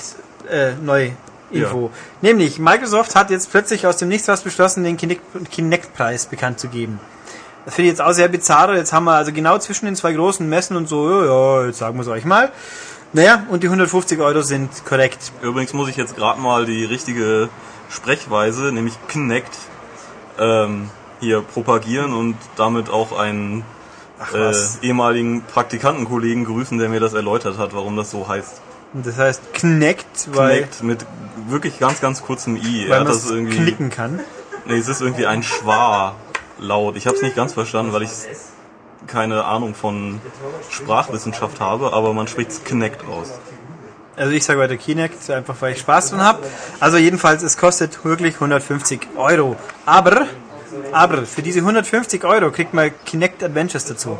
äh, 0.51 0.73
Neu-Info. 0.83 1.91
Nämlich, 2.21 2.59
Microsoft 2.59 3.15
hat 3.15 3.31
jetzt 3.31 3.51
plötzlich 3.51 3.87
aus 3.87 3.97
dem 3.99 4.09
Nichts 4.09 4.27
was 4.29 4.43
beschlossen, 4.43 4.83
den 4.85 4.97
Kinect- 4.97 5.23
Kinect-Preis 5.51 6.27
bekannt 6.27 6.59
zu 6.59 6.69
geben. 6.69 6.99
Das 7.65 7.75
finde 7.75 7.91
ich 7.91 7.93
jetzt 7.93 8.03
auch 8.03 8.13
sehr 8.13 8.29
bizarr. 8.29 8.75
Jetzt 8.75 8.93
haben 8.93 9.05
wir 9.05 9.13
also 9.13 9.33
genau 9.33 9.59
zwischen 9.59 9.87
den 9.87 9.97
zwei 9.97 10.13
großen 10.13 10.49
Messen 10.49 10.77
und 10.77 10.89
so, 10.89 11.09
ja, 11.09 11.25
ja 11.27 11.67
jetzt 11.67 11.79
sagen 11.79 11.97
wir 11.97 12.03
es 12.03 12.09
euch 12.09 12.25
mal. 12.25 12.51
Naja, 13.13 13.45
und 13.51 13.63
die 13.63 13.67
150 13.67 14.21
Euro 14.21 14.41
sind 14.41 14.85
korrekt. 14.85 15.33
Übrigens 15.43 15.73
muss 15.75 15.89
ich 15.89 15.97
jetzt 15.97 16.17
gerade 16.17 16.41
mal 16.41 16.65
die 16.65 16.85
richtige 16.85 17.51
Sprechweise, 17.91 18.73
nämlich 18.73 18.95
Kinect, 19.07 19.55
ähm, 20.39 20.89
hier 21.21 21.43
propagieren 21.43 22.15
und 22.15 22.37
damit 22.57 22.89
auch 22.89 23.17
einen 23.17 23.65
äh, 24.35 24.55
ehemaligen 24.83 25.43
Praktikantenkollegen 25.43 26.45
grüßen, 26.45 26.79
der 26.79 26.89
mir 26.89 27.01
das 27.01 27.13
erläutert 27.13 27.59
hat, 27.59 27.75
warum 27.75 27.97
das 27.97 28.11
so 28.11 28.27
heißt. 28.27 28.61
Und 28.95 29.07
Das 29.07 29.19
heißt 29.19 29.53
Kinect, 29.53 30.31
weil, 30.33 30.65
Kinect 30.65 30.83
mit 30.83 31.07
wirklich 31.49 31.79
ganz, 31.79 32.01
ganz 32.01 32.23
kurzem 32.23 32.57
I. 32.57 32.87
weil 32.89 33.01
man 33.01 33.09
das 33.09 33.31
irgendwie. 33.31 33.57
knicken 33.57 33.91
kann. 33.91 34.21
Nee, 34.65 34.79
es 34.79 34.89
ist 34.89 35.01
irgendwie 35.03 35.27
ein 35.27 35.43
Schwa 35.43 36.15
laut. 36.63 36.97
Ich 36.97 37.07
habe 37.07 37.17
es 37.17 37.23
nicht 37.23 37.37
ganz 37.37 37.53
verstanden, 37.53 37.93
weil 37.93 38.03
ich 38.03 38.11
keine 39.07 39.45
Ahnung 39.45 39.75
von 39.75 40.21
Sprachwissenschaft 40.71 41.61
habe, 41.61 41.93
aber 41.93 42.13
man 42.15 42.29
spricht 42.29 42.65
Kinect 42.65 43.07
aus. 43.09 43.39
Also 44.17 44.33
ich 44.33 44.45
sage 44.45 44.61
weiter 44.61 44.77
Kinect, 44.77 45.29
einfach 45.31 45.57
weil 45.61 45.73
ich 45.73 45.81
Spaß 45.81 46.11
dran 46.11 46.23
habe. 46.23 46.43
Also 46.81 46.99
jedenfalls, 46.99 47.43
es 47.43 47.57
kostet 47.57 48.05
wirklich 48.05 48.35
150 48.35 49.09
Euro. 49.17 49.57
Aber, 49.87 50.27
aber 50.93 51.25
für 51.27 51.43
diese 51.43 51.61
150 51.61 52.25
Euro 52.25 52.51
kriegt 52.51 52.75
man 52.75 52.91
Kinect 53.05 53.43
Adventures 53.43 53.85
dazu. 53.85 54.19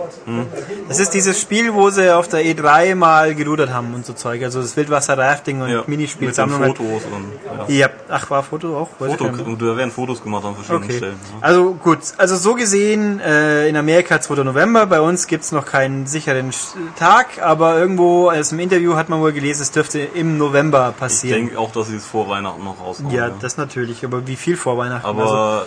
Das 0.89 0.99
ist 1.01 1.11
dieses 1.15 1.41
Spiel, 1.41 1.73
wo 1.75 1.91
sie 1.91 2.15
auf 2.15 2.29
der 2.29 2.41
E3 2.45 2.95
mal 2.95 3.35
gerudert 3.35 3.71
haben 3.73 3.95
und 3.95 4.05
so 4.07 4.13
Zeug. 4.13 4.43
Also 4.43 4.61
das 4.63 4.77
Wildwasser-Rafting 4.77 5.61
und 5.63 5.69
Ja, 5.69 5.79
mit 5.79 5.89
Minispielsammlung. 5.89 6.65
Fotos 6.77 7.03
und 7.05 7.69
ja. 7.69 7.87
Ja, 7.87 7.91
ach, 8.09 8.31
war 8.31 8.43
Foto 8.43 8.77
auch? 8.79 8.89
Weiß 8.99 9.13
ich 9.13 9.19
Foto, 9.19 9.57
da 9.57 9.77
werden 9.77 9.91
Fotos 9.91 10.23
gemacht 10.23 10.45
an 10.45 10.55
verschiedenen 10.55 10.85
Okay. 10.85 10.97
Stellen. 10.97 11.17
Ja. 11.41 11.47
Also 11.47 11.75
gut, 11.75 11.99
also 12.19 12.37
so 12.37 12.55
gesehen 12.55 13.21
äh, 13.21 13.69
in 13.69 13.77
Amerika 13.77 14.21
2. 14.21 14.43
November, 14.45 14.87
bei 14.87 15.01
uns 15.01 15.27
gibt's 15.27 15.53
noch 15.53 15.67
keinen 15.67 16.07
sicheren 16.07 16.51
Tag, 16.99 17.41
aber 17.43 17.79
irgendwo 17.79 18.31
aus 18.31 18.51
dem 18.51 18.59
Interview 18.61 18.95
hat 18.97 19.09
man 19.09 19.21
wohl 19.21 19.33
gelesen, 19.33 19.63
es 19.63 19.71
dürfte 19.71 19.99
im 20.01 20.39
November 20.39 20.91
Ich 20.95 21.01
passieren. 21.01 21.41
denke 21.47 21.59
auch, 21.59 21.73
dass 21.73 21.89
sie 21.89 21.97
es 21.97 22.07
vor 22.07 22.29
Weihnachten 22.29 22.63
noch 22.65 22.81
raushauen. 22.81 23.11
ja, 23.11 23.31
das 23.41 23.57
natürlich, 23.57 24.05
aber 24.05 24.27
wie 24.27 24.37
viel 24.37 24.57
vor 24.57 24.77
Weihnachten? 24.79 25.07
also, 25.07 25.21
Aber 25.21 25.33
wa- 25.33 25.67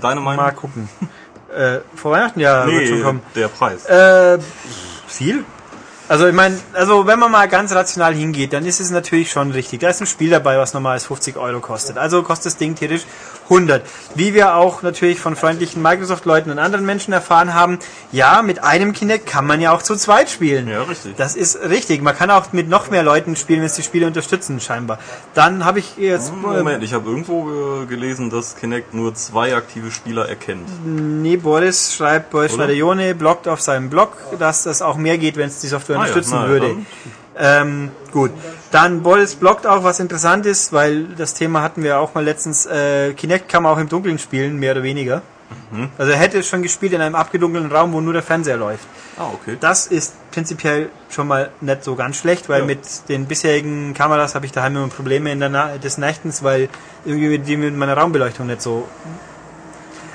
deine 0.00 0.20
Meinung? 0.20 0.44
mal 0.44 0.52
gucken. 0.52 0.88
äh, 1.54 1.80
vor 1.94 2.12
Weihnachten, 2.12 2.40
ja, 2.40 2.66
wird 2.66 2.88
schon 2.88 2.98
nee, 2.98 3.02
kommen. 3.02 3.22
der 3.34 3.48
Preis. 3.48 3.86
Äh, 3.86 4.38
viel? 5.06 5.44
Also 6.08 6.26
ich 6.26 6.34
meine, 6.34 6.58
also 6.74 7.06
wenn 7.06 7.18
man 7.18 7.30
mal 7.30 7.48
ganz 7.48 7.74
rational 7.74 8.14
hingeht, 8.14 8.52
dann 8.52 8.66
ist 8.66 8.80
es 8.80 8.90
natürlich 8.90 9.30
schon 9.30 9.50
richtig. 9.52 9.80
Da 9.80 9.88
ist 9.88 10.00
ein 10.00 10.06
Spiel 10.06 10.30
dabei, 10.30 10.58
was 10.58 10.74
normals 10.74 11.06
50 11.06 11.36
Euro 11.36 11.60
kostet. 11.60 11.96
Also 11.96 12.22
kostet 12.22 12.46
das 12.46 12.56
Ding 12.56 12.74
theoretisch 12.74 13.06
100. 13.44 13.82
Wie 14.14 14.34
wir 14.34 14.54
auch 14.56 14.82
natürlich 14.82 15.20
von 15.20 15.36
freundlichen 15.36 15.82
Microsoft-Leuten 15.82 16.50
und 16.50 16.58
anderen 16.58 16.86
Menschen 16.86 17.12
erfahren 17.12 17.54
haben, 17.54 17.78
ja, 18.10 18.42
mit 18.42 18.62
einem 18.62 18.92
Kinect 18.92 19.26
kann 19.26 19.46
man 19.46 19.60
ja 19.60 19.72
auch 19.72 19.82
zu 19.82 19.96
zweit 19.96 20.30
spielen. 20.30 20.68
Ja, 20.68 20.82
richtig. 20.84 21.16
Das 21.16 21.34
ist 21.36 21.58
richtig. 21.68 22.02
Man 22.02 22.16
kann 22.16 22.30
auch 22.30 22.52
mit 22.52 22.68
noch 22.68 22.90
mehr 22.90 23.02
Leuten 23.02 23.36
spielen, 23.36 23.60
wenn 23.60 23.66
es 23.66 23.74
die 23.74 23.82
Spiele 23.82 24.06
unterstützen, 24.06 24.60
scheinbar. 24.60 24.98
Dann 25.34 25.64
habe 25.64 25.80
ich 25.80 25.96
jetzt... 25.96 26.30
äh, 26.30 26.32
Moment, 26.36 26.82
ich 26.82 26.94
habe 26.94 27.08
irgendwo 27.10 27.82
äh, 27.82 27.86
gelesen, 27.86 28.30
dass 28.30 28.56
Kinect 28.56 28.94
nur 28.94 29.14
zwei 29.14 29.54
aktive 29.54 29.90
Spieler 29.90 30.28
erkennt. 30.28 30.68
Nee, 30.86 31.36
Boris 31.36 31.94
schreibt, 31.94 32.30
Boris 32.30 32.54
Oder? 32.54 32.64
Schradejone 32.64 33.14
bloggt 33.14 33.48
auf 33.48 33.60
seinem 33.60 33.90
Blog, 33.90 34.16
dass 34.38 34.62
das 34.62 34.82
auch 34.82 34.96
mehr 34.96 35.18
geht, 35.18 35.36
wenn 35.36 35.48
es 35.48 35.60
die 35.60 35.66
Software 35.68 35.96
Ah 35.96 36.06
ja, 36.06 36.08
unterstützen 36.08 36.34
na 36.36 36.42
ja, 36.44 36.48
würde. 36.48 36.66
dann- 36.68 36.86
Ähm, 37.34 37.90
gut. 38.12 38.30
Dann 38.72 39.02
Boris 39.02 39.34
bloggt 39.36 39.66
auch, 39.66 39.84
was 39.84 40.00
interessant 40.00 40.46
ist, 40.46 40.72
weil 40.72 41.04
das 41.16 41.34
Thema 41.34 41.62
hatten 41.62 41.82
wir 41.84 41.98
auch 42.00 42.14
mal 42.14 42.24
letztens. 42.24 42.66
Äh, 42.66 43.12
Kinect 43.12 43.48
kann 43.48 43.62
man 43.62 43.72
auch 43.72 43.78
im 43.78 43.88
Dunkeln 43.88 44.18
spielen, 44.18 44.58
mehr 44.58 44.72
oder 44.72 44.82
weniger. 44.82 45.22
Mhm. 45.70 45.90
Also 45.98 46.10
er 46.12 46.18
hätte 46.18 46.38
es 46.38 46.48
schon 46.48 46.62
gespielt 46.62 46.94
in 46.94 47.02
einem 47.02 47.14
abgedunkelten 47.14 47.70
Raum, 47.70 47.92
wo 47.92 48.00
nur 48.00 48.14
der 48.14 48.22
Fernseher 48.22 48.56
läuft. 48.56 48.86
Ah, 49.18 49.26
okay. 49.34 49.58
Das 49.60 49.86
ist 49.86 50.14
prinzipiell 50.30 50.88
schon 51.10 51.28
mal 51.28 51.50
nicht 51.60 51.84
so 51.84 51.94
ganz 51.96 52.16
schlecht, 52.16 52.48
weil 52.48 52.60
Ja. 52.60 52.66
mit 52.66 52.80
den 53.10 53.26
bisherigen 53.26 53.92
Kameras 53.92 54.34
habe 54.34 54.46
ich 54.46 54.52
daheim 54.52 54.74
immer 54.76 54.88
Probleme 54.88 55.30
in 55.30 55.40
der 55.40 55.50
Na 55.50 55.76
des 55.76 55.98
Nächtens, 55.98 56.42
weil 56.42 56.70
irgendwie 57.04 57.38
die 57.38 57.58
mit 57.58 57.76
meiner 57.76 57.96
Raumbeleuchtung 57.96 58.46
nicht 58.46 58.62
so 58.62 58.88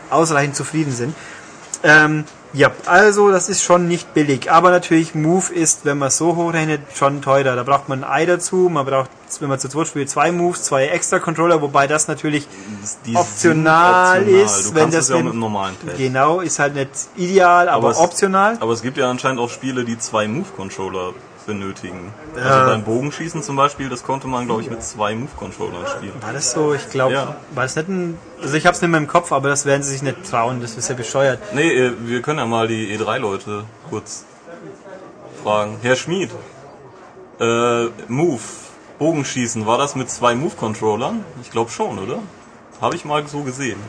ausreichend 0.10 0.56
zufrieden 0.56 0.92
sind. 0.92 1.16
Ähm, 1.84 2.24
ja, 2.54 2.72
also 2.86 3.30
das 3.32 3.50
ist 3.50 3.62
schon 3.64 3.88
nicht 3.88 4.14
billig, 4.14 4.52
aber 4.52 4.72
natürlich 4.72 5.14
Move 5.16 5.54
ist, 5.54 5.86
wenn 5.86 5.98
man 5.98 6.08
es 6.08 6.18
so 6.18 6.36
hochrechnet, 6.36 6.82
schon 6.96 7.22
teurer. 7.22 7.56
Da 7.56 7.64
braucht 7.64 7.90
man 7.90 8.04
ein 8.04 8.10
Ei 8.10 8.26
dazu, 8.26 8.70
man 8.72 8.86
braucht, 8.86 9.10
wenn 9.40 9.50
man 9.50 9.60
zu 9.60 9.68
zweit 9.70 9.88
spielt, 9.88 10.10
zwei 10.10 10.32
Moves, 10.32 10.64
zwei 10.64 10.88
extra 10.88 11.20
Controller, 11.20 11.62
wobei 11.62 11.88
das 11.88 12.08
natürlich 12.08 12.48
optional 13.14 14.24
sind 14.26 14.36
ist, 14.36 14.70
Du 14.72 14.76
wenn 14.76 14.92
das 14.92 15.04
es 15.06 15.10
ja 15.10 15.16
mit- 15.18 15.26
einem 15.32 15.40
normalen 15.40 15.76
Pad. 15.76 15.98
genau 15.98 16.40
ist 16.40 16.60
halt 16.60 16.76
nicht 16.76 16.90
ideal, 17.16 17.70
aber, 17.70 17.92
es- 17.92 17.98
optional. 17.98 18.58
Aber 18.60 18.74
es 18.74 18.82
gibt 18.82 18.98
ja 18.98 19.10
anscheinend 19.10 19.40
auch 19.40 19.50
Spiele, 19.50 19.84
die 19.86 19.98
zwei 20.00 20.28
Move-Controller 20.28 21.14
benötigen. 21.48 22.14
Ja. 22.36 22.42
Also 22.44 22.66
beim 22.72 22.84
Bogenschießen 22.84 23.42
zum 23.42 23.56
Beispiel, 23.56 23.90
das 23.90 24.04
konnte 24.04 24.28
man, 24.28 24.46
glaube 24.46 24.62
ich, 24.62 24.70
mit 24.70 24.84
zwei 24.84 25.16
Move-Controllern 25.16 25.88
spielen. 25.88 26.14
War 26.22 26.34
das 26.34 26.52
so? 26.52 26.76
Ich 26.76 26.90
glaube, 26.92 27.14
Ja. 27.16 27.38
war 27.56 27.64
das 27.64 27.76
nicht 27.76 27.88
ein. 27.90 28.20
Also 28.42 28.54
ich 28.56 28.68
hab's 28.68 28.82
nicht 28.82 28.92
mehr 28.92 29.00
im 29.00 29.08
Kopf, 29.08 29.32
aber 29.32 29.50
das 29.50 29.66
werden 29.66 29.82
sie 29.82 29.90
sich 29.92 30.04
nicht 30.04 30.30
trauen, 30.30 30.62
das 30.62 30.78
ist 30.78 30.88
ja 30.90 30.96
bescheuert. 30.96 31.40
Nee, 31.56 31.72
äh, 31.72 31.94
wir 32.06 32.22
können 32.22 32.38
ja 32.38 32.46
mal 32.46 32.68
die 32.68 32.96
E3-Leute 32.96 33.64
kurz 33.90 34.26
fragen. 35.44 35.78
Herr 35.82 35.96
Schmid, 35.96 36.30
äh, 37.40 37.86
Move, 38.08 38.42
Bogenschießen, 39.00 39.66
war 39.66 39.78
das 39.80 39.96
mit 39.96 40.10
zwei 40.12 40.36
Move-Controllern? 40.36 41.24
Ich 41.42 41.50
glaube 41.50 41.72
schon, 41.72 41.98
oder? 41.98 42.20
Habe 42.82 42.96
ich 42.96 43.06
mal 43.06 43.26
so 43.28 43.42
gesehen. 43.42 43.80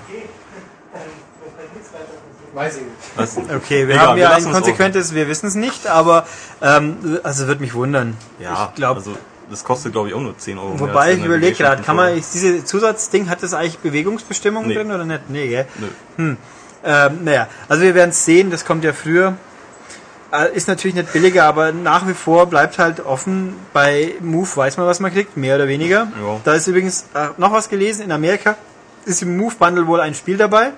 Weiß 2.54 2.76
ich 2.78 2.82
nicht. 2.82 3.48
Du? 3.48 3.54
Okay, 3.56 3.86
wir 3.86 3.94
Egal, 3.94 4.06
haben 4.08 4.18
ja 4.18 4.30
ein 4.30 4.42
es 4.42 4.50
konsequentes, 4.50 5.14
wir 5.14 5.28
wissen 5.28 5.46
es 5.46 5.54
nicht, 5.54 5.86
aber 5.86 6.26
ähm, 6.62 7.18
also 7.22 7.46
wird 7.46 7.60
mich 7.60 7.74
wundern. 7.74 8.16
Ja, 8.38 8.68
ich 8.70 8.76
glaube. 8.76 8.98
also 9.00 9.16
das 9.50 9.64
kostet 9.64 9.92
glaube 9.92 10.08
ich 10.08 10.14
auch 10.14 10.20
nur 10.20 10.36
10 10.36 10.58
Euro. 10.58 10.78
Wobei 10.80 11.14
ich 11.14 11.24
überlege 11.24 11.56
gerade, 11.56 11.82
kann 11.82 11.96
man 11.96 12.16
ist 12.16 12.34
diese 12.34 12.64
Zusatzding 12.64 13.28
hat 13.30 13.42
das 13.42 13.54
eigentlich 13.54 13.78
Bewegungsbestimmungen 13.78 14.68
Nee. 14.68 14.74
drin 14.74 14.90
oder 14.92 15.04
nicht? 15.04 15.30
Nee, 15.30 15.48
gell? 15.48 15.66
Nö. 16.16 16.36
Ähm, 16.84 17.24
naja, 17.24 17.48
also 17.68 17.82
wir 17.82 17.94
werden 17.94 18.10
es 18.10 18.24
sehen, 18.24 18.50
das 18.50 18.64
kommt 18.64 18.84
ja 18.84 18.92
früher. 18.92 19.36
Äh, 20.32 20.54
Ist 20.54 20.68
natürlich 20.68 20.94
nicht 20.94 21.12
billiger, 21.12 21.44
aber 21.44 21.72
nach 21.72 22.06
wie 22.06 22.12
vor 22.14 22.46
bleibt 22.46 22.78
halt 22.78 23.00
offen. 23.04 23.54
Bei 23.72 24.12
Move 24.20 24.48
weiß 24.54 24.76
man, 24.76 24.86
was 24.86 25.00
man 25.00 25.12
kriegt, 25.12 25.36
mehr 25.36 25.56
oder 25.56 25.68
weniger. 25.68 26.08
Ja. 26.22 26.40
Da 26.44 26.52
ist 26.52 26.66
übrigens 26.66 27.06
äh, 27.14 27.28
noch 27.38 27.52
was 27.52 27.68
gelesen. 27.70 28.02
In 28.02 28.12
Amerika 28.12 28.56
ist 29.06 29.22
im 29.22 29.36
Move 29.38 29.54
Bundle 29.58 29.86
wohl 29.86 30.00
ein 30.00 30.14
Spiel 30.14 30.36
dabei. 30.36 30.72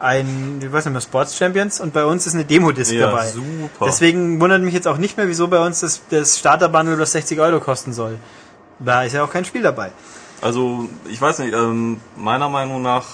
Ein, 0.00 0.60
ich 0.62 0.72
weiß 0.72 0.84
nicht 0.84 0.92
mehr, 0.92 1.00
Sports 1.00 1.36
Champions. 1.36 1.80
Und 1.80 1.92
bei 1.92 2.04
uns 2.04 2.26
ist 2.26 2.34
eine 2.34 2.44
Demo-Disc 2.44 2.92
Ja, 2.92 3.06
dabei. 3.06 3.26
super. 3.28 3.86
Deswegen 3.86 4.40
wundert 4.40 4.62
mich 4.62 4.74
jetzt 4.74 4.86
auch 4.86 4.98
nicht 4.98 5.16
mehr, 5.16 5.28
wieso 5.28 5.48
bei 5.48 5.64
uns 5.64 5.80
das, 5.80 6.00
das 6.10 6.38
Starter-Bundle 6.38 6.96
bloß 6.96 7.12
60 7.12 7.40
Euro 7.40 7.60
kosten 7.60 7.92
soll. 7.92 8.18
Da 8.78 9.02
ist 9.02 9.12
ja 9.14 9.24
auch 9.24 9.30
kein 9.30 9.44
Spiel 9.44 9.62
dabei. 9.62 9.90
Also, 10.40 10.88
ich 11.10 11.20
weiß 11.20 11.40
nicht, 11.40 11.52
ähm, 11.52 12.00
meiner 12.16 12.48
Meinung 12.48 12.80
nach, 12.80 13.04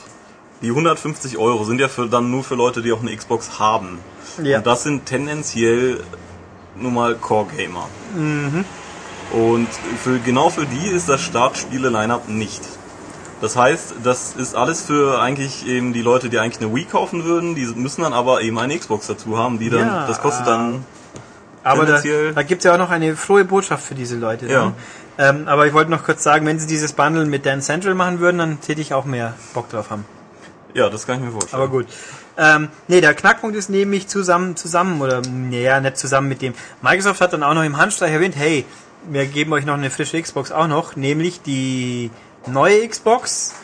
die 0.61 0.69
150 0.69 1.39
Euro 1.39 1.65
sind 1.65 1.81
ja 1.81 1.89
für, 1.89 2.07
dann 2.07 2.31
nur 2.31 2.45
für 2.45 2.55
Leute, 2.55 2.83
die 2.83 2.93
auch 2.93 3.01
eine 3.01 3.17
Xbox 3.17 3.59
haben. 3.59 3.99
Ja. 4.43 4.59
Und 4.59 4.67
das 4.67 4.83
sind 4.83 5.07
tendenziell 5.07 6.01
nun 6.77 6.93
mal 6.95 7.15
Core-Gamer. 7.15 7.89
Mhm. 8.15 8.65
Und 9.33 9.69
für, 10.03 10.19
genau 10.19 10.51
für 10.51 10.67
die 10.67 10.89
ist 10.89 11.09
das 11.09 11.23
Startspiele-Line-Up 11.23 12.29
nicht. 12.29 12.61
Das 13.41 13.57
heißt, 13.57 13.95
das 14.03 14.35
ist 14.37 14.55
alles 14.55 14.83
für 14.83 15.21
eigentlich 15.21 15.67
eben 15.67 15.93
die 15.93 16.03
Leute, 16.03 16.29
die 16.31 16.39
eigentlich 16.39 16.65
eine 16.65 16.75
Wii 16.75 16.85
kaufen 16.85 17.25
würden, 17.25 17.55
die 17.55 17.67
müssen 17.67 18.03
dann 18.03 18.13
aber 18.13 18.41
eben 18.43 18.59
eine 18.59 18.79
Xbox 18.79 19.07
dazu 19.07 19.37
haben, 19.39 19.59
die 19.59 19.71
dann, 19.71 19.81
Ja, 19.87 20.07
das 20.07 20.21
kostet 20.21 20.47
dann, 20.47 20.85
Aber 21.63 21.85
da, 21.85 22.01
da 22.35 22.43
gibt 22.43 22.61
es 22.61 22.65
ja 22.65 22.75
auch 22.75 22.79
noch 22.79 22.91
eine 22.91 23.17
frohe 23.17 23.45
Botschaft 23.45 23.85
für 23.85 23.95
diese 23.95 24.17
Leute. 24.17 24.47
Ja. 24.47 24.73
Ähm, 25.19 25.47
aber 25.47 25.67
ich 25.67 25.73
wollte 25.73 25.91
noch 25.91 26.05
kurz 26.05 26.23
sagen, 26.23 26.47
wenn 26.47 26.59
sie 26.59 26.67
dieses 26.67 26.93
Bundle 26.93 27.25
mit 27.27 27.47
Dan 27.47 27.61
Central 27.61 27.95
machen 27.95 28.19
würden, 28.21 28.39
dann 28.39 28.61
täte 28.61 28.81
ich 28.81 28.95
auch 28.95 29.05
mehr 29.05 29.35
Bock 29.53 29.69
drauf 29.69 29.91
haben. 29.91 30.05
ja, 30.75 30.89
das 30.91 31.07
kann 31.07 31.19
ich 31.19 31.25
mir 31.27 31.31
vorstellen. 31.33 31.63
Aber 31.63 31.71
gut. 31.71 31.87
Ähm, 32.37 32.69
nee, 32.89 33.01
der 33.01 33.15
Knackpunkt 33.15 33.57
ist 33.57 33.71
nämlich 33.71 34.09
zusammen, 34.09 34.57
zusammen, 34.57 35.01
oder 35.01 35.23
naja, 35.23 35.81
nicht 35.81 35.99
zusammen 35.99 36.29
mit 36.29 36.43
dem. 36.43 36.53
Microsoft 36.83 37.21
hat 37.21 37.33
dann 37.33 37.45
auch 37.45 37.55
noch 37.55 37.63
im 37.63 37.77
Handstreich 37.77 38.11
erwähnt, 38.11 38.35
hey, 38.37 38.65
wir 39.09 39.27
geben 39.27 39.53
euch 39.53 39.65
noch 39.67 39.75
eine 39.75 39.91
frische 39.91 40.21
Xbox 40.21 40.51
auch 40.51 40.67
noch, 40.67 40.97
nämlich 40.97 41.43
die 41.43 42.11
neue 42.47 42.87
Xbox 42.89 43.55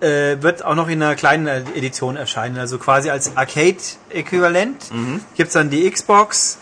äh, 0.00 0.42
wird 0.42 0.64
auch 0.64 0.74
noch 0.74 0.88
in 0.88 1.02
einer 1.02 1.14
kleinen 1.14 1.46
Edition 1.74 2.16
erscheinen, 2.16 2.58
also 2.58 2.78
quasi 2.78 3.10
als 3.10 3.36
Arcade-Äquivalent. 3.36 4.90
Gibt's 5.36 5.54
dann 5.54 5.70
die 5.70 5.88
Xbox, 5.90 6.58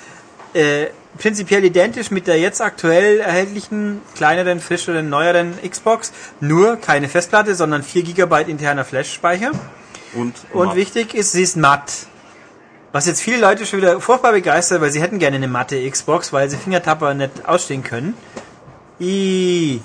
äh, 0.54 0.86
prinzipiell 1.18 1.64
identisch 1.64 2.10
mit 2.10 2.26
der 2.26 2.38
jetzt 2.38 2.60
aktuell 2.60 3.20
erhältlichen 3.20 4.00
kleineren, 4.14 4.60
frischeren, 4.60 5.08
neueren 5.08 5.54
Xbox, 5.68 6.12
nur 6.40 6.76
keine 6.76 7.08
Festplatte, 7.08 7.54
sondern 7.54 7.82
4 7.82 8.02
GB 8.02 8.42
interner 8.50 8.84
Flash-Speicher. 8.84 9.52
Und, 10.14 10.34
Und 10.52 10.68
matt. 10.68 10.76
wichtig 10.76 11.14
ist, 11.14 11.32
sie 11.32 11.42
ist 11.42 11.56
matt. 11.56 11.92
Was 12.92 13.06
jetzt 13.06 13.20
viele 13.20 13.38
Leute 13.38 13.66
schon 13.66 13.78
wieder 13.78 14.00
furchtbar 14.00 14.32
begeistert, 14.32 14.80
weil 14.80 14.90
sie 14.90 15.00
hätten 15.00 15.20
gerne 15.20 15.36
eine 15.36 15.46
matte 15.46 15.88
Xbox, 15.88 16.32
weil 16.32 16.50
sie 16.50 16.56
Fingertapper 16.56 17.14
nicht 17.14 17.46
ausstehen 17.46 17.84
können. 17.84 18.14
I 19.00 19.80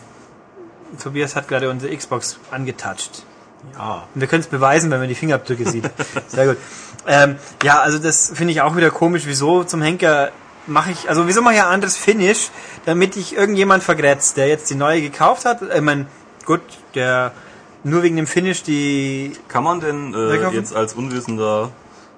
Tobias 1.02 1.36
hat 1.36 1.48
gerade 1.48 1.70
unsere 1.70 1.96
Xbox 1.96 2.38
angetouched. 2.52 3.24
Ja. 3.74 4.08
Und 4.14 4.22
wir 4.22 4.28
können 4.28 4.42
es 4.42 4.48
beweisen, 4.48 4.92
wenn 4.92 5.00
man 5.00 5.10
die 5.10 5.16
Fingerabdrücke 5.16 5.70
sieht. 5.70 5.90
Sehr 6.28 6.48
gut. 6.48 6.58
Ähm, 7.08 7.38
ja, 7.64 7.80
also 7.80 8.00
das 8.00 8.32
finde 8.34 8.54
ich 8.54 8.62
auch 8.62 8.76
wieder 8.76 8.92
komisch. 8.92 9.24
Wieso 9.26 9.64
zum 9.64 9.82
Henker 9.82 10.32
mache 10.68 10.92
ich, 10.92 11.10
also 11.10 11.28
wieso 11.28 11.42
mache 11.42 11.56
ich 11.56 11.62
ein 11.62 11.68
anderes 11.68 11.98
Finish, 11.98 12.50
damit 12.86 13.16
ich 13.16 13.36
irgendjemand 13.36 13.84
vergrätzt, 13.84 14.38
der 14.38 14.48
jetzt 14.48 14.70
die 14.70 14.76
neue 14.76 15.02
gekauft 15.02 15.46
hat? 15.46 15.62
Ich 15.62 15.82
meine, 15.82 16.08
gut, 16.46 16.62
der 16.94 17.32
nur 17.84 18.02
wegen 18.04 18.16
dem 18.16 18.28
Finish 18.28 18.64
die 18.64 19.34
Kann 19.48 19.64
man 19.64 19.80
denn 19.80 20.14
äh, 20.14 20.52
jetzt 20.52 20.76
als 20.76 20.94
Unwissender 20.94 21.72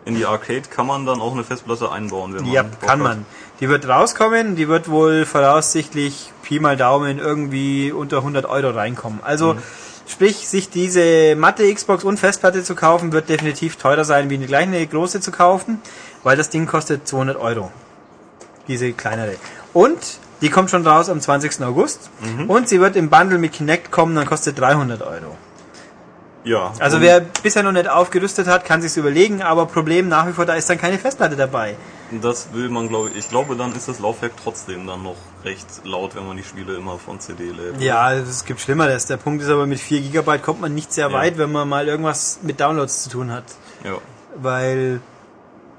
in 0.06 0.16
die 0.16 0.26
Arcade, 0.26 0.64
kann 0.70 0.88
man 0.88 1.06
dann 1.06 1.20
auch 1.20 1.34
eine 1.34 1.44
Festplatte 1.44 1.92
einbauen, 1.92 2.34
wenn 2.34 2.44
man 2.44 2.52
Ja, 2.52 2.64
kann 2.64 2.90
hat? 2.90 3.00
man. 3.00 3.26
Die 3.60 3.70
wird 3.70 3.88
rauskommen, 3.88 4.56
die 4.56 4.68
wird 4.68 4.90
wohl 4.90 5.26
voraussichtlich 5.26 6.32
Pi 6.44 6.60
mal 6.60 6.78
Daumen 6.78 7.18
irgendwie 7.18 7.92
unter 7.92 8.18
100 8.18 8.46
Euro 8.46 8.70
reinkommen. 8.70 9.20
Also, 9.24 9.56
Mhm. 9.56 9.60
sprich, 10.08 10.48
sich 10.48 10.70
diese 10.70 11.36
matte 11.36 11.74
Xbox 11.74 12.04
und 12.04 12.20
Festplatte 12.20 12.64
zu 12.64 12.76
kaufen, 12.76 13.12
wird 13.14 13.30
definitiv 13.30 13.78
teurer 13.78 14.06
sein, 14.06 14.30
wie 14.30 14.36
eine 14.36 14.46
gleiche 14.46 14.86
große 14.86 15.22
zu 15.22 15.32
kaufen, 15.32 15.82
weil 16.24 16.38
das 16.38 16.50
Ding 16.50 16.68
kostet 16.68 17.08
200 17.08 17.38
Euro. 17.38 17.72
Diese 18.68 18.92
kleinere. 18.94 19.36
Und 19.74 19.98
Die 20.40 20.50
kommt 20.52 20.70
schon 20.70 20.86
raus 20.86 21.10
am 21.10 21.20
20. 21.20 21.64
August. 21.66 22.12
Mhm. 22.22 22.48
Und 22.48 22.70
sie 22.70 22.80
wird 22.80 22.96
im 22.96 23.10
Bundle 23.10 23.40
mit 23.40 23.54
Kinect 23.54 23.90
kommen, 23.92 24.14
dann 24.16 24.28
kostet 24.28 24.60
300 24.60 25.02
Euro. 25.02 25.36
Ja. 26.48 26.74
Also 26.80 27.02
wer 27.02 27.20
bisher 27.20 27.62
noch 27.64 27.72
nicht 27.74 27.90
aufgerüstet 27.90 28.48
hat, 28.48 28.64
kann 28.64 28.82
sich's 28.82 28.96
überlegen, 28.98 29.42
aber 29.42 29.66
Problem 29.66 30.08
nach 30.08 30.28
wie 30.28 30.32
vor, 30.34 30.46
da 30.46 30.54
ist 30.54 30.70
dann 30.70 30.78
keine 30.78 30.98
Festplatte 30.98 31.36
dabei. 31.36 31.76
Das 32.22 32.54
will 32.54 32.70
man, 32.70 32.88
glaube 32.88 33.10
ich. 33.10 33.18
Ich 33.18 33.30
glaube, 33.30 33.56
dann 33.58 33.74
ist 33.76 33.90
das 33.90 34.00
Laufwerk 34.00 34.32
trotzdem 34.42 34.88
dann 34.88 35.04
noch 35.04 35.18
recht 35.44 35.68
laut, 35.84 36.16
wenn 36.16 36.26
man 36.26 36.38
die 36.38 36.44
Spiele 36.44 36.76
immer 36.76 36.98
von 36.98 37.20
CD 37.20 37.52
lädt. 37.52 37.82
Ja, 37.82 38.14
es 38.14 38.46
gibt 38.46 38.62
Schlimmeres. 38.62 39.08
Der 39.08 39.18
Punkt 39.18 39.44
ist 39.44 39.50
aber, 39.50 39.66
mit 39.68 39.80
4 39.80 40.00
GB 40.02 40.38
kommt 40.38 40.62
man 40.62 40.74
nicht 40.74 40.94
sehr 40.94 41.10
Ja. 41.10 41.14
weit, 41.14 41.38
wenn 41.38 41.52
man 41.52 41.68
mal 41.68 41.86
irgendwas 41.88 42.40
mit 42.44 42.62
Downloads 42.62 43.04
zu 43.04 43.10
tun 43.10 43.30
hat. 43.32 43.44
Ja. 43.84 43.98
Weil 44.38 45.02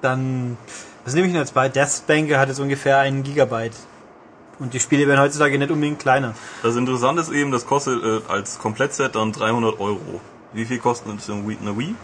dann, 0.02 0.58
was 1.06 1.14
nehme 1.14 1.26
ich 1.28 1.32
denn 1.32 1.40
jetzt 1.40 1.54
bei? 1.54 1.70
Deathspanker 1.70 2.38
hat 2.38 2.48
jetzt 2.48 2.60
ungefähr 2.60 2.98
einen 2.98 3.22
Gigabyte. 3.22 3.72
Und 4.58 4.74
die 4.74 4.80
Spiele 4.80 5.06
werden 5.06 5.20
heutzutage 5.20 5.56
nicht 5.58 5.70
unbedingt 5.70 6.00
kleiner. 6.00 6.34
Das 6.62 6.76
Interessante 6.76 7.22
ist 7.22 7.30
eben, 7.30 7.52
das 7.52 7.64
kostet 7.64 8.02
äh, 8.02 8.20
als 8.28 8.58
Komplettset 8.58 9.14
dann 9.14 9.32
300 9.32 9.78
Euro. 9.80 10.20
Wie 10.52 10.64
viel 10.64 10.78
kostet 10.78 11.08
eine 11.08 11.48
Wii? 11.48 11.58
Eine 11.60 11.78
Wii? 11.78 11.94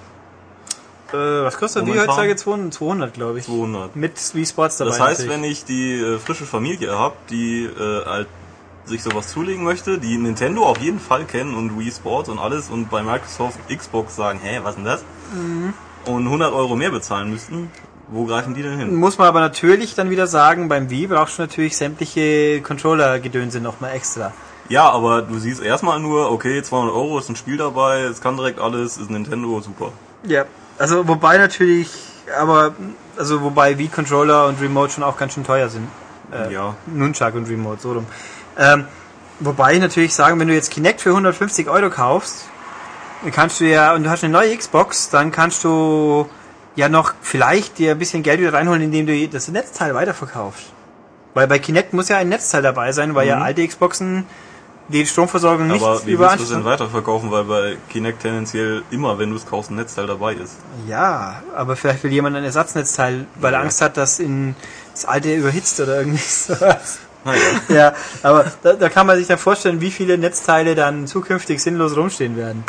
Äh, 1.13 1.45
was 1.45 1.57
kostet 1.57 1.83
die 1.83 1.87
Momentan? 1.89 2.09
heutzutage? 2.09 2.37
200, 2.37 2.75
200 2.75 3.15
glaube 3.15 3.39
ich. 3.39 3.47
200. 3.47 3.97
Mit 3.97 4.35
Wii 4.35 4.47
Sports 4.47 4.79
dabei. 4.79 4.91
Das 4.91 5.01
heißt, 5.01 5.21
natürlich. 5.21 5.43
wenn 5.43 5.51
ich 5.51 5.65
die 5.65 5.95
äh, 5.95 6.19
frische 6.19 6.45
Familie 6.45 6.99
habe, 6.99 7.15
die 7.31 7.65
äh, 7.65 8.05
halt 8.05 8.29
sich 8.85 9.03
sowas 9.03 9.29
zulegen 9.29 9.65
möchte, 9.65 9.99
die 9.99 10.19
Nintendo 10.19 10.65
auf 10.65 10.79
jeden 10.79 11.01
Fall 11.01 11.25
kennen 11.25 11.55
und 11.55 11.79
Wii 11.79 11.91
Sports 11.91 12.29
und 12.29 12.39
alles 12.39 12.69
und 12.69 12.91
bei 12.91 13.03
Microsoft 13.03 13.59
Xbox 13.75 14.17
sagen, 14.17 14.41
hä, 14.43 14.61
was 14.63 14.75
denn 14.75 14.85
das? 14.85 15.05
Mhm. 15.33 15.73
Und 16.07 16.27
100 16.27 16.53
Euro 16.53 16.77
mehr 16.77 16.91
bezahlen 16.91 17.31
müssten, 17.31 17.71
wo 18.09 18.27
greifen 18.27 18.55
die 18.55 18.63
denn 18.63 18.79
hin? 18.79 18.95
Muss 18.95 19.17
man 19.17 19.29
aber 19.29 19.41
natürlich 19.41 19.95
dann 19.95 20.11
wieder 20.11 20.27
sagen, 20.27 20.69
beim 20.69 20.91
Wii 20.91 21.07
brauchst 21.07 21.39
du 21.39 21.43
natürlich 21.43 21.77
sämtliche 21.77 22.61
Controller-Gedönse 22.61 23.61
nochmal 23.61 23.95
extra. 23.95 24.35
Ja, 24.69 24.89
aber 24.91 25.23
du 25.23 25.39
siehst 25.39 25.63
erstmal 25.63 26.01
nur, 26.01 26.31
okay, 26.31 26.63
200 26.63 26.95
Euro 26.95 27.19
ist 27.19 27.29
ein 27.29 27.37
Spiel 27.37 27.57
dabei, 27.57 28.01
es 28.01 28.21
kann 28.21 28.37
direkt 28.37 28.61
alles, 28.61 28.97
ist 28.97 29.11
Nintendo, 29.11 29.61
super. 29.61 29.93
Ja. 30.25 30.45
Also 30.79 31.07
wobei 31.07 31.39
natürlich, 31.39 31.89
aber 32.41 32.75
also 33.17 33.43
wobei 33.43 33.79
Wii 33.79 33.89
Controller 33.89 34.47
und 34.47 34.61
Remote 34.61 34.93
schon 34.93 35.05
auch 35.05 35.17
ganz 35.17 35.35
schön 35.35 35.45
teuer 35.45 35.69
sind. 35.69 35.87
Äh, 36.33 36.53
Ja. 36.53 36.75
Nunchuck 36.87 37.35
und 37.35 37.49
Remote, 37.49 37.81
so 37.81 37.93
rum. 37.93 38.07
Ähm, 38.59 38.87
wobei 39.41 39.75
ich 39.75 39.81
natürlich 39.81 40.15
sagen, 40.15 40.41
wenn 40.41 40.49
du 40.49 40.55
jetzt 40.55 40.71
Kinect 40.71 41.01
für 41.01 41.11
150 41.11 41.69
Euro 41.69 41.91
kaufst, 41.91 42.47
dann 43.23 43.31
kannst 43.31 43.61
du 43.61 43.65
ja, 43.67 43.95
und 43.95 44.05
du 44.05 44.11
hast 44.11 44.25
eine 44.25 44.33
neue 44.33 44.57
Xbox, 44.57 45.11
dann 45.11 45.31
kannst 45.31 45.63
du 45.65 46.29
ja 46.77 46.89
noch 46.89 47.15
vielleicht 47.21 47.79
dir 47.79 47.93
ein 47.93 47.99
bisschen 47.99 48.23
Geld 48.23 48.41
wieder 48.41 48.53
reinholen, 48.53 48.83
indem 48.83 49.07
du 49.07 49.29
das 49.29 49.49
Netzteil 49.49 49.95
weiterverkaufst. 49.95 50.73
Weil 51.35 51.47
bei 51.47 51.59
Kinect 51.59 51.93
muss 51.93 52.09
ja 52.09 52.17
ein 52.17 52.29
Netzteil 52.29 52.63
dabei 52.63 52.93
sein, 52.93 53.15
weil 53.15 53.29
ja 53.29 53.39
alte 53.41 53.67
Xboxen 53.67 54.27
die 54.89 55.07
Stromversorgung 55.07 55.67
nicht 55.67 55.83
aber 55.83 56.05
wie 56.07 56.19
willst 56.19 56.39
du 56.39 56.43
es 56.43 56.51
denn 56.51 56.65
weiterverkaufen, 56.65 57.31
weil 57.31 57.45
bei 57.45 57.77
Kinect 57.89 58.21
tendenziell 58.21 58.83
immer, 58.91 59.19
wenn 59.19 59.31
du 59.31 59.37
es 59.37 59.47
kaufst, 59.47 59.71
ein 59.71 59.77
Netzteil 59.77 60.07
dabei 60.07 60.35
ist. 60.35 60.57
Ja, 60.87 61.43
aber 61.57 61.75
vielleicht 61.77 62.05
will 62.05 62.13
jemand 62.13 62.37
ein 62.37 62.45
Ersatznetzteil, 62.45 63.27
weil 63.37 63.55
er 63.55 63.59
Ja. 63.59 63.63
Angst 63.65 63.81
hat, 63.81 63.97
dass 63.97 64.19
in 64.19 64.55
das 64.93 65.07
alte 65.07 65.35
überhitzt 65.35 65.81
oder 65.81 65.99
irgendwie 65.99 66.19
sowas. 66.23 66.99
Naja. 67.25 67.41
Ja, 67.71 67.95
aber 68.23 68.53
da, 68.63 68.75
da 68.75 68.89
kann 68.91 69.07
man 69.07 69.17
sich 69.17 69.27
dann 69.27 69.39
vorstellen, 69.39 69.81
wie 69.81 69.91
viele 69.91 70.19
Netzteile 70.19 70.75
dann 70.75 71.07
zukünftig 71.07 71.63
sinnlos 71.63 71.97
rumstehen 71.97 72.37
werden. 72.37 72.65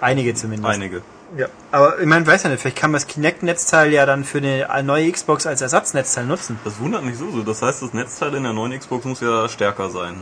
Einige 0.00 0.34
zumindest. 0.34 0.74
Einige. 0.74 1.02
Ja. 1.36 1.46
Aber 1.70 2.00
ich 2.00 2.06
meine, 2.06 2.26
weiß 2.26 2.42
ja 2.42 2.50
nicht, 2.50 2.60
vielleicht 2.60 2.76
kann 2.76 2.90
man 2.90 3.00
das 3.00 3.06
Kinect-Netzteil 3.06 3.92
ja 3.92 4.04
dann 4.04 4.24
für 4.24 4.38
eine 4.38 4.82
neue 4.82 5.10
Xbox 5.12 5.46
als 5.46 5.62
Ersatznetzteil 5.62 6.26
nutzen. 6.26 6.58
Das 6.64 6.80
wundert 6.80 7.04
mich 7.04 7.16
so. 7.16 7.30
so. 7.30 7.42
Das 7.42 7.62
heißt, 7.62 7.82
das 7.82 7.94
Netzteil 7.94 8.34
in 8.34 8.42
der 8.42 8.52
neuen 8.52 8.76
Xbox 8.76 9.04
muss 9.04 9.20
ja 9.20 9.48
stärker 9.48 9.88
sein 9.88 10.16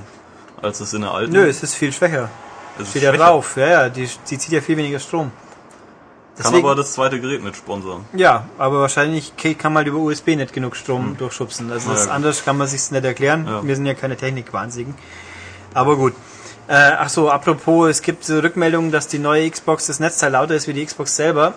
als 0.63 0.81
es 0.81 0.93
in 0.93 1.03
der 1.03 1.13
alten. 1.13 1.33
Nö, 1.33 1.47
es 1.49 1.63
ist 1.63 1.75
viel 1.75 1.93
schwächer. 1.93 2.29
es 2.79 2.91
Steht 2.91 3.03
ja 3.03 3.13
drauf. 3.13 3.57
Ja, 3.57 3.67
ja, 3.69 3.89
die, 3.89 4.09
die 4.29 4.39
zieht 4.39 4.53
ja 4.53 4.61
viel 4.61 4.77
weniger 4.77 4.99
Strom. 4.99 5.33
Kann 6.43 6.55
aber 6.55 6.75
das 6.75 6.93
zweite 6.93 7.21
Gerät 7.21 7.43
mit 7.43 7.55
sponsern. 7.55 8.05
Ja, 8.15 8.47
aber 8.57 8.81
wahrscheinlich 8.81 9.35
kann 9.59 9.73
man 9.73 9.85
über 9.85 9.99
USB 9.99 10.29
nicht 10.29 10.53
genug 10.53 10.75
Strom 10.75 11.17
durchschubsen. 11.19 11.71
Also 11.71 11.93
Ja, 11.93 12.07
anders 12.11 12.45
kann 12.45 12.57
man 12.57 12.67
sich's 12.67 12.91
nicht 12.91 13.05
erklären. 13.05 13.47
Ja. 13.47 13.63
Wir 13.63 13.77
sind 13.77 13.85
ja 13.85 13.95
keine 13.95 14.17
Technikwahnsinnigen. 14.17 14.95
Aber 15.75 15.97
gut. 15.97 16.15
Äh, 16.67 16.93
ach 16.99 17.09
so, 17.09 17.31
apropos, 17.31 17.91
es 17.91 18.03
gibt 18.03 18.25
so 18.25 18.39
Rückmeldungen, 18.39 18.91
dass 18.91 19.09
die 19.09 19.19
neue 19.19 19.51
Xbox 19.51 19.89
das 19.89 20.01
Netzteil 20.01 20.33
lauter 20.33 20.55
ist 20.55 20.69
wie 20.69 20.73
die 20.73 20.85
Xbox 20.87 21.17
selber. 21.17 21.55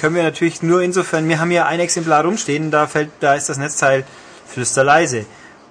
Können 0.00 0.16
wir 0.16 0.22
natürlich 0.22 0.62
nur 0.62 0.82
insofern, 0.82 1.28
wir 1.28 1.38
haben 1.38 1.50
hier 1.50 1.66
ein 1.66 1.78
Exemplar 1.78 2.24
rumstehen, 2.24 2.70
da 2.70 2.86
fällt, 2.86 3.10
da 3.20 3.34
ist 3.34 3.48
das 3.48 3.58
Netzteil 3.58 4.04
flüsterleise. 4.46 5.26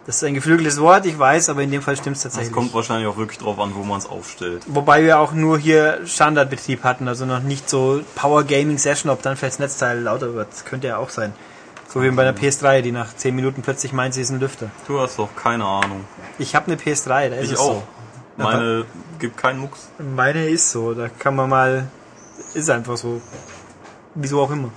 Das 0.05 0.17
ist 0.17 0.23
ein 0.23 0.35
geflügeltes 0.35 0.79
Wort, 0.79 1.07
ich 1.07 1.17
weiß, 1.17 1.49
aber 1.49 1.63
in 1.63 1.71
dem 1.71 1.81
Fall 1.81 1.97
stimmt 1.97 2.17
es 2.17 2.23
tatsächlich. 2.23 2.51
kommt 2.53 2.73
wahrscheinlich 2.75 3.07
auch 3.07 3.17
wirklich 3.17 3.39
drauf 3.39 3.59
an, 3.59 3.73
wo 3.73 3.83
man 3.83 3.97
es 3.97 4.05
aufstellt. 4.05 4.61
Wobei 4.67 5.03
wir 5.03 5.17
auch 5.17 5.31
nur 5.31 5.57
hier 5.57 6.01
Standardbetrieb 6.05 6.83
hatten, 6.83 7.07
also 7.07 7.25
noch 7.25 7.39
nicht 7.39 7.67
so 7.67 8.01
Power 8.13 8.43
Gaming 8.43 8.77
Session, 8.77 9.09
ob 9.11 9.23
dann 9.23 9.35
vielleicht 9.35 9.55
das 9.55 9.59
Netzteil 9.59 9.99
lauter 9.99 10.35
wird. 10.35 10.51
Das 10.51 10.63
könnte 10.63 10.87
ja 10.87 10.97
auch 10.97 11.09
sein. 11.09 11.33
So 11.87 12.03
wie 12.03 12.11
bei 12.11 12.27
einer 12.27 12.37
PS3, 12.37 12.81
die 12.81 12.91
nach 12.91 13.15
10 13.15 13.35
Minuten 13.35 13.61
plötzlich 13.61 13.93
meint, 13.93 14.13
sie 14.13 14.21
ist 14.21 14.29
ein 14.29 14.39
Lüfter. 14.39 14.69
Du 14.87 14.99
hast 14.99 15.17
doch 15.17 15.29
keine 15.35 15.63
Ahnung. 15.65 16.03
Ich 16.37 16.53
habe 16.53 16.67
eine 16.67 16.75
PS3, 16.75 17.29
da 17.29 17.35
ist 17.37 17.45
Ich 17.45 17.53
es 17.53 17.59
auch. 17.59 17.83
Meine 18.37 18.85
gibt 19.17 19.37
keinen 19.37 19.59
Mucks. 19.59 19.87
so. 19.97 20.03
Meine 20.03 20.49
ist 20.49 20.69
so, 20.71 20.93
da 20.93 21.07
kann 21.07 21.35
man 21.35 21.49
mal... 21.49 21.87
Ist 22.53 22.69
einfach 22.69 22.97
so. 22.97 23.21
Wieso 24.13 24.41
auch 24.41 24.51
immer. 24.51 24.69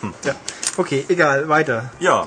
Hm. 0.00 0.12
Ja. 0.24 0.34
Okay, 0.76 1.04
egal, 1.08 1.48
weiter. 1.48 1.90
Ja. 2.00 2.26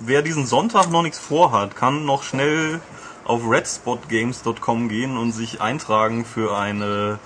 Wer 0.00 0.22
diesen 0.22 0.46
Sonntag 0.46 0.90
noch 0.90 1.02
nichts 1.02 1.18
vorhat, 1.18 1.76
kann 1.76 2.04
noch 2.04 2.22
schnell 2.22 2.80
auf 3.24 3.42
redspotgames.com 3.48 4.88
gehen 4.88 5.16
und 5.16 5.32
sich 5.32 5.60
eintragen 5.60 6.24
für 6.24 6.56
eine 6.56 7.18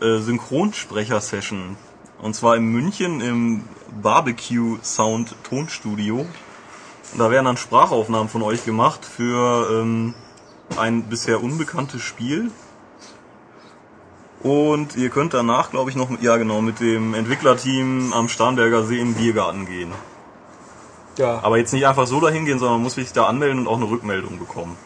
äh, 0.00 0.18
Synchronsprecher-Session. 0.18 1.76
Und 2.22 2.34
zwar 2.36 2.56
in 2.56 2.64
München 2.64 3.20
im 3.20 3.64
Barbecue 4.02 4.78
Sound 4.82 5.34
Tonstudio. 5.42 6.26
Da 7.18 7.30
werden 7.30 7.46
dann 7.46 7.56
Sprachaufnahmen 7.56 8.28
von 8.28 8.42
euch 8.42 8.64
gemacht 8.64 9.04
für 9.04 9.68
ähm, 9.82 10.14
ein 10.76 11.04
bisher 11.04 11.42
unbekanntes 11.42 12.02
Spiel. 12.02 12.50
Und 14.42 14.96
ihr 14.96 15.10
könnt 15.10 15.34
danach, 15.34 15.70
glaube 15.70 15.90
ich, 15.90 15.96
noch, 15.96 16.08
mit- 16.08 16.22
ja 16.22 16.36
genau, 16.38 16.62
mit 16.62 16.80
dem 16.80 17.12
Entwicklerteam 17.14 18.12
am 18.14 18.28
Starnberger 18.28 18.84
See 18.84 18.98
im 19.00 19.14
Biergarten 19.14 19.66
gehen. 19.66 19.92
Ja. 21.20 21.40
Aber 21.42 21.58
jetzt 21.58 21.72
nicht 21.72 21.86
einfach 21.86 22.06
so 22.06 22.20
dahin 22.20 22.46
gehen, 22.46 22.58
sondern 22.58 22.76
man 22.76 22.82
muss 22.82 22.94
sich 22.94 23.12
da 23.12 23.26
anmelden 23.26 23.60
und 23.60 23.68
auch 23.68 23.76
eine 23.76 23.88
Rückmeldung 23.88 24.38
bekommen. 24.38 24.76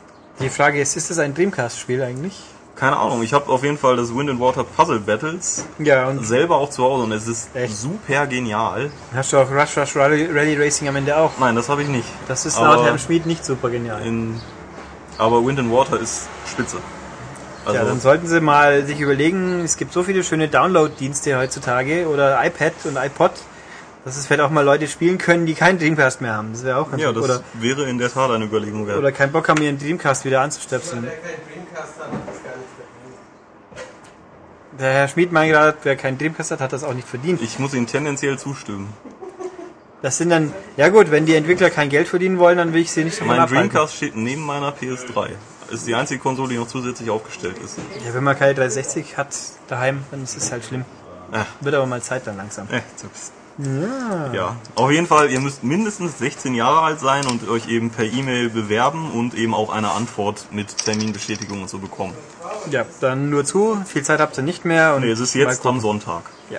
Die 0.41 0.49
Frage 0.51 0.81
ist, 0.81 0.97
ist 0.97 1.11
das 1.11 1.19
ein 1.19 1.33
Dreamcast-Spiel 1.35 2.03
eigentlich? 2.03 2.43
Keine 2.77 2.97
Ahnung, 2.97 3.23
ich 3.23 3.33
habe 3.33 3.51
auf 3.53 3.63
jeden 3.63 3.79
Fall 3.79 3.97
das 3.97 4.13
Wind 4.13 4.29
and 4.31 4.41
Water 4.41 4.65
Puzzle 4.65 4.99
Battles 4.99 5.65
Ja, 5.79 6.09
und 6.09 6.27
selber 6.27 6.57
auch 6.57 6.71
zu 6.71 6.83
Hause 6.83 7.05
und 7.05 7.13
es 7.13 7.29
ist 7.29 7.55
Echt? 7.55 7.77
super 7.77 8.27
genial. 8.27 8.91
hast 9.15 9.33
du 9.33 9.39
auch 9.39 9.49
Rush 9.49 9.79
Rush 9.79 9.95
Rally, 9.95 10.27
Rally 10.27 10.57
Racing 10.61 10.89
am 10.89 10.97
Ende 10.97 11.17
auch? 11.17 11.31
Nein, 11.39 11.55
das 11.55 11.69
habe 11.69 11.83
ich 11.83 11.89
nicht. 11.89 12.09
Das 12.27 12.45
ist 12.47 12.59
laut 12.59 12.85
Herrn 12.85 12.99
Schmid 12.99 13.27
nicht 13.27 13.45
super 13.45 13.71
genial. 13.71 14.05
In, 14.05 14.41
aber 15.19 15.47
Wind 15.47 15.61
and 15.61 15.71
Water 15.71 16.01
ist 16.01 16.27
spitze. 16.51 16.79
Also, 17.65 17.79
ja, 17.79 17.85
dann 17.85 18.01
sollten 18.01 18.27
Sie 18.27 18.41
mal 18.41 18.85
sich 18.85 18.99
überlegen, 18.99 19.61
es 19.61 19.77
gibt 19.77 19.93
so 19.93 20.03
viele 20.03 20.25
schöne 20.25 20.49
Download-Dienste 20.49 21.39
heutzutage 21.39 22.09
oder 22.09 22.45
iPad 22.45 22.73
und 22.85 22.97
iPod, 22.97 23.31
dass 24.05 24.17
es 24.17 24.27
vielleicht 24.27 24.43
auch 24.43 24.51
mal 24.51 24.65
Leute 24.65 24.87
spielen 24.87 25.19
können, 25.19 25.47
die 25.47 25.55
keinen 25.55 25.79
Dreamcast 25.79 26.21
mehr 26.21 26.35
haben. 26.35 26.53
Das 26.53 26.63
wäre 26.63 26.79
auch 26.79 26.91
ganz 26.91 27.03
ja, 27.03 27.13
gut. 27.13 27.17
das 27.17 27.25
Oder, 27.25 27.41
wäre 27.55 27.89
in 27.89 27.99
der 27.99 28.11
Tat 28.11 28.31
eine 28.31 28.45
Überlegung 28.45 28.87
wert. 28.87 28.99
oder 28.99 29.13
keinen 29.13 29.33
Bock 29.33 29.49
haben, 29.49 29.63
ihren 29.63 29.79
Dreamcast 29.79 30.25
wieder 30.25 30.43
anzustöpseln. 30.43 31.05
Wer 31.05 31.13
keinen 31.13 31.41
Dreamcast 31.49 31.99
hat, 31.99 32.07
hat 32.07 32.13
das 32.27 32.45
gar 32.45 32.57
nicht 32.57 32.69
verdient. 32.77 33.19
Der 34.79 34.93
Herr 34.93 35.09
Schmid 35.09 35.33
meint 35.33 35.53
gerade, 35.53 35.79
wer 35.83 35.97
keinen 35.97 36.19
Dreamcast 36.19 36.51
hat, 36.51 36.61
hat 36.61 36.73
das 36.73 36.85
auch 36.85 36.95
nicht 36.95 37.09
verdient. 37.09 37.41
Ich 37.41 37.59
muss 37.59 37.73
Ihnen 37.73 37.87
tendenziell 37.87 38.39
zustimmen. 38.39 38.93
Das 40.03 40.19
sind 40.19 40.29
dann, 40.29 40.53
ja 40.77 40.91
gut, 40.91 41.11
wenn 41.11 41.25
die 41.25 41.35
Entwickler 41.35 41.71
kein 41.71 41.89
Geld 41.89 42.09
verdienen 42.09 42.39
wollen, 42.39 42.59
dann 42.59 42.75
will 42.75 42.83
ich 42.83 42.93
sie 42.93 43.05
nicht 43.05 43.17
davon 43.17 43.29
Mein 43.29 43.41
abhalten. 43.41 43.71
Dreamcast 43.71 43.97
steht 43.97 44.17
neben 44.17 44.45
meiner 44.45 44.71
PS3. 44.71 45.31
Ist 45.71 45.87
die 45.87 45.95
einzige 45.95 46.21
Konsole, 46.21 46.51
die 46.51 46.59
noch 46.59 46.69
zusätzlich 46.69 47.09
aufgestellt 47.09 47.57
ist. 47.65 47.79
Ja, 48.07 48.13
wenn 48.13 48.23
man 48.23 48.39
keine 48.39 48.53
360 48.53 49.17
hat 49.17 49.35
daheim, 49.67 50.05
dann 50.11 50.23
ist 50.23 50.37
es 50.37 50.53
halt 50.53 50.63
schlimm. 50.63 50.85
Ja. 51.33 51.47
Wird 51.63 51.75
aber 51.75 51.87
mal 51.87 52.03
Zeit 52.03 52.27
dann 52.27 52.37
langsam. 52.37 52.69
Äh, 52.71 52.83
Tipps. 53.01 53.33
Ja, 53.57 54.57
auf 54.75 54.91
jeden 54.91 55.07
Fall, 55.07 55.31
ihr 55.31 55.39
müsst 55.39 55.63
mindestens 55.63 56.19
16 56.19 56.55
Jahre 56.55 56.81
alt 56.81 56.99
sein 56.99 57.27
und 57.27 57.49
euch 57.49 57.69
eben 57.69 57.91
per 57.91 58.05
E-Mail 58.05 58.51
bewerben 58.51 59.13
und 59.13 59.35
eben 59.35 59.55
auch 59.55 59.73
eine 59.73 59.93
Antwort 59.93 60.47
mit 60.51 60.77
Terminbestätigung 60.77 61.63
und 61.63 61.71
so 61.71 61.79
bekommen. 61.79 62.15
Ja, 62.71 62.85
dann 63.01 63.31
nur 63.31 63.45
zu, 63.45 63.81
viel 63.87 64.03
Zeit 64.03 64.19
habt 64.19 64.37
ihr 64.37 64.43
nicht 64.43 64.65
mehr. 64.65 64.95
Und 64.95 65.03
Nee, 65.03 65.11
es 65.11 65.21
ist 65.21 65.35
jetzt 65.35 65.65
am 65.65 65.79
Sonntag. 65.81 66.25
Ja. 66.51 66.59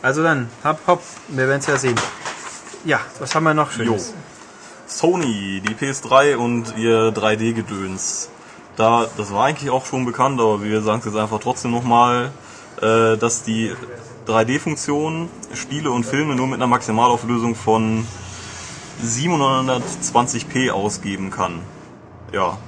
Also 0.00 0.22
dann, 0.22 0.48
hopp, 0.64 0.78
hopp, 0.86 1.02
wir 1.28 1.46
werden 1.46 1.60
es 1.60 1.66
ja 1.66 1.76
sehen. 1.76 1.96
Ja, 2.84 3.00
was 3.18 3.34
haben 3.34 3.44
wir 3.44 3.54
noch 3.54 3.72
Jo. 3.72 3.84
Schönes? 3.84 4.14
Sony, 4.86 5.62
die 5.66 5.74
PS3 5.74 6.36
und 6.36 6.76
ihr 6.76 7.12
3D-Gedöns. 7.12 8.28
Da, 8.76 9.06
das 9.16 9.32
war 9.32 9.44
eigentlich 9.46 9.70
auch 9.70 9.86
schon 9.86 10.04
bekannt, 10.04 10.40
aber 10.40 10.62
wir 10.62 10.82
sagen 10.82 11.00
es 11.00 11.06
jetzt 11.06 11.16
einfach 11.16 11.40
trotzdem 11.40 11.70
nochmal, 11.70 12.32
äh, 12.80 13.16
dass 13.16 13.42
die 13.44 13.74
3D-Funktion 14.26 15.28
Spiele 15.54 15.90
und 15.90 16.04
Filme 16.04 16.34
nur 16.34 16.46
mit 16.46 16.56
einer 16.56 16.66
Maximalauflösung 16.66 17.54
von 17.54 18.06
720p 19.02 20.70
ausgeben 20.70 21.30
kann. 21.30 21.60
Ja, 22.32 22.58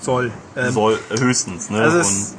soll. 0.00 0.30
Ähm, 0.56 0.72
soll 0.72 0.98
äh, 1.10 1.20
höchstens. 1.20 1.70
Ne? 1.70 1.80
Also 1.80 1.98
es, 1.98 2.34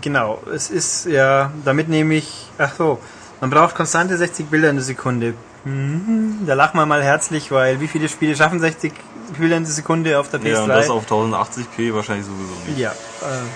genau, 0.00 0.42
es 0.52 0.70
ist 0.70 1.06
ja, 1.06 1.52
damit 1.64 1.88
nehme 1.88 2.14
ich, 2.14 2.48
ach 2.58 2.74
so, 2.76 2.98
man 3.40 3.50
braucht 3.50 3.74
konstante 3.74 4.16
60 4.16 4.46
Bilder 4.46 4.70
in 4.70 4.76
der 4.76 4.84
Sekunde. 4.84 5.34
Mhm, 5.64 6.40
Da 6.46 6.54
lachen 6.54 6.78
wir 6.78 6.86
mal 6.86 7.02
herzlich, 7.02 7.50
weil 7.50 7.80
wie 7.80 7.88
viele 7.88 8.08
Spiele 8.08 8.36
schaffen 8.36 8.60
60 8.60 8.92
Bilder 9.40 9.56
in 9.56 9.64
der 9.64 9.72
Sekunde 9.72 10.18
auf 10.18 10.30
der 10.30 10.40
Und, 10.40 10.46
ja, 10.46 10.62
und 10.62 10.70
PS3? 10.70 10.74
das 10.76 10.90
auf 10.90 11.06
1080p 11.10 11.94
wahrscheinlich 11.94 12.26
sowieso 12.26 12.52
nicht. 12.66 12.78
Ja, 12.78 12.90
äh, 12.90 12.94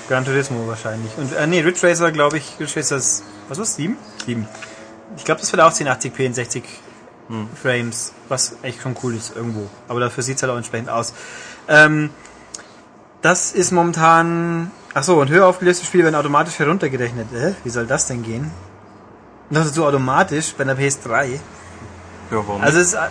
Gran 0.09 0.25
Turismo 0.25 0.67
wahrscheinlich. 0.67 1.11
Und 1.17 1.33
äh, 1.35 1.47
nee, 1.47 1.61
Ridge 1.61 1.87
Racer, 1.87 2.13
glaube 2.13 2.39
ich, 2.39 2.57
Ridge 2.61 2.73
Racer 2.77 2.97
ist, 2.97 3.25
was 3.49 3.59
war's, 3.59 3.77
7? 3.77 3.97
7. 4.27 4.47
Ich 5.17 5.25
glaube, 5.25 5.41
das 5.41 5.51
wird 5.53 5.63
auch 5.63 5.73
1080p 5.73 6.19
in 6.21 6.35
60 6.35 6.65
Frames, 7.63 8.15
was 8.29 8.57
echt 8.63 8.81
schon 8.81 8.97
cool 9.03 9.15
ist 9.15 9.37
irgendwo. 9.37 9.69
Aber 9.87 10.01
dafür 10.01 10.23
sieht's 10.23 10.43
halt 10.43 10.51
auch 10.51 10.57
entsprechend 10.57 10.89
aus. 10.89 11.13
Ähm, 11.69 12.09
das 13.21 13.53
ist 13.53 13.71
momentan, 13.71 14.71
ach 14.95 15.03
so, 15.03 15.21
und 15.21 15.29
höher 15.29 15.47
aufgelöste 15.47 15.85
Spiele 15.85 16.05
werden 16.05 16.15
automatisch 16.15 16.59
heruntergerechnet. 16.59 17.27
Hä? 17.33 17.55
Wie 17.65 17.71
soll 17.71 17.87
das 17.87 18.07
denn 18.07 18.23
gehen? 18.23 18.51
Noch 19.51 19.65
dazu 19.65 19.85
automatisch 19.85 20.55
bei 20.57 20.65
einer 20.65 20.75
PS3. 20.75 21.25
Ja, 21.27 21.39
warum 22.31 22.63
Also 22.63 22.79
es 22.79 22.89
ist, 22.89 22.95
äh, 22.95 23.09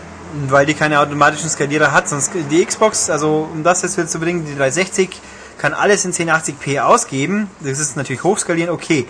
weil 0.49 0.65
die 0.65 0.73
keine 0.73 0.99
automatischen 0.99 1.49
Skalierer 1.49 1.91
hat, 1.91 2.09
sonst 2.09 2.31
die 2.51 2.65
Xbox, 2.65 3.09
also 3.09 3.49
um 3.51 3.63
das 3.63 3.81
jetzt 3.81 4.11
zu 4.11 4.19
bringen, 4.19 4.45
die 4.45 4.55
360 4.55 5.09
kann 5.57 5.73
alles 5.73 6.05
in 6.05 6.13
1080p 6.13 6.81
ausgeben. 6.81 7.49
Das 7.61 7.79
ist 7.79 7.97
natürlich 7.97 8.23
hochskalieren, 8.23 8.69
okay. 8.69 9.07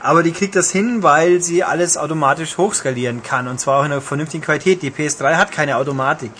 Aber 0.00 0.22
die 0.22 0.32
kriegt 0.32 0.56
das 0.56 0.70
hin, 0.70 1.02
weil 1.02 1.42
sie 1.42 1.62
alles 1.62 1.98
automatisch 1.98 2.56
hochskalieren 2.56 3.22
kann 3.22 3.48
und 3.48 3.60
zwar 3.60 3.80
auch 3.80 3.84
in 3.84 3.92
einer 3.92 4.00
vernünftigen 4.00 4.42
Qualität. 4.42 4.82
Die 4.82 4.90
PS3 4.90 5.36
hat 5.36 5.52
keine 5.52 5.76
Automatik. 5.76 6.32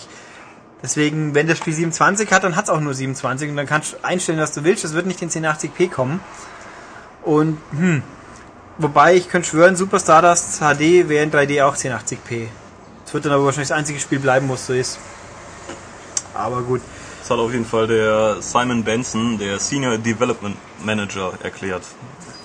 Deswegen, 0.82 1.34
wenn 1.34 1.46
das 1.46 1.58
Spiel 1.58 1.74
27 1.74 2.32
hat, 2.32 2.44
dann 2.44 2.56
hat 2.56 2.64
es 2.64 2.70
auch 2.70 2.80
nur 2.80 2.94
27 2.94 3.50
und 3.50 3.56
dann 3.56 3.66
kannst 3.66 3.92
du 3.92 3.96
einstellen, 4.02 4.38
was 4.38 4.52
du 4.52 4.64
willst. 4.64 4.82
Das 4.82 4.94
wird 4.94 5.06
nicht 5.06 5.20
in 5.20 5.28
1080p 5.28 5.90
kommen. 5.90 6.20
Und, 7.22 7.58
hm, 7.72 8.02
wobei 8.78 9.14
ich 9.14 9.28
könnte 9.28 9.48
schwören, 9.48 9.76
Super 9.76 10.00
Stardust 10.00 10.60
HD 10.60 11.08
wäre 11.08 11.22
in 11.22 11.30
3D 11.30 11.62
auch 11.62 11.76
1080p. 11.76 12.48
Das 13.10 13.14
wird 13.14 13.24
dann 13.24 13.32
aber 13.32 13.44
wahrscheinlich 13.44 13.70
das 13.70 13.76
einzige 13.76 13.98
Spiel 13.98 14.20
bleiben, 14.20 14.48
wo 14.48 14.54
es 14.54 14.66
so 14.68 14.72
ist. 14.72 15.00
Aber 16.32 16.62
gut. 16.62 16.80
Das 17.20 17.28
hat 17.28 17.38
auf 17.40 17.50
jeden 17.50 17.64
Fall 17.66 17.88
der 17.88 18.36
Simon 18.40 18.84
Benson, 18.84 19.36
der 19.36 19.58
Senior 19.58 19.98
Development 19.98 20.56
Manager, 20.84 21.32
erklärt. 21.42 21.82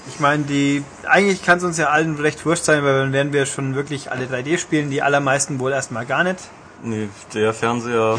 Ich 0.07 0.19
meine, 0.19 0.41
die 0.43 0.83
eigentlich 1.07 1.43
kann 1.45 1.59
es 1.59 1.63
uns 1.63 1.77
ja 1.77 1.89
allen 1.89 2.15
recht 2.17 2.43
wurscht 2.47 2.63
sein, 2.63 2.83
weil 2.83 2.97
dann 2.97 3.13
werden 3.13 3.31
wir 3.31 3.45
schon 3.45 3.75
wirklich 3.75 4.11
alle 4.11 4.25
3D 4.25 4.57
spielen, 4.57 4.89
die 4.89 5.03
allermeisten 5.03 5.59
wohl 5.59 5.71
erstmal 5.71 6.07
gar 6.07 6.23
nicht. 6.23 6.39
Nee, 6.81 7.09
der 7.35 7.53
Fernseher, 7.53 8.17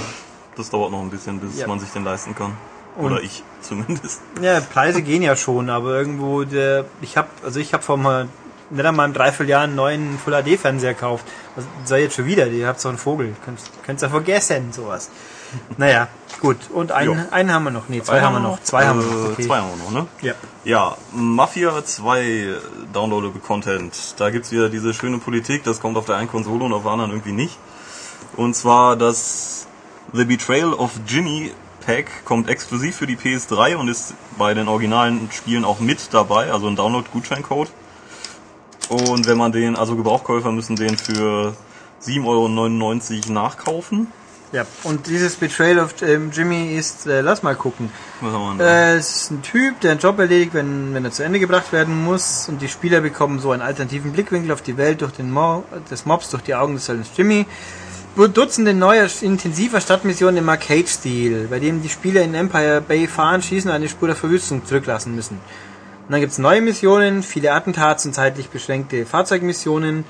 das 0.56 0.70
dauert 0.70 0.92
noch 0.92 1.00
ein 1.00 1.10
bisschen, 1.10 1.40
bis 1.40 1.58
Ja. 1.58 1.66
man 1.66 1.80
sich 1.80 1.88
den 1.90 2.04
leisten 2.04 2.36
kann. 2.36 2.56
Und- 2.96 3.06
Oder 3.06 3.22
ich 3.22 3.42
zumindest. 3.60 4.20
Ja, 4.40 4.60
Preise 4.60 5.02
gehen 5.02 5.22
ja 5.22 5.34
schon, 5.34 5.68
aber 5.68 5.96
irgendwo 5.98 6.44
der 6.44 6.84
ich 7.00 7.16
habe 7.16 7.26
also 7.44 7.58
ich 7.58 7.72
habe 7.74 7.82
vor 7.82 7.96
mal 7.96 8.28
nicht 8.70 8.84
einmal 8.84 9.04
einem 9.04 9.14
Dreivierteljahr 9.14 9.62
einen 9.62 9.74
neuen 9.74 10.18
Full 10.18 10.32
HD 10.42 10.58
Fernseher 10.58 10.94
gekauft. 10.94 11.24
Was 11.54 11.64
sei 11.84 12.02
jetzt 12.02 12.16
schon 12.16 12.26
wieder, 12.26 12.46
ihr 12.48 12.66
habt 12.66 12.80
so 12.80 12.88
einen 12.88 12.98
Vogel, 12.98 13.34
könnt 13.44 13.60
könnt's 13.84 14.02
ja 14.02 14.08
vergessen 14.08 14.72
sowas. 14.72 15.10
Naja, 15.76 16.08
gut. 16.40 16.56
Und 16.74 16.90
einen, 16.90 17.18
Jo. 17.18 17.24
einen 17.30 17.52
haben 17.52 17.62
wir 17.64 17.70
noch. 17.70 17.88
Nee, 17.88 18.02
zwei 18.02 18.20
haben 18.20 18.34
wir 18.34 18.40
noch. 18.40 18.60
Zwei 18.62 18.84
haben 18.84 18.98
wir 19.00 19.06
noch. 19.06 19.28
Äh, 19.28 19.32
Okay. 19.32 19.46
Zwei 19.46 19.58
haben 19.58 19.68
wir 19.70 19.84
noch, 19.84 19.90
ne? 19.92 20.06
Ja. 20.20 20.34
Ja, 20.64 20.96
Mafia 21.12 21.84
2 21.84 22.48
Downloadable 22.92 23.40
Content. 23.40 23.94
Da 24.18 24.30
gibt's 24.30 24.50
wieder 24.50 24.68
diese 24.68 24.92
schöne 24.92 25.18
Politik, 25.18 25.62
das 25.62 25.80
kommt 25.80 25.96
auf 25.96 26.04
der 26.06 26.16
einen 26.16 26.28
Konsole 26.28 26.64
und 26.64 26.72
auf 26.72 26.82
der 26.82 26.90
anderen 26.92 27.12
irgendwie 27.12 27.32
nicht. 27.32 27.56
Und 28.36 28.56
zwar 28.56 28.96
das 28.96 29.68
The 30.12 30.24
Betrayal 30.24 30.74
of 30.74 30.90
Ginny 31.06 31.52
Pack 31.86 32.24
kommt 32.24 32.48
exklusiv 32.48 32.96
für 32.96 33.06
die 33.06 33.16
PS3 33.16 33.76
und 33.76 33.86
ist 33.88 34.14
bei 34.36 34.52
den 34.54 34.66
originalen 34.66 35.30
Spielen 35.30 35.64
auch 35.64 35.78
mit 35.78 36.12
dabei, 36.12 36.50
also 36.52 36.66
ein 36.66 36.74
Download-Gutscheincode. 36.74 37.70
Und 38.88 39.26
wenn 39.26 39.38
man 39.38 39.52
den, 39.52 39.76
also 39.76 39.96
Gebrauchkäufer 39.96 40.52
müssen 40.52 40.76
den 40.76 40.96
für 40.96 41.54
7,99 42.02 42.24
Euro 42.26 43.32
nachkaufen. 43.32 44.08
Ja. 44.52 44.64
Und 44.84 45.08
dieses 45.08 45.34
Betrayal 45.36 45.80
of 45.80 45.94
ähm, 46.02 46.30
Jimmy 46.32 46.76
ist, 46.76 47.06
äh, 47.06 47.20
lass 47.20 47.42
mal 47.42 47.56
gucken. 47.56 47.90
Was 48.20 48.32
haben 48.32 48.58
wir 48.58 48.64
denn? 48.64 48.66
Äh, 48.66 48.96
es 48.96 49.16
ist 49.16 49.30
ein 49.32 49.42
Typ, 49.42 49.80
der 49.80 49.92
einen 49.92 50.00
Job 50.00 50.18
erledigt, 50.18 50.54
wenn, 50.54 50.94
wenn 50.94 51.04
er 51.04 51.10
zu 51.10 51.24
Ende 51.24 51.40
gebracht 51.40 51.72
werden 51.72 52.04
muss. 52.04 52.48
Und 52.48 52.62
die 52.62 52.68
Spieler 52.68 53.00
bekommen 53.00 53.40
so 53.40 53.50
einen 53.50 53.62
alternativen 53.62 54.12
Blickwinkel 54.12 54.52
auf 54.52 54.62
die 54.62 54.76
Welt 54.76 55.02
durch 55.02 55.12
den 55.12 55.32
Mo 55.32 55.64
des 55.90 56.06
Mobs, 56.06 56.30
durch 56.30 56.44
die 56.44 56.54
Augen 56.54 56.74
des 56.74 56.86
Söldners 56.86 57.10
Jimmy. 57.16 57.46
Dutzende 58.16 58.72
neuer, 58.72 59.08
intensiver 59.20 59.78
Stadtmissionen 59.78 60.38
im 60.38 60.48
Arcade-Stil, 60.48 61.48
bei 61.50 61.58
dem 61.58 61.82
die 61.82 61.90
Spieler 61.90 62.22
in 62.22 62.34
Empire 62.34 62.80
Bay 62.80 63.06
fahren, 63.08 63.42
schießen 63.42 63.68
und 63.68 63.76
eine 63.76 63.90
Spur 63.90 64.08
der 64.08 64.16
Verwüstung 64.16 64.64
zurücklassen 64.64 65.14
müssen. 65.14 65.38
Und 66.06 66.12
dann 66.12 66.20
gibt's 66.20 66.38
neue 66.38 66.62
Missionen, 66.62 67.22
viele 67.22 67.52
Attentats 67.52 68.06
und 68.06 68.14
zeitlich 68.14 68.48
beschränkte 68.48 69.04
Fahrzeugmissionen, 69.06 70.04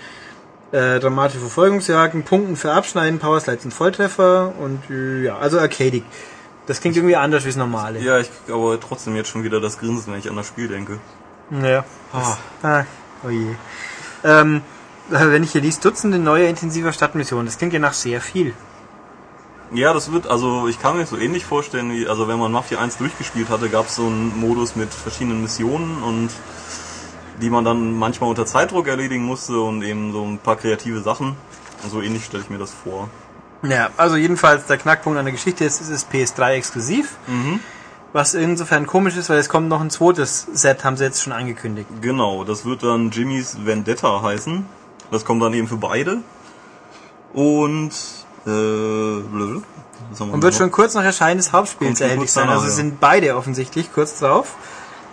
äh, 0.72 1.00
dramatische 1.00 1.40
Verfolgungsjagden, 1.40 2.22
Punkten 2.22 2.56
für 2.56 2.72
Abschneiden, 2.72 3.18
Powerslides 3.18 3.64
und 3.64 3.70
Volltreffer 3.72 4.52
und 4.58 4.82
äh, 4.90 5.24
ja, 5.24 5.38
also 5.38 5.58
arcadig. 5.58 6.04
Das 6.66 6.80
klingt 6.80 6.96
irgendwie 6.96 7.16
anders 7.16 7.44
wie 7.44 7.48
das 7.48 7.56
normale. 7.56 8.00
Ja, 8.00 8.18
ich 8.18 8.28
krieg 8.28 8.54
aber 8.54 8.78
trotzdem 8.78 9.16
jetzt 9.16 9.28
schon 9.28 9.44
wieder 9.44 9.60
das 9.60 9.78
Grinsen, 9.78 10.12
wenn 10.12 10.18
ich 10.18 10.28
an 10.28 10.36
das 10.36 10.48
Spiel 10.48 10.68
denke. 10.68 10.98
Ja. 11.62 11.84
Ah, 12.62 12.84
oh 13.24 13.30
je. 13.30 13.54
Ähm, 14.24 14.62
äh, 15.10 15.30
wenn 15.30 15.44
ich 15.44 15.52
hier 15.52 15.60
liest, 15.60 15.84
Dutzende 15.84 16.18
neue 16.18 16.46
intensiver 16.46 16.92
Stadtmissionen, 16.92 17.46
das 17.46 17.56
klingt 17.56 17.72
ja 17.72 17.78
nach 17.78 17.92
sehr 17.92 18.20
viel. 18.20 18.52
Ja, 19.72 19.92
das 19.92 20.12
wird, 20.12 20.28
also 20.28 20.68
ich 20.68 20.80
kann 20.80 20.96
mir 20.96 21.06
so 21.06 21.16
ähnlich 21.16 21.44
vorstellen, 21.44 21.90
wie, 21.90 22.06
also 22.06 22.28
wenn 22.28 22.38
man 22.38 22.52
Mafia 22.52 22.78
1 22.78 22.98
durchgespielt 22.98 23.48
hatte, 23.48 23.68
gab 23.68 23.86
es 23.88 23.96
so 23.96 24.06
einen 24.06 24.38
Modus 24.38 24.76
mit 24.76 24.92
verschiedenen 24.94 25.42
Missionen 25.42 26.02
und 26.02 26.30
die 27.40 27.50
man 27.50 27.64
dann 27.64 27.98
manchmal 27.98 28.30
unter 28.30 28.46
Zeitdruck 28.46 28.86
erledigen 28.86 29.24
musste 29.24 29.60
und 29.60 29.82
eben 29.82 30.12
so 30.12 30.24
ein 30.24 30.38
paar 30.38 30.56
kreative 30.56 31.00
Sachen. 31.02 31.36
Und 31.82 31.90
so 31.90 32.00
ähnlich 32.00 32.24
stelle 32.24 32.42
ich 32.42 32.50
mir 32.50 32.58
das 32.58 32.72
vor. 32.72 33.10
Ja, 33.62 33.90
also 33.96 34.16
jedenfalls 34.16 34.66
der 34.66 34.78
Knackpunkt 34.78 35.18
an 35.18 35.24
der 35.24 35.32
Geschichte 35.32 35.64
ist, 35.64 35.80
es 35.80 35.88
ist 35.88 36.10
PS3 36.10 36.52
exklusiv. 36.52 37.16
Was 38.12 38.34
insofern 38.34 38.86
komisch 38.86 39.16
ist, 39.16 39.28
weil 39.28 39.38
es 39.38 39.48
kommt 39.48 39.68
noch 39.68 39.80
ein 39.80 39.90
zweites 39.90 40.46
Set, 40.52 40.84
haben 40.84 40.96
sie 40.96 41.04
jetzt 41.04 41.22
schon 41.22 41.32
angekündigt. 41.32 41.88
Genau, 42.00 42.44
das 42.44 42.64
wird 42.64 42.82
dann 42.82 43.10
Jimmy's 43.10 43.58
Vendetta 43.66 44.22
heißen. 44.22 44.64
Das 45.10 45.24
kommt 45.24 45.42
dann 45.42 45.52
eben 45.52 45.68
für 45.68 45.76
beide. 45.76 46.18
Und 47.34 47.92
blablabla. 48.50 49.62
Wir 50.18 50.32
Und 50.32 50.42
wird 50.42 50.54
schon 50.54 50.70
kurz 50.70 50.94
nach 50.94 51.04
Erscheinen 51.04 51.38
des 51.38 51.52
Hauptspiels 51.52 52.00
erhältlich 52.00 52.30
sein. 52.30 52.48
Also 52.48 52.66
ja. 52.66 52.70
sind 52.70 53.00
beide 53.00 53.36
offensichtlich 53.36 53.92
kurz 53.92 54.18
drauf. 54.20 54.54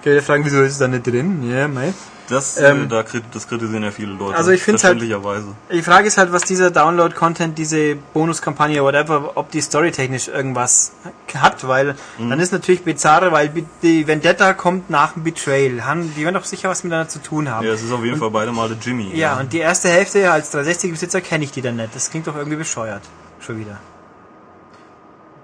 Ich 0.02 0.06
werde 0.06 0.22
fragen, 0.22 0.46
wieso 0.46 0.62
ist 0.62 0.74
es 0.74 0.78
da 0.78 0.88
nicht 0.88 1.08
drin? 1.08 1.50
Ja, 1.50 1.68
mei. 1.68 1.94
das, 2.30 2.58
ähm, 2.60 2.84
äh, 2.84 2.88
da 2.88 3.04
krit 3.04 3.24
das 3.34 3.48
kritisieren 3.48 3.84
ja 3.84 3.92
viele 3.92 4.14
Leute. 4.14 4.38
Also 4.38 4.52
ich 4.52 4.62
find's 4.62 4.84
halt- 4.84 5.00
Verständlicherweise. 5.00 5.48
Die 5.72 5.82
Frage 5.82 6.08
ist 6.08 6.18
halt, 6.18 6.32
was 6.32 6.44
dieser 6.44 6.72
Download-Content, 6.72 7.58
diese 7.58 7.96
Bonuskampagne, 8.14 8.82
whatever, 8.84 9.32
ob 9.36 9.50
die 9.52 9.62
storytechnisch 9.62 10.28
irgendwas 10.30 10.92
hat, 11.36 11.68
weil 11.68 11.96
Mhm. 12.18 12.30
dann 12.30 12.40
ist 12.40 12.52
natürlich 12.54 12.84
bizarre, 12.84 13.32
weil 13.32 13.52
die 13.82 14.06
Vendetta 14.08 14.54
kommt 14.54 14.90
nach 14.90 15.14
dem 15.14 15.24
Betrayal. 15.24 15.86
Haben, 15.86 16.14
die 16.16 16.24
werden 16.24 16.36
doch 16.36 16.46
sicher 16.46 16.70
was 16.70 16.84
miteinander 16.84 17.10
zu 17.10 17.20
tun 17.22 17.50
haben. 17.50 17.66
Ja, 17.66 17.74
es 17.74 17.82
ist 17.82 17.92
auf 17.92 18.04
jeden 18.06 18.18
Fall 18.20 18.30
beide 18.32 18.52
Male 18.52 18.78
Jimmy. 18.80 19.12
Ja, 19.16 19.40
und 19.40 19.52
die 19.54 19.60
erste 19.60 19.90
Hälfte 19.90 20.32
als 20.32 20.52
360-Besitzer 20.54 21.20
kenne 21.22 21.44
ich 21.46 21.52
die 21.52 21.62
dann 21.62 21.78
nicht. 21.78 21.96
Das 21.96 22.10
klingt 22.12 22.28
doch 22.28 22.36
irgendwie 22.36 22.58
bescheuert. 22.58 23.02
Schon 23.46 23.60
wieder. 23.60 23.80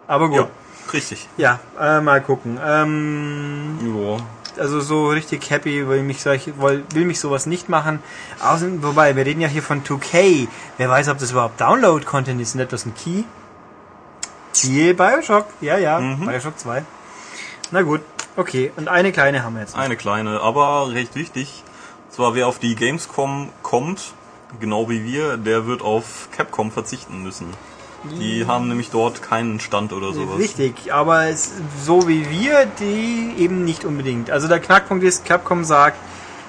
Aber 0.07 0.27
gut. 0.29 0.37
ja, 0.37 0.47
richtig. 0.93 1.27
Ja, 1.37 1.59
äh, 1.79 2.01
mal 2.01 2.21
gucken. 2.21 2.59
Ähm, 2.65 3.77
Ja. 3.83 4.17
also 4.61 4.79
so 4.81 5.09
richtig 5.09 5.49
happy 5.49 5.87
will 5.87 6.01
mich 6.03 6.21
solche, 6.21 6.59
will, 6.59 6.83
will 6.93 7.05
mich 7.05 7.19
sowas 7.19 7.45
nicht 7.45 7.69
machen. 7.69 8.01
Außerdem, 8.41 8.81
wobei, 8.83 9.15
wir 9.15 9.25
reden 9.25 9.41
ja 9.41 9.47
hier 9.47 9.61
von 9.63 9.83
2K. 9.83 10.47
Wer 10.77 10.89
weiß, 10.89 11.09
ob 11.09 11.19
das 11.19 11.31
überhaupt 11.31 11.59
Download-Content 11.61 12.41
ist. 12.41 12.55
Nicht 12.55 12.65
etwas 12.65 12.85
ein 12.85 12.93
Key? 12.95 13.23
Siehe 14.51 14.93
Bioshock. 14.95 15.45
Ja, 15.61 15.77
ja, 15.77 15.99
Bioshock 15.99 16.57
2. 16.57 16.83
Na 17.71 17.83
gut, 17.83 18.01
okay. 18.35 18.71
Und 18.75 18.87
eine 18.87 19.11
kleine 19.11 19.43
haben 19.43 19.53
wir 19.53 19.61
jetzt. 19.61 19.75
noch. 19.75 19.83
Eine 19.83 19.95
kleine, 19.95 20.41
aber 20.41 20.91
recht 20.91 21.15
wichtig. 21.15 21.63
Und 22.07 22.15
zwar 22.15 22.33
wer 22.33 22.47
auf 22.47 22.57
die 22.57 22.75
Gamescom 22.75 23.49
kommt, 23.61 24.13
genau 24.59 24.89
wie 24.89 25.03
wir, 25.03 25.37
der 25.37 25.67
wird 25.67 25.83
auf 25.83 26.29
Capcom 26.35 26.71
verzichten 26.71 27.21
müssen. 27.21 27.53
Die 28.03 28.45
haben 28.47 28.67
nämlich 28.67 28.89
dort 28.91 29.21
keinen 29.21 29.59
Stand 29.59 29.91
oder 29.93 30.13
sowas. 30.13 30.37
Richtig, 30.37 30.93
aber 30.93 31.27
es, 31.27 31.51
so 31.83 32.07
wie 32.07 32.29
wir, 32.29 32.65
die 32.79 33.33
eben 33.37 33.65
nicht 33.65 33.83
unbedingt. 33.85 34.31
Also 34.31 34.47
der 34.47 34.59
Knackpunkt 34.59 35.03
ist, 35.03 35.25
Capcom 35.25 35.63
sagt, 35.63 35.97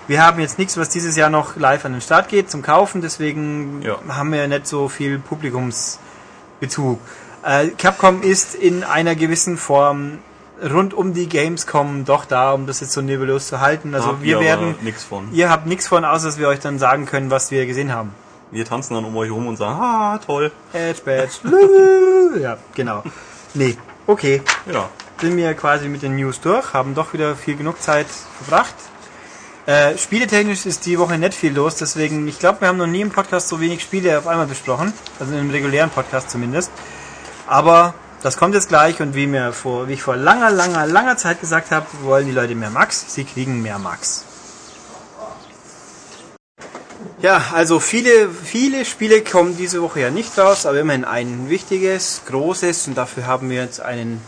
wir 0.07 0.25
haben 0.25 0.41
jetzt 0.41 0.59
nichts, 0.59 0.77
was 0.77 0.89
dieses 0.89 1.17
Jahr 1.17 1.31
noch 1.31 1.57
live 1.57 1.85
an 1.85 1.93
den 1.93 2.01
Start 2.01 2.29
geht 2.29 2.51
zum 2.51 2.63
Kaufen, 2.63 3.01
deswegen 3.01 3.83
Ja. 3.83 3.99
haben 4.09 4.33
wir 4.33 4.47
nicht 4.49 4.67
so 4.67 4.89
viel 4.89 5.19
Publikumsbezug. 5.19 6.99
Äh, 7.45 7.69
Capcom 7.79 8.23
ist 8.23 8.55
in 8.55 8.85
einer 8.85 9.15
gewissen 9.15 9.57
Form 9.57 10.19
rund 10.63 10.93
um 10.95 11.15
die 11.15 11.29
Gamescom 11.29 12.05
doch 12.05 12.27
da, 12.27 12.53
um 12.53 12.67
das 12.67 12.81
jetzt 12.81 12.93
so 12.93 13.01
nebulos 13.01 13.47
zu 13.47 13.61
halten. 13.61 13.95
Also 13.95 14.21
wir 14.21 14.41
werden, 14.41 14.75
ihr 15.33 15.49
habt 15.49 15.67
nichts 15.67 15.89
von, 15.89 16.05
außer 16.05 16.27
dass 16.27 16.39
wir 16.39 16.49
euch 16.49 16.61
dann 16.61 16.79
sagen 16.79 17.07
können, 17.07 17.31
was 17.31 17.51
wir 17.51 17.65
gesehen 17.67 17.95
haben. 17.95 18.11
Wir 18.51 18.65
tanzen 18.65 18.95
dann 18.95 19.05
um 19.05 19.17
euch 19.17 19.31
rum 19.31 19.47
und 19.47 19.57
sagen, 19.57 19.81
ah, 19.81 20.19
toll. 20.19 20.51
Edge, 20.73 21.03
Badge, 21.05 22.39
ja, 22.41 22.59
genau. 22.75 23.03
Nee, 23.55 23.77
okay. 24.07 24.43
Ja. 24.71 24.89
sind 25.21 25.37
wir 25.37 25.55
quasi 25.55 25.89
mit 25.89 26.03
den 26.03 26.17
News 26.17 26.41
durch, 26.41 26.73
haben 26.73 26.95
doch 26.95 27.13
wieder 27.13 27.37
viel 27.37 27.57
genug 27.57 27.81
Zeit 27.81 28.07
verbracht. 28.43 28.75
Äh, 29.67 29.97
spieletechnisch 29.99 30.67
ist 30.67 30.87
die 30.87 30.99
Woche 30.99 31.19
nicht 31.19 31.35
viel 31.35 31.55
los, 31.55 31.77
deswegen, 31.77 32.27
ich 32.27 32.39
glaube, 32.39 32.63
wir 32.63 32.69
haben 32.69 32.79
noch 32.79 32.87
nie 32.87 33.03
im 33.03 33.11
Podcast 33.11 33.49
so 33.49 33.61
wenig 33.61 33.83
Spiele 33.83 34.19
auf 34.19 34.27
einmal 34.27 34.47
besprochen. 34.47 34.93
Also 35.19 35.37
im 35.37 35.51
regulären 35.51 35.91
Podcast 35.91 36.31
zumindest. 36.31 36.73
Aber 37.47 37.95
das 38.23 38.37
kommt 38.37 38.55
jetzt 38.55 38.69
gleich 38.69 39.01
und 39.01 39.15
wie, 39.15 39.27
mir 39.27 39.53
vor, 39.53 39.89
wie 39.89 39.95
ich 39.95 40.03
vor 40.03 40.17
langer, 40.17 40.51
langer, 40.51 40.87
langer 40.87 41.17
Zeit 41.17 41.41
gesagt 41.41 41.71
habe, 41.71 41.87
wollen 42.03 42.27
die 42.27 42.33
Leute 42.33 42.55
mehr 42.55 42.71
Max, 42.71 43.15
sie 43.15 43.25
kriegen 43.25 43.63
mehr 43.63 43.79
Max. 43.79 44.25
Ja, 47.23 47.51
also 47.53 47.81
viele, 47.81 48.31
viele 48.31 48.87
Spiele 48.87 49.23
kommen 49.23 49.55
diese 49.55 49.83
Woche 49.83 50.01
ja 50.01 50.11
nicht 50.11 50.39
raus, 50.39 50.65
aber 50.65 50.81
immerhin 50.81 51.05
ein 51.05 51.51
wichtiges, 51.51 52.23
großes 52.27 52.89
und 52.89 52.95
dafür 52.97 53.27
haben 53.27 53.51
wir 53.51 53.63
jetzt 53.63 53.81
einen 53.81 54.23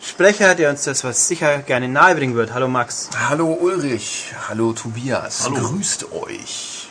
Sprecher, 0.00 0.56
der 0.56 0.70
uns 0.70 0.82
das 0.82 1.04
was 1.04 1.28
sicher 1.28 1.58
gerne 1.58 1.86
nahebringen 1.86 2.34
wird. 2.34 2.52
Hallo 2.52 2.66
Max. 2.66 3.08
Hallo 3.28 3.52
Ulrich, 3.52 4.32
hallo 4.48 4.72
Tobias, 4.72 5.44
Hallo. 5.44 5.68
grüßt 5.68 6.10
euch. 6.10 6.90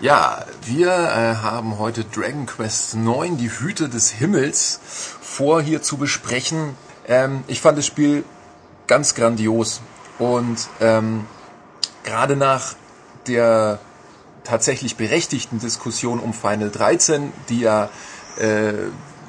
Ja, 0.00 0.44
wir 0.64 0.88
äh, 0.88 1.34
haben 1.42 1.80
heute 1.80 2.04
Dragon 2.04 2.46
Quest 2.46 2.94
9, 2.94 3.36
die 3.36 3.50
Hüte 3.50 3.88
des 3.88 4.10
Himmels, 4.10 4.78
vor 5.20 5.62
hier 5.62 5.82
zu 5.82 5.96
besprechen. 5.96 6.76
Ähm, 7.08 7.42
ich 7.48 7.60
fand 7.60 7.76
das 7.76 7.86
Spiel 7.86 8.24
ganz 8.86 9.16
grandios 9.16 9.80
und 10.20 10.68
ähm, 10.80 11.26
gerade 12.04 12.36
nach 12.36 12.74
der 13.26 13.80
tatsächlich 14.44 14.96
berechtigten 14.96 15.58
Diskussion 15.58 16.20
um 16.20 16.32
Final 16.32 16.70
13, 16.70 17.32
die 17.48 17.60
ja 17.60 17.88
äh, 18.38 18.72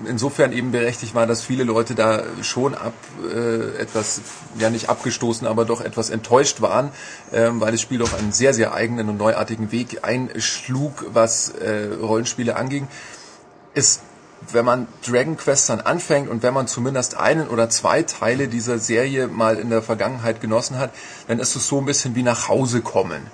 insofern 0.06 0.52
eben 0.52 0.72
berechtigt 0.72 1.16
war, 1.16 1.26
dass 1.26 1.42
viele 1.42 1.64
Leute 1.64 1.96
da 1.96 2.24
schon 2.42 2.76
ab 2.76 2.94
äh, 3.24 3.78
etwas, 3.78 4.22
ja 4.60 4.70
nicht 4.70 4.90
abgestoßen, 4.90 5.48
aber 5.48 5.66
doch 5.66 5.82
etwas 5.82 6.10
enttäuscht 6.10 6.62
waren, 6.62 6.92
ähm, 7.34 7.62
weil 7.62 7.72
das 7.72 7.82
Spiel 7.82 8.00
doch 8.00 8.14
einen 8.18 8.32
sehr, 8.32 8.54
sehr 8.54 8.74
eigenen 8.74 9.10
und 9.10 9.18
neuartigen 9.18 9.72
Weg 9.72 10.04
einschlug, 10.04 11.06
was 11.14 11.50
äh, 11.50 11.90
Rollenspiele 12.02 12.56
anging, 12.56 12.88
ist 13.74 14.02
wenn 14.52 14.66
man 14.66 14.88
Dragon 15.06 15.38
Quest 15.38 15.70
dann 15.70 15.82
anfängt 15.82 16.30
und 16.30 16.44
wenn 16.44 16.54
man 16.54 16.68
zumindest 16.68 17.18
einen 17.18 17.48
oder 17.48 17.70
zwei 17.70 18.04
Teile 18.04 18.48
dieser 18.48 18.78
Serie 18.78 19.28
mal 19.28 19.58
in 19.58 19.70
der 19.70 19.82
Vergangenheit 19.82 20.42
genossen 20.42 20.78
hat, 20.78 20.92
dann 21.28 21.40
ist 21.40 21.56
es 21.56 21.68
so 21.68 21.80
ein 21.80 21.86
bisschen 21.86 22.16
wie 22.16 22.22
nach 22.22 22.48
Hause 22.48 22.82
kommen. 22.82 23.26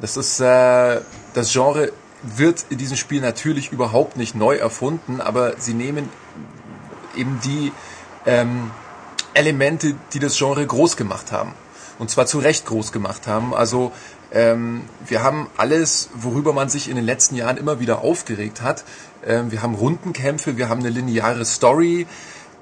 Das 0.00 0.16
ist 0.16 0.40
äh, 0.40 1.00
das 1.34 1.52
Genre 1.52 1.92
wird 2.22 2.66
in 2.70 2.78
diesem 2.78 2.96
Spiel 2.96 3.20
natürlich 3.20 3.72
überhaupt 3.72 4.16
nicht 4.16 4.34
neu 4.34 4.56
erfunden, 4.56 5.20
aber 5.20 5.58
sie 5.58 5.74
nehmen 5.74 6.08
eben 7.16 7.40
die 7.44 7.72
ähm, 8.24 8.70
Elemente, 9.34 9.94
die 10.12 10.18
das 10.18 10.36
Genre 10.36 10.66
groß 10.66 10.96
gemacht 10.96 11.32
haben. 11.32 11.54
Und 11.98 12.10
zwar 12.10 12.26
zu 12.26 12.38
Recht 12.38 12.66
groß 12.66 12.92
gemacht 12.92 13.26
haben. 13.26 13.54
Also 13.54 13.92
ähm, 14.32 14.82
wir 15.06 15.22
haben 15.22 15.48
alles, 15.56 16.10
worüber 16.14 16.52
man 16.52 16.68
sich 16.68 16.88
in 16.88 16.96
den 16.96 17.04
letzten 17.04 17.36
Jahren 17.36 17.56
immer 17.56 17.80
wieder 17.80 18.00
aufgeregt 18.00 18.60
hat. 18.60 18.84
Ähm, 19.24 19.50
wir 19.50 19.62
haben 19.62 19.74
Rundenkämpfe, 19.74 20.56
wir 20.56 20.68
haben 20.68 20.80
eine 20.80 20.90
lineare 20.90 21.44
Story. 21.44 22.06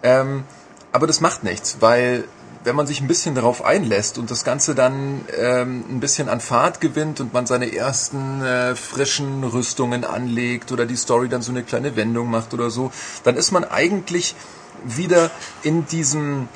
Ähm, 0.03 0.45
aber 0.93 1.07
das 1.07 1.21
macht 1.21 1.43
nichts, 1.43 1.79
weil 1.81 2.25
wenn 2.65 2.75
man 2.75 2.87
sich 2.87 3.01
ein 3.01 3.07
bisschen 3.07 3.35
darauf 3.35 3.65
einlässt 3.65 4.19
und 4.19 4.31
das 4.31 4.43
Ganze 4.43 4.75
dann 4.75 5.21
ähm, 5.39 5.85
ein 5.89 6.01
bisschen 6.01 6.29
an 6.29 6.41
Fahrt 6.41 6.81
gewinnt 6.81 7.21
und 7.21 7.33
man 7.33 7.47
seine 7.47 7.75
ersten 7.75 8.43
äh, 8.43 8.75
frischen 8.75 9.45
Rüstungen 9.45 10.05
anlegt 10.05 10.73
oder 10.73 10.87
die 10.87 10.97
Story 10.97 11.29
dann 11.29 11.43
so 11.43 11.53
eine 11.53 11.63
kleine 11.63 11.95
Wendung 11.95 12.31
macht 12.31 12.55
oder 12.55 12.71
so, 12.71 12.91
dann 13.23 13.37
ist 13.37 13.53
man 13.53 13.65
eigentlich 13.65 14.35
wieder 14.83 15.31
in 15.63 15.87
diesem, 15.87 16.49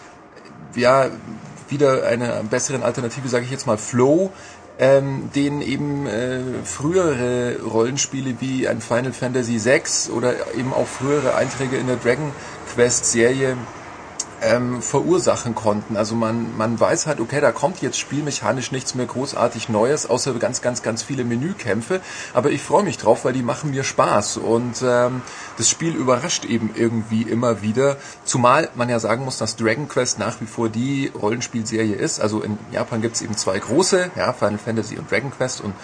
ja, 0.74 1.10
wieder 1.68 2.06
eine 2.06 2.42
besseren 2.48 2.82
Alternative, 2.82 3.28
sage 3.28 3.44
ich 3.44 3.50
jetzt 3.50 3.66
mal, 3.66 3.76
Flow, 3.76 4.32
ähm, 4.78 5.30
den 5.34 5.60
eben 5.60 6.06
äh, 6.06 6.40
frühere 6.64 7.58
Rollenspiele 7.62 8.36
wie 8.40 8.66
ein 8.66 8.80
Final 8.80 9.12
Fantasy 9.12 9.62
VI 9.62 10.10
oder 10.12 10.32
eben 10.56 10.72
auch 10.72 10.86
frühere 10.86 11.34
Einträge 11.34 11.76
in 11.76 11.86
der 11.86 11.96
Dragon 11.96 12.32
Quest 12.72 13.06
Serie 13.06 13.56
ähm, 14.42 14.82
verursachen 14.82 15.54
konnten. 15.54 15.96
Also 15.96 16.14
man, 16.14 16.56
man 16.56 16.78
weiß 16.78 17.06
halt, 17.06 17.20
okay, 17.20 17.40
da 17.40 17.52
kommt 17.52 17.82
jetzt 17.82 17.98
spielmechanisch 17.98 18.72
nichts 18.72 18.94
mehr 18.94 19.06
großartig 19.06 19.68
Neues, 19.68 20.08
außer 20.08 20.34
ganz, 20.34 20.62
ganz, 20.62 20.82
ganz 20.82 21.02
viele 21.02 21.24
Menükämpfe. 21.24 22.00
Aber 22.34 22.50
ich 22.50 22.62
freue 22.62 22.82
mich 22.82 22.98
drauf, 22.98 23.24
weil 23.24 23.32
die 23.32 23.42
machen 23.42 23.70
mir 23.70 23.84
Spaß. 23.84 24.38
Und 24.38 24.82
ähm, 24.82 25.22
das 25.56 25.68
Spiel 25.68 25.94
überrascht 25.94 26.44
eben 26.44 26.70
irgendwie 26.74 27.22
immer 27.22 27.62
wieder. 27.62 27.96
Zumal 28.24 28.68
man 28.74 28.88
ja 28.88 29.00
sagen 29.00 29.24
muss, 29.24 29.38
dass 29.38 29.56
Dragon 29.56 29.88
Quest 29.88 30.18
nach 30.18 30.40
wie 30.40 30.46
vor 30.46 30.68
die 30.68 31.12
Rollenspielserie 31.20 31.94
ist. 31.94 32.20
Also 32.20 32.42
in 32.42 32.58
Japan 32.72 33.02
gibt 33.02 33.16
es 33.16 33.22
eben 33.22 33.36
zwei 33.36 33.58
große, 33.58 34.10
ja, 34.16 34.32
Final 34.32 34.58
Fantasy 34.58 34.98
und 34.98 35.10
Dragon 35.10 35.30
Quest. 35.30 35.60
Und 35.60 35.74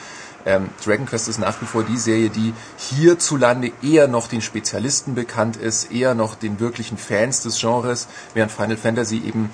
ähm, 0.46 0.70
Dragon 0.84 1.06
Quest 1.06 1.28
ist 1.28 1.38
nach 1.38 1.60
wie 1.62 1.66
vor 1.66 1.84
die 1.84 1.96
Serie, 1.96 2.30
die 2.30 2.52
hierzulande 2.76 3.72
eher 3.82 4.08
noch 4.08 4.28
den 4.28 4.42
Spezialisten 4.42 5.14
bekannt 5.14 5.56
ist, 5.56 5.90
eher 5.90 6.14
noch 6.14 6.34
den 6.34 6.60
wirklichen 6.60 6.98
Fans 6.98 7.42
des 7.42 7.58
Genres, 7.58 8.08
während 8.34 8.52
Final 8.52 8.76
Fantasy 8.76 9.22
eben 9.24 9.50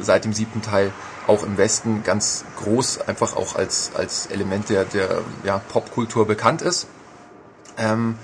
seit 0.00 0.24
dem 0.24 0.32
siebten 0.32 0.62
Teil 0.62 0.92
auch 1.26 1.42
im 1.42 1.56
Westen 1.56 2.02
ganz 2.04 2.44
groß 2.62 3.02
einfach 3.02 3.36
auch 3.36 3.54
als, 3.54 3.92
als 3.94 4.26
Element 4.26 4.68
der, 4.68 4.84
der 4.84 5.22
ja, 5.44 5.58
Popkultur 5.58 6.26
bekannt 6.26 6.62
ist. 6.62 6.86
Ähm, 7.76 8.16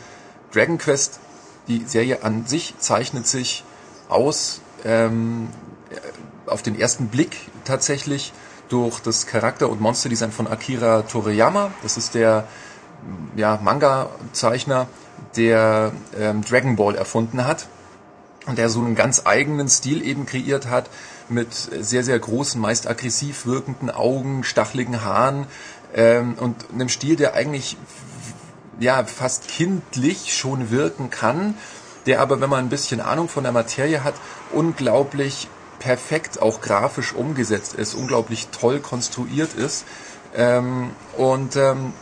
Dragon 0.52 0.78
Quest, 0.78 1.20
die 1.68 1.84
Serie 1.86 2.22
an 2.22 2.46
sich 2.46 2.74
zeichnet 2.78 3.26
sich 3.26 3.64
aus 4.08 4.60
ähm, 4.84 5.48
auf 6.46 6.62
den 6.62 6.78
ersten 6.78 7.08
Blick 7.08 7.36
tatsächlich 7.64 8.32
durch 8.68 9.00
das 9.00 9.26
Charakter- 9.26 9.68
und 9.68 9.80
Monsterdesign 9.80 10.32
von 10.32 10.46
Akira 10.46 11.02
Toriyama. 11.02 11.72
Das 11.82 11.96
ist 11.96 12.14
der 12.14 12.46
ja, 13.36 13.58
Manga-Zeichner, 13.62 14.88
der 15.36 15.92
ähm, 16.18 16.42
Dragon 16.42 16.76
Ball 16.76 16.94
erfunden 16.94 17.46
hat 17.46 17.68
und 18.46 18.58
der 18.58 18.68
so 18.68 18.80
einen 18.80 18.94
ganz 18.94 19.22
eigenen 19.24 19.68
Stil 19.68 20.02
eben 20.02 20.26
kreiert 20.26 20.68
hat 20.68 20.88
mit 21.28 21.52
sehr, 21.52 22.04
sehr 22.04 22.18
großen, 22.18 22.60
meist 22.60 22.86
aggressiv 22.86 23.46
wirkenden 23.46 23.90
Augen, 23.90 24.44
stacheligen 24.44 25.04
Haaren 25.04 25.46
ähm, 25.94 26.34
und 26.38 26.66
einem 26.72 26.88
Stil, 26.88 27.16
der 27.16 27.34
eigentlich 27.34 27.76
ja 28.78 29.04
fast 29.04 29.48
kindlich 29.48 30.36
schon 30.36 30.70
wirken 30.70 31.10
kann, 31.10 31.54
der 32.06 32.20
aber, 32.20 32.40
wenn 32.40 32.50
man 32.50 32.64
ein 32.64 32.68
bisschen 32.68 33.00
Ahnung 33.00 33.28
von 33.28 33.42
der 33.42 33.52
Materie 33.52 34.04
hat, 34.04 34.14
unglaublich 34.52 35.48
perfekt 35.86 36.42
auch 36.42 36.60
grafisch 36.60 37.14
umgesetzt 37.14 37.74
ist, 37.74 37.94
unglaublich 37.94 38.48
toll 38.48 38.80
konstruiert 38.80 39.54
ist. 39.54 39.84
Ähm, 40.34 40.90
und 41.16 41.54
ähm, 41.54 41.92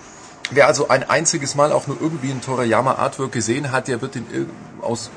wer 0.51 0.69
also 0.69 0.89
ein 0.89 1.09
einziges 1.09 1.55
Mal 1.55 1.71
auch 1.71 1.87
nur 1.87 2.01
irgendwie 2.01 2.31
ein 2.31 2.41
Toriyama 2.41 2.95
Artwork 2.95 3.33
gesehen 3.33 3.73
hat, 3.73 3.89
der 3.89 4.01
wird 4.01 4.15
den 4.15 4.51
aus 4.81 5.11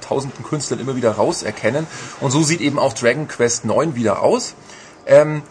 tausenden 0.00 0.42
Künstlern 0.42 0.80
immer 0.80 0.96
wieder 0.96 1.12
rauserkennen. 1.12 1.86
Und 2.20 2.30
so 2.30 2.42
sieht 2.42 2.62
eben 2.62 2.78
auch 2.78 2.94
Dragon 2.94 3.28
Quest 3.28 3.66
9 3.66 3.94
wieder 3.94 4.22
aus. 4.22 4.54
Ähm, 5.04 5.42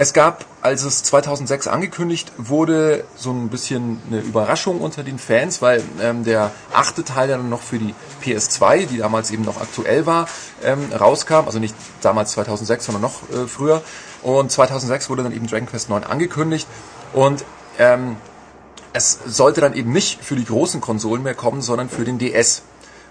es 0.00 0.14
gab, 0.14 0.46
als 0.62 0.82
es 0.84 1.02
2006 1.02 1.68
angekündigt 1.68 2.32
wurde, 2.38 3.04
so 3.16 3.32
ein 3.32 3.50
bisschen 3.50 4.00
eine 4.08 4.20
Überraschung 4.20 4.80
unter 4.80 5.02
den 5.02 5.18
Fans, 5.18 5.60
weil 5.60 5.82
ähm, 6.00 6.24
der 6.24 6.52
achte 6.72 7.04
Teil 7.04 7.28
dann 7.28 7.50
noch 7.50 7.60
für 7.60 7.78
die 7.78 7.94
PS2, 8.24 8.86
die 8.86 8.96
damals 8.96 9.30
eben 9.30 9.44
noch 9.44 9.60
aktuell 9.60 10.06
war, 10.06 10.26
ähm, 10.64 10.90
rauskam. 10.98 11.44
Also 11.44 11.58
nicht 11.58 11.74
damals 12.00 12.30
2006, 12.30 12.86
sondern 12.86 13.02
noch 13.02 13.28
äh, 13.28 13.46
früher. 13.46 13.82
Und 14.22 14.50
2006 14.50 15.10
wurde 15.10 15.22
dann 15.22 15.32
eben 15.36 15.46
Dragon 15.46 15.68
Quest 15.68 15.90
9 15.90 16.02
angekündigt. 16.04 16.66
Und 17.12 17.44
ähm, 17.78 18.16
es 18.94 19.18
sollte 19.26 19.60
dann 19.60 19.74
eben 19.74 19.92
nicht 19.92 20.24
für 20.24 20.34
die 20.34 20.46
großen 20.46 20.80
Konsolen 20.80 21.22
mehr 21.22 21.34
kommen, 21.34 21.60
sondern 21.60 21.90
für 21.90 22.06
den 22.06 22.18
DS 22.18 22.62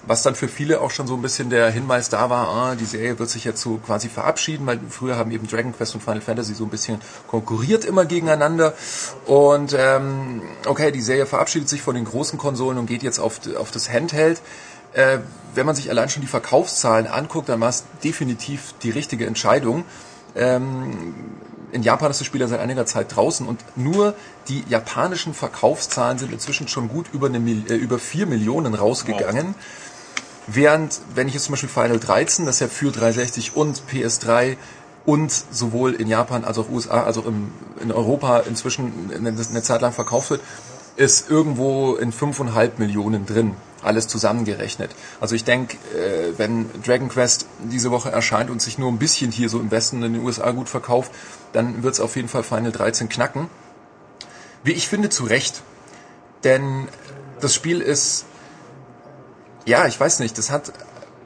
was 0.10 0.24
dann 0.24 0.34
für 0.34 0.48
viele 0.48 0.82
auch 0.82 0.90
schon 0.90 1.06
so 1.06 1.14
ein 1.14 1.22
bisschen 1.22 1.52
der 1.52 1.70
Hinweis 1.70 2.10
da 2.10 2.32
war, 2.32 2.48
ah, 2.48 2.76
die 2.76 2.86
Serie 2.86 3.20
wird 3.20 3.30
sich 3.30 3.44
jetzt 3.44 3.62
so 3.62 3.78
quasi 3.78 4.10
verabschieden, 4.10 4.66
weil 4.66 4.80
früher 4.90 5.18
haben 5.18 5.30
eben 5.30 5.48
Dragon 5.48 5.72
Quest 5.72 5.94
und 5.94 6.02
Final 6.02 6.22
Fantasy 6.22 6.56
so 6.56 6.64
ein 6.64 6.72
bisschen 6.72 7.00
konkurriert 7.28 7.86
immer 7.86 8.06
gegeneinander 8.06 8.74
und 9.28 9.76
ähm, 9.78 10.42
okay, 10.66 10.92
die 10.92 11.02
Serie 11.02 11.28
verabschiedet 11.28 11.70
sich 11.70 11.84
von 11.84 11.94
den 11.94 12.06
großen 12.06 12.40
Konsolen 12.40 12.80
und 12.80 12.88
geht 12.88 13.04
jetzt 13.04 13.20
auf, 13.20 13.40
auf 13.56 13.70
das 13.70 13.88
Handheld. 13.88 14.42
Äh, 14.94 15.20
wenn 15.54 15.68
man 15.68 15.76
sich 15.76 15.92
allein 15.92 16.10
schon 16.10 16.22
die 16.22 16.28
Verkaufszahlen 16.28 17.06
anguckt, 17.06 17.48
dann 17.48 17.62
war 17.62 17.70
es 17.70 17.84
definitiv 18.04 18.74
die 18.82 18.90
richtige 18.90 19.28
Entscheidung. 19.28 19.86
Ähm, 20.36 21.14
in 21.72 21.84
Japan 21.84 22.10
ist 22.10 22.20
das 22.20 22.26
Spiel 22.26 22.42
ja 22.42 22.48
seit 22.48 22.62
einiger 22.62 22.88
Zeit 22.88 23.16
draußen 23.16 23.46
und 23.46 23.64
nur 23.76 24.16
die 24.48 24.64
japanischen 24.68 25.36
Verkaufszahlen 25.36 26.18
sind 26.18 26.34
inzwischen 26.34 26.68
schon 26.68 26.90
gut 26.90 27.06
über, 27.14 27.28
eine, 27.28 27.38
äh, 27.38 27.76
über 27.76 28.00
4 28.00 28.26
Millionen 28.26 28.74
rausgegangen. 28.74 29.50
Wow. 29.50 29.89
Während, 30.48 31.00
wenn 31.14 31.28
ich 31.28 31.34
jetzt 31.36 31.46
zum 31.46 31.54
Beispiel 31.54 31.70
Final 31.70 32.00
13, 32.00 32.46
das 32.46 32.60
ja 32.60 32.68
für 32.68 32.92
360 32.92 33.56
und 33.56 33.84
PS3 33.92 34.58
und 35.06 35.32
sowohl 35.52 35.94
in 35.94 36.08
Japan 36.08 36.44
als 36.44 36.58
auch 36.58 36.70
USA, 36.70 37.04
also 37.04 37.22
im, 37.22 37.52
in 37.82 37.92
Europa 37.92 38.40
inzwischen 38.40 39.12
eine, 39.16 39.30
eine 39.30 39.62
Zeit 39.64 39.82
lang 39.82 39.94
verkauft 39.94 40.32
wird, 40.32 40.42
ist 40.96 41.30
irgendwo 41.30 41.96
in 41.96 42.12
5,5 42.12 42.72
Millionen 42.78 43.26
drin. 43.26 43.56
alles 43.84 44.08
zusammengerechnet. 44.08 44.92
Also 45.20 45.36
ich 45.36 45.44
denke, 45.44 45.78
äh, 45.96 46.38
wenn 46.38 46.70
Dragon 46.84 47.10
Quest 47.10 47.46
diese 47.60 47.92
Woche 47.92 48.12
erscheint 48.12 48.50
und 48.50 48.62
sich 48.62 48.78
nur 48.78 48.92
ein 48.92 49.00
bisschen 49.00 49.32
hier 49.32 49.50
so 49.50 49.60
im 49.60 49.72
Westen 49.72 50.04
in 50.04 50.14
den 50.14 50.24
USA 50.24 50.52
gut 50.52 50.70
verkauft, 50.70 51.12
dann 51.54 51.84
wird 51.84 51.94
es 51.94 52.00
auf 52.00 52.16
jeden 52.16 52.28
Fall 52.28 52.44
Final 52.44 52.72
13 52.72 53.10
knacken. 53.10 53.48
Wie 54.64 54.74
ich 54.74 54.88
finde, 54.88 55.10
zu 55.10 55.24
Recht. 55.24 55.62
Denn 56.44 56.88
das 57.40 57.54
Spiel 57.56 57.82
ist, 57.82 58.26
ja, 59.70 59.86
ich 59.86 60.00
weiß 60.00 60.20
nicht, 60.20 60.36
das 60.38 60.50
hat 60.50 60.74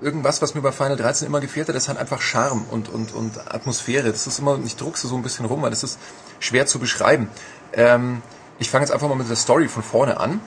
irgendwas, 0.01 0.41
was 0.41 0.53
mir 0.53 0.61
bei 0.61 0.73
Final 0.73 0.97
13 0.97 1.25
immer 1.25 1.39
gefehlt 1.39 1.69
hat, 1.69 1.75
das 1.75 1.87
hat 1.87 1.97
einfach 1.97 2.21
Charme 2.21 2.65
und, 2.69 2.89
und, 2.89 3.13
und 3.13 3.37
Atmosphäre. 3.53 4.11
Das 4.11 4.27
ist 4.27 4.37
immer, 4.37 4.59
ich 4.65 4.75
druckse 4.75 5.07
so 5.07 5.15
ein 5.15 5.23
bisschen 5.23 5.45
rum, 5.45 5.61
weil 5.61 5.69
das 5.69 5.83
ist 5.83 5.97
schwer 6.39 6.65
zu 6.65 6.77
beschreiben. 6.77 7.29
Ähm, 7.71 8.21
ich 8.59 8.69
fange 8.69 8.83
jetzt 8.83 8.91
einfach 8.91 9.07
mal 9.07 9.15
mit 9.15 9.29
der 9.29 9.37
Story 9.37 9.69
von 9.69 9.81
vorne 9.81 10.19
an. 10.19 10.41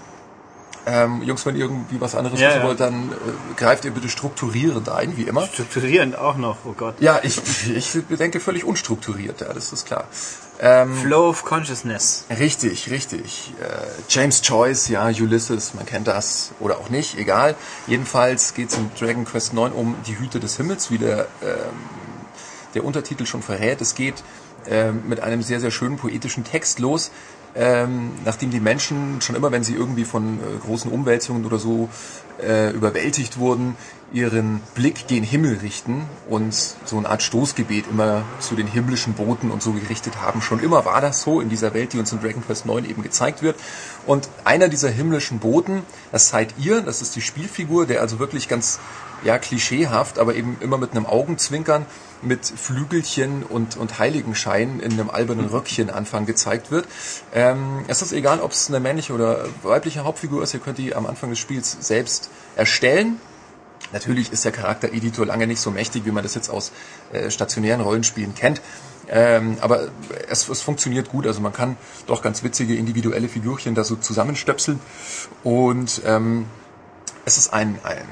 Ähm, 0.88 1.22
Jungs, 1.24 1.44
wenn 1.44 1.56
ihr 1.56 1.62
irgendwie 1.62 2.00
was 2.00 2.14
anderes 2.14 2.38
Ja, 2.38 2.48
wissen 2.48 2.60
ja. 2.60 2.66
wollt, 2.66 2.78
dann 2.78 3.10
äh, 3.10 3.54
greift 3.56 3.84
ihr 3.84 3.90
bitte 3.90 4.08
strukturierend 4.08 4.88
ein, 4.88 5.16
wie 5.16 5.24
immer. 5.24 5.44
Strukturierend 5.46 6.16
auch 6.16 6.36
noch, 6.36 6.58
oh 6.64 6.74
Gott. 6.76 6.94
Ja, 7.00 7.18
ich, 7.24 7.40
ich 7.74 7.98
denke 8.16 8.38
völlig 8.38 8.64
unstrukturiert, 8.64 9.40
ja, 9.40 9.52
das 9.52 9.72
ist 9.72 9.86
klar. 9.86 10.04
Ähm, 10.60 10.94
Flow 10.94 11.28
of 11.28 11.44
Consciousness. 11.44 12.24
Richtig, 12.30 12.88
richtig. 12.88 13.52
Äh, 13.60 13.66
James 14.08 14.40
Joyce, 14.44 14.88
ja, 14.88 15.06
Ulysses, 15.06 15.74
man 15.74 15.86
kennt 15.86 16.06
das 16.06 16.52
oder 16.60 16.78
auch 16.78 16.88
nicht, 16.88 17.18
egal. 17.18 17.56
Jedenfalls 17.88 18.54
geht 18.54 18.70
es 18.70 18.76
in 18.76 18.90
Dragon 18.98 19.24
Quest 19.24 19.54
9 19.54 19.72
um 19.72 19.96
die 20.06 20.16
Hüte 20.18 20.38
des 20.38 20.56
Himmels, 20.56 20.92
wie 20.92 20.98
der, 20.98 21.26
ähm, 21.42 21.56
der 22.74 22.84
Untertitel 22.84 23.26
schon 23.26 23.42
verrät. 23.42 23.80
Es 23.80 23.96
geht 23.96 24.22
ähm, 24.68 25.02
mit 25.08 25.20
einem 25.20 25.42
sehr, 25.42 25.60
sehr 25.60 25.70
schönen 25.70 25.96
poetischen 25.96 26.44
Text 26.44 26.78
los, 26.78 27.10
ähm, 27.54 28.12
nachdem 28.24 28.50
die 28.50 28.60
Menschen 28.60 29.20
schon 29.20 29.36
immer, 29.36 29.52
wenn 29.52 29.64
sie 29.64 29.74
irgendwie 29.74 30.04
von 30.04 30.38
äh, 30.38 30.58
großen 30.64 30.90
Umwälzungen 30.90 31.46
oder 31.46 31.58
so 31.58 31.88
äh, 32.42 32.70
überwältigt 32.70 33.38
wurden, 33.38 33.76
ihren 34.12 34.60
Blick 34.74 35.08
gen 35.08 35.24
Himmel 35.24 35.58
richten 35.58 36.04
und 36.28 36.54
so 36.54 36.96
eine 36.96 37.08
Art 37.08 37.22
Stoßgebet 37.22 37.86
immer 37.90 38.22
zu 38.40 38.54
den 38.54 38.66
himmlischen 38.66 39.14
Boten 39.14 39.50
und 39.50 39.62
so 39.62 39.72
gerichtet 39.72 40.20
haben. 40.20 40.42
Schon 40.42 40.60
immer 40.60 40.84
war 40.84 41.00
das 41.00 41.22
so 41.22 41.40
in 41.40 41.48
dieser 41.48 41.74
Welt, 41.74 41.92
die 41.92 41.98
uns 41.98 42.12
in 42.12 42.20
Dragon 42.20 42.44
Quest 42.44 42.66
9 42.66 42.88
eben 42.88 43.02
gezeigt 43.02 43.42
wird. 43.42 43.56
Und 44.06 44.28
einer 44.44 44.68
dieser 44.68 44.90
himmlischen 44.90 45.38
Boten, 45.38 45.82
das 46.12 46.28
seid 46.28 46.54
ihr, 46.58 46.82
das 46.82 47.02
ist 47.02 47.16
die 47.16 47.20
Spielfigur, 47.20 47.86
der 47.86 48.00
also 48.00 48.18
wirklich 48.18 48.48
ganz 48.48 48.78
ja, 49.24 49.38
klischeehaft, 49.38 50.18
aber 50.18 50.34
eben 50.34 50.56
immer 50.60 50.78
mit 50.78 50.92
einem 50.92 51.06
Augenzwinkern, 51.06 51.86
mit 52.26 52.44
Flügelchen 52.44 53.42
und, 53.42 53.76
und 53.76 53.98
Heiligenschein 53.98 54.80
in 54.80 54.92
einem 54.92 55.10
albernen 55.10 55.46
Röckchen 55.46 55.90
Anfang 55.90 56.26
gezeigt 56.26 56.70
wird. 56.70 56.86
Ähm, 57.32 57.84
es 57.88 58.02
ist 58.02 58.12
egal, 58.12 58.40
ob 58.40 58.52
es 58.52 58.68
eine 58.68 58.80
männliche 58.80 59.12
oder 59.12 59.46
weibliche 59.62 60.04
Hauptfigur 60.04 60.42
ist, 60.42 60.54
ihr 60.54 60.60
könnt 60.60 60.78
die 60.78 60.94
am 60.94 61.06
Anfang 61.06 61.30
des 61.30 61.38
Spiels 61.38 61.76
selbst 61.80 62.30
erstellen. 62.56 63.20
Natürlich 63.92 64.32
ist 64.32 64.44
der 64.44 64.52
Charaktereditor 64.52 65.26
lange 65.26 65.46
nicht 65.46 65.60
so 65.60 65.70
mächtig, 65.70 66.04
wie 66.04 66.10
man 66.10 66.22
das 66.22 66.34
jetzt 66.34 66.48
aus 66.48 66.72
äh, 67.12 67.30
stationären 67.30 67.80
Rollenspielen 67.80 68.34
kennt. 68.34 68.60
Ähm, 69.08 69.58
aber 69.60 69.88
es, 70.28 70.48
es 70.48 70.62
funktioniert 70.62 71.08
gut, 71.08 71.26
also 71.26 71.40
man 71.40 71.52
kann 71.52 71.76
doch 72.06 72.22
ganz 72.22 72.42
witzige 72.42 72.74
individuelle 72.74 73.28
Figürchen 73.28 73.74
da 73.74 73.84
so 73.84 73.94
zusammenstöpseln. 73.94 74.80
Und 75.44 76.02
ähm, 76.04 76.46
es 77.24 77.38
ist 77.38 77.52
ein, 77.52 77.78
ein 77.84 78.06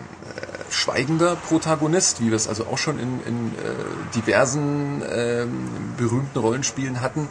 schweigender 0.74 1.36
Protagonist, 1.36 2.20
wie 2.20 2.28
wir 2.28 2.36
es 2.36 2.48
also 2.48 2.66
auch 2.66 2.78
schon 2.78 2.98
in, 2.98 3.20
in 3.26 3.52
äh, 3.52 4.14
diversen 4.14 5.02
ähm, 5.10 5.68
berühmten 5.96 6.38
Rollenspielen 6.38 7.00
hatten, 7.00 7.28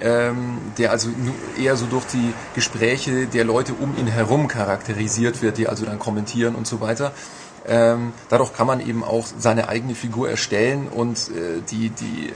ähm, 0.00 0.58
der 0.78 0.90
also 0.90 1.10
eher 1.58 1.76
so 1.76 1.86
durch 1.86 2.06
die 2.06 2.32
Gespräche 2.54 3.26
der 3.26 3.44
Leute 3.44 3.74
um 3.74 3.96
ihn 3.96 4.06
herum 4.06 4.48
charakterisiert 4.48 5.42
wird, 5.42 5.58
die 5.58 5.68
also 5.68 5.84
dann 5.84 5.98
kommentieren 5.98 6.54
und 6.54 6.66
so 6.66 6.80
weiter. 6.80 7.12
Ähm, 7.66 8.14
dadurch 8.30 8.54
kann 8.54 8.66
man 8.66 8.80
eben 8.80 9.04
auch 9.04 9.26
seine 9.38 9.68
eigene 9.68 9.94
Figur 9.94 10.30
erstellen 10.30 10.88
und 10.88 11.18
äh, 11.28 11.60
die, 11.70 11.90
die 11.90 12.32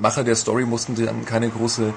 Macher 0.00 0.22
der 0.22 0.36
Story 0.36 0.64
mussten 0.64 0.94
dann 0.94 1.24
keine 1.24 1.48
große, 1.48 1.92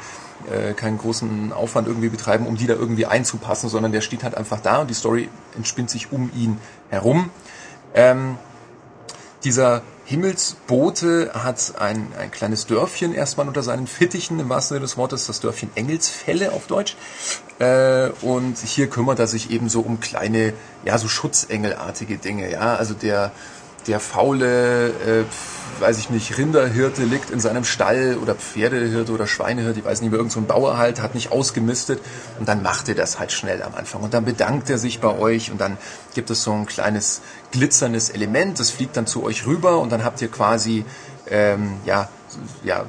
äh, 0.51 0.73
keinen 0.73 0.97
großen 0.97 1.53
Aufwand 1.53 1.87
irgendwie 1.87 2.09
betreiben, 2.09 2.47
um 2.47 2.57
die 2.57 2.65
da 2.65 2.73
irgendwie 2.73 3.05
einzupassen, 3.05 3.69
sondern 3.69 3.91
der 3.91 4.01
steht 4.01 4.23
halt 4.23 4.35
einfach 4.35 4.59
da 4.59 4.81
und 4.81 4.89
die 4.89 4.95
Story 4.95 5.29
entspinnt 5.55 5.91
sich 5.91 6.11
um 6.11 6.31
ihn 6.35 6.57
herum. 6.89 7.29
Ähm, 7.93 8.37
dieser 9.43 9.81
Himmelsbote 10.05 11.31
hat 11.33 11.73
ein, 11.79 12.07
ein 12.19 12.29
kleines 12.31 12.65
Dörfchen 12.65 13.13
erstmal 13.13 13.47
unter 13.47 13.63
seinen 13.63 13.87
Fittichen, 13.87 14.39
im 14.39 14.49
wahrsten 14.49 14.75
Sinne 14.75 14.81
des 14.81 14.97
Wortes, 14.97 15.27
das 15.27 15.39
Dörfchen 15.39 15.69
Engelsfälle 15.75 16.51
auf 16.51 16.67
Deutsch. 16.67 16.97
Äh, 17.59 18.09
und 18.21 18.57
hier 18.57 18.89
kümmert 18.89 19.19
er 19.19 19.27
sich 19.27 19.49
eben 19.49 19.69
so 19.69 19.81
um 19.81 19.99
kleine, 20.01 20.53
ja, 20.83 20.97
so 20.97 21.07
Schutzengelartige 21.07 22.17
Dinge, 22.17 22.51
ja. 22.51 22.75
Also 22.75 22.93
der, 22.93 23.31
der 23.87 23.99
faule, 23.99 24.89
äh, 24.89 25.23
weiß 25.79 25.97
ich 25.97 26.09
nicht, 26.09 26.37
Rinderhirte 26.37 27.03
liegt 27.03 27.29
in 27.29 27.39
seinem 27.39 27.63
Stall 27.63 28.17
oder 28.21 28.35
Pferdehirte 28.35 29.11
oder 29.11 29.27
Schweinehirte, 29.27 29.79
ich 29.79 29.85
weiß 29.85 30.01
nicht 30.01 30.11
mehr, 30.11 30.17
irgend 30.17 30.31
so 30.31 30.41
Bauer 30.41 30.77
halt, 30.77 31.01
hat 31.01 31.15
nicht 31.15 31.31
ausgemistet 31.31 31.99
und 32.39 32.47
dann 32.47 32.61
macht 32.61 32.89
er 32.89 32.95
das 32.95 33.19
halt 33.19 33.31
schnell 33.31 33.61
am 33.63 33.75
Anfang 33.75 34.01
und 34.01 34.13
dann 34.13 34.25
bedankt 34.25 34.69
er 34.69 34.77
sich 34.77 34.99
bei 34.99 35.17
euch 35.17 35.51
und 35.51 35.59
dann 35.59 35.77
gibt 36.13 36.29
es 36.29 36.43
so 36.43 36.53
ein 36.53 36.65
kleines 36.65 37.21
glitzerndes 37.51 38.09
Element, 38.09 38.59
das 38.59 38.69
fliegt 38.69 38.97
dann 38.97 39.07
zu 39.07 39.23
euch 39.23 39.45
rüber 39.45 39.79
und 39.79 39.91
dann 39.91 40.03
habt 40.03 40.21
ihr 40.21 40.29
quasi, 40.29 40.85
ähm, 41.29 41.77
ja, 41.85 42.09
ja, 42.63 42.85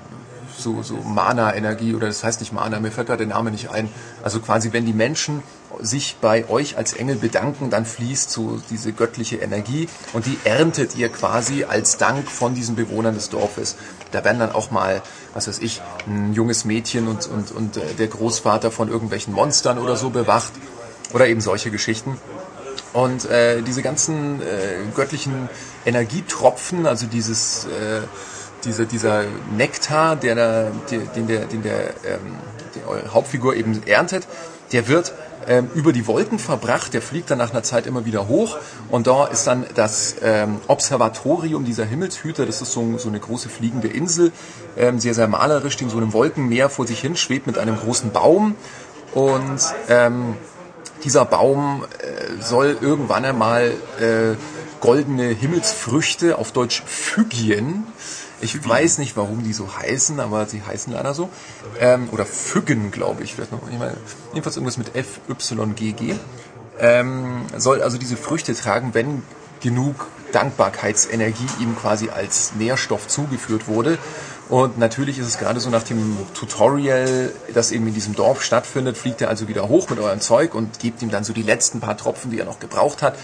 so, 0.57 0.83
so 0.83 0.97
Mana-Energie 0.97 1.95
oder 1.95 2.07
das 2.07 2.23
heißt 2.23 2.41
nicht 2.41 2.53
Mana, 2.53 2.81
mir 2.81 2.91
fällt 2.91 3.09
gerade 3.09 3.27
der 3.27 3.35
Name 3.35 3.51
nicht 3.51 3.71
ein. 3.71 3.89
Also 4.23 4.41
quasi, 4.41 4.73
wenn 4.73 4.87
die 4.87 4.93
Menschen 4.93 5.43
sich 5.81 6.17
bei 6.21 6.49
euch 6.49 6.77
als 6.77 6.93
Engel 6.95 7.17
bedanken, 7.17 7.71
dann 7.71 7.85
fließt 7.85 8.31
so 8.31 8.61
diese 8.71 8.93
göttliche 8.93 9.37
Energie 9.37 9.89
und 10.13 10.27
die 10.27 10.39
erntet 10.45 10.97
ihr 10.97 11.09
quasi 11.09 11.65
als 11.65 11.97
Dank 11.97 12.31
von 12.31 12.55
diesen 12.55 12.77
Bewohnern 12.77 13.15
des 13.15 13.31
Dorfes. 13.31 13.77
Da 14.11 14.25
werden 14.25 14.39
dann 14.39 14.53
auch 14.53 14.71
mal, 14.71 15.03
was 15.33 15.49
weiß 15.49 15.59
ich, 15.59 15.83
ein 16.07 16.33
junges 16.35 16.65
Mädchen 16.65 17.09
und, 17.09 17.27
und, 17.27 17.51
und 17.53 17.77
äh, 17.77 17.95
der 17.99 18.07
Großvater 18.09 18.71
von 18.71 18.89
irgendwelchen 18.89 19.35
Monstern 19.35 19.79
oder 19.79 19.97
so 19.97 20.11
bewacht 20.11 20.53
oder 21.13 21.27
eben 21.27 21.41
solche 21.41 21.71
Geschichten. 21.71 22.19
Und 22.93 23.29
äh, 23.29 23.61
diese 23.63 23.83
ganzen 23.83 24.41
äh, 24.41 24.45
göttlichen 24.95 25.49
Energietropfen, 25.85 26.87
also 26.87 27.07
dieses, 27.07 27.65
äh, 27.65 28.03
diese, 28.65 28.87
dieser 28.87 29.25
Nektar, 29.57 30.15
der 30.15 30.35
da, 30.37 30.71
den 30.91 31.27
der, 31.27 31.47
den 31.47 31.63
der, 31.63 31.89
ähm, 32.05 32.37
der 32.75 33.13
Hauptfigur 33.13 33.57
eben 33.57 33.85
erntet, 33.87 34.29
der 34.73 34.87
wird 34.87 35.13
ähm, 35.49 35.69
über 35.75 35.93
die 35.93 36.07
Wolken 36.07 36.39
verbracht, 36.39 36.95
der 36.95 37.03
fliegt 37.03 37.31
dann 37.31 37.39
nach 37.39 37.51
einer 37.51 37.63
Zeit 37.63 37.87
immer 37.87 38.05
wieder 38.05 38.29
hoch. 38.29 38.57
Und 38.91 39.07
da 39.07 39.27
ist 39.27 39.47
dann 39.47 39.67
das 39.75 40.17
ähm, 40.23 40.61
Observatorium 40.69 41.65
dieser 41.65 41.85
Himmelshüter, 41.85 42.47
das 42.47 42.63
ist 42.63 42.73
so, 42.73 42.99
so 42.99 43.09
eine 43.09 43.21
große 43.21 43.49
fliegende 43.49 43.89
Insel, 43.89 44.33
ähm, 44.77 44.99
sehr, 44.99 45.15
sehr 45.15 45.29
malerisch, 45.29 45.77
die 45.77 45.85
in 45.85 45.91
so 45.91 45.97
einem 45.97 46.13
Wolkenmeer 46.13 46.69
vor 46.69 46.87
sich 46.87 47.01
hin 47.01 47.17
schwebt 47.17 47.47
mit 47.47 47.59
einem 47.59 47.77
großen 47.77 48.11
Baum. 48.13 48.55
Und 49.13 49.61
ähm, 49.89 50.37
dieser 51.05 51.25
Baum 51.25 51.85
äh, 51.99 52.43
soll 52.43 52.77
irgendwann 52.81 53.25
einmal 53.25 53.73
äh, 54.01 54.37
goldene 54.81 55.29
Himmelsfrüchte, 55.29 56.39
auf 56.39 56.53
Deutsch 56.53 56.83
Phygien, 56.87 57.87
ich 58.45 58.69
weiß 58.69 58.99
nicht, 58.99 59.17
warum 59.17 59.43
die 59.43 59.55
so 59.55 59.77
heißen, 59.77 60.21
aber 60.21 60.47
sie 60.47 60.63
heißen 60.63 60.93
leider 60.93 61.15
so. 61.15 61.31
Ähm, 61.81 62.09
oder 62.13 62.27
Függen, 62.27 62.91
glaube 62.91 63.25
ich. 63.25 63.35
Vielleicht 63.35 63.53
noch, 63.53 63.61
ich 63.69 63.79
jedenfalls 64.33 64.57
irgendwas 64.57 64.77
mit 64.77 64.95
F, 64.95 65.21
Y, 65.29 65.75
G, 65.75 65.93
G. 65.93 66.15
Ähm, 66.79 67.47
soll 67.57 67.83
also 67.83 67.97
diese 67.97 68.17
Früchte 68.17 68.55
tragen, 68.55 68.93
wenn 68.93 69.23
genug 69.61 70.09
Dankbarkeitsenergie 70.33 71.47
ihm 71.61 71.75
quasi 71.77 72.11
als 72.11 72.53
Nährstoff 72.57 73.09
zugeführt 73.09 73.67
wurde. 73.67 73.99
Und 74.51 74.79
natürlich 74.79 75.19
ist 75.19 75.27
es 75.27 75.39
gerade 75.39 75.59
so 75.59 75.71
nach 75.71 75.85
dem 75.85 76.19
Tutorial, 76.35 77.33
das 77.55 77.73
eben 77.73 77.87
in 77.87 77.95
diesem 77.95 78.15
Dorf 78.15 78.43
stattfindet, 78.43 78.99
fliegt 78.99 79.23
er 79.23 79.31
also 79.31 79.49
wieder 79.49 79.69
hoch 79.69 79.89
mit 79.89 79.99
eurem 79.99 80.21
Zeug 80.21 80.55
und 80.55 80.81
gebt 80.81 81.01
ihm 81.01 81.11
dann 81.11 81.25
so 81.25 81.33
die 81.33 81.43
letzten 81.43 81.81
paar 81.81 81.97
Tropfen, 81.97 82.31
die 82.31 82.39
er 82.41 82.45
noch 82.45 82.61
gebraucht 82.61 83.01
hat. 83.01 83.17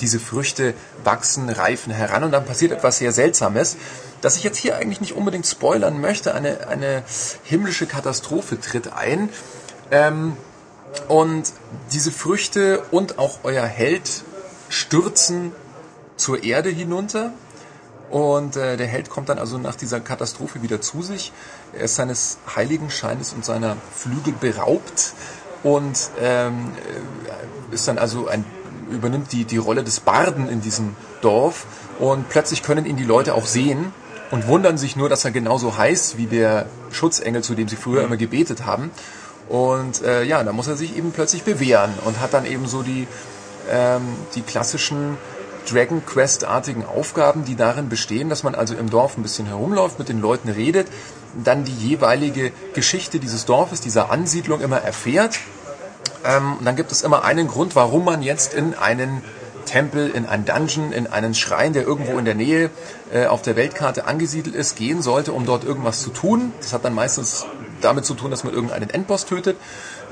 Diese 0.00 0.20
Früchte 0.20 0.74
wachsen, 1.04 1.48
reifen 1.48 1.92
heran 1.92 2.24
und 2.24 2.32
dann 2.32 2.44
passiert 2.44 2.72
etwas 2.72 2.98
sehr 2.98 3.12
Seltsames, 3.12 3.76
das 4.20 4.36
ich 4.36 4.44
jetzt 4.44 4.58
hier 4.58 4.76
eigentlich 4.76 5.00
nicht 5.00 5.14
unbedingt 5.14 5.46
spoilern 5.46 6.00
möchte. 6.00 6.34
Eine, 6.34 6.68
eine 6.68 7.02
himmlische 7.44 7.86
Katastrophe 7.86 8.60
tritt 8.60 8.92
ein. 8.92 9.28
Ähm, 9.90 10.36
und 11.08 11.52
diese 11.92 12.10
Früchte 12.10 12.82
und 12.90 13.18
auch 13.18 13.40
euer 13.42 13.64
Held 13.64 14.24
stürzen 14.68 15.52
zur 16.16 16.42
Erde 16.42 16.70
hinunter. 16.70 17.32
Und 18.10 18.56
äh, 18.56 18.76
der 18.76 18.86
Held 18.86 19.10
kommt 19.10 19.28
dann 19.28 19.38
also 19.38 19.58
nach 19.58 19.74
dieser 19.74 20.00
Katastrophe 20.00 20.62
wieder 20.62 20.80
zu 20.80 21.02
sich. 21.02 21.32
Er 21.74 21.82
ist 21.82 21.96
seines 21.96 22.38
Heiligenscheines 22.56 23.32
und 23.34 23.44
seiner 23.44 23.76
Flügel 23.94 24.32
beraubt 24.32 25.12
und 25.62 26.10
ähm, 26.20 26.72
äh, 27.70 27.74
ist 27.74 27.86
dann 27.86 27.98
also 27.98 28.28
ein 28.28 28.44
übernimmt 28.90 29.32
die 29.32 29.44
die 29.44 29.56
Rolle 29.56 29.84
des 29.84 30.00
Barden 30.00 30.48
in 30.48 30.60
diesem 30.60 30.96
Dorf 31.20 31.66
und 31.98 32.28
plötzlich 32.28 32.62
können 32.62 32.86
ihn 32.86 32.96
die 32.96 33.04
Leute 33.04 33.34
auch 33.34 33.46
sehen 33.46 33.92
und 34.30 34.46
wundern 34.46 34.78
sich 34.78 34.96
nur, 34.96 35.08
dass 35.08 35.24
er 35.24 35.30
genauso 35.30 35.76
heißt 35.76 36.18
wie 36.18 36.26
der 36.26 36.66
Schutzengel, 36.90 37.42
zu 37.42 37.54
dem 37.54 37.68
sie 37.68 37.76
früher 37.76 38.02
immer 38.02 38.16
gebetet 38.16 38.66
haben. 38.66 38.90
Und 39.48 40.02
äh, 40.02 40.24
ja, 40.24 40.44
da 40.44 40.52
muss 40.52 40.68
er 40.68 40.76
sich 40.76 40.96
eben 40.96 41.12
plötzlich 41.12 41.42
bewähren 41.42 41.94
und 42.04 42.20
hat 42.20 42.34
dann 42.34 42.44
eben 42.44 42.66
so 42.66 42.82
die 42.82 43.06
ähm, 43.70 44.02
die 44.34 44.42
klassischen 44.42 45.16
Dragon 45.70 46.04
Quest-artigen 46.04 46.84
Aufgaben, 46.84 47.44
die 47.44 47.56
darin 47.56 47.88
bestehen, 47.88 48.28
dass 48.28 48.42
man 48.42 48.54
also 48.54 48.74
im 48.74 48.88
Dorf 48.88 49.18
ein 49.18 49.22
bisschen 49.22 49.46
herumläuft, 49.46 49.98
mit 49.98 50.08
den 50.08 50.20
Leuten 50.20 50.48
redet, 50.48 50.86
dann 51.44 51.64
die 51.64 51.74
jeweilige 51.74 52.52
Geschichte 52.74 53.18
dieses 53.18 53.44
Dorfes, 53.44 53.80
dieser 53.80 54.10
Ansiedlung 54.10 54.60
immer 54.60 54.78
erfährt. 54.78 55.38
Ähm, 56.24 56.56
und 56.58 56.64
dann 56.64 56.76
gibt 56.76 56.92
es 56.92 57.02
immer 57.02 57.24
einen 57.24 57.48
Grund, 57.48 57.76
warum 57.76 58.04
man 58.04 58.22
jetzt 58.22 58.54
in 58.54 58.74
einen 58.74 59.22
Tempel, 59.68 60.10
in 60.10 60.26
einen 60.26 60.44
Dungeon, 60.44 60.92
in 60.92 61.06
einen 61.06 61.34
Schrein, 61.34 61.72
der 61.72 61.82
irgendwo 61.82 62.18
in 62.18 62.24
der 62.24 62.34
Nähe 62.34 62.70
äh, 63.12 63.26
auf 63.26 63.42
der 63.42 63.54
Weltkarte 63.54 64.06
angesiedelt 64.06 64.56
ist, 64.56 64.76
gehen 64.76 65.02
sollte, 65.02 65.32
um 65.32 65.44
dort 65.44 65.64
irgendwas 65.64 66.02
zu 66.02 66.10
tun. 66.10 66.52
Das 66.60 66.72
hat 66.72 66.84
dann 66.84 66.94
meistens 66.94 67.46
damit 67.80 68.06
zu 68.06 68.14
tun, 68.14 68.30
dass 68.30 68.44
man 68.44 68.54
irgendeinen 68.54 68.90
Endboss 68.90 69.26
tötet. 69.26 69.56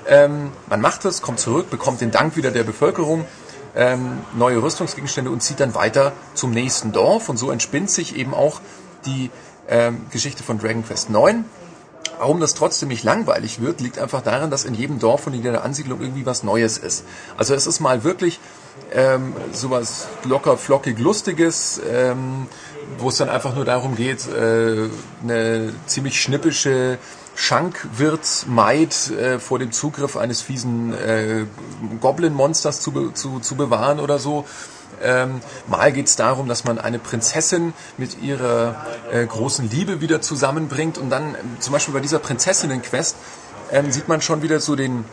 Ähm, 0.09 0.53
man 0.69 0.81
macht 0.81 1.05
es, 1.05 1.23
kommt 1.23 1.41
zurück, 1.41 1.71
bekommt 1.71 2.01
den 2.01 2.11
Dank 2.11 2.37
wieder 2.37 2.51
der 2.51 2.65
Bevölkerung, 2.65 3.25
ähm, 3.75 4.19
neue 4.35 4.63
Rüstungsgegenstände 4.63 5.31
und 5.31 5.43
zieht 5.43 5.59
dann 5.59 5.75
weiter 5.75 6.13
zum 6.35 6.51
nächsten 6.51 6.93
Dorf. 6.93 7.29
Und 7.29 7.39
so 7.39 7.51
entspinnt 7.51 7.91
sich 7.91 8.15
eben 8.15 8.35
auch 8.35 8.61
die 9.07 9.31
ähm, 9.69 10.07
Geschichte 10.11 10.43
von 10.43 10.59
Dragon 10.59 10.85
Quest 10.85 11.11
9. 11.11 11.45
Warum 12.19 12.41
das 12.41 12.55
trotzdem 12.55 12.89
nicht 12.89 13.05
langweilig 13.05 13.61
wird, 13.61 13.81
liegt 13.81 13.99
einfach 13.99 14.23
daran, 14.23 14.51
dass 14.51 14.65
in 14.65 14.75
jedem 14.75 14.99
Dorf 14.99 15.27
und 15.27 15.35
in 15.35 15.43
jeder 15.43 15.65
Ansiedlung 15.65 16.01
irgendwie 16.01 16.25
was 16.25 16.43
Neues 16.43 16.79
ist. 16.79 17.05
Also 17.37 17.55
es 17.55 17.67
ist 17.67 17.81
mal 17.81 18.05
wirklich 18.05 18.41
ähm, 18.93 19.35
sowas 19.53 20.09
locker, 20.25 20.57
flockig, 20.57 20.99
lustiges, 20.99 21.81
ähm, 21.91 22.47
wo 22.99 23.09
es 23.09 23.17
dann 23.17 23.29
einfach 23.29 23.55
nur 23.55 23.65
darum 23.65 23.97
geht, 23.97 24.27
äh, 24.29 24.89
eine 25.23 25.73
ziemlich 25.87 26.21
schnippische 26.21 26.99
Schankwirtsmaid 27.35 29.11
äh, 29.11 29.39
vor 29.39 29.59
dem 29.59 29.73
Zugriff 29.73 30.17
eines 30.17 30.41
fiesen 30.41 30.95
äh, 30.95 31.45
Goblin-Monsters 32.01 32.81
zu, 32.81 33.11
zu, 33.11 33.41
zu 33.41 33.57
bewahren 33.57 34.01
oder 34.01 34.19
so. 34.19 34.47
Ähm, 35.03 35.41
mal 35.67 35.93
geht 35.93 36.07
es 36.07 36.17
darum, 36.17 36.49
dass 36.49 36.65
man 36.65 36.79
eine 36.79 36.99
Prinzessin 36.99 37.75
mit 37.99 38.23
ihrer 38.23 38.87
äh, 39.13 39.27
großen 39.27 39.71
Liebe 39.71 40.01
wieder 40.01 40.21
zusammenbringt 40.23 40.97
und 40.99 41.11
dann 41.11 41.35
ähm, 41.35 41.57
zum 41.61 41.73
Beispiel 41.73 41.93
bei 41.93 42.01
dieser 42.01 42.19
Prinzessinnen-Quest 42.19 43.17
ähm, 43.73 43.91
sieht 43.91 44.09
man 44.09 44.23
schon 44.23 44.43
wieder 44.43 44.61
so 44.61 44.75
den 44.75 45.05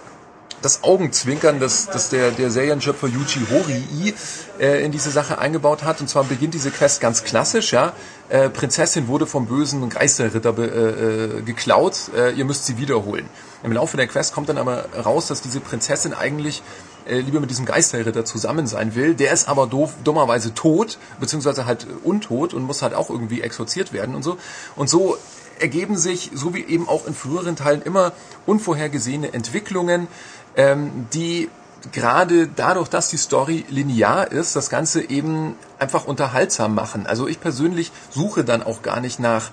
das 0.63 0.84
Augenzwinkern, 0.84 1.59
das, 1.59 1.88
das 1.88 2.09
der, 2.09 2.32
der 2.32 2.49
Serienschöpfer 2.49 3.07
Yuji 3.07 3.45
Horii 3.51 4.13
äh, 4.59 4.84
in 4.84 4.91
diese 4.91 5.11
Sache 5.11 5.38
eingebaut 5.38 5.84
hat. 5.84 5.99
Und 6.01 6.07
zwar 6.07 6.24
beginnt 6.24 6.53
diese 6.53 6.71
Quest 6.71 7.01
ganz 7.01 7.24
klassisch, 7.24 7.74
ja. 7.74 7.93
Äh, 8.30 8.49
Prinzessin 8.49 9.07
wurde 9.07 9.28
vom 9.28 9.45
bösen 9.45 9.89
Geisterritter 9.89 10.57
äh, 10.57 10.63
äh, 10.63 11.41
geklaut, 11.41 12.09
äh, 12.15 12.32
ihr 12.32 12.45
müsst 12.45 12.65
sie 12.65 12.78
wiederholen. 12.78 13.28
Im 13.63 13.74
Laufe 13.74 13.97
der 13.97 14.07
Quest 14.07 14.34
kommt 14.34 14.49
dann 14.49 14.57
aber 14.57 14.86
raus, 15.05 15.28
dass 15.28 15.41
diese 15.41 15.59
Prinzessin 15.59 16.13
eigentlich 16.13 16.63
äh, 17.08 17.20
lieber 17.20 17.39
mit 17.39 17.49
diesem 17.49 17.66
Geisterritter 17.66 18.26
zusammen 18.26 18.68
sein 18.68 18.95
will. 18.95 19.16
Der 19.16 19.32
ist 19.32 19.47
aber 19.47 19.68
doof, 19.68 19.95
dummerweise 20.04 20.54
tot, 20.54 20.97
beziehungsweise 21.20 21.66
halt 21.66 21.88
untot 22.04 22.54
und 22.54 22.64
muss 22.64 22.82
halt 22.82 22.93
auch 22.93 23.10
irgendwie 23.10 23.41
exorziert 23.41 23.93
werden 23.93 24.16
und 24.16 24.24
so. 24.24 24.38
Und 24.76 24.89
so 24.89 25.18
ergeben 25.60 25.97
sich, 25.97 26.32
so 26.34 26.54
wie 26.54 26.64
eben 26.64 26.88
auch 26.88 27.08
in 27.08 27.14
früheren 27.14 27.56
Teilen, 27.56 27.82
immer 27.82 28.12
unvorhergesehene 28.45 29.34
Entwicklungen, 29.34 30.08
ähm, 30.56 31.08
die 31.14 31.49
gerade 31.91 32.47
dadurch, 32.47 32.88
dass 32.88 33.10
die 33.10 33.18
Story 33.18 33.66
linear 33.70 34.32
ist, 34.32 34.56
das 34.56 34.70
Ganze 34.70 35.10
eben 35.10 35.56
einfach 35.80 36.06
unterhaltsam 36.06 36.76
machen. 36.76 37.06
Also 37.08 37.28
ich 37.28 37.39
persönlich 37.39 37.91
suche 38.10 38.43
dann 38.43 38.64
auch 38.64 38.82
gar 38.82 39.01
nicht 39.01 39.20
nach 39.20 39.51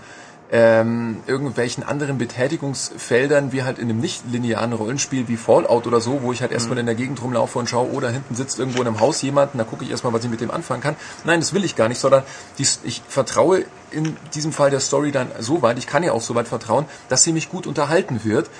ähm, 0.53 1.19
irgendwelchen 1.27 1.85
anderen 1.85 2.19
Betätigungsfeldern, 2.19 3.53
wie 3.53 3.63
halt 3.63 3.79
in 3.79 3.89
einem 3.89 4.01
nicht 4.01 4.25
linearen 4.31 4.73
Rollenspiel 4.73 5.29
wie 5.29 5.37
Fallout 5.37 5.87
oder 5.87 6.01
so, 6.01 6.23
wo 6.23 6.33
ich 6.33 6.43
halt 6.43 6.51
erstmal 6.51 6.75
mhm. 6.75 6.81
in 6.81 6.87
der 6.87 6.95
Gegend 6.97 7.23
rumlaufe 7.23 7.59
und 7.59 7.69
schaue, 7.69 7.91
oh, 7.93 8.01
da 8.01 8.09
hinten 8.09 8.35
sitzt 8.35 8.59
irgendwo 8.59 8.81
in 8.83 8.89
einem 8.89 9.01
Haus 9.01 9.23
jemand, 9.23 9.53
da 9.55 9.65
gucke 9.65 9.85
ich 9.85 9.91
erstmal, 9.91 10.13
was 10.13 10.25
ich 10.25 10.31
mit 10.31 10.41
dem 10.41 10.51
anfangen 10.51 10.83
kann. 10.83 10.97
Nein, 11.25 11.41
das 11.41 11.55
will 11.55 11.65
ich 11.65 11.77
gar 11.77 11.89
nicht, 11.89 12.01
sondern 12.01 12.25
die, 12.59 12.67
ich 12.83 13.03
vertraue 13.09 13.65
in 13.93 14.17
diesem 14.35 14.53
Fall 14.53 14.71
der 14.71 14.81
Story 14.81 15.13
dann 15.13 15.29
so 15.39 15.63
weit, 15.63 15.79
ich 15.79 15.87
kann 15.87 16.03
ja 16.03 16.13
auch 16.13 16.23
so 16.23 16.35
weit 16.35 16.49
vertrauen, 16.49 16.87
dass 17.09 17.23
sie 17.23 17.33
mich 17.33 17.49
gut 17.49 17.67
unterhalten 17.67 18.25
wird 18.25 18.51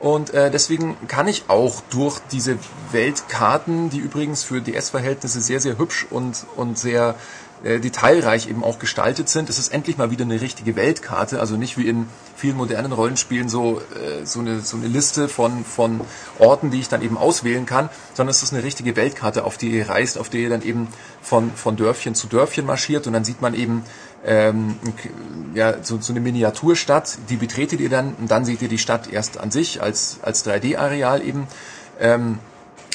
und 0.00 0.32
äh, 0.32 0.50
deswegen 0.50 0.96
kann 1.08 1.26
ich 1.26 1.44
auch 1.48 1.80
durch 1.90 2.20
diese 2.30 2.58
Weltkarten, 2.92 3.90
die 3.90 3.98
übrigens 3.98 4.44
für 4.44 4.60
DS-Verhältnisse 4.60 5.40
sehr, 5.40 5.60
sehr 5.60 5.78
hübsch 5.78 6.06
und, 6.10 6.46
und 6.56 6.78
sehr 6.78 7.16
äh, 7.64 7.80
detailreich 7.80 8.48
eben 8.48 8.62
auch 8.62 8.78
gestaltet 8.78 9.28
sind. 9.28 9.50
Es 9.50 9.58
ist 9.58 9.72
endlich 9.72 9.98
mal 9.98 10.10
wieder 10.10 10.24
eine 10.24 10.40
richtige 10.40 10.76
Weltkarte, 10.76 11.40
also 11.40 11.56
nicht 11.56 11.76
wie 11.76 11.88
in 11.88 12.06
vielen 12.36 12.56
modernen 12.56 12.92
Rollenspielen 12.92 13.48
so, 13.48 13.80
äh, 13.80 14.24
so, 14.24 14.40
eine, 14.40 14.60
so 14.60 14.76
eine 14.76 14.86
Liste 14.86 15.28
von, 15.28 15.64
von 15.64 16.00
Orten, 16.38 16.70
die 16.70 16.80
ich 16.80 16.88
dann 16.88 17.02
eben 17.02 17.18
auswählen 17.18 17.66
kann, 17.66 17.88
sondern 18.14 18.30
es 18.30 18.42
ist 18.42 18.52
eine 18.52 18.62
richtige 18.62 18.96
Weltkarte, 18.96 19.44
auf 19.44 19.58
die 19.58 19.70
ihr 19.70 19.88
reist, 19.88 20.18
auf 20.18 20.28
der 20.28 20.40
ihr 20.40 20.50
dann 20.50 20.62
eben 20.62 20.88
von, 21.20 21.50
von 21.52 21.76
Dörfchen 21.76 22.14
zu 22.14 22.28
Dörfchen 22.28 22.64
marschiert 22.64 23.06
und 23.06 23.12
dann 23.12 23.24
sieht 23.24 23.42
man 23.42 23.54
eben 23.54 23.82
ähm, 24.24 24.76
ja, 25.54 25.82
so, 25.82 25.98
so 26.00 26.12
eine 26.12 26.20
Miniaturstadt, 26.20 27.18
die 27.28 27.36
betretet 27.36 27.80
ihr 27.80 27.88
dann 27.88 28.14
und 28.14 28.30
dann 28.30 28.44
seht 28.44 28.62
ihr 28.62 28.68
die 28.68 28.78
Stadt 28.78 29.12
erst 29.12 29.38
an 29.38 29.50
sich 29.50 29.82
als, 29.82 30.18
als 30.22 30.46
3D-Areal 30.46 31.22
eben. 31.22 31.46
Ähm, 32.00 32.38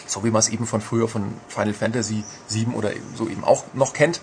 so 0.05 0.23
wie 0.23 0.31
man 0.31 0.39
es 0.39 0.49
eben 0.49 0.67
von 0.67 0.81
früher 0.81 1.07
von 1.07 1.33
Final 1.47 1.73
Fantasy 1.73 2.23
7 2.47 2.73
oder 2.75 2.91
so 3.15 3.27
eben 3.27 3.43
auch 3.43 3.63
noch 3.73 3.93
kennt. 3.93 4.21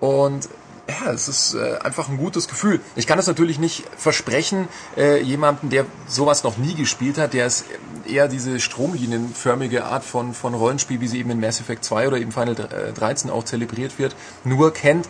Und 0.00 0.48
ja, 0.88 1.12
es 1.12 1.28
ist 1.28 1.54
äh, 1.54 1.78
einfach 1.82 2.08
ein 2.08 2.16
gutes 2.16 2.48
Gefühl. 2.48 2.80
Ich 2.96 3.06
kann 3.06 3.18
es 3.18 3.26
natürlich 3.26 3.58
nicht 3.58 3.84
versprechen, 3.96 4.68
äh, 4.96 5.20
jemanden, 5.20 5.68
der 5.68 5.84
sowas 6.06 6.44
noch 6.44 6.56
nie 6.56 6.74
gespielt 6.74 7.18
hat, 7.18 7.34
der 7.34 7.44
es 7.44 7.64
eher 8.06 8.26
diese 8.26 8.58
stromlinienförmige 8.58 9.84
Art 9.84 10.02
von, 10.02 10.32
von 10.32 10.54
Rollenspiel, 10.54 11.00
wie 11.00 11.08
sie 11.08 11.18
eben 11.18 11.30
in 11.30 11.40
Mass 11.40 11.60
Effect 11.60 11.84
2 11.84 12.08
oder 12.08 12.16
eben 12.16 12.32
Final 12.32 12.54
13 12.54 13.30
auch 13.30 13.44
zelebriert 13.44 13.98
wird, 13.98 14.16
nur 14.44 14.72
kennt. 14.72 15.06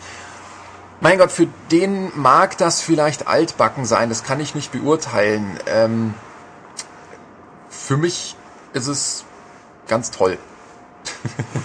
Mein 0.99 1.17
Gott, 1.17 1.31
für 1.31 1.47
den 1.71 2.11
mag 2.13 2.57
das 2.57 2.81
vielleicht 2.81 3.27
altbacken 3.27 3.85
sein, 3.85 4.09
das 4.09 4.25
kann 4.25 4.41
ich 4.41 4.55
nicht 4.55 4.73
beurteilen. 4.73 5.57
Ähm, 5.65 6.13
für 7.69 7.95
mich 7.95 8.35
ist 8.73 8.87
es 8.87 9.23
ganz 9.87 10.11
toll. 10.11 10.37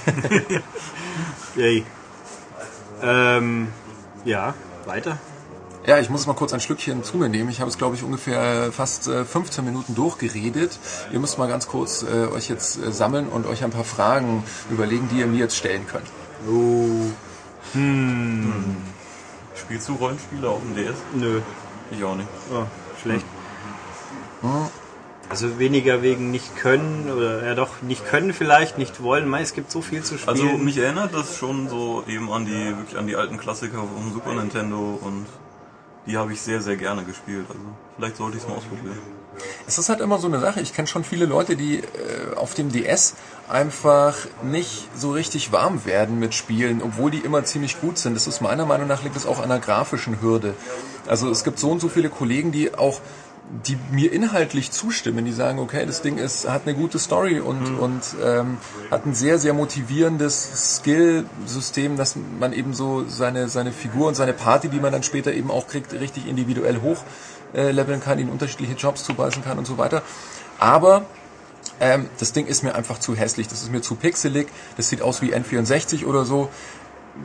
Yay. 1.56 1.84
Ähm, 3.04 3.68
ja, 4.24 4.54
weiter. 4.86 5.18
Ja, 5.86 5.98
ich 5.98 6.08
muss 6.08 6.26
mal 6.26 6.32
kurz 6.32 6.54
ein 6.54 6.60
Schlückchen 6.60 7.04
zu 7.04 7.18
mir 7.18 7.28
nehmen. 7.28 7.50
Ich 7.50 7.60
habe 7.60 7.70
es, 7.70 7.76
glaube 7.76 7.94
ich, 7.94 8.02
ungefähr 8.02 8.72
fast 8.72 9.10
15 9.10 9.62
äh, 9.62 9.66
Minuten 9.66 9.94
durchgeredet. 9.94 10.78
Ihr 11.12 11.20
müsst 11.20 11.38
mal 11.38 11.46
ganz 11.46 11.66
kurz 11.68 12.02
äh, 12.02 12.26
euch 12.28 12.48
jetzt 12.48 12.78
äh, 12.78 12.90
sammeln 12.90 13.28
und 13.28 13.46
euch 13.46 13.62
ein 13.62 13.70
paar 13.70 13.84
Fragen 13.84 14.44
überlegen, 14.70 15.08
die 15.12 15.18
ihr 15.18 15.26
mir 15.26 15.40
jetzt 15.40 15.56
stellen 15.56 15.86
könnt. 15.86 16.06
Oh. 16.48 17.10
Hm. 17.74 18.52
hm. 18.54 18.76
Spielst 19.54 19.88
du 19.88 19.94
Rollenspiele 19.94 20.48
auf 20.48 20.60
dem 20.60 20.74
DS? 20.74 20.96
Nö. 21.14 21.40
Ich 21.90 22.02
auch 22.02 22.16
nicht. 22.16 22.28
Oh, 22.50 22.64
schlecht. 23.02 23.26
Hm. 24.40 24.68
Also 25.34 25.58
weniger 25.58 26.00
wegen 26.00 26.30
nicht 26.30 26.56
können 26.58 27.10
oder 27.10 27.44
ja 27.44 27.56
doch 27.56 27.82
nicht 27.82 28.06
können 28.06 28.32
vielleicht, 28.32 28.78
nicht 28.78 29.02
wollen. 29.02 29.34
es 29.34 29.52
gibt 29.52 29.68
so 29.68 29.82
viel 29.82 30.04
zu 30.04 30.16
spielen. 30.16 30.28
Also 30.28 30.58
mich 30.58 30.78
erinnert 30.78 31.12
das 31.12 31.36
schon 31.36 31.68
so 31.68 32.04
eben 32.06 32.30
an 32.30 32.46
die 32.46 32.52
wirklich 32.52 32.96
an 32.96 33.08
die 33.08 33.16
alten 33.16 33.36
Klassiker 33.36 33.78
vom 33.78 34.12
Super 34.12 34.32
Nintendo 34.34 34.96
und 35.02 35.26
die 36.06 36.16
habe 36.16 36.32
ich 36.32 36.40
sehr 36.40 36.60
sehr 36.60 36.76
gerne 36.76 37.02
gespielt. 37.02 37.46
Also 37.48 37.60
vielleicht 37.96 38.16
sollte 38.16 38.36
ich 38.36 38.44
es 38.44 38.48
mal 38.48 38.58
ausprobieren. 38.58 38.96
Es 39.66 39.76
ist 39.76 39.88
halt 39.88 40.00
immer 40.00 40.20
so 40.20 40.28
eine 40.28 40.38
Sache. 40.38 40.60
Ich 40.60 40.72
kenne 40.72 40.86
schon 40.86 41.02
viele 41.02 41.26
Leute, 41.26 41.56
die 41.56 41.78
äh, 41.78 42.36
auf 42.36 42.54
dem 42.54 42.70
DS 42.70 43.16
einfach 43.48 44.14
nicht 44.44 44.88
so 44.96 45.10
richtig 45.10 45.50
warm 45.50 45.84
werden 45.84 46.20
mit 46.20 46.32
Spielen, 46.32 46.80
obwohl 46.80 47.10
die 47.10 47.18
immer 47.18 47.42
ziemlich 47.42 47.80
gut 47.80 47.98
sind. 47.98 48.14
Das 48.14 48.28
ist 48.28 48.40
meiner 48.40 48.66
Meinung 48.66 48.86
nach 48.86 49.02
liegt 49.02 49.16
es 49.16 49.26
auch 49.26 49.38
an 49.38 49.50
einer 49.50 49.58
grafischen 49.58 50.22
Hürde. 50.22 50.54
Also 51.08 51.28
es 51.28 51.42
gibt 51.42 51.58
so 51.58 51.72
und 51.72 51.80
so 51.80 51.88
viele 51.88 52.08
Kollegen, 52.08 52.52
die 52.52 52.72
auch 52.72 53.00
die 53.50 53.78
mir 53.92 54.10
inhaltlich 54.12 54.72
zustimmen, 54.72 55.24
die 55.24 55.32
sagen, 55.32 55.58
okay, 55.58 55.84
das 55.86 56.02
Ding 56.02 56.16
ist, 56.16 56.48
hat 56.48 56.62
eine 56.66 56.74
gute 56.74 56.98
Story 56.98 57.40
und, 57.40 57.72
mhm. 57.72 57.78
und 57.78 58.02
ähm, 58.22 58.58
hat 58.90 59.06
ein 59.06 59.14
sehr, 59.14 59.38
sehr 59.38 59.52
motivierendes 59.52 60.76
Skill-System, 60.76 61.96
dass 61.96 62.16
man 62.16 62.52
eben 62.52 62.74
so 62.74 63.04
seine, 63.06 63.48
seine 63.48 63.72
Figur 63.72 64.08
und 64.08 64.14
seine 64.14 64.32
Party, 64.32 64.68
die 64.68 64.80
man 64.80 64.92
dann 64.92 65.02
später 65.02 65.32
eben 65.32 65.50
auch 65.50 65.68
kriegt, 65.68 65.92
richtig 65.92 66.26
individuell 66.26 66.80
hoch 66.80 67.04
äh, 67.52 67.72
kann, 68.00 68.18
ihnen 68.18 68.30
unterschiedliche 68.30 68.74
Jobs 68.74 69.04
zubeißen 69.04 69.44
kann 69.44 69.58
und 69.58 69.66
so 69.66 69.78
weiter. 69.78 70.02
Aber 70.58 71.04
ähm, 71.80 72.08
das 72.18 72.32
Ding 72.32 72.46
ist 72.46 72.62
mir 72.62 72.74
einfach 72.74 72.98
zu 72.98 73.14
hässlich, 73.14 73.48
das 73.48 73.62
ist 73.62 73.70
mir 73.70 73.82
zu 73.82 73.94
pixelig, 73.94 74.48
das 74.76 74.88
sieht 74.88 75.02
aus 75.02 75.22
wie 75.22 75.34
N64 75.34 76.06
oder 76.06 76.24
so. 76.24 76.48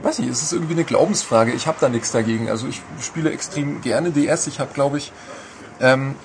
Weiß 0.04 0.20
nicht, 0.20 0.30
es 0.30 0.44
ist 0.44 0.54
irgendwie 0.54 0.74
eine 0.74 0.84
Glaubensfrage. 0.84 1.52
Ich 1.52 1.66
habe 1.66 1.78
da 1.82 1.90
nichts 1.90 2.12
dagegen. 2.12 2.48
Also 2.50 2.68
ich 2.68 2.82
spiele 3.02 3.32
extrem 3.32 3.82
gerne 3.82 4.12
DS. 4.12 4.46
Ich 4.46 4.60
habe, 4.60 4.72
glaube 4.72 5.00
ich, 5.00 5.12
ähm, 5.80 6.16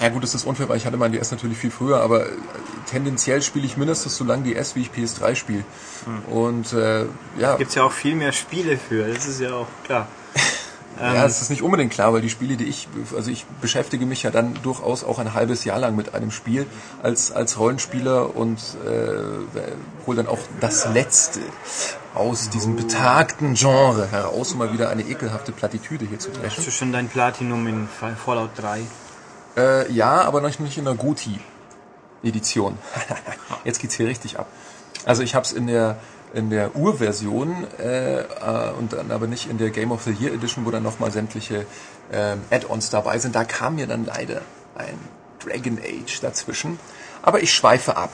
ja 0.00 0.08
gut, 0.10 0.22
das 0.22 0.34
ist 0.34 0.44
unfair, 0.44 0.68
weil 0.68 0.76
ich 0.76 0.86
hatte 0.86 0.96
mein 0.96 1.12
DS 1.12 1.30
natürlich 1.30 1.58
viel 1.58 1.70
früher, 1.70 2.00
aber 2.00 2.26
äh, 2.26 2.32
tendenziell 2.86 3.42
spiele 3.42 3.66
ich 3.66 3.76
mindestens 3.76 4.16
so 4.16 4.24
lange 4.24 4.44
DS, 4.44 4.76
wie 4.76 4.82
ich 4.82 4.90
PS3 4.90 5.34
spiele. 5.34 5.64
Hm. 6.04 6.32
Und 6.32 6.72
äh, 6.72 7.06
ja. 7.38 7.56
Gibt 7.56 7.74
ja 7.74 7.82
auch 7.82 7.92
viel 7.92 8.14
mehr 8.14 8.32
Spiele 8.32 8.76
für, 8.76 9.12
das 9.12 9.26
ist 9.26 9.40
ja 9.40 9.52
auch 9.52 9.66
klar. 9.84 10.06
Ja, 11.00 11.24
es 11.24 11.40
ist 11.42 11.50
nicht 11.50 11.62
unbedingt 11.62 11.92
klar, 11.92 12.12
weil 12.12 12.20
die 12.20 12.30
Spiele, 12.30 12.56
die 12.56 12.64
ich, 12.64 12.88
also 13.14 13.30
ich 13.30 13.46
beschäftige 13.60 14.04
mich 14.04 14.24
ja 14.24 14.30
dann 14.30 14.58
durchaus 14.62 15.04
auch 15.04 15.18
ein 15.18 15.32
halbes 15.32 15.64
Jahr 15.64 15.78
lang 15.78 15.94
mit 15.94 16.14
einem 16.14 16.30
Spiel 16.30 16.66
als, 17.02 17.30
als 17.30 17.58
Rollenspieler 17.58 18.34
und 18.34 18.58
äh, 18.84 20.06
hol 20.06 20.16
dann 20.16 20.26
auch 20.26 20.38
das 20.60 20.88
Letzte 20.92 21.40
aus 22.14 22.50
diesem 22.50 22.74
betagten 22.74 23.54
Genre 23.54 24.10
heraus, 24.10 24.52
um 24.52 24.58
mal 24.58 24.72
wieder 24.72 24.88
eine 24.88 25.02
ekelhafte 25.02 25.52
Plattitüde 25.52 26.04
hier 26.04 26.18
zu 26.18 26.30
dreschen. 26.30 26.56
Hast 26.56 26.66
du 26.66 26.70
schon 26.72 26.92
dein 26.92 27.08
Platinum 27.08 27.66
in 27.68 27.88
Fallout 28.24 28.50
3? 28.56 28.80
Äh, 29.56 29.92
ja, 29.92 30.22
aber 30.22 30.40
noch 30.40 30.58
nicht 30.58 30.78
in 30.78 30.84
der 30.84 30.94
Goti-Edition. 30.94 32.76
Jetzt 33.64 33.80
geht's 33.80 33.94
hier 33.94 34.08
richtig 34.08 34.38
ab. 34.38 34.46
Also 35.04 35.22
ich 35.22 35.34
habe 35.34 35.44
es 35.44 35.52
in 35.52 35.68
der 35.68 35.96
in 36.34 36.50
der 36.50 36.76
Urversion 36.76 37.66
äh, 37.78 38.20
äh, 38.20 38.24
und 38.78 38.92
dann 38.92 39.10
aber 39.10 39.26
nicht 39.26 39.48
in 39.48 39.58
der 39.58 39.70
Game 39.70 39.92
of 39.92 40.02
the 40.02 40.12
Year 40.12 40.32
Edition, 40.32 40.66
wo 40.66 40.70
dann 40.70 40.82
nochmal 40.82 41.10
sämtliche 41.10 41.66
ähm, 42.12 42.42
Add-ons 42.50 42.90
dabei 42.90 43.18
sind. 43.18 43.34
Da 43.34 43.44
kam 43.44 43.76
mir 43.76 43.86
dann 43.86 44.04
leider 44.04 44.42
ein 44.76 44.98
Dragon 45.44 45.78
Age 45.78 46.20
dazwischen. 46.20 46.78
Aber 47.22 47.42
ich 47.42 47.52
schweife 47.52 47.96
ab. 47.96 48.12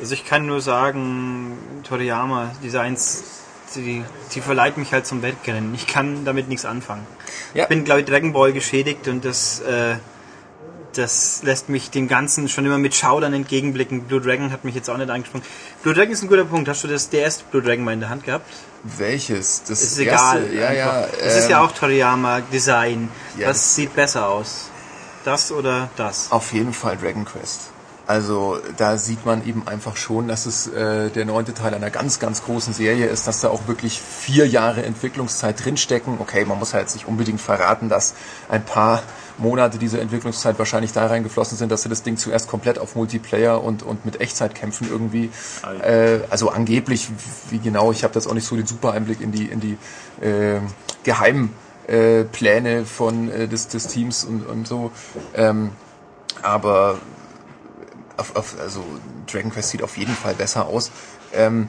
Also 0.00 0.14
ich 0.14 0.24
kann 0.24 0.46
nur 0.46 0.60
sagen, 0.60 1.56
Toriyama 1.84 2.50
Designs, 2.62 3.22
die, 3.76 4.04
die 4.34 4.40
verleiht 4.40 4.76
mich 4.76 4.92
halt 4.92 5.06
zum 5.06 5.22
Wettrennen. 5.22 5.74
Ich 5.74 5.86
kann 5.86 6.24
damit 6.24 6.48
nichts 6.48 6.64
anfangen. 6.64 7.06
Ja. 7.54 7.64
Ich 7.64 7.68
bin, 7.68 7.84
glaube 7.84 8.00
ich, 8.00 8.06
Dragon 8.06 8.32
Ball 8.32 8.52
geschädigt 8.52 9.06
und 9.06 9.24
das, 9.24 9.60
äh, 9.60 9.96
das 10.98 11.42
lässt 11.42 11.68
mich 11.68 11.90
dem 11.90 12.08
Ganzen 12.08 12.48
schon 12.48 12.64
immer 12.66 12.78
mit 12.78 12.94
Schaudern 12.94 13.32
entgegenblicken. 13.32 14.02
Blue 14.04 14.20
Dragon 14.20 14.50
hat 14.52 14.64
mich 14.64 14.74
jetzt 14.74 14.88
auch 14.90 14.96
nicht 14.96 15.10
angesprochen. 15.10 15.44
Blue 15.82 15.94
Dragon 15.94 16.12
ist 16.12 16.22
ein 16.22 16.28
guter 16.28 16.44
Punkt. 16.44 16.68
Hast 16.68 16.84
du 16.84 16.88
das 16.88 17.08
DS 17.08 17.42
Blue 17.42 17.62
Dragon 17.62 17.84
mal 17.84 17.92
in 17.92 18.00
der 18.00 18.08
Hand 18.10 18.24
gehabt? 18.24 18.46
Welches? 18.84 19.62
Das 19.64 19.80
Ist 19.82 19.98
egal. 19.98 20.42
erste? 20.42 20.54
Ja, 20.56 20.72
ja. 20.72 21.06
Es 21.20 21.36
ist 21.36 21.48
ja 21.50 21.60
ähm, 21.60 21.66
auch 21.68 21.72
Toriyama 21.72 22.40
Design. 22.52 23.08
Ja, 23.38 23.48
Was 23.48 23.58
das- 23.58 23.74
sieht 23.76 23.94
besser 23.94 24.28
aus? 24.28 24.68
Das 25.24 25.52
oder 25.52 25.88
das? 25.96 26.32
Auf 26.32 26.52
jeden 26.52 26.72
Fall 26.72 26.96
Dragon 26.96 27.24
Quest. 27.24 27.70
Also 28.08 28.58
da 28.76 28.98
sieht 28.98 29.24
man 29.24 29.46
eben 29.46 29.66
einfach 29.68 29.96
schon, 29.96 30.26
dass 30.26 30.46
es 30.46 30.66
äh, 30.66 31.08
der 31.10 31.24
neunte 31.24 31.54
Teil 31.54 31.72
einer 31.72 31.90
ganz, 31.90 32.18
ganz 32.18 32.42
großen 32.42 32.72
Serie 32.74 33.06
ist, 33.06 33.28
dass 33.28 33.40
da 33.40 33.48
auch 33.50 33.68
wirklich 33.68 34.00
vier 34.02 34.46
Jahre 34.48 34.82
Entwicklungszeit 34.82 35.64
drinstecken. 35.64 36.16
Okay, 36.18 36.44
man 36.44 36.58
muss 36.58 36.74
halt 36.74 36.82
jetzt 36.82 36.94
nicht 36.94 37.06
unbedingt 37.06 37.40
verraten, 37.40 37.88
dass 37.88 38.14
ein 38.48 38.64
paar 38.64 39.04
Monate 39.38 39.78
dieser 39.78 40.00
Entwicklungszeit 40.00 40.58
wahrscheinlich 40.58 40.92
da 40.92 41.06
reingeflossen 41.06 41.56
sind, 41.58 41.70
dass 41.70 41.82
sie 41.82 41.88
das 41.88 42.02
Ding 42.02 42.16
zuerst 42.16 42.48
komplett 42.48 42.78
auf 42.78 42.94
Multiplayer 42.94 43.62
und, 43.62 43.82
und 43.82 44.04
mit 44.04 44.20
Echtzeitkämpfen 44.20 44.88
irgendwie, 44.90 45.30
äh, 45.82 46.20
also 46.30 46.50
angeblich, 46.50 47.08
wie 47.50 47.58
genau, 47.58 47.92
ich 47.92 48.04
habe 48.04 48.14
das 48.14 48.26
auch 48.26 48.34
nicht 48.34 48.46
so 48.46 48.56
den 48.56 48.66
super 48.66 48.92
Einblick 48.92 49.20
in 49.20 49.32
die, 49.32 49.46
in 49.46 49.60
die 49.60 49.78
äh, 50.24 50.60
geheimen 51.04 51.52
äh, 51.86 52.24
Pläne 52.24 52.84
von 52.84 53.30
äh, 53.30 53.48
des, 53.48 53.68
des 53.68 53.88
Teams 53.88 54.24
und, 54.24 54.46
und 54.46 54.68
so. 54.68 54.90
Ähm, 55.34 55.72
aber 56.42 56.98
auf, 58.16 58.36
auf, 58.36 58.56
also 58.60 58.84
Dragon 59.30 59.50
Quest 59.50 59.70
sieht 59.70 59.82
auf 59.82 59.96
jeden 59.96 60.14
Fall 60.14 60.34
besser 60.34 60.66
aus. 60.66 60.90
Ähm, 61.32 61.68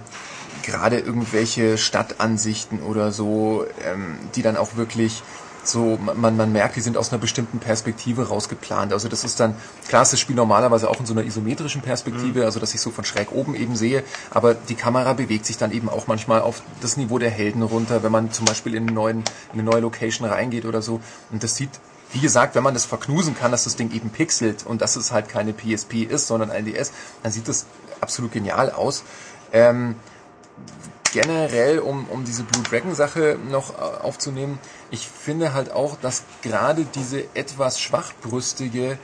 Gerade 0.61 0.99
irgendwelche 0.99 1.77
Stadtansichten 1.77 2.81
oder 2.83 3.11
so, 3.11 3.65
ähm, 3.83 4.17
die 4.35 4.41
dann 4.41 4.55
auch 4.55 4.75
wirklich 4.75 5.23
so, 5.63 5.97
man, 5.97 6.35
man 6.35 6.51
merkt, 6.51 6.75
die 6.75 6.81
sind 6.81 6.97
aus 6.97 7.11
einer 7.11 7.19
bestimmten 7.19 7.59
Perspektive 7.59 8.27
rausgeplant. 8.27 8.93
Also 8.93 9.07
das 9.07 9.23
ist 9.23 9.39
dann, 9.39 9.55
klar 9.87 10.01
ist 10.01 10.13
das 10.13 10.19
Spiel 10.19 10.35
normalerweise 10.35 10.89
auch 10.89 10.99
in 10.99 11.05
so 11.05 11.13
einer 11.13 11.23
isometrischen 11.23 11.81
Perspektive, 11.81 12.45
also 12.45 12.59
dass 12.59 12.73
ich 12.73 12.81
so 12.81 12.91
von 12.91 13.03
schräg 13.05 13.31
oben 13.31 13.55
eben 13.55 13.75
sehe, 13.75 14.03
aber 14.29 14.53
die 14.53 14.75
Kamera 14.75 15.13
bewegt 15.13 15.45
sich 15.45 15.57
dann 15.57 15.71
eben 15.71 15.89
auch 15.89 16.07
manchmal 16.07 16.41
auf 16.41 16.61
das 16.81 16.97
Niveau 16.97 17.19
der 17.19 17.29
Helden 17.29 17.61
runter, 17.61 18.03
wenn 18.03 18.11
man 18.11 18.31
zum 18.31 18.45
Beispiel 18.45 18.75
in, 18.75 18.87
einen 18.87 18.95
neuen, 18.95 19.17
in 19.53 19.59
eine 19.59 19.63
neue 19.63 19.81
Location 19.81 20.27
reingeht 20.27 20.65
oder 20.65 20.81
so. 20.81 20.99
Und 21.31 21.43
das 21.43 21.55
sieht 21.55 21.69
wie 22.13 22.19
gesagt, 22.19 22.53
wenn 22.53 22.61
man 22.61 22.75
das 22.75 22.85
verknusen 22.85 23.35
kann, 23.35 23.51
dass 23.51 23.63
das 23.63 23.75
Ding 23.75 23.91
eben 23.91 24.11
pixelt 24.11 24.67
und 24.67 24.83
dass 24.83 24.95
es 24.95 25.11
halt 25.11 25.29
keine 25.29 25.51
PSP 25.51 26.03
ist, 26.03 26.27
sondern 26.27 26.51
ein 26.51 26.65
DS, 26.65 26.91
dann 27.23 27.31
sieht 27.31 27.47
das 27.47 27.65
absolut 28.01 28.31
genial 28.31 28.69
aus. 28.69 29.03
Ähm, 29.51 29.95
generell, 31.13 31.79
um, 31.79 32.05
um 32.09 32.25
diese 32.25 32.43
Blue 32.43 32.63
Dragon 32.63 32.95
Sache 32.95 33.37
noch 33.49 33.75
äh, 33.75 33.81
aufzunehmen, 34.01 34.59
ich 34.91 35.07
finde 35.07 35.53
halt 35.53 35.71
auch, 35.71 35.95
dass 36.01 36.23
gerade 36.41 36.85
diese 36.85 37.23
etwas 37.35 37.79
schwachbrüstige 37.79 38.97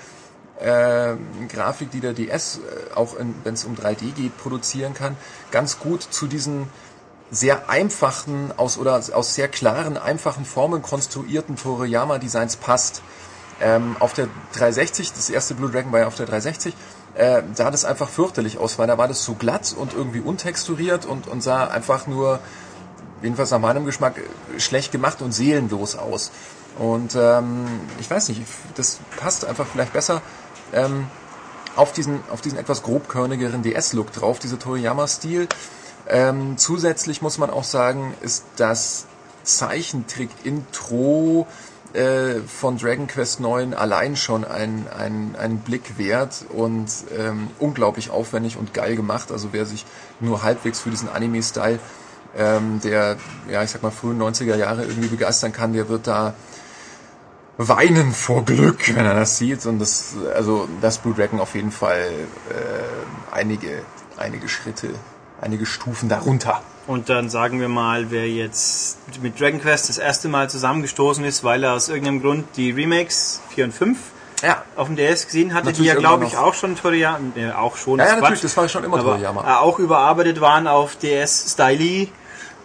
äh, 0.60 1.16
Grafik, 1.47 1.91
die 1.91 1.99
der 1.99 2.14
DS 2.14 2.57
äh, 2.57 2.95
auch 2.95 3.16
wenn 3.43 3.53
es 3.53 3.64
um 3.64 3.76
3D 3.76 4.14
geht, 4.14 4.38
produzieren 4.38 4.93
kann, 4.93 5.16
ganz 5.51 5.80
gut 5.80 6.01
zu 6.01 6.28
diesen 6.28 6.68
sehr 7.32 7.70
einfachen 7.70 8.51
aus 8.57 8.80
oder 8.80 9.01
aus 9.14 9.36
sehr 9.36 9.47
klaren, 9.47 9.97
einfachen 9.97 10.45
Formen 10.45 10.82
konstruierten 10.82 11.55
Toriyama-Designs 11.55 12.55
passt. 12.55 13.03
Ähm, 13.62 13.97
auf 13.99 14.14
der 14.14 14.30
360, 14.53 15.14
das 15.14 15.30
erste 15.30 15.53
Blue 15.53 15.70
Dragon 15.70 15.91
war 15.91 15.99
ja 15.99 16.07
auf 16.07 16.16
der 16.16 16.26
360, 16.26 16.74
äh, 17.16 17.41
sah 17.53 17.72
das 17.72 17.86
einfach 17.86 18.10
fürchterlich 18.10 18.57
aus, 18.57 18.80
weil 18.80 18.88
da 18.88 18.97
war 18.97 19.07
das 19.07 19.24
so 19.24 19.34
glatt 19.34 19.74
und 19.78 19.93
irgendwie 19.93 20.20
untexturiert 20.20 21.05
und, 21.05 21.28
und 21.28 21.43
sah 21.43 21.68
einfach 21.68 22.07
nur, 22.07 22.39
jedenfalls 23.22 23.51
nach 23.51 23.60
meinem 23.60 23.86
Geschmack, 23.86 24.16
schlecht 24.57 24.91
gemacht 24.91 25.22
und 25.22 25.32
seelenlos 25.32 25.95
aus. 25.95 26.32
Und 26.78 27.16
ähm, 27.16 27.68
ich 27.99 28.10
weiß 28.10 28.30
nicht, 28.30 28.41
das 28.76 28.99
passt 29.18 29.45
einfach 29.45 29.68
vielleicht 29.68 29.93
besser 29.93 30.22
ähm, 30.74 31.07
auf, 31.76 31.91
diesen, 31.91 32.22
auf 32.32 32.41
diesen 32.41 32.57
etwas 32.57 32.82
grobkörnigeren 32.84 33.64
DS-Look 33.64 34.14
drauf, 34.14 34.39
dieser 34.39 34.60
Toriyama-Stil. 34.60 35.49
Ähm, 36.07 36.57
zusätzlich 36.57 37.22
muss 37.22 37.38
man 37.38 37.49
auch 37.49 37.66
sagen, 37.66 38.14
ist 38.22 38.45
das 38.55 39.07
Zeichentrick-Intro 39.43 41.47
äh, 41.94 42.42
von 42.48 42.78
Dragon 42.78 43.08
Quest 43.08 43.40
9 43.40 43.74
allein 43.74 44.16
schon 44.16 44.46
ein, 44.46 44.88
ein, 44.96 45.36
ein 45.40 45.60
Blick 45.60 45.98
wert 45.98 46.46
und 46.50 46.88
ähm, 47.18 47.48
unglaublich 47.60 48.10
aufwendig 48.12 48.58
und 48.58 48.74
geil 48.74 48.96
gemacht. 48.96 49.32
Also 49.32 49.50
wer 49.52 49.66
sich 49.66 49.86
nur 50.20 50.44
halbwegs 50.44 50.80
für 50.80 50.90
diesen 50.90 51.10
Anime-Style 51.10 51.80
ähm, 52.38 52.80
der, 52.84 53.18
ja, 53.50 53.64
ich 53.64 53.72
sag 53.72 53.82
mal, 53.84 53.92
frühen 53.92 54.22
90er 54.22 54.56
Jahre 54.56 54.86
irgendwie 54.86 55.08
begeistern 55.08 55.52
kann, 55.52 55.74
der 55.74 55.90
wird 55.90 56.08
da 56.08 56.34
weinen 57.58 58.14
vor 58.14 58.46
Glück, 58.46 58.96
wenn 58.96 59.06
er 59.06 59.16
das 59.16 59.38
sieht. 59.38 59.66
Und 59.66 59.80
das, 59.80 60.14
also 60.34 60.68
das 60.82 61.00
Blue 61.00 61.14
Dragon 61.14 61.40
auf 61.40 61.56
jeden 61.56 61.72
Fall 61.72 62.12
äh, 62.50 63.34
einige, 63.36 63.82
einige 64.18 64.48
Schritte, 64.48 64.90
einige 65.42 65.66
Stufen 65.66 66.08
darunter. 66.08 66.62
Und 66.90 67.08
dann 67.08 67.30
sagen 67.30 67.62
wir 67.62 67.70
mal, 67.70 68.10
wer 68.10 68.28
jetzt 68.28 68.98
mit 69.22 69.40
Dragon 69.40 69.62
Quest 69.62 69.90
das 69.90 70.00
erste 70.00 70.28
Mal 70.28 70.50
zusammengestoßen 70.50 71.24
ist, 71.24 71.44
weil 71.44 71.64
er 71.64 71.74
aus 71.74 71.88
irgendeinem 71.88 72.20
Grund 72.20 72.46
die 72.56 72.72
Remakes 72.72 73.42
4 73.50 73.66
und 73.66 73.72
5 73.76 74.00
Ja, 74.42 74.64
auf 74.76 74.88
dem 74.88 74.96
DS 74.96 75.28
gesehen 75.28 75.54
hatte, 75.54 75.68
die 75.68 75.74
Natürlich 75.74 75.94
ja 75.94 76.00
glaube 76.00 76.26
ich 76.26 76.36
auch 76.36 76.56
schon 76.56 76.76
Toriyama, 76.76 77.20
äh, 77.36 77.52
auch 77.52 77.78
schon, 77.78 77.99
ja, 77.99 78.07
ja 78.07 78.16
natürlich, 78.16 78.41
das 78.41 78.57
war 78.57 78.68
schon 78.68 78.84
immer 78.84 78.98
aber 78.98 79.11
Toriyama. 79.11 79.44
äh, 79.44 79.57
auch 79.60 79.78
überarbeitet 79.78 80.41
waren 80.41 80.66
auf 80.66 80.95
DS 80.95 81.52
Stylee. 81.53 82.07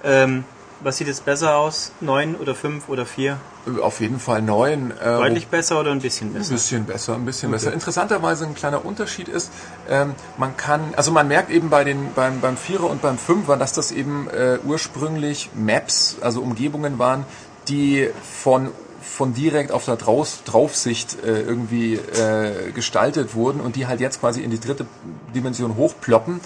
Ähm, 0.03 0.45
was 0.85 0.99
sieht 0.99 1.09
jetzt 1.09 1.25
besser 1.25 1.57
aus? 1.57 1.93
9 2.01 2.37
oder 2.37 2.55
5 2.55 2.89
oder 2.89 3.07
4? 3.07 3.39
Auf 3.81 4.01
jeden 4.01 4.21
Fall 4.21 4.43
neun. 4.43 4.91
Äh, 4.93 5.05
Deutlich 5.05 5.49
besser 5.49 5.81
oder 5.81 5.91
ein 5.91 6.01
bisschen 6.01 6.29
Ein 6.31 6.35
besser? 6.35 6.53
bisschen 6.53 6.85
besser, 6.85 7.15
ein 7.15 7.25
bisschen 7.25 7.51
besser. 7.51 7.73
Interessanterweise 7.73 8.45
ein 8.45 8.55
kleiner 8.55 8.85
Unterschied 8.85 9.29
ist, 9.29 9.51
ähm, 9.89 10.15
man 10.37 10.57
kann, 10.57 10.93
also 10.97 11.11
man 11.11 11.27
merkt 11.27 11.51
eben 11.51 11.71
bei 11.71 11.85
den 11.85 12.13
beim 12.15 12.41
beim 12.41 12.57
Vierer 12.57 12.91
und 12.91 13.01
beim 13.01 13.17
Fünfer, 13.19 13.57
dass 13.57 13.73
das 13.73 13.91
eben 13.91 14.29
äh, 14.29 14.59
ursprünglich 14.65 15.51
Maps, 15.55 16.17
also 16.21 16.43
Umgebungen 16.43 16.99
waren, 16.99 17.25
die 17.69 18.11
von 18.23 18.71
von 19.01 19.33
direkt 19.35 19.71
auf 19.73 19.85
der 19.85 19.97
Draus 19.97 20.43
Draufsicht 20.45 21.23
äh, 21.25 21.41
irgendwie 21.43 21.95
äh, 21.95 22.73
gestaltet 22.73 23.35
wurden 23.35 23.61
und 23.61 23.77
die 23.77 23.87
halt 23.87 24.01
jetzt 24.01 24.21
quasi 24.21 24.43
in 24.43 24.51
die 24.51 24.61
dritte 24.61 24.87
Dimension 25.35 25.77
hochploppen. 25.77 26.41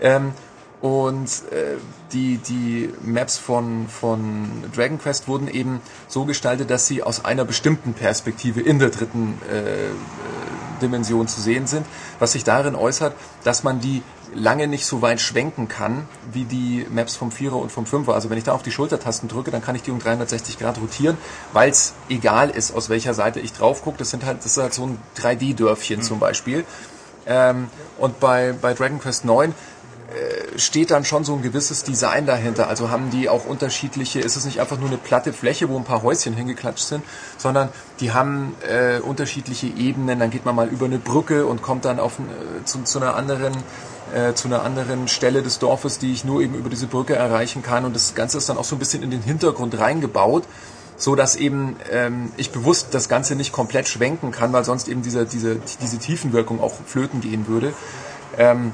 Ähm, 0.00 0.32
und 0.80 1.28
äh, 1.50 1.76
die, 2.12 2.38
die 2.38 2.90
Maps 3.02 3.38
von, 3.38 3.88
von 3.88 4.50
Dragon 4.74 4.98
Quest 4.98 5.28
wurden 5.28 5.48
eben 5.48 5.80
so 6.08 6.24
gestaltet, 6.24 6.70
dass 6.70 6.86
sie 6.86 7.02
aus 7.02 7.24
einer 7.24 7.44
bestimmten 7.44 7.94
Perspektive 7.94 8.60
in 8.60 8.78
der 8.78 8.90
dritten 8.90 9.40
äh, 9.50 9.86
äh, 9.86 9.90
Dimension 10.82 11.26
zu 11.26 11.40
sehen 11.40 11.66
sind, 11.66 11.86
was 12.18 12.32
sich 12.32 12.44
darin 12.44 12.74
äußert, 12.74 13.14
dass 13.44 13.64
man 13.64 13.80
die 13.80 14.02
lange 14.34 14.66
nicht 14.66 14.86
so 14.86 15.00
weit 15.00 15.20
schwenken 15.20 15.68
kann, 15.68 16.08
wie 16.32 16.44
die 16.44 16.86
Maps 16.90 17.16
vom 17.16 17.30
Vierer 17.30 17.56
und 17.56 17.70
vom 17.70 17.86
Fünfer. 17.86 18.14
Also 18.14 18.30
wenn 18.30 18.38
ich 18.38 18.44
da 18.44 18.52
auf 18.52 18.62
die 18.62 18.72
Schultertasten 18.72 19.28
drücke, 19.28 19.50
dann 19.50 19.62
kann 19.62 19.76
ich 19.76 19.82
die 19.82 19.90
um 19.90 20.00
360 20.00 20.58
Grad 20.58 20.80
rotieren, 20.80 21.16
weil 21.52 21.70
es 21.70 21.94
egal 22.08 22.50
ist, 22.50 22.74
aus 22.74 22.88
welcher 22.88 23.14
Seite 23.14 23.40
ich 23.40 23.52
drauf 23.52 23.82
gucke. 23.82 23.98
Das 23.98 24.10
sind 24.10 24.24
halt, 24.24 24.38
das 24.38 24.46
ist 24.46 24.58
halt 24.58 24.74
so 24.74 24.86
ein 24.86 24.98
3D-Dörfchen 25.16 26.02
zum 26.02 26.18
Beispiel. 26.18 26.64
Ähm, 27.26 27.68
und 27.98 28.20
bei, 28.20 28.52
bei 28.52 28.74
Dragon 28.74 29.00
Quest 29.00 29.24
9 29.24 29.54
steht 30.56 30.90
dann 30.90 31.04
schon 31.04 31.24
so 31.24 31.34
ein 31.34 31.42
gewisses 31.42 31.82
Design 31.82 32.26
dahinter. 32.26 32.68
Also 32.68 32.90
haben 32.90 33.10
die 33.10 33.28
auch 33.28 33.46
unterschiedliche, 33.46 34.20
ist 34.20 34.36
es 34.36 34.44
nicht 34.44 34.60
einfach 34.60 34.78
nur 34.78 34.88
eine 34.88 34.98
platte 34.98 35.32
Fläche, 35.32 35.68
wo 35.68 35.76
ein 35.76 35.84
paar 35.84 36.02
Häuschen 36.02 36.34
hingeklatscht 36.34 36.86
sind, 36.86 37.04
sondern 37.38 37.70
die 38.00 38.12
haben 38.12 38.54
äh, 38.68 38.98
unterschiedliche 39.00 39.66
Ebenen. 39.66 40.18
Dann 40.18 40.30
geht 40.30 40.44
man 40.44 40.54
mal 40.54 40.68
über 40.68 40.86
eine 40.86 40.98
Brücke 40.98 41.46
und 41.46 41.62
kommt 41.62 41.84
dann 41.84 41.98
auf, 41.98 42.18
äh, 42.18 42.64
zu, 42.64 42.82
zu 42.82 43.00
einer 43.00 43.16
anderen 43.16 43.54
äh, 44.14 44.34
zu 44.34 44.48
einer 44.48 44.62
anderen 44.62 45.08
Stelle 45.08 45.42
des 45.42 45.58
Dorfes, 45.58 45.98
die 45.98 46.12
ich 46.12 46.24
nur 46.24 46.42
eben 46.42 46.54
über 46.54 46.68
diese 46.68 46.86
Brücke 46.86 47.16
erreichen 47.16 47.62
kann. 47.62 47.84
Und 47.84 47.96
das 47.96 48.14
Ganze 48.14 48.38
ist 48.38 48.48
dann 48.48 48.58
auch 48.58 48.64
so 48.64 48.76
ein 48.76 48.78
bisschen 48.78 49.02
in 49.02 49.10
den 49.10 49.22
Hintergrund 49.22 49.78
reingebaut. 49.78 50.44
so 50.96 51.16
dass 51.16 51.34
eben 51.34 51.76
ähm, 51.90 52.30
ich 52.36 52.52
bewusst 52.52 52.88
das 52.92 53.08
Ganze 53.08 53.34
nicht 53.34 53.52
komplett 53.52 53.88
schwenken 53.88 54.30
kann, 54.30 54.52
weil 54.52 54.64
sonst 54.64 54.86
eben 54.86 55.02
diese, 55.02 55.26
diese, 55.26 55.56
diese 55.80 55.98
Tiefenwirkung 55.98 56.60
auch 56.60 56.74
flöten 56.86 57.20
gehen 57.20 57.48
würde. 57.48 57.72
Ähm, 58.38 58.72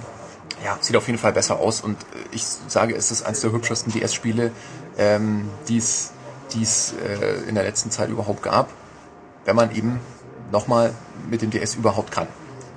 ja, 0.64 0.76
sieht 0.80 0.96
auf 0.96 1.06
jeden 1.06 1.18
Fall 1.18 1.32
besser 1.32 1.58
aus 1.58 1.80
und 1.80 2.02
äh, 2.02 2.06
ich 2.32 2.44
sage, 2.44 2.94
es 2.94 3.10
ist 3.10 3.22
eines 3.22 3.40
der 3.40 3.52
hübschesten 3.52 3.92
DS-Spiele, 3.92 4.52
ähm, 4.98 5.48
die 5.68 5.78
es 5.78 6.12
die 6.52 6.62
es 6.62 6.94
äh, 7.04 7.48
in 7.48 7.54
der 7.54 7.64
letzten 7.64 7.90
Zeit 7.90 8.10
überhaupt 8.10 8.42
gab, 8.42 8.68
wenn 9.44 9.56
man 9.56 9.74
eben 9.74 10.00
nochmal 10.52 10.94
mit 11.28 11.42
dem 11.42 11.50
DS 11.50 11.74
überhaupt 11.74 12.10
kann. 12.10 12.26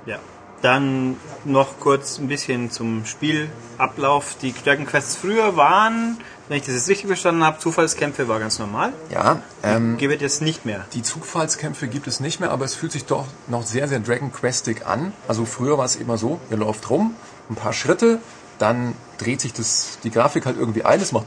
Ja. 0.06 0.18
Dann 0.62 1.16
noch 1.44 1.78
kurz 1.78 2.18
ein 2.18 2.28
bisschen 2.28 2.70
zum 2.70 3.04
Spielablauf. 3.04 4.36
Die 4.40 4.54
Dragon 4.54 4.86
Quests 4.86 5.16
früher 5.16 5.56
waren, 5.56 6.18
wenn 6.48 6.56
ich 6.56 6.64
das 6.64 6.74
jetzt 6.74 6.88
richtig 6.88 7.06
verstanden 7.08 7.44
habe, 7.44 7.58
Zufallskämpfe 7.58 8.28
war 8.28 8.38
ganz 8.38 8.58
normal. 8.58 8.94
Ja, 9.10 9.42
ähm, 9.62 9.98
Gibt 9.98 10.22
es 10.22 10.40
nicht 10.40 10.64
mehr. 10.64 10.86
die 10.94 11.02
Zufallskämpfe 11.02 11.86
gibt 11.88 12.06
es 12.06 12.20
nicht 12.20 12.40
mehr, 12.40 12.50
aber 12.50 12.64
es 12.64 12.74
fühlt 12.74 12.92
sich 12.92 13.04
doch 13.04 13.26
noch 13.46 13.62
sehr, 13.62 13.88
sehr 13.88 14.00
Dragon 14.00 14.32
Questig 14.32 14.86
an. 14.86 15.12
Also 15.28 15.44
früher 15.44 15.76
war 15.76 15.84
es 15.84 15.96
immer 15.96 16.16
so, 16.16 16.40
ihr 16.50 16.56
läuft 16.56 16.88
rum, 16.88 17.14
ein 17.50 17.54
paar 17.56 17.72
Schritte, 17.72 18.20
dann 18.58 18.94
dreht 19.18 19.40
sich 19.40 19.52
das, 19.52 19.98
die 20.02 20.10
Grafik 20.10 20.46
halt 20.46 20.56
irgendwie 20.58 20.84
ein, 20.84 21.00
es 21.00 21.12
macht 21.12 21.26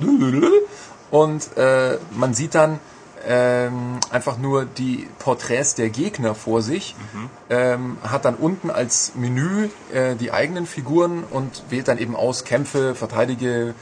und 1.12 1.58
äh, 1.58 1.98
man 2.12 2.34
sieht 2.34 2.56
dann 2.56 2.80
ähm, 3.28 4.00
einfach 4.10 4.38
nur 4.38 4.66
die 4.66 5.08
Porträts 5.20 5.76
der 5.76 5.90
Gegner 5.90 6.36
vor 6.36 6.62
sich, 6.62 6.96
ähm, 7.50 7.98
hat 8.04 8.26
dann 8.26 8.36
unten 8.36 8.70
als 8.70 9.14
Menü 9.16 9.70
äh, 9.92 10.16
die 10.16 10.32
eigenen 10.32 10.66
Figuren 10.66 11.24
und 11.30 11.64
wählt 11.70 11.88
dann 11.88 11.98
eben 11.98 12.16
aus 12.16 12.46
Kämpfe, 12.46 12.96
verteidige, 12.96 13.74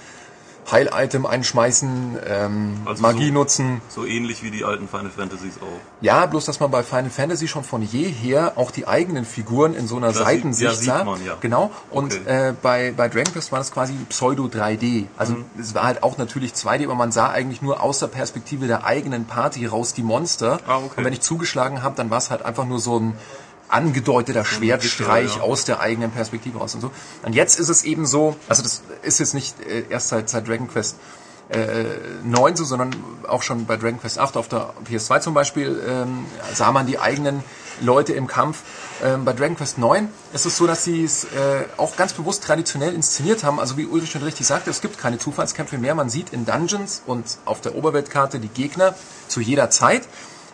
Heil-Item 0.72 1.26
einschmeißen, 1.28 2.18
ähm, 2.28 2.78
Also 2.86 3.02
Magie 3.02 3.28
so- 3.28 3.34
nutzen. 3.34 3.82
So 3.88 4.06
ähnlich 4.06 4.42
wie 4.44 4.50
die 4.52 4.64
alten 4.64 4.88
Final 4.88 5.12
Fantasies 5.12 5.58
auch. 5.62 5.80
Ja, 6.02 6.26
bloß 6.26 6.46
dass 6.46 6.60
man 6.60 6.72
bei 6.72 6.82
Final 6.82 7.10
Fantasy 7.12 7.48
schon 7.48 7.64
von 7.64 7.82
jeher 7.84 8.54
auch 8.58 8.72
die 8.72 8.88
eigenen 8.88 9.26
Figuren 9.26 9.76
in 9.76 9.88
so 9.88 9.98
einer 9.98 10.08
Das 10.08 10.18
sieht- 10.18 10.26
Seitensicht 10.26 10.72
ja, 10.72 10.76
sieht 10.76 10.86
sah. 10.88 11.04
man, 11.04 11.24
ja. 11.24 11.38
Genau. 11.40 11.72
Und 11.92 12.14
Okay. 12.16 12.50
äh, 12.50 12.54
bei, 12.62 12.94
bei 12.98 13.10
Dragon 13.10 13.32
Quest 13.34 13.52
war 13.52 13.60
das 13.60 13.72
quasi 13.72 13.94
Pseudo 14.10 14.48
3D. 14.48 15.08
Also 15.18 15.34
Mhm. 15.36 15.46
es 15.60 15.76
war 15.76 15.84
halt 15.84 16.02
auch 16.04 16.18
natürlich 16.18 16.54
2D, 16.56 16.86
aber 16.86 16.96
man 16.96 17.12
sah 17.12 17.30
eigentlich 17.30 17.62
nur 17.62 17.84
aus 17.84 18.00
der 18.00 18.08
Perspektive 18.08 18.68
der 18.68 18.86
eigenen 18.86 19.26
Party 19.26 19.66
raus 19.68 19.94
die 19.94 20.04
Monster. 20.04 20.60
Ah, 20.68 20.78
okay. 20.78 20.94
Und 20.98 21.06
wenn 21.06 21.14
ich 21.14 21.22
zugeschlagen 21.22 21.84
habe, 21.84 21.96
dann 21.96 22.10
war 22.10 22.18
es 22.18 22.32
halt 22.32 22.44
einfach 22.44 22.66
nur 22.66 22.80
so 22.80 23.00
ein 23.00 23.14
angedeuteter 23.76 24.46
Schwertstreich 24.46 25.42
aus 25.42 25.66
der 25.66 25.82
eigenen 25.82 26.12
Perspektive 26.12 26.60
raus 26.60 26.76
und 26.76 26.82
so. 26.82 26.92
Und 27.24 27.36
jetzt 27.36 27.60
ist 27.60 27.70
es 27.70 27.84
eben 27.84 28.06
so, 28.06 28.38
also 28.48 28.64
das 28.64 28.82
ist 29.04 29.20
jetzt 29.20 29.34
nicht 29.34 29.60
äh, 29.60 29.84
erst 29.90 30.08
seit, 30.10 30.30
seit 30.30 30.48
Dragon 30.48 30.70
Quest 30.70 30.96
äh, 31.50 31.84
9 32.24 32.56
so, 32.56 32.64
sondern 32.64 32.96
auch 33.28 33.44
schon 33.44 33.66
bei 33.66 33.76
Dragon 33.76 34.00
Quest 34.00 34.18
8 34.18 34.38
auf 34.38 34.48
der 34.48 34.74
PS2 34.90 35.20
zum 35.20 35.34
Beispiel 35.34 35.80
ähm, 35.88 36.26
sah 36.54 36.72
man 36.72 36.88
die 36.88 36.98
eigenen 37.00 37.44
Leute 37.82 38.14
im 38.14 38.28
Kampf. 38.28 38.62
Ähm, 39.04 39.26
bei 39.26 39.34
Dragon 39.34 39.58
Quest 39.58 39.78
9 39.78 40.08
ist 40.34 40.46
es 40.46 40.56
so, 40.56 40.66
dass 40.66 40.86
sie 40.86 41.04
es 41.04 41.26
äh, 41.26 41.66
auch 41.76 41.98
ganz 41.98 42.14
bewusst 42.14 42.44
traditionell 42.46 42.94
inszeniert 42.94 43.44
haben. 43.44 43.60
Also 43.60 43.76
wie 43.78 43.86
Ulrich 43.86 44.10
schon 44.10 44.24
richtig 44.24 44.48
sagte, 44.48 44.70
es 44.70 44.80
gibt 44.80 44.98
keine 44.98 45.20
Zufallskämpfe 45.20 45.78
mehr. 45.78 45.94
Man 45.96 46.10
sieht 46.10 46.32
in 46.32 46.46
Dungeons 46.46 47.04
und 47.06 47.26
auf 47.44 47.60
der 47.60 47.76
Oberweltkarte 47.76 48.40
die 48.40 48.48
Gegner 48.48 48.96
zu 49.28 49.42
jeder 49.42 49.70
Zeit. 49.70 50.08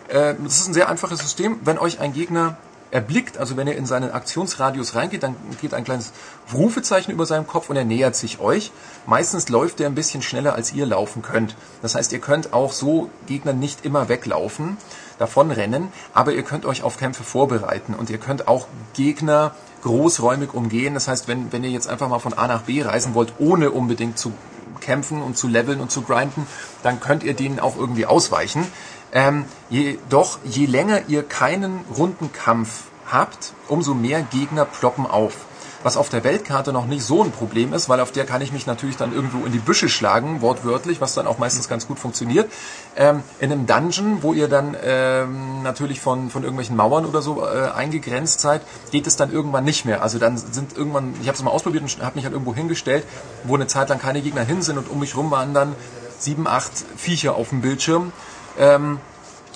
Äh, 0.07 0.33
das 0.43 0.59
ist 0.59 0.67
ein 0.67 0.73
sehr 0.73 0.89
einfaches 0.89 1.19
System. 1.19 1.59
Wenn 1.63 1.77
euch 1.77 1.99
ein 1.99 2.13
Gegner 2.13 2.57
erblickt, 2.91 3.37
also 3.37 3.57
wenn 3.57 3.67
ihr 3.67 3.75
in 3.75 3.85
seinen 3.85 4.11
Aktionsradius 4.11 4.95
reingeht, 4.95 5.23
dann 5.23 5.35
geht 5.61 5.73
ein 5.73 5.83
kleines 5.83 6.11
Rufezeichen 6.53 7.11
über 7.11 7.25
seinem 7.25 7.47
Kopf 7.47 7.69
und 7.69 7.77
er 7.77 7.85
nähert 7.85 8.15
sich 8.15 8.39
euch. 8.39 8.71
Meistens 9.05 9.49
läuft 9.49 9.79
er 9.79 9.87
ein 9.87 9.95
bisschen 9.95 10.21
schneller, 10.21 10.53
als 10.53 10.73
ihr 10.73 10.85
laufen 10.85 11.21
könnt. 11.21 11.55
Das 11.81 11.95
heißt, 11.95 12.11
ihr 12.11 12.19
könnt 12.19 12.53
auch 12.53 12.73
so 12.73 13.09
Gegner 13.27 13.53
nicht 13.53 13.85
immer 13.85 14.09
weglaufen, 14.09 14.77
davonrennen, 15.17 15.87
aber 16.13 16.33
ihr 16.33 16.43
könnt 16.43 16.65
euch 16.65 16.83
auf 16.83 16.97
Kämpfe 16.97 17.23
vorbereiten 17.23 17.93
und 17.93 18.09
ihr 18.09 18.17
könnt 18.17 18.47
auch 18.47 18.67
Gegner 18.93 19.55
großräumig 19.83 20.53
umgehen. 20.53 20.93
Das 20.93 21.07
heißt, 21.07 21.27
wenn, 21.27 21.51
wenn 21.51 21.63
ihr 21.63 21.71
jetzt 21.71 21.87
einfach 21.87 22.09
mal 22.09 22.19
von 22.19 22.33
A 22.33 22.47
nach 22.47 22.63
B 22.63 22.81
reisen 22.81 23.13
wollt, 23.13 23.33
ohne 23.39 23.71
unbedingt 23.71 24.17
zu 24.17 24.33
kämpfen 24.81 25.21
und 25.21 25.37
zu 25.37 25.47
leveln 25.47 25.79
und 25.79 25.91
zu 25.91 26.01
grinden, 26.01 26.47
dann 26.83 26.99
könnt 26.99 27.23
ihr 27.23 27.35
denen 27.35 27.59
auch 27.59 27.77
irgendwie 27.77 28.05
ausweichen. 28.05 28.65
Ähm, 29.13 29.45
jedoch, 29.69 30.39
je 30.43 30.65
länger 30.65 31.01
ihr 31.07 31.23
keinen 31.23 31.81
runden 31.97 32.31
Kampf 32.31 32.83
habt, 33.11 33.53
umso 33.67 33.93
mehr 33.93 34.21
Gegner 34.21 34.65
ploppen 34.65 35.05
auf. 35.05 35.45
Was 35.83 35.97
auf 35.97 36.09
der 36.09 36.23
Weltkarte 36.23 36.71
noch 36.71 36.85
nicht 36.85 37.03
so 37.03 37.23
ein 37.23 37.31
Problem 37.31 37.73
ist, 37.73 37.89
weil 37.89 37.99
auf 38.01 38.11
der 38.11 38.25
kann 38.25 38.41
ich 38.41 38.51
mich 38.51 38.67
natürlich 38.67 38.97
dann 38.97 39.13
irgendwo 39.15 39.45
in 39.45 39.51
die 39.51 39.57
Büsche 39.57 39.89
schlagen, 39.89 40.41
wortwörtlich, 40.41 41.01
was 41.01 41.15
dann 41.15 41.25
auch 41.25 41.39
meistens 41.39 41.67
ganz 41.67 41.87
gut 41.87 41.97
funktioniert. 41.97 42.51
Ähm, 42.95 43.23
in 43.39 43.51
einem 43.51 43.65
Dungeon, 43.65 44.21
wo 44.21 44.33
ihr 44.33 44.47
dann 44.47 44.77
ähm, 44.83 45.63
natürlich 45.63 45.99
von, 45.99 46.29
von 46.29 46.43
irgendwelchen 46.43 46.75
Mauern 46.75 47.05
oder 47.05 47.23
so 47.23 47.43
äh, 47.43 47.71
eingegrenzt 47.71 48.41
seid, 48.41 48.61
geht 48.91 49.07
es 49.07 49.15
dann 49.15 49.31
irgendwann 49.31 49.63
nicht 49.63 49.85
mehr. 49.85 50.03
Also 50.03 50.19
dann 50.19 50.37
sind 50.37 50.77
irgendwann, 50.77 51.15
ich 51.19 51.27
habe 51.27 51.35
es 51.35 51.41
mal 51.43 51.49
ausprobiert 51.49 51.83
und 51.83 52.03
habe 52.03 52.15
mich 52.15 52.25
halt 52.25 52.33
irgendwo 52.33 52.53
hingestellt, 52.53 53.03
wo 53.43 53.55
eine 53.55 53.65
Zeit 53.65 53.89
lang 53.89 53.99
keine 53.99 54.21
Gegner 54.21 54.43
hin 54.43 54.61
sind 54.61 54.77
und 54.77 54.87
um 54.87 54.99
mich 54.99 55.17
rum 55.17 55.31
waren 55.31 55.55
dann 55.55 55.75
sieben, 56.19 56.45
acht 56.47 56.71
Viecher 56.95 57.33
auf 57.33 57.49
dem 57.49 57.61
Bildschirm. 57.61 58.13
Ähm, 58.59 58.99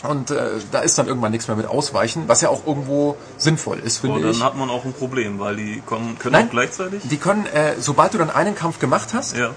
und 0.04 0.30
äh, 0.30 0.50
da 0.72 0.80
ist 0.80 0.98
dann 0.98 1.08
irgendwann 1.08 1.32
nichts 1.32 1.48
mehr 1.48 1.58
mit 1.58 1.66
Ausweichen, 1.68 2.28
was 2.28 2.42
ja 2.42 2.50
auch 2.50 2.66
irgendwo 2.68 3.18
sinnvoll 3.38 3.80
ist, 3.80 3.98
finde 4.00 4.20
Aber 4.20 4.30
ich. 4.30 4.38
dann 4.38 4.46
hat 4.48 4.56
man 4.56 4.70
auch 4.70 4.86
ein 4.86 4.94
Problem, 4.94 5.40
weil 5.40 5.56
die 5.56 5.82
kommen, 5.86 6.20
können 6.20 6.34
Nein. 6.34 6.46
auch 6.48 6.52
gleichzeitig. 6.52 7.02
Die 7.06 7.18
können, 7.18 7.46
äh, 7.48 7.74
sobald 7.80 8.14
du 8.14 8.18
dann 8.20 8.30
einen 8.30 8.54
Kampf 8.56 8.78
gemacht 8.80 9.10
hast, 9.14 9.36
Ja. 9.36 9.50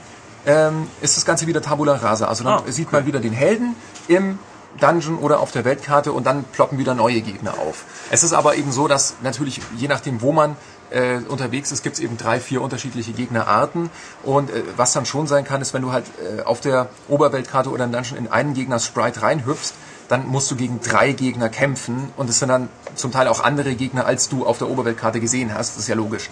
ähm, 0.47 0.87
ist 1.03 1.17
das 1.19 1.27
Ganze 1.27 1.47
wieder 1.47 1.61
Tabula 1.61 1.97
Rasa. 1.97 2.27
Also 2.27 2.45
dann 2.45 2.55
Ah, 2.55 2.63
sieht 2.69 2.91
man 2.93 3.05
wieder 3.05 3.21
den 3.21 3.33
Helden 3.33 3.75
im 4.07 4.39
Dungeon 4.81 5.19
oder 5.19 5.41
auf 5.41 5.51
der 5.51 5.65
Weltkarte 5.65 6.13
und 6.13 6.25
dann 6.25 6.45
ploppen 6.45 6.79
wieder 6.79 6.95
neue 6.95 7.21
Gegner 7.21 7.55
auf. 7.59 7.85
Es 8.11 8.23
ist 8.23 8.33
aber 8.33 8.55
eben 8.55 8.71
so, 8.73 8.87
dass 8.89 9.15
natürlich 9.23 9.61
je 9.77 9.89
nachdem, 9.89 10.23
wo 10.23 10.33
man 10.33 10.57
äh, 10.91 11.19
unterwegs 11.29 11.73
ist, 11.73 11.83
gibt 11.83 11.97
es 11.97 12.03
eben 12.03 12.17
drei, 12.17 12.41
vier 12.41 12.63
unterschiedliche 12.63 13.13
Gegnerarten. 13.13 13.91
Und 14.23 14.51
äh, 14.51 14.63
was 14.77 14.93
dann 14.93 15.07
schon 15.07 15.27
sein 15.27 15.45
kann, 15.45 15.61
ist, 15.61 15.75
wenn 15.75 15.83
du 15.83 15.93
halt 15.93 16.07
äh, 16.39 16.43
auf 16.43 16.61
der 16.61 16.89
Oberweltkarte 17.09 17.71
oder 17.71 17.85
im 17.85 17.93
Dungeon 17.93 18.19
in 18.19 18.29
einen 18.29 18.55
Gegner 18.55 18.79
Sprite 18.79 19.23
reinhüpfst, 19.23 19.75
dann 20.09 20.27
musst 20.27 20.51
du 20.51 20.57
gegen 20.57 20.81
drei 20.81 21.13
Gegner 21.13 21.49
kämpfen 21.49 22.13
und 22.17 22.31
es 22.31 22.39
sind 22.39 22.49
dann 22.49 22.69
zum 22.95 23.13
Teil 23.13 23.29
auch 23.29 23.45
andere 23.45 23.75
Gegner, 23.75 24.07
als 24.07 24.29
du 24.29 24.47
auf 24.47 24.59
der 24.59 24.69
Oberweltkarte 24.69 25.21
gesehen 25.21 25.55
hast. 25.55 25.73
Das 25.73 25.83
ist 25.83 25.89
ja 25.89 25.95
logisch. 25.95 26.31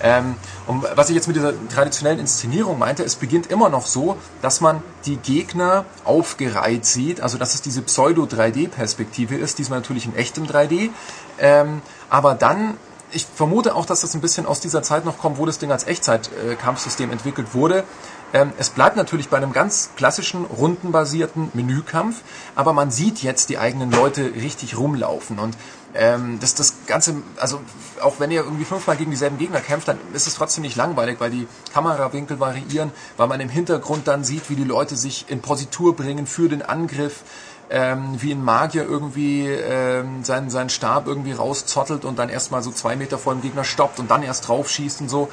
Ähm, 0.00 0.36
und 0.66 0.84
was 0.94 1.08
ich 1.08 1.16
jetzt 1.16 1.26
mit 1.26 1.36
dieser 1.36 1.54
traditionellen 1.68 2.20
Inszenierung 2.20 2.78
meinte, 2.78 3.02
es 3.02 3.16
beginnt 3.16 3.50
immer 3.50 3.70
noch 3.70 3.86
so, 3.86 4.16
dass 4.42 4.60
man 4.60 4.82
die 5.06 5.16
Gegner 5.16 5.86
aufgereiht 6.04 6.84
sieht, 6.84 7.20
also 7.20 7.38
dass 7.38 7.54
es 7.54 7.62
diese 7.62 7.82
Pseudo-3D-Perspektive 7.82 9.36
ist, 9.36 9.58
diesmal 9.58 9.80
natürlich 9.80 10.04
in 10.04 10.14
echtem 10.14 10.44
3D. 10.44 10.90
Ähm, 11.38 11.82
aber 12.10 12.34
dann 12.34 12.76
ich 13.14 13.26
vermute 13.26 13.74
auch, 13.74 13.86
dass 13.86 14.00
das 14.00 14.14
ein 14.14 14.20
bisschen 14.20 14.46
aus 14.46 14.60
dieser 14.60 14.82
Zeit 14.82 15.04
noch 15.04 15.18
kommt, 15.18 15.38
wo 15.38 15.46
das 15.46 15.58
Ding 15.58 15.70
als 15.70 15.84
Echtzeit-Kampfsystem 15.84 17.10
entwickelt 17.10 17.54
wurde. 17.54 17.84
Ähm, 18.32 18.52
es 18.58 18.70
bleibt 18.70 18.96
natürlich 18.96 19.28
bei 19.28 19.36
einem 19.36 19.52
ganz 19.52 19.90
klassischen, 19.96 20.44
rundenbasierten 20.44 21.50
Menükampf, 21.54 22.22
aber 22.56 22.72
man 22.72 22.90
sieht 22.90 23.22
jetzt 23.22 23.48
die 23.48 23.58
eigenen 23.58 23.92
Leute 23.92 24.34
richtig 24.34 24.76
rumlaufen 24.76 25.38
und 25.38 25.56
ähm, 25.94 26.38
das, 26.40 26.56
das 26.56 26.78
Ganze, 26.88 27.14
also 27.36 27.60
auch 28.02 28.18
wenn 28.18 28.32
ihr 28.32 28.42
irgendwie 28.42 28.64
fünfmal 28.64 28.96
gegen 28.96 29.12
dieselben 29.12 29.38
Gegner 29.38 29.60
kämpft, 29.60 29.86
dann 29.86 29.98
ist 30.12 30.26
es 30.26 30.34
trotzdem 30.34 30.62
nicht 30.62 30.74
langweilig, 30.74 31.20
weil 31.20 31.30
die 31.30 31.46
Kamerawinkel 31.72 32.40
variieren, 32.40 32.90
weil 33.16 33.28
man 33.28 33.40
im 33.40 33.48
Hintergrund 33.48 34.08
dann 34.08 34.24
sieht, 34.24 34.50
wie 34.50 34.56
die 34.56 34.64
Leute 34.64 34.96
sich 34.96 35.26
in 35.28 35.40
Positur 35.40 35.94
bringen 35.94 36.26
für 36.26 36.48
den 36.48 36.62
Angriff 36.62 37.22
ähm, 37.70 38.16
wie 38.20 38.32
ein 38.32 38.42
Magier 38.44 38.84
irgendwie 38.84 39.46
ähm, 39.48 40.24
seinen, 40.24 40.50
seinen 40.50 40.70
Stab 40.70 41.06
irgendwie 41.06 41.32
rauszottelt 41.32 42.04
und 42.04 42.18
dann 42.18 42.28
erstmal 42.28 42.62
so 42.62 42.70
zwei 42.70 42.96
Meter 42.96 43.18
vor 43.18 43.32
dem 43.34 43.42
Gegner 43.42 43.64
stoppt 43.64 43.98
und 43.98 44.10
dann 44.10 44.22
erst 44.22 44.48
drauf 44.48 44.68
schießt 44.70 45.00
und 45.02 45.08
so. 45.08 45.30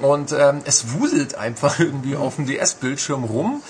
Und 0.00 0.32
ähm, 0.32 0.60
es 0.64 0.92
wuselt 0.92 1.36
einfach 1.36 1.78
irgendwie 1.78 2.16
auf 2.16 2.36
dem 2.36 2.46
DS-Bildschirm 2.46 3.24
rum. 3.24 3.62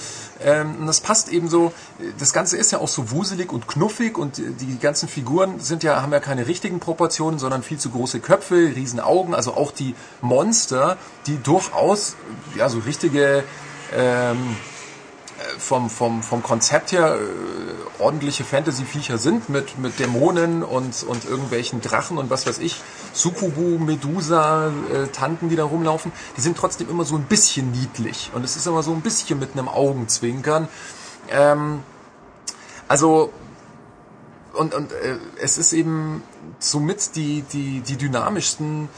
Ähm, 0.42 0.76
und 0.80 0.86
das 0.86 1.00
passt 1.00 1.28
eben 1.28 1.48
so, 1.48 1.72
das 2.18 2.32
Ganze 2.32 2.56
ist 2.56 2.72
ja 2.72 2.78
auch 2.78 2.88
so 2.88 3.10
wuselig 3.10 3.52
und 3.52 3.68
knuffig 3.68 4.18
und 4.18 4.38
die- 4.38 4.78
ganzen 4.78 5.08
Figuren 5.08 5.60
sind 5.60 5.82
ja, 5.82 6.02
haben 6.02 6.12
ja 6.12 6.20
keine 6.20 6.46
richtigen 6.46 6.80
Proportionen, 6.80 7.38
sondern 7.38 7.62
viel 7.62 7.78
zu 7.78 7.90
große 7.90 8.20
Köpfe, 8.20 8.72
riesen 8.74 9.00
Augen, 9.00 9.34
also 9.34 9.54
auch 9.54 9.70
die 9.70 9.94
Monster, 10.20 10.96
die 11.26 11.40
durchaus 11.42 12.16
ja 12.56 12.68
so 12.68 12.80
richtige 12.80 13.44
ähm, 13.96 14.56
vom, 15.58 15.90
vom, 15.90 16.22
vom 16.22 16.42
Konzept 16.42 16.92
her 16.92 17.16
äh, 17.16 18.02
ordentliche 18.02 18.44
Fantasy-Viecher 18.44 19.18
sind 19.18 19.48
mit, 19.48 19.78
mit 19.78 19.98
Dämonen 19.98 20.62
und, 20.62 21.02
und 21.04 21.24
irgendwelchen 21.24 21.80
Drachen 21.80 22.18
und 22.18 22.30
was 22.30 22.46
weiß 22.46 22.58
ich, 22.58 22.80
Sukubu, 23.12 23.78
Medusa, 23.78 24.72
äh, 24.92 25.06
Tanten, 25.08 25.48
die 25.48 25.56
da 25.56 25.64
rumlaufen, 25.64 26.12
die 26.36 26.40
sind 26.40 26.56
trotzdem 26.56 26.88
immer 26.88 27.04
so 27.04 27.16
ein 27.16 27.24
bisschen 27.24 27.70
niedlich 27.72 28.30
und 28.34 28.44
es 28.44 28.56
ist 28.56 28.66
immer 28.66 28.82
so 28.82 28.92
ein 28.92 29.00
bisschen 29.00 29.38
mit 29.38 29.52
einem 29.52 29.68
Augenzwinkern. 29.68 30.68
Ähm, 31.30 31.82
also 32.88 33.32
und, 34.54 34.74
und 34.74 34.92
äh, 34.92 35.18
es 35.40 35.58
ist 35.58 35.72
eben 35.72 36.22
somit 36.58 37.16
die, 37.16 37.42
die, 37.42 37.80
die 37.80 37.96
dynamischsten 37.96 38.88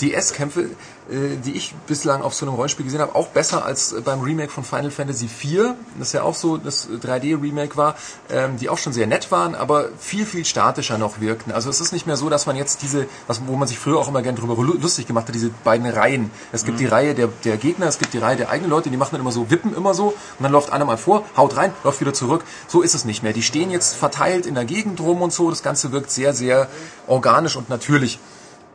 DS-Kämpfe, 0.00 0.62
äh, 0.62 1.36
die 1.44 1.52
ich 1.52 1.74
bislang 1.86 2.22
auf 2.22 2.34
so 2.34 2.46
einem 2.46 2.54
Rollenspiel 2.54 2.84
gesehen 2.84 3.00
habe, 3.00 3.14
auch 3.14 3.28
besser 3.28 3.64
als 3.64 3.92
äh, 3.92 4.00
beim 4.00 4.20
Remake 4.20 4.50
von 4.50 4.64
Final 4.64 4.90
Fantasy 4.90 5.26
IV, 5.26 5.74
das 5.98 6.12
ja 6.12 6.22
auch 6.22 6.34
so 6.34 6.56
das 6.56 6.88
3D-Remake 6.88 7.76
war, 7.76 7.94
ähm, 8.30 8.56
die 8.58 8.68
auch 8.70 8.78
schon 8.78 8.92
sehr 8.94 9.06
nett 9.06 9.30
waren, 9.30 9.54
aber 9.54 9.90
viel, 9.98 10.24
viel 10.24 10.44
statischer 10.46 10.96
noch 10.96 11.20
wirkten. 11.20 11.52
Also 11.52 11.68
es 11.68 11.80
ist 11.80 11.92
nicht 11.92 12.06
mehr 12.06 12.16
so, 12.16 12.30
dass 12.30 12.46
man 12.46 12.56
jetzt 12.56 12.80
diese, 12.82 13.06
was, 13.26 13.42
wo 13.46 13.56
man 13.56 13.68
sich 13.68 13.78
früher 13.78 13.98
auch 13.98 14.08
immer 14.08 14.22
gern 14.22 14.36
drüber 14.36 14.54
lu- 14.62 14.78
lustig 14.80 15.06
gemacht 15.06 15.28
hat, 15.28 15.34
diese 15.34 15.50
beiden 15.64 15.86
Reihen. 15.86 16.30
Es 16.52 16.64
gibt 16.64 16.80
die 16.80 16.86
Reihe 16.86 17.14
der, 17.14 17.28
der 17.44 17.58
Gegner, 17.58 17.86
es 17.86 17.98
gibt 17.98 18.14
die 18.14 18.18
Reihe 18.18 18.36
der 18.36 18.48
eigenen 18.48 18.70
Leute, 18.70 18.88
die 18.88 18.96
machen 18.96 19.10
dann 19.12 19.20
immer 19.20 19.32
so, 19.32 19.50
wippen 19.50 19.74
immer 19.76 19.92
so 19.92 20.06
und 20.38 20.42
dann 20.42 20.52
läuft 20.52 20.72
einer 20.72 20.86
mal 20.86 20.96
vor, 20.96 21.24
haut 21.36 21.56
rein, 21.56 21.72
läuft 21.84 22.00
wieder 22.00 22.14
zurück. 22.14 22.42
So 22.68 22.80
ist 22.80 22.94
es 22.94 23.04
nicht 23.04 23.22
mehr. 23.22 23.34
Die 23.34 23.42
stehen 23.42 23.70
jetzt 23.70 23.94
verteilt 23.96 24.46
in 24.46 24.54
der 24.54 24.64
Gegend 24.64 25.00
rum 25.00 25.20
und 25.20 25.32
so. 25.32 25.50
Das 25.50 25.62
Ganze 25.62 25.92
wirkt 25.92 26.10
sehr, 26.10 26.32
sehr 26.32 26.68
organisch 27.06 27.56
und 27.56 27.68
natürlich. 27.68 28.18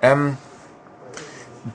Ähm, 0.01 0.37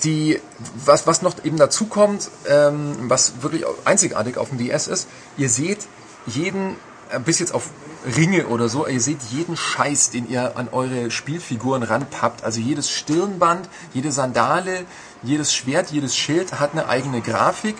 die, 0.02 0.40
was, 0.85 1.06
was 1.06 1.23
noch 1.23 1.44
eben 1.44 1.56
dazu 1.56 1.86
kommt, 1.86 2.31
ähm, 2.48 2.97
was 3.09 3.43
wirklich 3.43 3.65
einzigartig 3.85 4.39
auf 4.39 4.48
dem 4.48 4.59
DS 4.59 4.89
ist, 4.89 5.09
ihr 5.36 5.48
seht 5.48 5.86
jeden, 6.27 6.77
äh, 7.11 7.19
bis 7.19 7.39
jetzt 7.39 7.55
auf 7.55 7.70
Ringe 8.16 8.48
oder 8.48 8.69
so, 8.69 8.86
ihr 8.86 9.01
seht 9.01 9.23
jeden 9.31 9.56
Scheiß, 9.56 10.11
den 10.11 10.28
ihr 10.28 10.56
an 10.56 10.69
eure 10.73 11.11
Spielfiguren 11.11 11.82
ranpappt. 11.82 12.44
Also 12.44 12.61
jedes 12.61 12.90
Stirnband, 12.90 13.69
jede 13.94 14.12
Sandale, 14.12 14.85
jedes 15.23 15.55
Schwert, 15.55 15.90
jedes 15.90 16.15
Schild 16.15 16.61
hat 16.61 16.73
eine 16.73 16.89
eigene 16.89 17.23
Grafik 17.23 17.77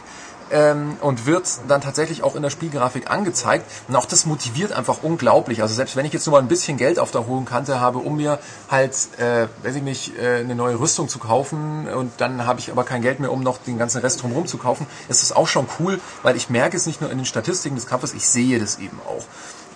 ähm, 0.51 0.97
und 1.01 1.27
wird 1.27 1.49
dann 1.69 1.81
tatsächlich 1.81 2.23
auch 2.23 2.37
in 2.37 2.43
der 2.43 2.51
Spielgrafik 2.51 3.11
angezeigt. 3.11 3.65
Und 3.89 3.97
auch 3.97 4.07
das 4.07 4.27
motiviert 4.27 4.73
einfach 4.73 5.03
unglaublich. 5.03 5.62
Also 5.62 5.75
selbst 5.75 5.97
wenn 5.97 6.05
ich 6.05 6.12
jetzt 6.12 6.27
nur 6.27 6.33
mal 6.35 6.43
ein 6.43 6.49
bisschen 6.49 6.77
Geld 6.77 6.99
auf 6.99 7.11
der 7.11 7.27
hohen 7.27 7.45
Kante 7.45 7.81
habe, 7.81 7.99
um 7.99 8.16
mir 8.16 8.39
halt, 8.71 8.95
äh, 9.19 9.47
weiß 9.62 9.77
ich 9.77 9.83
nicht, 9.83 10.19
äh, 10.19 10.41
eine 10.41 10.55
neue 10.55 10.79
Rüstung 10.79 11.09
zu 11.09 11.19
kaufen 11.19 11.89
und 11.89 12.12
dann 12.19 12.47
habe 12.47 12.61
ich 12.61 12.71
aber 12.71 12.85
kein 12.85 13.03
Geld 13.03 13.21
mehr, 13.21 13.33
um 13.33 13.43
noch 13.43 13.59
den 13.59 13.79
ganzen 13.79 13.99
Rest 13.99 14.23
drumherum 14.23 14.47
zu 14.47 14.59
kaufen, 14.59 14.87
ist 15.09 15.23
das 15.23 15.33
auch 15.33 15.49
schon 15.49 15.66
cool, 15.79 16.01
weil 16.23 16.37
ich 16.37 16.51
merke 16.51 16.77
es 16.77 16.87
nicht 16.87 17.01
nur 17.01 17.11
in 17.11 17.19
den 17.19 17.27
Statistiken 17.27 17.77
des 17.77 17.87
Kampfes, 17.87 18.15
ich 18.15 18.27
sehe 18.27 18.59
das 18.59 18.79
eben 18.79 19.01
auch. 19.07 19.25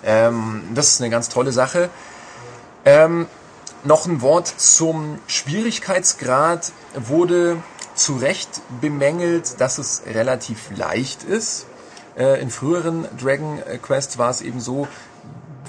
Ähm, 0.03 0.63
das 0.73 0.89
ist 0.89 1.01
eine 1.01 1.09
ganz 1.09 1.29
tolle 1.29 1.51
Sache. 1.51 1.89
Ähm, 2.85 3.27
noch 3.83 4.05
ein 4.05 4.21
Wort 4.21 4.47
zum 4.57 5.19
Schwierigkeitsgrad 5.27 6.71
wurde 6.95 7.57
zu 7.99 8.15
Recht 8.15 8.61
bemängelt, 8.81 9.59
dass 9.59 9.77
es 9.77 10.03
relativ 10.05 10.75
leicht 10.75 11.23
ist. 11.23 11.65
Äh, 12.17 12.41
in 12.41 12.49
früheren 12.49 13.05
Dragon 13.21 13.59
Quests 13.81 14.17
war 14.17 14.29
es 14.29 14.41
eben 14.41 14.59
so, 14.59 14.87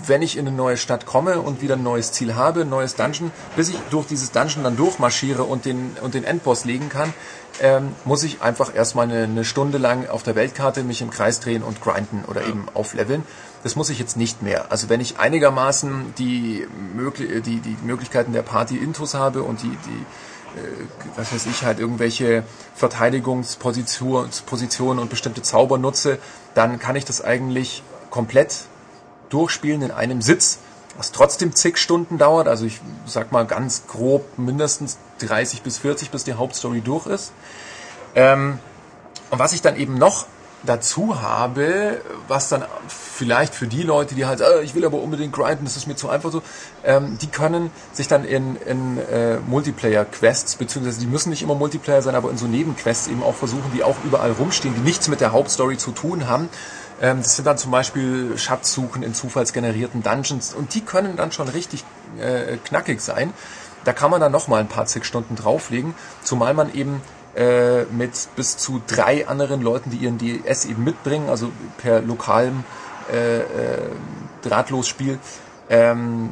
wenn 0.06 0.22
ich 0.22 0.36
in 0.36 0.46
eine 0.46 0.56
neue 0.56 0.76
Stadt 0.76 1.06
komme 1.06 1.40
und 1.40 1.60
wieder 1.60 1.76
ein 1.76 1.82
neues 1.82 2.12
Ziel 2.12 2.34
habe, 2.34 2.62
ein 2.62 2.70
neues 2.70 2.96
Dungeon, 2.96 3.30
bis 3.56 3.68
ich 3.68 3.76
durch 3.90 4.06
dieses 4.06 4.32
Dungeon 4.32 4.64
dann 4.64 4.76
durchmarschiere 4.76 5.44
und 5.44 5.64
den, 5.64 5.96
und 6.00 6.14
den 6.14 6.24
Endboss 6.24 6.64
legen 6.64 6.88
kann, 6.88 7.12
ähm, 7.60 7.94
muss 8.04 8.22
ich 8.22 8.40
einfach 8.40 8.74
erstmal 8.74 9.10
eine, 9.10 9.24
eine 9.24 9.44
Stunde 9.44 9.78
lang 9.78 10.08
auf 10.08 10.22
der 10.22 10.34
Weltkarte 10.34 10.82
mich 10.84 11.02
im 11.02 11.10
Kreis 11.10 11.40
drehen 11.40 11.62
und 11.62 11.82
grinden 11.82 12.24
oder 12.26 12.46
eben 12.46 12.66
aufleveln. 12.74 13.24
Das 13.62 13.76
muss 13.76 13.90
ich 13.90 13.98
jetzt 13.98 14.16
nicht 14.16 14.42
mehr. 14.42 14.72
Also 14.72 14.88
wenn 14.88 15.00
ich 15.00 15.18
einigermaßen 15.18 16.14
die, 16.16 16.66
die, 16.96 17.60
die 17.60 17.76
Möglichkeiten 17.84 18.32
der 18.32 18.42
Party-Intos 18.42 19.14
habe 19.14 19.42
und 19.42 19.62
die, 19.62 19.68
die 19.68 20.06
was 21.16 21.32
weiß 21.32 21.46
ich, 21.46 21.64
halt 21.64 21.78
irgendwelche 21.78 22.44
Verteidigungspositionen 22.74 24.30
Positionen 24.46 24.98
und 24.98 25.10
bestimmte 25.10 25.42
Zauber 25.42 25.78
nutze, 25.78 26.18
dann 26.54 26.78
kann 26.78 26.96
ich 26.96 27.04
das 27.04 27.22
eigentlich 27.22 27.82
komplett 28.10 28.64
durchspielen 29.28 29.82
in 29.82 29.90
einem 29.90 30.22
Sitz, 30.22 30.58
was 30.96 31.12
trotzdem 31.12 31.54
zig 31.54 31.78
Stunden 31.78 32.18
dauert. 32.18 32.48
Also 32.48 32.66
ich 32.66 32.80
sag 33.06 33.32
mal 33.32 33.46
ganz 33.46 33.86
grob 33.86 34.38
mindestens 34.38 34.98
30 35.20 35.62
bis 35.62 35.78
40, 35.78 36.10
bis 36.10 36.24
die 36.24 36.34
Hauptstory 36.34 36.80
durch 36.80 37.06
ist. 37.06 37.32
Ähm, 38.14 38.58
und 39.30 39.38
was 39.38 39.52
ich 39.52 39.62
dann 39.62 39.76
eben 39.76 39.94
noch 39.94 40.26
dazu 40.62 41.22
habe, 41.22 42.00
was 42.28 42.48
dann 42.48 42.64
vielleicht 42.88 43.54
für 43.54 43.66
die 43.66 43.82
Leute, 43.82 44.14
die 44.14 44.26
halt, 44.26 44.40
äh, 44.40 44.62
ich 44.62 44.74
will 44.74 44.84
aber 44.84 44.98
unbedingt 44.98 45.32
grinden, 45.32 45.64
das 45.64 45.76
ist 45.76 45.86
mir 45.86 45.96
zu 45.96 46.08
einfach 46.08 46.30
so, 46.30 46.42
ähm, 46.84 47.18
die 47.20 47.28
können 47.28 47.70
sich 47.92 48.08
dann 48.08 48.24
in, 48.24 48.56
in 48.56 48.98
äh, 48.98 49.38
Multiplayer-Quests, 49.38 50.56
beziehungsweise 50.56 51.00
die 51.00 51.06
müssen 51.06 51.30
nicht 51.30 51.42
immer 51.42 51.54
Multiplayer 51.54 52.02
sein, 52.02 52.14
aber 52.14 52.30
in 52.30 52.36
so 52.36 52.46
Nebenquests 52.46 53.08
eben 53.08 53.22
auch 53.22 53.34
versuchen, 53.34 53.70
die 53.74 53.82
auch 53.82 53.96
überall 54.04 54.32
rumstehen, 54.32 54.74
die 54.74 54.82
nichts 54.82 55.08
mit 55.08 55.20
der 55.20 55.32
Hauptstory 55.32 55.78
zu 55.78 55.92
tun 55.92 56.28
haben. 56.28 56.48
Ähm, 57.00 57.18
das 57.18 57.36
sind 57.36 57.46
dann 57.46 57.58
zum 57.58 57.70
Beispiel 57.70 58.36
Schatzsuchen 58.36 59.02
in 59.02 59.14
zufallsgenerierten 59.14 60.02
Dungeons 60.02 60.52
und 60.52 60.74
die 60.74 60.82
können 60.82 61.16
dann 61.16 61.32
schon 61.32 61.48
richtig 61.48 61.84
äh, 62.20 62.58
knackig 62.58 63.00
sein. 63.00 63.32
Da 63.84 63.94
kann 63.94 64.10
man 64.10 64.20
dann 64.20 64.32
nochmal 64.32 64.60
ein 64.60 64.68
paar 64.68 64.84
zig 64.84 65.06
Stunden 65.06 65.36
drauflegen, 65.36 65.94
zumal 66.22 66.52
man 66.52 66.74
eben 66.74 67.00
äh, 67.36 67.84
mit 67.84 68.28
bis 68.36 68.56
zu 68.56 68.82
drei 68.86 69.28
anderen 69.28 69.62
Leuten, 69.62 69.90
die 69.90 69.98
ihren 69.98 70.18
DS 70.18 70.64
eben 70.64 70.84
mitbringen, 70.84 71.28
also 71.28 71.50
per 71.78 72.00
lokalem 72.00 72.64
äh, 73.12 73.40
äh, 73.40 73.44
Drahtlosspiel, 74.42 75.18
ähm, 75.68 76.30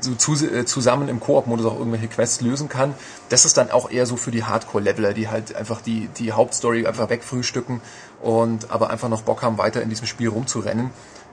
so 0.00 0.14
zu, 0.14 0.34
äh, 0.34 0.64
zusammen 0.64 1.08
im 1.08 1.20
Koop-Modus 1.20 1.66
auch 1.66 1.78
irgendwelche 1.78 2.08
Quests 2.08 2.40
lösen 2.40 2.68
kann. 2.68 2.94
Das 3.28 3.44
ist 3.44 3.56
dann 3.56 3.70
auch 3.70 3.90
eher 3.90 4.06
so 4.06 4.16
für 4.16 4.30
die 4.30 4.44
Hardcore-Leveler, 4.44 5.14
die 5.14 5.28
halt 5.28 5.54
einfach 5.54 5.80
die, 5.80 6.08
die 6.18 6.32
Hauptstory 6.32 6.86
einfach 6.86 7.08
wegfrühstücken 7.08 7.80
und 8.20 8.70
aber 8.70 8.90
einfach 8.90 9.08
noch 9.08 9.22
Bock 9.22 9.42
haben, 9.42 9.58
weiter 9.58 9.82
in 9.82 9.88
diesem 9.88 10.06
Spiel 10.06 10.28
rumzurennen. 10.28 10.90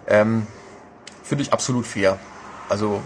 Ähm, 0.07 0.47
finde 1.23 1.43
ich 1.43 1.53
absolut 1.53 1.85
fair. 1.85 2.19
Also 2.69 3.01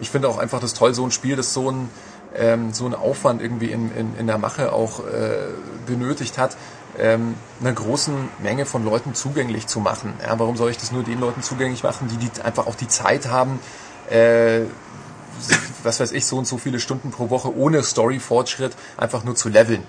ich 0.00 0.10
finde 0.10 0.28
auch 0.28 0.38
einfach 0.38 0.60
das 0.60 0.74
toll, 0.74 0.94
so 0.94 1.04
ein 1.04 1.10
Spiel, 1.10 1.36
das 1.36 1.54
so 1.54 1.70
ein 1.70 1.88
ähm, 2.36 2.72
so 2.72 2.84
einen 2.84 2.94
Aufwand 2.94 3.42
irgendwie 3.42 3.70
in, 3.70 3.94
in, 3.96 4.16
in 4.16 4.26
der 4.26 4.38
Mache 4.38 4.72
auch 4.72 5.00
äh, 5.00 5.48
benötigt 5.86 6.38
hat, 6.38 6.56
ähm, 6.98 7.34
einer 7.60 7.72
großen 7.72 8.14
Menge 8.42 8.66
von 8.66 8.84
Leuten 8.84 9.14
zugänglich 9.14 9.66
zu 9.66 9.80
machen. 9.80 10.12
Ja, 10.22 10.38
warum 10.38 10.56
soll 10.56 10.70
ich 10.70 10.78
das 10.78 10.92
nur 10.92 11.02
den 11.02 11.20
Leuten 11.20 11.42
zugänglich 11.42 11.82
machen, 11.82 12.08
die, 12.08 12.16
die 12.16 12.42
einfach 12.42 12.66
auch 12.66 12.74
die 12.74 12.88
Zeit 12.88 13.28
haben, 13.28 13.58
äh, 14.10 14.62
was 15.82 16.00
weiß 16.00 16.12
ich, 16.12 16.26
so 16.26 16.38
und 16.38 16.46
so 16.46 16.58
viele 16.58 16.78
Stunden 16.78 17.10
pro 17.10 17.30
Woche 17.30 17.54
ohne 17.56 17.82
Story-Fortschritt 17.82 18.76
einfach 18.96 19.24
nur 19.24 19.34
zu 19.34 19.48
leveln. 19.48 19.82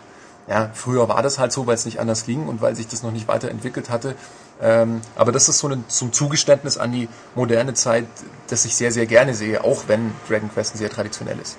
Ja, 0.47 0.71
früher 0.73 1.07
war 1.07 1.21
das 1.21 1.39
halt 1.39 1.53
so, 1.53 1.67
weil 1.67 1.75
es 1.75 1.85
nicht 1.85 1.99
anders 1.99 2.25
ging 2.25 2.47
und 2.47 2.61
weil 2.61 2.75
sich 2.75 2.87
das 2.87 3.01
noch 3.01 3.11
nicht 3.11 3.27
weiterentwickelt 3.27 3.89
hatte. 3.89 4.15
Ähm, 4.61 5.01
aber 5.15 5.31
das 5.31 5.47
ist 5.47 5.59
so 5.59 5.69
ein 5.69 5.85
zum 5.87 6.11
Zugeständnis 6.11 6.77
an 6.77 6.91
die 6.91 7.07
moderne 7.35 7.73
Zeit, 7.73 8.05
das 8.47 8.65
ich 8.65 8.75
sehr, 8.75 8.91
sehr 8.91 9.05
gerne 9.05 9.35
sehe, 9.35 9.63
auch 9.63 9.83
wenn 9.87 10.13
Dragon 10.27 10.49
Quest 10.51 10.75
ein 10.75 10.77
sehr 10.79 10.89
traditionelles 10.89 11.57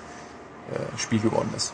äh, 0.71 0.97
Spiel 0.99 1.19
geworden 1.19 1.49
ist. 1.55 1.73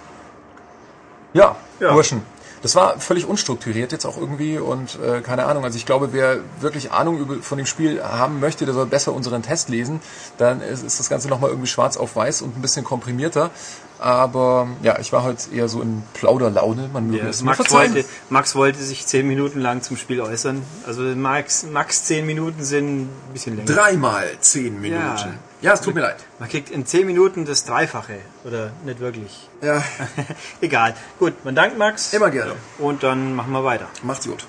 Ja, 1.33 1.55
Ja. 1.79 1.93
Burschen. 1.93 2.21
Das 2.61 2.75
war 2.75 2.99
völlig 2.99 3.25
unstrukturiert 3.25 3.91
jetzt 3.91 4.05
auch 4.05 4.17
irgendwie 4.19 4.59
und 4.59 4.99
äh, 5.03 5.21
keine 5.21 5.45
Ahnung. 5.45 5.63
Also 5.63 5.77
ich 5.77 5.87
glaube, 5.87 6.09
wer 6.13 6.37
wirklich 6.59 6.91
Ahnung 6.91 7.17
über, 7.17 7.41
von 7.41 7.57
dem 7.57 7.65
Spiel 7.65 8.03
haben 8.03 8.39
möchte, 8.39 8.65
der 8.65 8.75
soll 8.75 8.85
besser 8.85 9.13
unseren 9.13 9.41
Test 9.41 9.69
lesen. 9.69 9.99
Dann 10.37 10.61
ist, 10.61 10.83
ist 10.83 10.99
das 10.99 11.09
Ganze 11.09 11.27
nochmal 11.27 11.49
irgendwie 11.49 11.67
schwarz 11.67 11.97
auf 11.97 12.15
weiß 12.15 12.43
und 12.43 12.55
ein 12.55 12.61
bisschen 12.61 12.85
komprimierter. 12.85 13.49
Aber 13.97 14.67
ja, 14.83 14.99
ich 14.99 15.11
war 15.11 15.23
heute 15.23 15.51
eher 15.51 15.67
so 15.69 15.81
in 15.81 16.03
Plauderlaune. 16.13 16.87
Man 16.93 17.07
möge 17.07 17.23
Ja, 17.23 17.29
es 17.29 17.41
Max, 17.41 17.57
verzeihen. 17.57 17.95
wollte, 17.95 18.07
Max 18.29 18.53
wollte 18.53 18.77
sich 18.83 19.07
zehn 19.07 19.27
Minuten 19.27 19.59
lang 19.59 19.81
zum 19.81 19.97
Spiel 19.97 20.21
äußern. 20.21 20.61
Also 20.85 21.01
Max, 21.01 21.63
Max 21.63 22.03
zehn 22.03 22.27
Minuten 22.27 22.63
sind 22.63 23.05
ein 23.05 23.09
bisschen 23.33 23.55
länger. 23.55 23.73
Dreimal 23.73 24.27
zehn 24.39 24.79
Minuten. 24.79 25.01
Ja. 25.01 25.33
Ja. 25.61 25.73
es 25.73 25.81
tut 25.81 25.93
mir 25.95 26.01
leid. 26.01 26.17
Man 26.39 26.49
kriegt 26.49 26.69
in 26.69 26.85
zehn 26.85 27.05
Minuten 27.05 27.45
das 27.45 27.63
Dreifache. 27.65 28.19
Oder 28.43 28.71
nicht 28.83 28.99
wirklich. 28.99 29.47
Ja, 29.61 29.83
Egal. 30.61 30.95
Gut, 31.19 31.45
man 31.45 31.55
dankt 31.55 31.77
Max. 31.77 32.13
immer 32.13 32.29
gerne. 32.31 32.53
Und 32.79 33.03
dann 33.03 33.35
machen 33.35 33.51
wir 33.51 33.63
weiter. 33.63 33.87
Macht's 34.03 34.27
gut. 34.27 34.45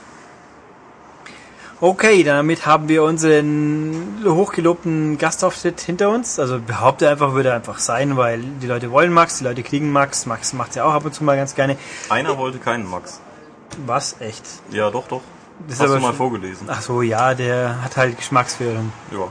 Okay, 1.81 2.23
damit 2.23 2.65
haben 2.65 2.89
wir 2.89 3.03
unseren 3.03 4.23
hochgelobten 4.25 5.19
Gastauftritt 5.19 5.81
hinter 5.81 6.11
uns. 6.11 6.39
Also 6.39 6.61
behaupte 6.61 7.09
einfach, 7.11 7.33
würde 7.33 7.53
einfach 7.53 7.81
sein, 7.81 8.17
weil 8.17 8.41
die 8.41 8.69
Leute 8.69 8.93
wollen 8.93 9.13
Max, 9.13 9.39
die 9.39 9.45
Leute 9.45 9.65
kriegen 9.65 9.91
Max. 9.91 10.25
Max 10.25 10.53
macht 10.53 10.77
ja 10.77 10.85
auch 10.85 10.93
ab 10.93 11.05
und 11.05 11.13
zu 11.13 11.25
mal 11.25 11.37
ganz 11.37 11.57
gerne. 11.57 11.77
Einer 12.09 12.39
wollte 12.39 12.59
keinen 12.59 12.89
Max. 12.89 13.21
Was? 13.85 14.15
Echt? 14.21 14.45
Ja, 14.71 14.91
doch, 14.91 15.09
doch. 15.09 15.23
Das 15.67 15.75
ist 15.75 15.81
Hast 15.81 15.89
aber 15.89 15.97
du 15.99 16.03
mal 16.03 16.13
vorgelesen. 16.15 16.69
Ach 16.71 16.81
so, 16.83 17.03
ja, 17.03 17.35
der 17.35 17.83
hat 17.83 17.97
halt 17.97 18.17
Geschmacksverirrung. 18.17 18.93
Ja, 19.11 19.27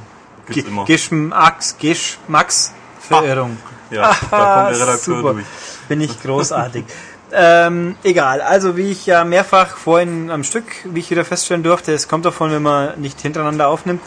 gibt's 0.47 0.69
immer. 0.69 0.85
Geschmacks, 0.85 1.77
Geschmacksverirrung. 1.77 3.57
Ja, 3.91 4.03
da 4.03 4.13
kommt 4.13 4.31
der 4.31 4.88
Redakteur 4.88 5.18
Super. 5.18 5.34
durch. 5.34 5.45
Bin 5.89 5.99
ich 5.99 6.22
großartig. 6.22 6.85
ähm, 7.34 7.97
egal, 8.03 8.39
also 8.39 8.77
wie 8.77 8.89
ich 8.89 9.05
ja 9.05 9.26
mehrfach 9.26 9.76
vorhin 9.76 10.31
am 10.31 10.45
Stück, 10.45 10.63
wie 10.85 11.01
ich 11.01 11.11
wieder 11.11 11.26
feststellen 11.26 11.61
durfte, 11.61 11.91
es 11.91 12.07
kommt 12.07 12.23
davon, 12.23 12.51
wenn 12.51 12.63
man 12.63 13.01
nicht 13.01 13.19
hintereinander 13.19 13.68
aufnimmt, 13.68 14.01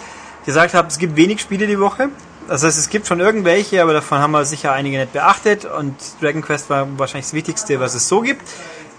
gesagt 0.47 0.73
habe, 0.73 0.89
es 0.89 0.99
gibt 0.99 1.17
wenig 1.17 1.43
Spiele 1.43 1.67
die 1.67 1.79
Woche. 1.79 2.09
Das 2.49 2.63
heißt, 2.63 2.79
es 2.79 2.89
gibt 2.89 3.07
schon 3.07 3.21
irgendwelche, 3.21 3.83
aber 3.83 3.93
davon 3.95 4.19
haben 4.19 4.33
wir 4.33 4.45
sicher 4.45 4.73
einige 4.73 4.99
nicht 4.99 5.13
beachtet 5.13 5.65
und 5.65 5.97
Dragon 6.21 6.43
Quest 6.43 6.69
war 6.69 6.87
wahrscheinlich 6.99 7.27
das 7.27 7.35
Wichtigste, 7.35 7.81
was 7.81 7.95
es 7.95 8.09
so 8.09 8.21
gibt. 8.21 8.43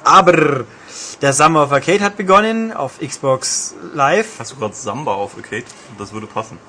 Aber 0.04 0.66
der 1.22 1.34
Summer 1.34 1.64
of 1.64 1.72
Arcade 1.72 2.02
hat 2.02 2.18
begonnen 2.18 2.74
auf 2.74 3.00
Xbox 3.00 3.76
Live. 3.94 4.40
Hast 4.40 4.52
du 4.52 4.56
gerade 4.58 4.76
Samba 4.76 5.14
auf 5.14 5.36
Arcade? 5.36 5.66
Das 5.98 6.14
würde 6.14 6.28
passen. 6.28 6.60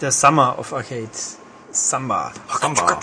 Der 0.00 0.10
Summer 0.10 0.58
of 0.58 0.72
Arcade. 0.72 1.08
Samba. 1.70 2.32
Samba. 2.60 2.98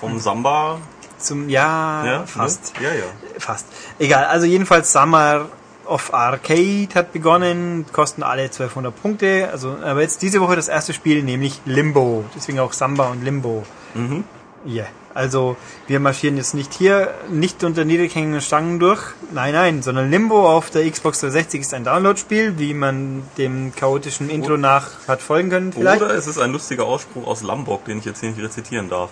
Vom 0.00 0.18
Samba 0.18 0.78
zum, 1.18 1.48
ja, 1.48 2.04
Ja, 2.04 2.26
fast. 2.26 2.78
Ne? 2.78 2.86
Ja, 2.86 2.94
ja. 2.94 3.04
Fast. 3.38 3.66
Egal, 3.98 4.24
also 4.26 4.46
jedenfalls 4.46 4.92
Summer 4.92 5.46
of 5.84 6.12
Arcade 6.14 6.88
hat 6.94 7.12
begonnen, 7.12 7.86
kosten 7.92 8.22
alle 8.22 8.42
1200 8.42 8.94
Punkte. 9.02 9.48
Also, 9.50 9.76
aber 9.82 10.02
jetzt 10.02 10.22
diese 10.22 10.40
Woche 10.40 10.56
das 10.56 10.68
erste 10.68 10.92
Spiel, 10.92 11.22
nämlich 11.22 11.60
Limbo. 11.64 12.24
Deswegen 12.36 12.60
auch 12.60 12.72
Samba 12.72 13.08
und 13.08 13.24
Limbo. 13.24 13.64
Mhm. 13.94 14.24
Ja, 14.64 14.84
also 15.18 15.56
wir 15.88 15.98
marschieren 15.98 16.36
jetzt 16.36 16.54
nicht 16.54 16.72
hier, 16.72 17.12
nicht 17.28 17.64
unter 17.64 17.84
niedrighängenden 17.84 18.40
Stangen 18.40 18.78
durch. 18.78 19.02
Nein, 19.32 19.52
nein, 19.52 19.82
sondern 19.82 20.12
Limbo 20.12 20.48
auf 20.48 20.70
der 20.70 20.88
Xbox 20.88 21.18
360 21.18 21.62
ist 21.62 21.74
ein 21.74 21.82
Download-Spiel, 21.82 22.56
wie 22.60 22.72
man 22.72 23.24
dem 23.36 23.74
chaotischen 23.74 24.30
Intro 24.30 24.56
nach 24.56 25.08
hat 25.08 25.20
folgen 25.20 25.50
können 25.50 25.72
vielleicht. 25.72 26.02
Oder 26.02 26.14
es 26.14 26.28
ist 26.28 26.38
ein 26.38 26.52
lustiger 26.52 26.84
Ausspruch 26.84 27.26
aus 27.26 27.42
Lombok, 27.42 27.84
den 27.84 27.98
ich 27.98 28.04
jetzt 28.04 28.20
hier 28.20 28.30
nicht 28.30 28.40
rezitieren 28.40 28.88
darf. 28.88 29.10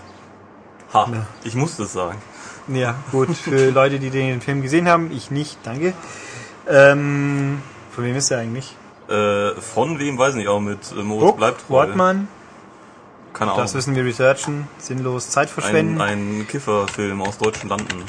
Ha, 0.95 1.11
ich 1.43 1.57
muss 1.57 1.77
das 1.77 1.93
sagen. 1.93 2.23
Ja, 2.69 2.95
gut, 3.11 3.37
für 3.37 3.71
Leute, 3.71 3.99
die 3.99 4.11
den 4.11 4.41
Film 4.41 4.63
gesehen 4.63 4.89
haben, 4.89 5.11
ich 5.11 5.33
nicht, 5.33 5.59
danke. 5.65 5.93
Ähm, 6.69 7.61
von 7.91 8.05
wem 8.05 8.15
ist 8.15 8.31
er 8.31 8.39
eigentlich? 8.39 8.77
Äh, 9.09 9.61
von 9.61 9.99
wem 9.99 10.17
weiß 10.17 10.35
ich 10.35 10.37
nicht, 10.37 10.49
aber 10.49 10.61
mit 10.61 10.79
äh, 10.93 11.03
Moritz 11.03 11.37
bleibt 11.37 11.67
treu. 11.67 11.75
Wortmann, 11.75 12.29
Keine 13.37 13.51
Ahnung. 13.51 13.65
das 13.65 13.75
müssen 13.75 13.95
wir 13.95 14.03
researchen, 14.03 14.67
sinnlos 14.79 15.29
Zeit 15.29 15.49
ein, 15.49 15.53
verschwenden. 15.53 16.01
ein 16.01 16.47
Kifferfilm 16.49 17.21
aus 17.21 17.37
deutschen 17.37 17.69
Landen. 17.69 18.03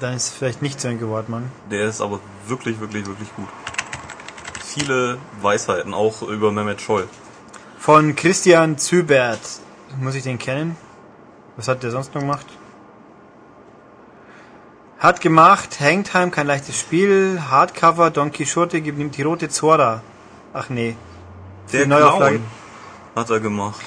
Dann 0.00 0.14
ist 0.14 0.34
vielleicht 0.34 0.60
nicht 0.60 0.80
Sönke 0.80 1.08
Wortmann. 1.08 1.52
Der 1.70 1.86
ist 1.86 2.00
aber 2.00 2.18
wirklich, 2.48 2.80
wirklich, 2.80 3.06
wirklich 3.06 3.32
gut. 3.36 3.46
Viele 4.64 5.18
Weisheiten, 5.40 5.94
auch 5.94 6.22
über 6.22 6.50
Mehmet 6.50 6.80
Scholl. 6.80 7.06
Von 7.78 8.16
Christian 8.16 8.76
Zübert. 8.76 9.38
Muss 10.00 10.16
ich 10.16 10.24
den 10.24 10.40
kennen? 10.40 10.76
Was 11.56 11.68
hat 11.68 11.84
der 11.84 11.92
sonst 11.92 12.12
noch 12.14 12.22
gemacht? 12.22 12.46
Hat 14.98 15.20
gemacht, 15.20 15.78
Hangtime, 15.78 16.32
kein 16.32 16.48
leichtes 16.48 16.80
Spiel, 16.80 17.40
Hardcover, 17.48 18.10
Don 18.10 18.32
Quixote, 18.32 18.80
nimmt 18.80 19.16
die 19.16 19.22
rote 19.22 19.48
Zora. 19.48 20.02
Ach 20.52 20.70
nee. 20.70 20.96
Der. 21.72 21.84
Clown 21.84 22.40
hat 23.14 23.30
er 23.30 23.38
gemacht. 23.38 23.80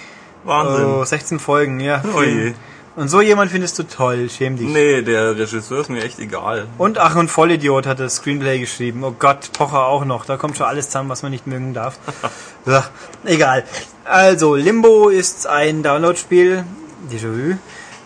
Wahnsinn. 0.46 0.86
Oh, 0.86 1.04
16 1.04 1.40
Folgen, 1.40 1.80
ja. 1.80 2.04
Oh 2.16 2.22
je. 2.22 2.54
Und 2.96 3.10
so 3.10 3.20
jemand 3.20 3.52
findest 3.52 3.78
du 3.78 3.84
toll, 3.84 4.30
schäm 4.30 4.56
dich. 4.56 4.68
Nee, 4.68 5.02
der 5.02 5.38
Regisseur 5.38 5.82
ist 5.82 5.90
mir 5.90 6.02
echt 6.02 6.18
egal. 6.20 6.68
Und 6.78 6.98
ach, 6.98 7.18
und 7.18 7.30
Vollidiot 7.30 7.86
hat 7.86 8.00
das 8.00 8.16
Screenplay 8.16 8.58
geschrieben. 8.60 9.04
Oh 9.04 9.14
Gott, 9.18 9.52
Pocher 9.52 9.88
auch 9.88 10.06
noch. 10.06 10.24
Da 10.24 10.38
kommt 10.38 10.56
schon 10.56 10.66
alles 10.66 10.86
zusammen, 10.86 11.10
was 11.10 11.22
man 11.22 11.32
nicht 11.32 11.46
mögen 11.46 11.74
darf. 11.74 11.98
so, 12.66 12.80
egal. 13.26 13.66
Also, 14.06 14.56
Limbo 14.56 15.10
ist 15.10 15.46
ein 15.46 15.84
Download-Spiel, 15.84 16.64
Déjà-vu, 17.12 17.58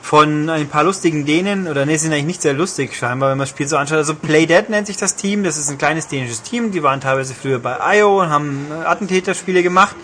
von 0.02 0.50
ein 0.50 0.68
paar 0.68 0.84
lustigen 0.84 1.24
Dänen, 1.24 1.68
oder 1.68 1.86
ne, 1.86 1.96
sind 2.00 2.12
eigentlich 2.12 2.26
nicht 2.26 2.42
sehr 2.42 2.54
lustig 2.54 2.96
scheinbar, 2.98 3.30
wenn 3.30 3.38
man 3.38 3.44
das 3.44 3.50
Spiel 3.50 3.68
so 3.68 3.78
anschaut. 3.78 3.98
Also 3.98 4.16
Playdead 4.16 4.72
nennt 4.72 4.88
sich 4.88 4.98
das 4.98 5.16
Team, 5.16 5.44
das 5.44 5.58
ist 5.58 5.70
ein 5.70 5.78
kleines 5.78 6.08
dänisches 6.08 6.42
Team, 6.42 6.72
die 6.72 6.82
waren 6.82 7.00
teilweise 7.00 7.36
früher 7.36 7.60
bei 7.60 8.00
IO 8.00 8.22
und 8.24 8.30
haben 8.30 8.66
äh, 8.72 8.86
Attentäterspiele 8.86 9.62
gemacht. 9.62 9.96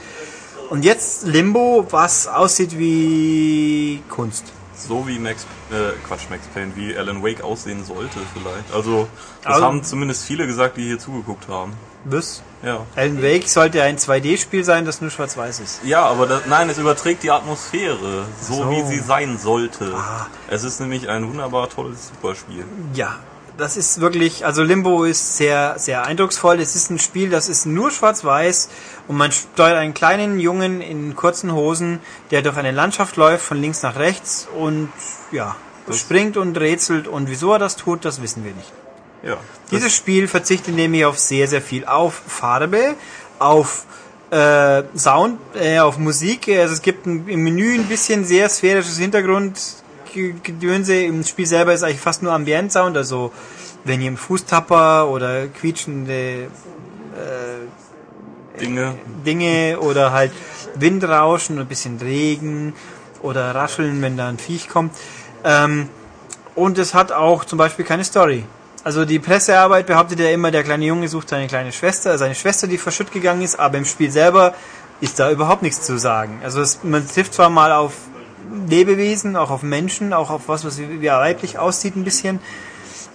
Und 0.70 0.84
jetzt 0.86 1.26
Limbo, 1.28 1.86
was 1.90 2.28
aussieht 2.28 2.78
wie 2.78 4.02
Kunst. 4.10 4.46
So 4.78 5.08
wie 5.08 5.18
Max, 5.20 5.46
äh, 5.72 5.92
Quatsch, 6.08 6.30
Max 6.30 6.48
Payne, 6.54 6.74
wie 6.76 6.96
Alan 6.98 7.24
Wake 7.24 7.42
aussehen 7.44 7.84
sollte 7.86 8.20
vielleicht. 8.34 8.74
Also, 8.74 9.08
das 9.44 9.54
Also- 9.54 9.66
haben 9.66 9.84
zumindest 9.84 10.26
viele 10.26 10.46
gesagt, 10.48 10.78
die 10.78 10.84
hier 10.84 11.00
zugeguckt 11.00 11.48
haben. 11.48 11.74
Was? 12.04 12.42
Ja. 12.62 12.86
Alan 12.96 13.22
Wake 13.24 13.48
sollte 13.48 13.82
ein 13.82 13.98
2D-Spiel 13.98 14.64
sein, 14.64 14.86
das 14.86 15.02
nur 15.02 15.10
schwarz-weiß 15.10 15.60
ist. 15.62 15.80
Ja, 15.86 16.06
aber 16.06 16.28
das, 16.28 16.42
nein, 16.48 16.70
es 16.70 16.78
überträgt 16.78 17.24
die 17.24 17.32
Atmosphäre, 17.32 18.26
so, 18.42 18.54
So. 18.56 18.70
wie 18.72 18.84
sie 18.84 19.00
sein 19.00 19.38
sollte. 19.40 19.94
Ah. 19.96 20.28
Es 20.50 20.64
ist 20.64 20.80
nämlich 20.82 21.08
ein 21.10 21.28
wunderbar 21.28 21.70
tolles 21.70 22.10
Superspiel. 22.10 22.66
Ja, 22.94 23.16
das 23.58 23.78
ist 23.78 24.02
wirklich, 24.02 24.46
also 24.46 24.64
Limbo 24.64 25.04
ist 25.04 25.38
sehr, 25.38 25.78
sehr 25.78 26.06
eindrucksvoll. 26.06 26.60
Es 26.60 26.76
ist 26.76 26.90
ein 26.90 27.00
Spiel, 27.00 27.30
das 27.30 27.50
ist 27.50 27.66
nur 27.66 27.92
schwarz-weiß 27.92 28.70
und 29.08 29.18
man 29.18 29.32
steuert 29.32 29.78
einen 29.78 29.94
kleinen 29.94 30.40
Jungen 30.40 30.82
in 30.82 31.16
kurzen 31.16 31.54
Hosen, 31.54 32.00
der 32.32 32.42
durch 32.42 32.58
eine 32.58 32.72
Landschaft 32.72 33.16
läuft, 33.16 33.46
von 33.46 33.62
links 33.62 33.82
nach 33.84 33.98
rechts 33.98 34.48
und 34.58 34.90
ja, 35.32 35.56
springt 35.92 36.38
und 36.38 36.58
rätselt 36.58 37.08
und 37.08 37.30
wieso 37.30 37.54
er 37.54 37.60
das 37.60 37.76
tut, 37.76 38.06
das 38.06 38.22
wissen 38.22 38.44
wir 38.44 38.54
nicht. 38.54 38.72
Ja. 39.24 39.38
Dieses 39.72 39.96
Spiel 39.96 40.28
verzichtet 40.28 40.76
nämlich 40.76 41.06
auf 41.06 41.18
sehr, 41.18 41.48
sehr 41.48 41.62
viel. 41.62 41.86
Auf 41.86 42.22
Farbe, 42.28 42.96
auf 43.40 43.86
äh, 44.30 44.84
Sound, 44.96 45.40
äh, 45.56 45.80
auf 45.80 45.98
Musik. 45.98 46.48
Also 46.50 46.74
es 46.74 46.82
gibt 46.82 47.06
ein, 47.06 47.28
im 47.28 47.44
Menü 47.44 47.76
ein 47.76 47.86
bisschen 47.86 48.26
sehr 48.26 48.50
sphärisches 48.50 49.00
Hintergrundgedönse. 50.16 51.04
Im 51.04 51.24
Spiel 51.24 51.46
selber 51.46 51.74
ist 51.74 51.84
eigentlich 51.84 52.00
fast 52.00 52.24
nur 52.24 52.34
Ambient-Sound. 52.34 52.98
Also 52.98 53.32
wenn 53.84 54.02
ihr 54.02 54.08
im 54.08 54.18
Fußtapper 54.18 55.10
oder 55.10 55.48
quietschende 55.48 56.48
Dinge. 58.60 58.96
Dinge 59.26 59.80
oder 59.80 60.12
halt 60.12 60.32
Windrauschen 60.76 61.58
und 61.58 61.64
ein 61.64 61.68
bisschen 61.68 62.00
Regen 62.00 62.74
oder 63.22 63.54
Rascheln, 63.56 64.02
wenn 64.02 64.18
da 64.18 64.30
ein 64.30 64.38
Viech 64.38 64.70
kommt. 64.70 64.94
Ähm, 65.44 65.90
und 66.56 66.78
es 66.78 66.94
hat 66.94 67.12
auch 67.12 67.46
zum 67.46 67.58
Beispiel 67.58 67.86
keine 67.86 68.04
Story. 68.04 68.46
Also 68.84 69.04
die 69.04 69.20
Pressearbeit 69.20 69.88
behauptet 69.88 70.20
ja 70.20 70.30
immer, 70.30 70.52
der 70.52 70.64
kleine 70.64 70.86
Junge 70.86 71.08
sucht 71.08 71.30
seine 71.30 71.48
kleine 71.48 71.72
Schwester, 71.72 72.18
seine 72.18 72.36
Schwester, 72.36 72.68
die 72.68 72.78
verschütt 72.78 73.12
gegangen 73.12 73.42
ist, 73.42 73.60
aber 73.60 73.78
im 73.78 73.86
Spiel 73.86 74.12
selber 74.12 74.54
ist 75.02 75.20
da 75.20 75.32
überhaupt 75.32 75.64
nichts 75.64 75.82
zu 75.82 75.98
sagen. 75.98 76.40
Also 76.44 76.62
es, 76.62 76.84
man 76.84 77.06
trifft 77.08 77.34
zwar 77.34 77.50
mal 77.50 77.72
auf 77.72 77.94
Lebewesen, 78.68 79.36
auch 79.36 79.52
auf 79.52 79.64
Menschen, 79.64 80.14
auch 80.14 80.30
auf 80.30 80.48
was, 80.48 80.66
was 80.66 80.80
wie 80.80 81.02
weiblich 81.02 81.60
aussieht 81.60 81.96
ein 81.96 82.04
bisschen, 82.04 82.40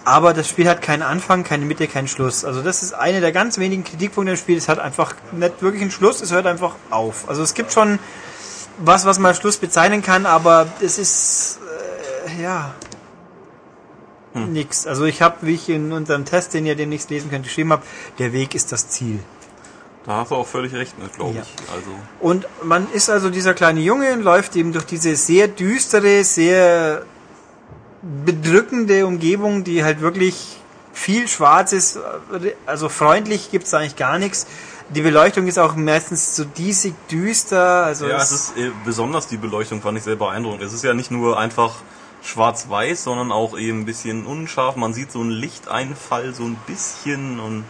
aber 0.03 0.33
das 0.33 0.47
Spiel 0.47 0.67
hat 0.67 0.81
keinen 0.81 1.03
Anfang, 1.03 1.43
keine 1.43 1.65
Mitte, 1.65 1.87
keinen 1.87 2.07
Schluss. 2.07 2.43
Also 2.43 2.61
das 2.61 2.81
ist 2.81 2.93
eine 2.93 3.21
der 3.21 3.31
ganz 3.31 3.59
wenigen 3.59 3.83
Kritikpunkte 3.83 4.31
im 4.31 4.37
Spiel. 4.37 4.57
Es 4.57 4.67
hat 4.67 4.79
einfach 4.79 5.15
nicht 5.31 5.61
wirklich 5.61 5.83
einen 5.83 5.91
Schluss, 5.91 6.21
es 6.21 6.31
hört 6.31 6.47
einfach 6.47 6.75
auf. 6.89 7.29
Also 7.29 7.43
es 7.43 7.53
gibt 7.53 7.71
schon 7.71 7.99
was, 8.79 9.05
was 9.05 9.19
man 9.19 9.35
Schluss 9.35 9.57
bezeichnen 9.57 10.01
kann, 10.01 10.25
aber 10.25 10.67
es 10.81 10.97
ist 10.97 11.59
äh, 12.27 12.41
ja 12.41 12.73
nix. 14.33 14.87
Also 14.87 15.05
ich 15.05 15.21
habe, 15.21 15.37
wie 15.41 15.53
ich 15.53 15.69
in 15.69 15.91
unserem 15.91 16.25
Test, 16.25 16.53
den 16.53 16.65
ihr 16.65 16.75
demnächst 16.75 17.09
lesen 17.09 17.29
könnt, 17.29 17.43
geschrieben 17.43 17.71
habe, 17.71 17.83
der 18.17 18.33
Weg 18.33 18.55
ist 18.55 18.71
das 18.71 18.87
Ziel. 18.89 19.19
Da 20.05 20.17
hast 20.17 20.31
du 20.31 20.35
auch 20.35 20.47
völlig 20.47 20.73
recht 20.73 20.97
mit, 20.97 21.13
glaube 21.13 21.35
Ja. 21.35 21.41
ich. 21.41 21.71
Also, 21.71 21.91
Und 22.19 22.47
man 22.63 22.91
ist 22.91 23.09
also 23.09 23.29
dieser 23.29 23.53
kleine 23.53 23.81
Junge 23.81 24.13
und 24.13 24.23
läuft 24.23 24.55
eben 24.55 24.73
durch 24.73 24.85
diese 24.85 25.15
sehr 25.15 25.47
düstere, 25.47 26.23
sehr 26.23 27.03
bedrückende 28.01 29.05
Umgebung, 29.05 29.63
die 29.63 29.83
halt 29.83 30.01
wirklich 30.01 30.57
viel 30.93 31.27
schwarz 31.27 31.71
ist. 31.71 31.99
Also 32.65 32.89
freundlich 32.89 33.51
gibt's 33.51 33.73
eigentlich 33.73 33.95
gar 33.95 34.17
nichts. 34.17 34.47
Die 34.89 35.01
Beleuchtung 35.01 35.47
ist 35.47 35.57
auch 35.57 35.75
meistens 35.75 36.35
so 36.35 36.43
diesig 36.43 36.93
düster. 37.09 37.85
Also 37.85 38.07
ja, 38.07 38.17
es 38.17 38.31
ist 38.31 38.57
äh, 38.57 38.71
besonders 38.83 39.27
die 39.27 39.37
Beleuchtung 39.37 39.81
fand 39.81 39.97
ich 39.97 40.03
sehr 40.03 40.15
beeindruckend. 40.17 40.63
Es 40.63 40.73
ist 40.73 40.83
ja 40.83 40.93
nicht 40.93 41.11
nur 41.11 41.39
einfach 41.39 41.75
schwarz-weiß, 42.23 43.03
sondern 43.03 43.31
auch 43.31 43.57
eben 43.57 43.81
ein 43.81 43.85
bisschen 43.85 44.25
unscharf. 44.25 44.75
Man 44.75 44.93
sieht 44.93 45.11
so 45.11 45.21
einen 45.21 45.31
Lichteinfall 45.31 46.33
so 46.33 46.43
ein 46.43 46.57
bisschen 46.67 47.39
und 47.39 47.63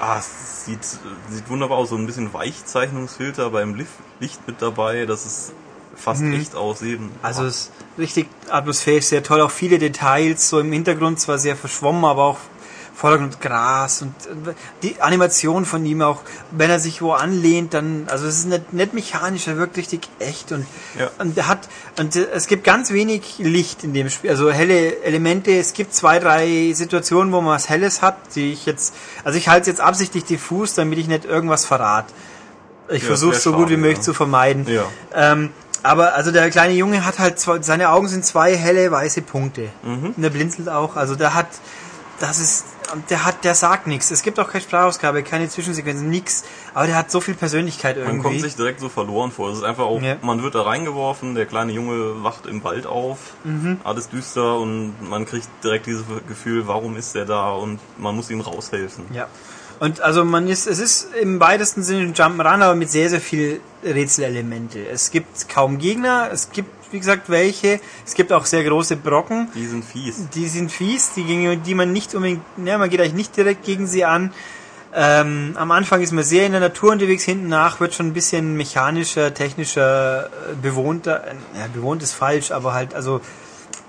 ah, 0.00 0.18
es 0.18 0.64
sieht, 0.64 0.84
sieht 0.84 1.48
wunderbar 1.48 1.78
aus. 1.78 1.90
So 1.90 1.96
ein 1.96 2.06
bisschen 2.06 2.32
Weichzeichnungsfilter 2.32 3.50
beim 3.50 3.74
Licht, 3.74 3.90
Licht 4.20 4.46
mit 4.46 4.62
dabei, 4.62 5.06
dass 5.06 5.26
es 5.26 5.52
fast 5.94 6.22
echt 6.22 6.54
aussieht. 6.54 7.00
Also 7.22 7.44
es 7.44 7.56
ist 7.56 7.72
richtig 7.98 8.28
atmosphärisch 8.50 9.06
sehr 9.06 9.22
toll. 9.22 9.40
Auch 9.40 9.50
viele 9.50 9.78
Details, 9.78 10.48
so 10.48 10.60
im 10.60 10.72
Hintergrund 10.72 11.20
zwar 11.20 11.38
sehr 11.38 11.56
verschwommen, 11.56 12.04
aber 12.04 12.24
auch 12.24 12.38
Vordergrund 12.96 13.42
Gras 13.42 14.00
und 14.00 14.14
äh, 14.48 14.54
die 14.82 15.02
Animation 15.02 15.66
von 15.66 15.84
ihm 15.84 16.00
auch, 16.00 16.22
wenn 16.50 16.70
er 16.70 16.80
sich 16.80 17.02
wo 17.02 17.12
anlehnt, 17.12 17.74
dann, 17.74 18.08
also 18.10 18.26
es 18.26 18.38
ist 18.38 18.46
nicht, 18.46 18.72
nicht 18.72 18.94
mechanisch, 18.94 19.46
er 19.48 19.58
wirkt 19.58 19.76
richtig 19.76 20.08
echt 20.18 20.50
und, 20.50 20.66
Ja. 20.98 21.10
und 21.18 21.36
er 21.36 21.46
hat, 21.46 21.68
und 21.98 22.16
äh, 22.16 22.26
es 22.32 22.46
gibt 22.46 22.64
ganz 22.64 22.90
wenig 22.90 23.34
Licht 23.38 23.84
in 23.84 23.92
dem 23.92 24.08
Spiel, 24.08 24.30
also 24.30 24.50
helle 24.50 25.02
Elemente, 25.02 25.52
es 25.58 25.74
gibt 25.74 25.92
zwei, 25.94 26.18
drei 26.18 26.72
Situationen, 26.74 27.32
wo 27.34 27.42
man 27.42 27.54
was 27.54 27.68
Helles 27.68 28.00
hat, 28.00 28.16
die 28.34 28.52
ich 28.54 28.64
jetzt, 28.64 28.94
also 29.24 29.36
ich 29.36 29.48
halte 29.48 29.62
es 29.62 29.66
jetzt 29.66 29.80
absichtlich 29.82 30.24
diffus, 30.24 30.72
damit 30.74 30.98
ich 30.98 31.06
nicht 31.06 31.26
irgendwas 31.26 31.66
verrate. 31.66 32.12
Ich 32.88 33.02
Ja, 33.02 33.08
versuche 33.08 33.34
es 33.34 33.42
so 33.42 33.52
gut 33.52 33.68
wie 33.68 33.76
möglich 33.76 33.98
ja. 33.98 34.02
zu 34.04 34.14
vermeiden. 34.14 34.66
Ja. 34.68 34.84
Ähm, 35.14 35.50
aber 35.82 36.14
also 36.14 36.32
der 36.32 36.48
kleine 36.50 36.72
Junge 36.72 37.04
hat 37.04 37.18
halt 37.18 37.38
zwei, 37.38 37.60
seine 37.60 37.90
Augen 37.90 38.08
sind 38.08 38.24
zwei 38.24 38.56
helle 38.56 38.90
weiße 38.90 39.22
Punkte. 39.22 39.68
Mhm. 39.82 40.14
Und 40.16 40.22
der 40.22 40.30
blinzelt 40.30 40.68
auch. 40.68 40.96
Also 40.96 41.14
der 41.14 41.34
hat, 41.34 41.48
das 42.20 42.38
ist, 42.38 42.64
und 42.92 43.10
der 43.10 43.24
hat, 43.24 43.44
der 43.44 43.54
sagt 43.54 43.86
nichts. 43.86 44.10
Es 44.10 44.22
gibt 44.22 44.38
auch 44.38 44.48
keine 44.50 44.62
Sprachausgabe, 44.62 45.22
keine 45.22 45.48
Zwischensequenzen, 45.48 46.08
nichts. 46.10 46.44
Aber 46.74 46.86
der 46.86 46.96
hat 46.96 47.10
so 47.10 47.20
viel 47.20 47.34
Persönlichkeit 47.34 47.96
Man 47.96 48.06
kommt 48.06 48.24
irgendwie. 48.24 48.40
sich 48.40 48.56
direkt 48.56 48.80
so 48.80 48.88
verloren 48.88 49.30
vor. 49.30 49.50
Es 49.50 49.58
ist 49.58 49.64
einfach 49.64 49.84
auch, 49.84 50.00
Ja. 50.00 50.16
man 50.22 50.42
wird 50.42 50.54
da 50.54 50.62
reingeworfen, 50.62 51.34
der 51.34 51.46
kleine 51.46 51.72
Junge 51.72 52.22
wacht 52.22 52.46
im 52.46 52.62
Wald 52.64 52.86
auf, 52.86 53.18
Mhm. 53.44 53.80
alles 53.84 54.08
düster 54.08 54.58
und 54.58 54.94
man 55.08 55.26
kriegt 55.26 55.48
direkt 55.64 55.86
dieses 55.86 56.04
Gefühl, 56.28 56.66
warum 56.66 56.96
ist 56.96 57.14
der 57.14 57.24
da 57.24 57.50
und 57.50 57.80
man 57.98 58.14
muss 58.14 58.30
ihm 58.30 58.40
raushelfen. 58.40 59.04
Ja. 59.12 59.28
Und 59.78 60.00
also 60.00 60.24
man 60.24 60.48
ist, 60.48 60.66
es 60.66 60.78
ist 60.78 61.14
im 61.20 61.38
weitesten 61.38 61.82
Sinne 61.82 62.00
ein 62.06 62.14
Jump'n'Run, 62.14 62.62
aber 62.62 62.74
mit 62.74 62.90
sehr, 62.90 63.10
sehr 63.10 63.20
viel 63.20 63.60
Rätselelemente. 63.84 64.86
Es 64.88 65.10
gibt 65.10 65.48
kaum 65.48 65.78
Gegner, 65.78 66.28
es 66.32 66.50
gibt 66.50 66.75
wie 66.90 66.98
gesagt, 66.98 67.28
welche. 67.28 67.80
Es 68.04 68.14
gibt 68.14 68.32
auch 68.32 68.46
sehr 68.46 68.64
große 68.64 68.96
Brocken. 68.96 69.48
Die 69.54 69.66
sind 69.66 69.84
fies. 69.84 70.28
Die 70.34 70.48
sind 70.48 70.70
fies, 70.70 71.12
die, 71.14 71.24
gegen 71.24 71.62
die 71.62 71.74
man 71.74 71.92
nicht 71.92 72.14
unbedingt, 72.14 72.42
ja, 72.64 72.78
man 72.78 72.90
geht 72.90 73.00
eigentlich 73.00 73.14
nicht 73.14 73.36
direkt 73.36 73.64
gegen 73.64 73.86
sie 73.86 74.04
an. 74.04 74.32
Ähm, 74.94 75.52
am 75.56 75.72
Anfang 75.72 76.00
ist 76.00 76.12
man 76.12 76.24
sehr 76.24 76.46
in 76.46 76.52
der 76.52 76.60
Natur 76.60 76.92
unterwegs, 76.92 77.24
hinten 77.24 77.48
nach 77.48 77.80
wird 77.80 77.94
schon 77.94 78.06
ein 78.06 78.12
bisschen 78.14 78.56
mechanischer, 78.56 79.34
technischer, 79.34 80.26
äh, 80.26 80.28
bewohnter, 80.62 81.22
äh, 81.26 81.34
ja, 81.58 81.66
bewohnt 81.72 82.02
ist 82.02 82.12
falsch, 82.12 82.50
aber 82.50 82.72
halt, 82.72 82.94
also 82.94 83.20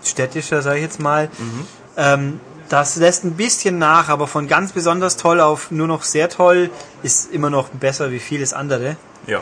städtischer, 0.04 0.62
sage 0.62 0.78
ich 0.78 0.84
jetzt 0.84 1.00
mal. 1.00 1.30
Ähm, 1.96 2.42
das 2.70 2.98
lässt 2.98 3.24
ein 3.24 3.36
bisschen 3.36 3.78
nach, 3.78 4.10
aber 4.10 4.28
von 4.28 4.48
ganz 4.48 4.74
besonders 4.74 5.16
toll 5.16 5.40
auf 5.40 5.72
nur 5.72 5.88
noch 5.88 6.04
sehr 6.04 6.30
toll 6.30 6.70
ist 7.04 7.32
immer 7.32 7.50
noch 7.50 7.70
besser 7.70 8.12
wie 8.12 8.20
vieles 8.20 8.54
andere. 8.54 8.98
Ja. 9.26 9.42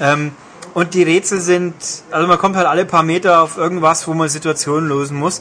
Ähm, 0.00 0.32
und 0.76 0.92
die 0.92 1.04
Rätsel 1.04 1.40
sind, 1.40 1.74
also 2.10 2.28
man 2.28 2.36
kommt 2.36 2.54
halt 2.54 2.66
alle 2.66 2.84
paar 2.84 3.02
Meter 3.02 3.40
auf 3.40 3.56
irgendwas, 3.56 4.06
wo 4.06 4.12
man 4.12 4.28
Situationen 4.28 4.90
lösen 4.90 5.16
muss. 5.16 5.40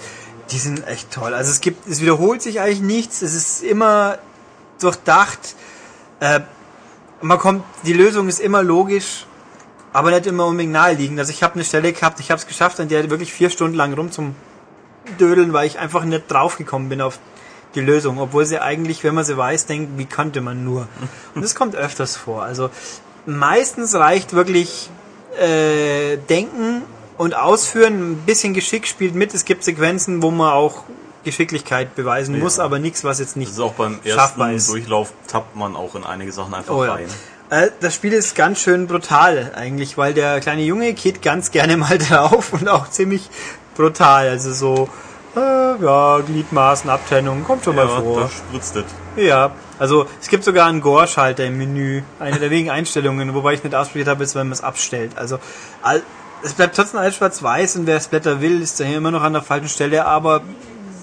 Die 0.49 0.57
sind 0.57 0.87
echt 0.87 1.11
toll. 1.11 1.33
Also 1.33 1.51
es 1.51 1.59
gibt, 1.59 1.89
es 1.89 1.99
wiederholt 1.99 2.41
sich 2.41 2.61
eigentlich 2.61 2.79
nichts. 2.79 3.21
Es 3.21 3.35
ist 3.35 3.61
immer 3.61 4.17
durchdacht. 4.79 5.55
Äh, 6.21 6.39
man 7.19 7.37
kommt, 7.37 7.65
die 7.85 7.91
Lösung 7.91 8.29
ist 8.29 8.39
immer 8.39 8.63
logisch, 8.63 9.25
aber 9.91 10.11
nicht 10.11 10.25
immer 10.25 10.45
unbedingt 10.45 10.71
naheliegend. 10.71 11.19
Also 11.19 11.31
ich 11.31 11.43
habe 11.43 11.55
eine 11.55 11.65
Stelle 11.65 11.91
gehabt, 11.91 12.21
ich 12.21 12.31
habe 12.31 12.39
es 12.39 12.47
geschafft, 12.47 12.79
an 12.79 12.87
der 12.87 13.09
wirklich 13.09 13.33
vier 13.33 13.49
Stunden 13.49 13.75
lang 13.75 13.91
rum 13.91 14.13
zum 14.13 14.37
Dödeln, 15.19 15.51
weil 15.51 15.67
ich 15.67 15.79
einfach 15.79 16.05
nicht 16.05 16.31
draufgekommen 16.31 16.87
bin 16.87 17.01
auf 17.01 17.19
die 17.75 17.81
Lösung, 17.81 18.19
obwohl 18.19 18.45
sie 18.45 18.61
eigentlich, 18.61 19.03
wenn 19.03 19.13
man 19.13 19.25
sie 19.25 19.35
weiß, 19.35 19.65
denkt, 19.65 19.97
wie 19.97 20.05
konnte 20.05 20.39
man 20.39 20.63
nur. 20.63 20.87
Und 21.35 21.41
das 21.41 21.55
kommt 21.55 21.75
öfters 21.75 22.15
vor. 22.15 22.43
Also 22.43 22.69
meistens 23.25 23.95
reicht 23.95 24.31
wirklich 24.31 24.89
äh, 25.39 26.17
Denken 26.17 26.83
und 27.17 27.35
Ausführen, 27.35 28.11
ein 28.11 28.15
bisschen 28.25 28.53
Geschick 28.53 28.87
spielt 28.87 29.15
mit. 29.15 29.33
Es 29.33 29.45
gibt 29.45 29.63
Sequenzen, 29.63 30.21
wo 30.21 30.31
man 30.31 30.51
auch 30.51 30.83
Geschicklichkeit 31.23 31.95
beweisen 31.95 32.37
muss, 32.39 32.59
aber 32.59 32.77
nichts, 32.79 33.03
was 33.03 33.19
jetzt 33.19 33.35
nicht 33.35 33.49
Das 33.49 33.57
ist 33.57 33.63
auch 33.63 33.73
beim 33.73 33.99
schaffbar 34.05 34.47
ersten 34.49 34.57
ist. 34.57 34.69
Durchlauf 34.69 35.13
tappt 35.27 35.55
man 35.55 35.75
auch 35.75 35.95
in 35.95 36.03
einige 36.03 36.31
Sachen 36.31 36.53
einfach 36.53 36.73
Oh 36.73 36.83
ja. 36.83 36.93
rein. 36.93 37.07
Äh, 37.49 37.69
Das 37.79 37.95
Spiel 37.95 38.13
ist 38.13 38.35
ganz 38.35 38.59
schön 38.59 38.85
brutal 38.87 39.51
eigentlich, 39.55 39.97
weil 39.97 40.13
der 40.13 40.39
kleine 40.39 40.61
Junge 40.63 40.93
geht 40.93 41.21
ganz 41.21 41.51
gerne 41.51 41.77
mal 41.77 41.97
drauf 42.09 42.53
und 42.53 42.67
auch 42.67 42.89
ziemlich 42.89 43.29
brutal. 43.75 44.29
Also 44.29 44.53
so, 44.53 44.89
äh, 45.35 45.83
ja, 45.83 46.19
Gliedmaßen, 46.19 46.89
Abtrennung, 46.89 47.43
kommt 47.43 47.63
schon 47.63 47.75
mal 47.75 47.87
Ja, 47.87 47.99
vor. 48.01 48.21
da 48.21 48.29
spritzt 48.29 48.75
es. 48.75 48.85
Ja, 49.15 49.51
also 49.79 50.05
es 50.21 50.27
gibt 50.29 50.43
sogar 50.43 50.67
einen 50.67 50.81
Gore-Schalter 50.81 51.45
im 51.45 51.57
Menü. 51.57 52.01
Eine 52.19 52.39
der 52.39 52.49
wenigen 52.49 52.69
Einstellungen, 52.69 53.33
wobei 53.33 53.53
ich 53.53 53.63
nicht 53.63 53.75
ausprobiert 53.75 54.07
habe, 54.07 54.23
ist, 54.23 54.35
wenn 54.35 54.47
man 54.47 54.53
es 54.53 54.63
abstellt. 54.63 55.17
Also 55.17 55.39
all, 55.81 56.01
es 56.43 56.53
bleibt 56.53 56.75
trotzdem 56.75 56.99
alles 56.99 57.15
schwarz-weiß 57.15 57.77
und 57.77 57.87
wer 57.87 57.99
Splatter 57.99 58.41
will, 58.41 58.61
ist 58.61 58.79
da 58.79 58.83
hier 58.83 58.97
immer 58.97 59.11
noch 59.11 59.23
an 59.23 59.33
der 59.33 59.41
falschen 59.41 59.69
Stelle, 59.69 60.05
aber 60.05 60.41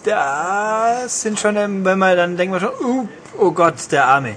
das 0.04 1.22
sind 1.22 1.38
schon, 1.38 1.54
wenn 1.54 1.98
man 1.98 2.16
dann 2.16 2.36
denkt 2.36 2.52
man 2.52 2.60
schon, 2.60 2.70
uh, 2.84 3.08
oh 3.38 3.50
Gott, 3.52 3.74
der 3.90 4.06
Arme. 4.06 4.36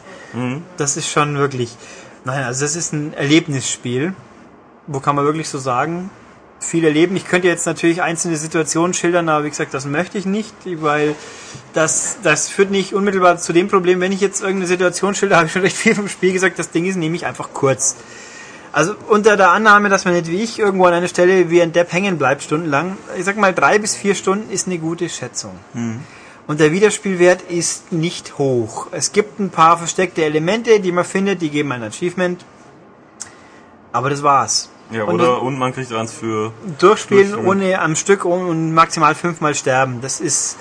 Das 0.77 0.97
ist 0.97 1.09
schon 1.09 1.37
wirklich, 1.37 1.75
nein, 2.25 2.43
also 2.43 2.65
das 2.65 2.75
ist 2.75 2.91
ein 2.93 3.13
Erlebnisspiel. 3.13 4.13
Wo 4.87 4.99
kann 4.99 5.15
man 5.15 5.25
wirklich 5.25 5.47
so 5.49 5.57
sagen, 5.57 6.09
viel 6.65 6.83
erleben. 6.83 7.15
Ich 7.15 7.25
könnte 7.25 7.47
jetzt 7.47 7.65
natürlich 7.65 8.01
einzelne 8.01 8.37
Situationen 8.37 8.93
schildern, 8.93 9.29
aber 9.29 9.45
wie 9.45 9.49
gesagt, 9.49 9.73
das 9.73 9.85
möchte 9.85 10.17
ich 10.17 10.25
nicht, 10.25 10.53
weil 10.81 11.15
das, 11.73 12.17
das 12.23 12.49
führt 12.49 12.71
nicht 12.71 12.93
unmittelbar 12.93 13.37
zu 13.37 13.53
dem 13.53 13.67
Problem, 13.67 13.99
wenn 14.01 14.11
ich 14.11 14.21
jetzt 14.21 14.41
irgendeine 14.41 14.67
Situation 14.67 15.15
schilder, 15.15 15.35
habe 15.37 15.47
ich 15.47 15.53
schon 15.53 15.61
recht 15.61 15.77
viel 15.77 15.95
vom 15.95 16.07
Spiel 16.07 16.33
gesagt, 16.33 16.59
das 16.59 16.71
Ding 16.71 16.85
ist 16.85 16.95
nämlich 16.95 17.25
einfach 17.25 17.49
kurz. 17.53 17.95
Also 18.71 18.93
unter 19.07 19.37
der 19.37 19.51
Annahme, 19.51 19.87
dass 19.87 20.03
man 20.03 20.15
nicht 20.15 20.27
wie 20.27 20.43
ich 20.43 20.59
irgendwo 20.59 20.85
an 20.85 20.93
einer 20.93 21.07
Stelle 21.07 21.49
wie 21.49 21.61
ein 21.61 21.71
Depp 21.71 21.93
hängen 21.93 22.17
bleibt 22.17 22.43
stundenlang, 22.43 22.97
ich 23.17 23.23
sag 23.23 23.37
mal 23.37 23.53
drei 23.53 23.79
bis 23.79 23.95
vier 23.95 24.15
Stunden 24.15 24.51
ist 24.51 24.67
eine 24.67 24.79
gute 24.79 25.07
Schätzung. 25.07 25.57
Und 26.47 26.59
der 26.59 26.73
Wiederspielwert 26.73 27.43
ist 27.43 27.93
nicht 27.93 28.37
hoch. 28.37 28.87
Es 28.91 29.13
gibt 29.13 29.39
ein 29.39 29.49
paar 29.49 29.77
versteckte 29.77 30.25
Elemente, 30.25 30.81
die 30.81 30.91
man 30.91 31.05
findet, 31.05 31.41
die 31.41 31.49
geben 31.49 31.71
ein 31.71 31.83
Achievement. 31.83 32.43
Aber 33.93 34.09
das 34.09 34.23
war's. 34.23 34.69
Ja, 34.91 35.03
Und 35.05 35.15
oder, 35.15 35.41
und 35.41 35.57
man 35.57 35.73
kriegt 35.73 35.91
eins 35.91 36.13
für, 36.13 36.51
durchspielen 36.79 37.31
Durchspielen. 37.31 37.47
ohne 37.47 37.81
am 37.81 37.95
Stück 37.95 38.23
und 38.25 38.73
maximal 38.73 39.15
fünfmal 39.15 39.55
sterben. 39.55 39.99
Das 40.01 40.19
ist 40.19 40.57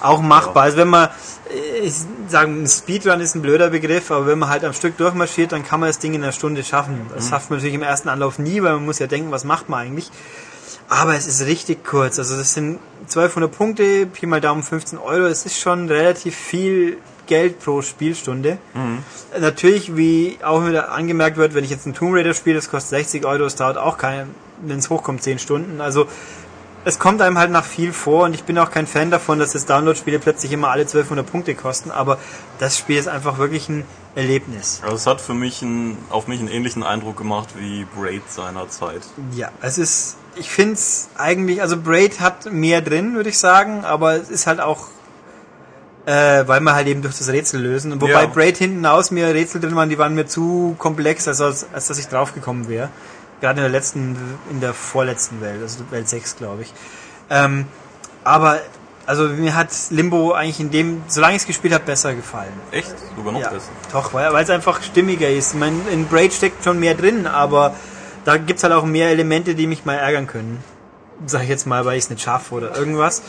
auch 0.00 0.20
machbar. 0.20 0.64
Also 0.64 0.76
wenn 0.78 0.88
man, 0.88 1.08
äh, 1.50 1.78
ich 1.86 1.94
sagen, 2.28 2.62
ein 2.62 2.66
Speedrun 2.66 3.20
ist 3.20 3.34
ein 3.34 3.42
blöder 3.42 3.70
Begriff, 3.70 4.10
aber 4.10 4.26
wenn 4.26 4.38
man 4.38 4.48
halt 4.48 4.64
am 4.64 4.72
Stück 4.72 4.96
durchmarschiert, 4.96 5.52
dann 5.52 5.64
kann 5.64 5.80
man 5.80 5.88
das 5.88 5.98
Ding 5.98 6.14
in 6.14 6.22
einer 6.22 6.32
Stunde 6.32 6.64
schaffen. 6.64 7.06
Das 7.14 7.28
schafft 7.28 7.50
man 7.50 7.58
natürlich 7.58 7.74
im 7.74 7.82
ersten 7.82 8.08
Anlauf 8.08 8.38
nie, 8.38 8.62
weil 8.62 8.74
man 8.74 8.84
muss 8.84 8.98
ja 8.98 9.06
denken, 9.06 9.30
was 9.30 9.44
macht 9.44 9.68
man 9.68 9.80
eigentlich. 9.80 10.10
Aber 10.88 11.14
es 11.14 11.26
ist 11.26 11.44
richtig 11.46 11.84
kurz. 11.84 12.18
Also 12.18 12.36
das 12.36 12.54
sind 12.54 12.78
1200 13.02 13.50
Punkte, 13.52 14.06
Pi 14.06 14.26
mal 14.26 14.40
Daumen 14.40 14.62
15 14.62 14.98
Euro. 14.98 15.26
Es 15.26 15.44
ist 15.46 15.58
schon 15.60 15.88
relativ 15.88 16.34
viel 16.36 16.98
Geld 17.28 17.60
pro 17.60 17.82
Spielstunde. 17.82 18.58
Natürlich, 19.38 19.96
wie 19.96 20.38
auch 20.42 20.66
wieder 20.66 20.90
angemerkt 20.92 21.36
wird, 21.36 21.54
wenn 21.54 21.64
ich 21.64 21.70
jetzt 21.70 21.86
ein 21.86 21.94
Tomb 21.94 22.14
Raider 22.14 22.34
spiele, 22.34 22.56
das 22.56 22.70
kostet 22.70 22.90
60 22.90 23.24
Euro, 23.24 23.44
es 23.44 23.54
dauert 23.54 23.78
auch 23.78 23.98
keine, 23.98 24.26
wenn 24.62 24.78
es 24.78 24.90
hochkommt, 24.90 25.22
10 25.22 25.38
Stunden. 25.38 25.80
Also 25.80 26.06
es 26.84 26.98
kommt 26.98 27.20
einem 27.20 27.38
halt 27.38 27.50
nach 27.50 27.64
viel 27.64 27.92
vor 27.92 28.24
und 28.24 28.34
ich 28.34 28.44
bin 28.44 28.56
auch 28.58 28.70
kein 28.70 28.86
Fan 28.86 29.10
davon, 29.10 29.38
dass 29.38 29.52
jetzt 29.52 29.68
Download-Spiele 29.68 30.18
plötzlich 30.18 30.52
immer 30.52 30.70
alle 30.70 30.82
1200 30.82 31.26
Punkte 31.30 31.54
kosten, 31.54 31.90
aber 31.90 32.18
das 32.58 32.78
Spiel 32.78 32.96
ist 32.96 33.08
einfach 33.08 33.38
wirklich 33.38 33.68
ein 33.68 33.84
Erlebnis. 34.14 34.80
also 34.82 34.96
es 34.96 35.06
hat 35.06 35.20
für 35.20 35.34
mich 35.34 35.62
einen, 35.62 35.98
auf 36.10 36.26
mich 36.26 36.40
einen 36.40 36.48
ähnlichen 36.48 36.82
Eindruck 36.82 37.16
gemacht 37.16 37.50
wie 37.58 37.86
Braid 37.94 38.22
seinerzeit. 38.28 39.02
Ja, 39.32 39.50
es 39.60 39.78
ist, 39.78 40.16
ich 40.34 40.50
finde 40.50 40.74
es 40.74 41.08
eigentlich, 41.16 41.60
also 41.62 41.76
Braid 41.76 42.20
hat 42.20 42.50
mehr 42.50 42.80
drin, 42.80 43.14
würde 43.14 43.28
ich 43.28 43.38
sagen, 43.38 43.84
aber 43.84 44.14
es 44.14 44.30
ist 44.30 44.46
halt 44.46 44.60
auch, 44.60 44.88
äh, 46.08 46.48
weil 46.48 46.60
wir 46.60 46.74
halt 46.74 46.86
eben 46.86 47.02
durch 47.02 47.18
das 47.18 47.28
Rätsel 47.28 47.60
lösen. 47.60 48.00
Wobei 48.00 48.22
Ja. 48.22 48.26
Braid 48.26 48.56
hinten 48.56 48.86
aus 48.86 49.10
mir 49.10 49.26
Rätsel 49.34 49.60
drin 49.60 49.76
waren, 49.76 49.90
die 49.90 49.98
waren 49.98 50.14
mir 50.14 50.26
zu 50.26 50.74
komplex, 50.78 51.28
als, 51.28 51.42
als, 51.42 51.66
als 51.70 51.88
dass 51.88 51.98
ich 51.98 52.08
draufgekommen 52.08 52.66
wäre. 52.68 52.88
Gerade 53.42 53.58
in 53.60 53.64
der 53.64 53.70
letzten, 53.70 54.16
in 54.50 54.60
der 54.62 54.72
vorletzten 54.72 55.42
Welt, 55.42 55.60
also 55.60 55.80
Welt 55.90 56.08
6, 56.08 56.36
glaube 56.36 56.62
ich. 56.62 56.72
Ähm, 57.28 57.66
aber, 58.24 58.58
also 59.04 59.24
mir 59.28 59.54
hat 59.54 59.68
Limbo 59.90 60.32
eigentlich 60.32 60.60
in 60.60 60.70
dem, 60.70 61.02
solange 61.08 61.36
ich 61.36 61.42
es 61.42 61.46
gespielt 61.46 61.74
habe, 61.74 61.84
besser 61.84 62.14
gefallen. 62.14 62.52
Echt? 62.72 62.94
Sogar 63.14 63.32
noch 63.34 63.40
Ja, 63.40 63.50
besser. 63.50 63.68
doch, 63.92 64.14
weil 64.14 64.42
es 64.42 64.48
einfach 64.50 64.82
stimmiger 64.82 65.28
ist. 65.28 65.52
Ich 65.52 65.60
meine, 65.60 65.76
in 65.92 66.06
Braid 66.06 66.32
steckt 66.32 66.64
schon 66.64 66.80
mehr 66.80 66.94
drin, 66.94 67.26
aber 67.26 67.74
da 68.24 68.38
gibt's 68.38 68.62
halt 68.64 68.72
auch 68.72 68.84
mehr 68.86 69.10
Elemente, 69.10 69.54
die 69.54 69.66
mich 69.66 69.84
mal 69.84 69.94
ärgern 69.96 70.26
können. 70.26 70.64
Sag 71.26 71.42
ich 71.42 71.48
jetzt 71.50 71.66
mal, 71.66 71.84
weil 71.84 71.98
ich 71.98 72.04
es 72.04 72.10
nicht 72.10 72.22
schaffe 72.22 72.54
oder 72.54 72.76
irgendwas. 72.76 73.22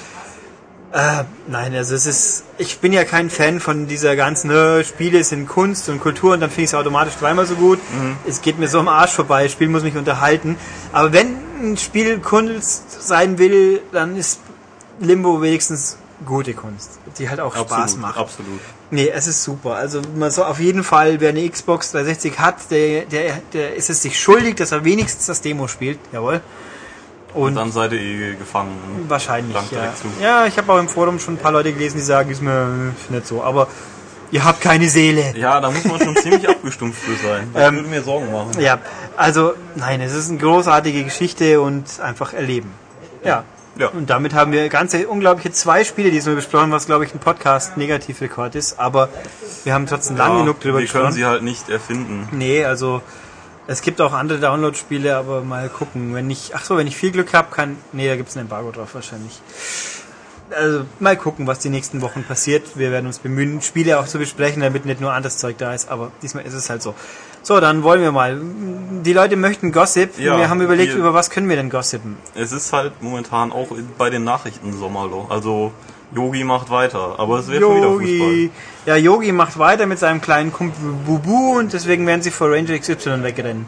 Äh, 0.91 1.24
nein, 1.48 1.76
also 1.76 1.94
es 1.94 2.07
ist, 2.07 2.44
ich 2.57 2.80
bin 2.80 2.94
ja 2.94 3.03
kein 3.03 3.30
Fan 3.30 3.60
von 3.60 3.88
dieser 3.88 4.16
ganzen 4.16 4.49
äh, 4.49 4.84
Spiele 4.84 5.24
sind 5.24 5.48
Kunst 5.48 5.88
und 5.88 5.99
Kultur 5.99 6.34
und 6.34 6.40
dann 6.40 6.49
finde 6.49 6.64
ich 6.64 6.70
es 6.72 6.74
automatisch 6.74 7.14
dreimal 7.20 7.45
so 7.45 7.56
gut. 7.56 7.80
Es 8.28 8.41
geht 8.41 8.57
mir 8.57 8.68
so 8.68 8.80
am 8.80 8.88
Arsch 8.88 9.11
vorbei, 9.11 9.44
das 9.44 9.52
Spiel 9.52 9.68
muss 9.68 9.84
mich 9.84 9.95
unterhalten. 9.95 10.57
Aber 10.91 11.14
wenn 11.14 11.36
ein 11.61 11.78
Spiel 11.78 12.20
Kunst 12.20 13.03
sein 13.03 13.38
will, 13.38 13.82
dann 13.91 14.16
ist 14.18 14.40
Limbo 14.99 15.41
wenigstens 15.44 15.98
gute 16.26 16.53
Kunst, 16.56 16.99
die 17.20 17.30
halt 17.30 17.40
auch 17.40 17.56
Spaß 17.56 17.72
Absolut, 17.72 18.02
macht. 18.02 18.18
absolut. 18.18 18.60
Nee, 18.90 19.10
es 19.10 19.28
ist 19.28 19.44
super. 19.44 19.76
Also 19.76 20.02
man 20.16 20.32
soll 20.32 20.45
auf 20.45 20.60
jeden 20.60 20.84
Fall, 20.84 21.20
wer 21.22 21.30
eine 21.30 21.48
Xbox 21.48 21.91
360 21.91 22.40
hat, 22.40 22.72
der, 22.72 23.06
der, 23.06 23.41
der 23.53 23.76
ist 23.76 23.91
es 23.91 24.02
sich 24.02 24.20
schuldig, 24.20 24.56
dass 24.56 24.72
er 24.72 24.84
wenigstens 24.84 25.28
das 25.28 25.41
Demo 25.41 25.68
spielt. 25.68 25.99
Jawohl. 26.11 26.41
Und 27.34 27.43
Und 27.43 27.56
dann 27.56 27.72
seid 27.72 27.91
ihr 27.93 27.99
eh 28.01 28.35
gefangen. 28.35 29.06
wahrscheinlich, 29.07 29.56
ja. 29.72 29.93
Ja, 30.22 30.45
ich 30.47 30.57
habe 30.57 30.72
auch 30.73 30.80
im 30.80 30.88
Forum 30.89 31.19
schon 31.19 31.35
ein 31.35 31.38
paar 31.38 31.51
Leute 31.51 31.72
gelesen, 31.73 31.97
die 31.97 32.03
sagen, 32.03 32.30
ist 32.31 32.41
mir 32.41 32.93
nicht 33.10 33.27
so. 33.27 33.43
Aber 33.43 33.68
ihr 34.31 34.43
habt 34.43 34.61
keine 34.61 34.89
Seele. 34.89 35.34
Ja, 35.38 35.61
da 35.61 35.69
muss 35.69 35.84
man 35.85 35.99
schon 35.99 36.15
ziemlich 36.23 36.49
abgestumpft 36.49 36.99
für 37.01 37.15
sein. 37.27 37.49
Das 37.53 37.68
Ähm, 37.68 37.76
würde 37.76 37.89
mir 37.89 38.01
Sorgen 38.01 38.31
machen. 38.31 38.51
Ja, 38.60 38.80
also 39.15 39.53
nein, 39.76 40.01
es 40.01 40.14
ist 40.14 40.30
eine 40.30 40.39
großartige 40.39 41.03
Geschichte 41.03 41.61
und 41.61 41.99
einfach 41.99 42.34
erleben. 42.34 42.72
Ja. 43.23 43.43
Ja. 43.77 43.88
Und 43.89 44.10
damit 44.10 44.34
haben 44.34 44.51
wir 44.51 44.68
ganze 44.68 45.07
unglaubliche 45.07 45.51
zwei 45.51 45.84
Spiele 45.85 46.11
diesmal 46.11 46.35
besprochen, 46.35 46.72
was 46.72 46.88
glaube 46.88 47.06
ich 47.06 47.14
ein 47.14 47.19
Podcast 47.19 47.77
Negativrekord 47.77 48.56
ist. 48.56 48.77
Aber 48.80 49.07
wir 49.64 49.73
haben 49.73 49.85
trotzdem 49.85 50.18
lang 50.18 50.34
Ja, 50.34 50.39
genug 50.39 50.60
drüber 50.60 50.80
Wir 50.80 50.88
können 50.88 51.03
gesprochen. 51.06 51.14
sie 51.14 51.26
halt 51.26 51.43
nicht 51.43 51.69
erfinden. 51.69 52.27
Nee, 52.31 52.65
also 52.65 53.01
es 53.71 53.81
gibt 53.83 54.01
auch 54.01 54.13
andere 54.13 54.39
Download-Spiele, 54.39 55.15
aber 55.15 55.41
mal 55.41 55.69
gucken. 55.69 56.15
Wenn 56.15 56.29
ich, 56.31 56.51
ach 56.55 56.65
so, 56.65 56.75
wenn 56.77 56.87
ich 56.87 56.97
viel 56.97 57.11
Glück 57.11 57.33
habe, 57.33 57.53
kann, 57.55 57.77
nee, 57.93 58.07
da 58.07 58.15
gibt's 58.15 58.35
ein 58.35 58.41
Embargo 58.41 58.71
drauf 58.71 58.95
wahrscheinlich. 58.95 59.39
Also 60.57 60.85
mal 60.99 61.15
gucken, 61.15 61.45
was 61.45 61.59
die 61.59 61.69
nächsten 61.69 62.01
Wochen 62.01 62.23
passiert. 62.23 62.75
Wir 62.75 62.89
werden 62.91 63.05
uns 63.05 63.19
bemühen, 63.19 63.61
Spiele 63.61 63.99
auch 63.99 64.07
zu 64.07 64.17
besprechen, 64.17 64.63
damit 64.63 64.83
nicht 64.87 64.99
nur 64.99 65.13
anderes 65.13 65.37
Zeug 65.37 65.59
da 65.59 65.75
ist. 65.75 65.91
Aber 65.91 66.11
diesmal 66.23 66.43
ist 66.43 66.55
es 66.55 66.71
halt 66.71 66.81
so. 66.81 66.95
So, 67.43 67.59
dann 67.59 67.83
wollen 67.83 68.01
wir 68.01 68.11
mal. 68.11 68.41
Die 69.05 69.13
Leute 69.13 69.35
möchten 69.35 69.71
Gossip. 69.71 70.17
Ja, 70.17 70.37
wir 70.39 70.49
haben 70.49 70.59
überlegt, 70.61 70.93
wir- 70.93 70.99
über 70.99 71.13
was 71.13 71.29
können 71.29 71.47
wir 71.49 71.55
denn 71.55 71.69
gossipen? 71.69 72.17
Es 72.33 72.51
ist 72.51 72.73
halt 72.73 72.93
momentan 73.03 73.51
auch 73.51 73.67
bei 73.99 74.09
den 74.09 74.23
Nachrichten 74.23 74.73
Sommerloch. 74.73 75.29
Also 75.29 75.71
Yogi 76.15 76.44
macht 76.44 76.69
weiter, 76.69 77.15
aber 77.18 77.40
es 77.40 77.48
wird 77.48 77.61
schon 77.61 78.02
wieder. 78.02 78.27
Fußball. 78.27 78.49
Ja, 78.86 78.95
Yogi 78.95 79.31
macht 79.31 79.60
weiter 79.60 79.86
mit 79.86 79.99
seinem 79.99 80.22
kleinen 80.22 80.52
Kumpel 80.52 80.94
Bubu 81.06 81.60
und 81.60 81.73
deswegen 81.73 82.07
werden 82.07 82.22
sie 82.22 82.31
vor 82.31 82.52
Ranger 82.52 82.77
XY 82.80 83.23
wegrennen. 83.23 83.68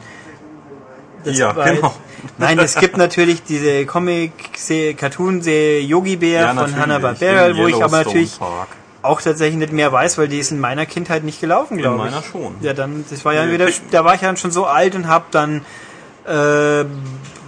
Das 1.24 1.38
Ja, 1.38 1.52
genau. 1.52 1.94
Nein, 2.38 2.60
es 2.60 2.76
gibt 2.76 2.98
natürlich 2.98 3.42
diese 3.44 3.86
Comic-Cartoon-Serie 3.86 5.82
Yogi 5.82 6.18
Bär 6.18 6.48
von 6.48 6.56
natürlich, 6.56 6.78
Hanna-Barbera, 6.78 7.56
wo 7.58 7.68
ich 7.68 7.84
aber 7.84 7.98
natürlich 7.98 8.38
Park. 8.38 8.70
auch 9.02 9.22
tatsächlich 9.22 9.58
nicht 9.58 9.74
mehr 9.74 9.92
weiß, 9.92 10.18
weil 10.18 10.28
die 10.28 10.40
ist 10.40 10.52
in 10.52 10.60
meiner 10.60 10.86
Kindheit 10.86 11.24
nicht 11.24 11.42
gelaufen, 11.42 11.78
glaube 11.78 11.98
ich. 11.98 12.12
meiner 12.12 12.24
schon. 12.24 12.56
Ja, 12.62 12.74
dann, 12.74 13.06
das 13.10 13.24
war 13.26 13.34
ja 13.34 13.46
Wir 13.46 13.54
wieder, 13.54 13.68
da 13.92 14.06
war 14.06 14.16
ich 14.16 14.22
ja 14.22 14.36
schon 14.36 14.52
so 14.52 14.66
alt 14.66 14.96
und 14.96 15.08
hab 15.08 15.32
dann, 15.32 15.62
äh, 16.26 16.86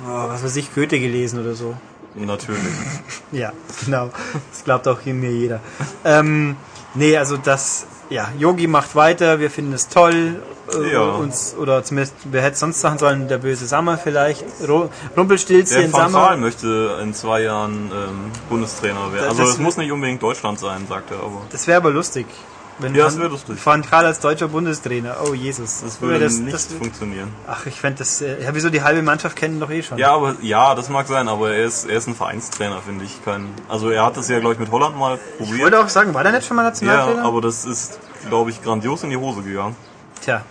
was 0.05 0.43
weiß 0.43 0.55
ich, 0.55 0.73
Goethe 0.73 0.99
gelesen 0.99 1.39
oder 1.39 1.53
so. 1.53 1.75
Natürlich. 2.15 2.61
Ja, 3.31 3.51
genau. 3.83 4.09
Das 4.51 4.63
glaubt 4.63 4.87
auch 4.87 4.99
hier 4.99 5.13
mir 5.15 5.31
jeder. 5.31 5.59
Ähm, 6.05 6.55
nee, 6.93 7.17
also 7.17 7.35
das, 7.37 7.87
ja, 8.11 8.29
Yogi 8.37 8.67
macht 8.67 8.95
weiter, 8.95 9.39
wir 9.39 9.49
finden 9.49 9.73
es 9.73 9.87
toll. 9.89 10.41
Äh, 10.73 10.93
Ja. 10.93 11.01
uns, 11.01 11.55
oder 11.59 11.83
zumindest, 11.83 12.15
wer 12.25 12.41
hätte 12.43 12.53
es 12.53 12.59
sonst 12.59 12.79
sagen 12.79 12.97
sollen, 12.99 13.27
der 13.27 13.39
böse 13.39 13.65
Sammer 13.65 13.97
vielleicht. 13.97 14.45
Ru 14.67 14.87
Rumpelstilzchen, 15.17 15.91
Van 15.91 16.11
Sammer. 16.11 16.27
Gaal 16.27 16.37
möchte 16.37 16.99
in 17.01 17.13
zwei 17.15 17.41
Jahren 17.41 17.91
ähm, 17.91 18.31
Bundestrainer 18.49 19.11
werden. 19.11 19.29
Also 19.29 19.41
das- 19.41 19.53
es 19.53 19.57
muss 19.57 19.77
nicht 19.77 19.91
unbedingt 19.91 20.21
Deutschland 20.21 20.59
sein, 20.59 20.85
sagt 20.87 21.09
er, 21.11 21.17
aber 21.17 21.41
Das 21.51 21.65
wäre 21.67 21.77
aber 21.77 21.89
lustig. 21.89 22.27
Wenn 22.79 22.95
Ja, 22.95 23.05
das 23.05 23.19
wär 23.19 23.29
lustig. 23.29 23.63
Van 23.63 23.81
Gaal 23.83 24.05
als 24.05 24.19
deutscher 24.19 24.47
Bundestrainer. 24.47 25.17
Oh 25.23 25.33
Jesus. 25.33 25.81
das 25.81 26.01
würde 26.01 26.19
das, 26.19 26.37
nicht 26.37 26.53
das, 26.53 26.65
funktionieren. 26.65 27.33
Ach, 27.47 27.65
ich 27.65 27.79
fände 27.79 27.99
das, 27.99 28.21
äh, 28.21 28.43
ja, 28.43 28.49
wieso 28.53 28.69
die 28.69 28.81
halbe 28.81 29.01
Mannschaft 29.03 29.35
kennen 29.35 29.59
doch 29.59 29.69
eh 29.69 29.83
schon. 29.83 29.97
Ja, 29.99 30.13
aber 30.13 30.35
ja, 30.41 30.73
das 30.73 30.89
mag 30.89 31.07
sein, 31.07 31.27
aber 31.27 31.51
er 31.53 31.65
ist, 31.65 31.85
er 31.85 31.97
ist 31.97 32.07
ein 32.07 32.15
Vereinstrainer, 32.15 32.81
finde 32.81 33.05
ich. 33.05 33.23
Kein, 33.23 33.49
also 33.69 33.89
er 33.89 34.05
hat 34.05 34.17
das 34.17 34.27
ja, 34.29 34.39
glaube 34.39 34.53
ich, 34.55 34.59
mit 34.59 34.71
Holland 34.71 34.97
mal 34.97 35.19
Ich 35.39 35.45
probiert. 35.45 35.61
wollte 35.63 35.79
auch 35.81 35.89
sagen, 35.89 36.13
war 36.13 36.23
der 36.23 36.31
nicht 36.31 36.47
schon 36.47 36.57
mal 36.57 36.63
Nationaltrainer? 36.63 37.21
Ja, 37.21 37.23
aber 37.27 37.41
das 37.41 37.65
ist, 37.65 37.99
glaube 38.27 38.49
ich, 38.49 38.61
grandios 38.63 39.03
in 39.03 39.11
die 39.11 39.17
Hose 39.17 39.43
gegangen. 39.43 39.75
Tja, 40.21 40.41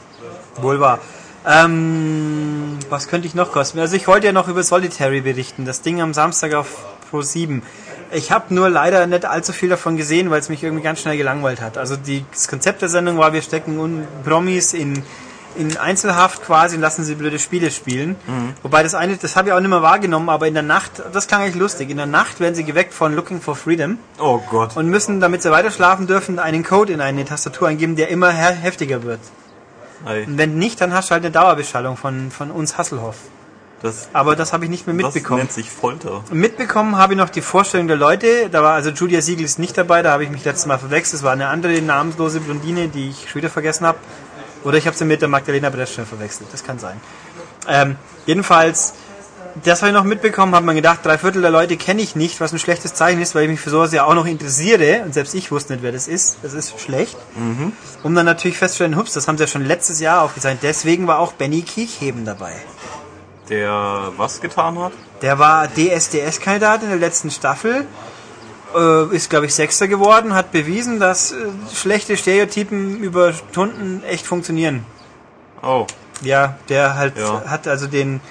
wohl 0.61 0.78
wahr. 0.78 1.01
Ähm, 1.44 2.78
was 2.89 3.09
könnte 3.09 3.27
ich 3.27 3.35
noch 3.35 3.51
kosten? 3.51 3.81
Also 3.81 3.97
ich 3.97 4.07
wollte 4.07 4.27
ja 4.27 4.32
noch 4.32 4.47
über 4.49 4.62
Solitary 4.62 5.23
berichten, 5.23 5.65
das 5.65 5.82
Ding 5.82 6.01
am 6.01 6.15
Samstag 6.15 6.55
auf 6.55 6.69
Pro 7.11 7.23
7. 7.23 7.62
Ich 8.14 8.30
habe 8.30 8.52
nur 8.55 8.68
leider 8.68 9.06
nicht 9.06 9.24
allzu 9.24 9.52
viel 9.52 9.68
davon 9.70 9.97
gesehen, 9.97 10.30
weil 10.30 10.40
es 10.40 10.48
mich 10.48 10.62
irgendwie 10.62 10.82
ganz 10.82 11.01
schnell 11.01 11.16
gelangweilt 11.16 11.60
hat. 11.60 11.78
Also 11.78 11.97
die, 11.97 12.24
das 12.30 12.47
Konzept 12.48 12.82
der 12.82 12.89
Sendung 12.89 13.16
war, 13.18 13.32
wir 13.32 13.40
stecken 13.43 14.06
Promis 14.24 14.74
in, 14.74 15.02
in 15.56 15.76
Einzelhaft 15.78 16.43
quasi 16.44 16.76
und 16.76 16.82
lassen 16.82 17.05
sie 17.05 17.14
blöde 17.14 17.39
Spiele 17.39 17.70
spielen. 17.70 18.16
Wobei 18.62 18.82
das 18.82 18.94
eine, 18.94 19.16
das 19.16 19.34
habe 19.34 19.48
ich 19.48 19.55
auch 19.55 19.60
nicht 19.60 19.70
mehr 19.70 19.82
wahrgenommen, 19.82 20.28
aber 20.28 20.47
in 20.47 20.55
der 20.55 20.62
Nacht, 20.62 21.02
das 21.12 21.26
klang 21.26 21.43
echt 21.43 21.55
lustig, 21.56 21.89
in 21.90 21.97
der 21.97 22.06
Nacht 22.06 22.39
werden 22.40 22.55
sie 22.55 22.64
geweckt 22.64 22.93
von 22.93 23.14
Looking 23.14 23.40
for 23.40 23.56
Freedom 23.56 23.98
Oh 24.18 24.40
Gott. 24.51 24.76
und 24.76 24.89
müssen, 24.89 25.20
damit 25.20 25.43
sie 25.43 25.51
weiter 25.51 25.70
schlafen 25.70 26.06
dürfen, 26.06 26.39
einen 26.39 26.64
Code 26.64 26.93
in 26.93 27.01
eine 27.01 27.24
Tastatur 27.24 27.68
eingeben, 27.68 27.97
der 27.97 28.09
immer 28.09 28.30
he- 28.30 28.55
heftiger 28.60 29.05
wird. 29.05 29.20
Ey, 30.06 30.24
Und 30.26 30.36
wenn 30.36 30.59
nicht, 30.59 30.80
dann 30.80 30.93
hast 30.93 31.09
du 31.09 31.12
halt 31.12 31.22
eine 31.24 31.30
Dauerbeschallung 31.32 31.97
von, 31.97 32.30
von 32.30 32.51
uns 32.51 32.76
Hasselhoff. 32.76 33.16
Das, 33.82 34.09
Aber 34.12 34.36
das 34.36 34.52
habe 34.52 34.64
ich 34.64 34.70
nicht 34.70 34.86
mehr 34.86 34.94
das 34.96 35.14
mitbekommen. 35.14 35.40
nennt 35.40 35.52
sich 35.52 35.70
Folter. 35.70 36.22
Mitbekommen 36.30 36.96
habe 36.96 37.14
ich 37.14 37.18
noch 37.18 37.30
die 37.30 37.42
Vorstellung 37.42 37.88
der 37.88 37.96
Leute. 37.96 38.48
Da 38.50 38.62
war 38.62 38.74
also 38.74 38.90
Julia 38.90 39.20
Siegel 39.20 39.44
ist 39.44 39.59
nicht 39.59 39.76
dabei, 39.76 40.02
da 40.02 40.12
habe 40.12 40.24
ich 40.24 40.30
mich 40.30 40.44
letztes 40.44 40.66
Mal 40.66 40.78
verwechselt. 40.78 41.20
Es 41.20 41.22
war 41.24 41.32
eine 41.32 41.48
andere 41.48 41.80
namenslose 41.82 42.40
Blondine, 42.40 42.88
die 42.88 43.10
ich 43.10 43.28
schon 43.28 43.40
wieder 43.42 43.50
vergessen 43.50 43.86
habe. 43.86 43.98
Oder 44.64 44.78
ich 44.78 44.86
habe 44.86 44.96
sie 44.96 45.04
mit 45.04 45.20
der 45.20 45.28
Magdalena 45.28 45.70
Brescia 45.70 46.04
verwechselt. 46.04 46.48
Das 46.52 46.62
kann 46.62 46.78
sein. 46.78 47.00
Ähm, 47.68 47.96
jedenfalls, 48.26 48.94
das 49.64 49.82
habe 49.82 49.90
ich 49.90 49.94
noch 49.96 50.04
mitbekommen, 50.04 50.54
habe 50.54 50.64
man 50.64 50.76
gedacht, 50.76 51.00
drei 51.02 51.18
Viertel 51.18 51.42
der 51.42 51.50
Leute 51.50 51.76
kenne 51.76 52.00
ich 52.02 52.14
nicht, 52.14 52.40
was 52.40 52.52
ein 52.52 52.60
schlechtes 52.60 52.94
Zeichen 52.94 53.20
ist, 53.20 53.34
weil 53.34 53.44
ich 53.44 53.50
mich 53.50 53.60
für 53.60 53.70
sowas 53.70 53.92
ja 53.92 54.04
auch 54.04 54.14
noch 54.14 54.26
interessiere. 54.26 55.02
Und 55.04 55.12
selbst 55.14 55.34
ich 55.34 55.50
wusste 55.50 55.72
nicht, 55.72 55.82
wer 55.82 55.90
das 55.90 56.06
ist. 56.06 56.38
Das 56.42 56.52
ist 56.54 56.78
schlecht. 56.80 57.16
Um 58.04 58.14
dann 58.14 58.26
natürlich 58.26 58.56
festzustellen, 58.59 58.96
hups, 58.96 59.12
das 59.12 59.26
haben 59.26 59.36
sie 59.36 59.42
ja 59.42 59.48
schon 59.48 59.64
letztes 59.66 59.98
Jahr 59.98 60.22
aufgezeichnet. 60.22 60.62
Deswegen 60.62 61.09
war 61.09 61.18
auch 61.18 61.32
Benny 61.32 61.62
Kiechheben 61.62 62.24
dabei. 62.24 62.52
Der 63.52 64.12
was 64.16 64.40
getan 64.40 64.78
hat? 64.78 64.92
Der 65.20 65.38
war 65.38 65.68
DSDS-Kandidat 65.68 66.82
in 66.84 66.88
der 66.88 66.98
letzten 66.98 67.30
Staffel, 67.30 67.86
äh, 68.74 69.14
ist, 69.14 69.28
glaube 69.28 69.44
ich, 69.44 69.54
Sechster 69.54 69.88
geworden, 69.88 70.34
hat 70.34 70.52
bewiesen, 70.52 70.98
dass 70.98 71.32
äh, 71.32 71.36
schlechte 71.74 72.16
Stereotypen 72.16 73.00
über 73.02 73.34
Stunden 73.34 74.02
echt 74.04 74.26
funktionieren. 74.26 74.86
Oh, 75.62 75.86
Ja, 76.22 76.56
der 76.70 76.94
halt 76.94 77.18
Ja. 77.18 77.42
hat 77.46 77.68
also 77.68 77.86
den 77.88 78.22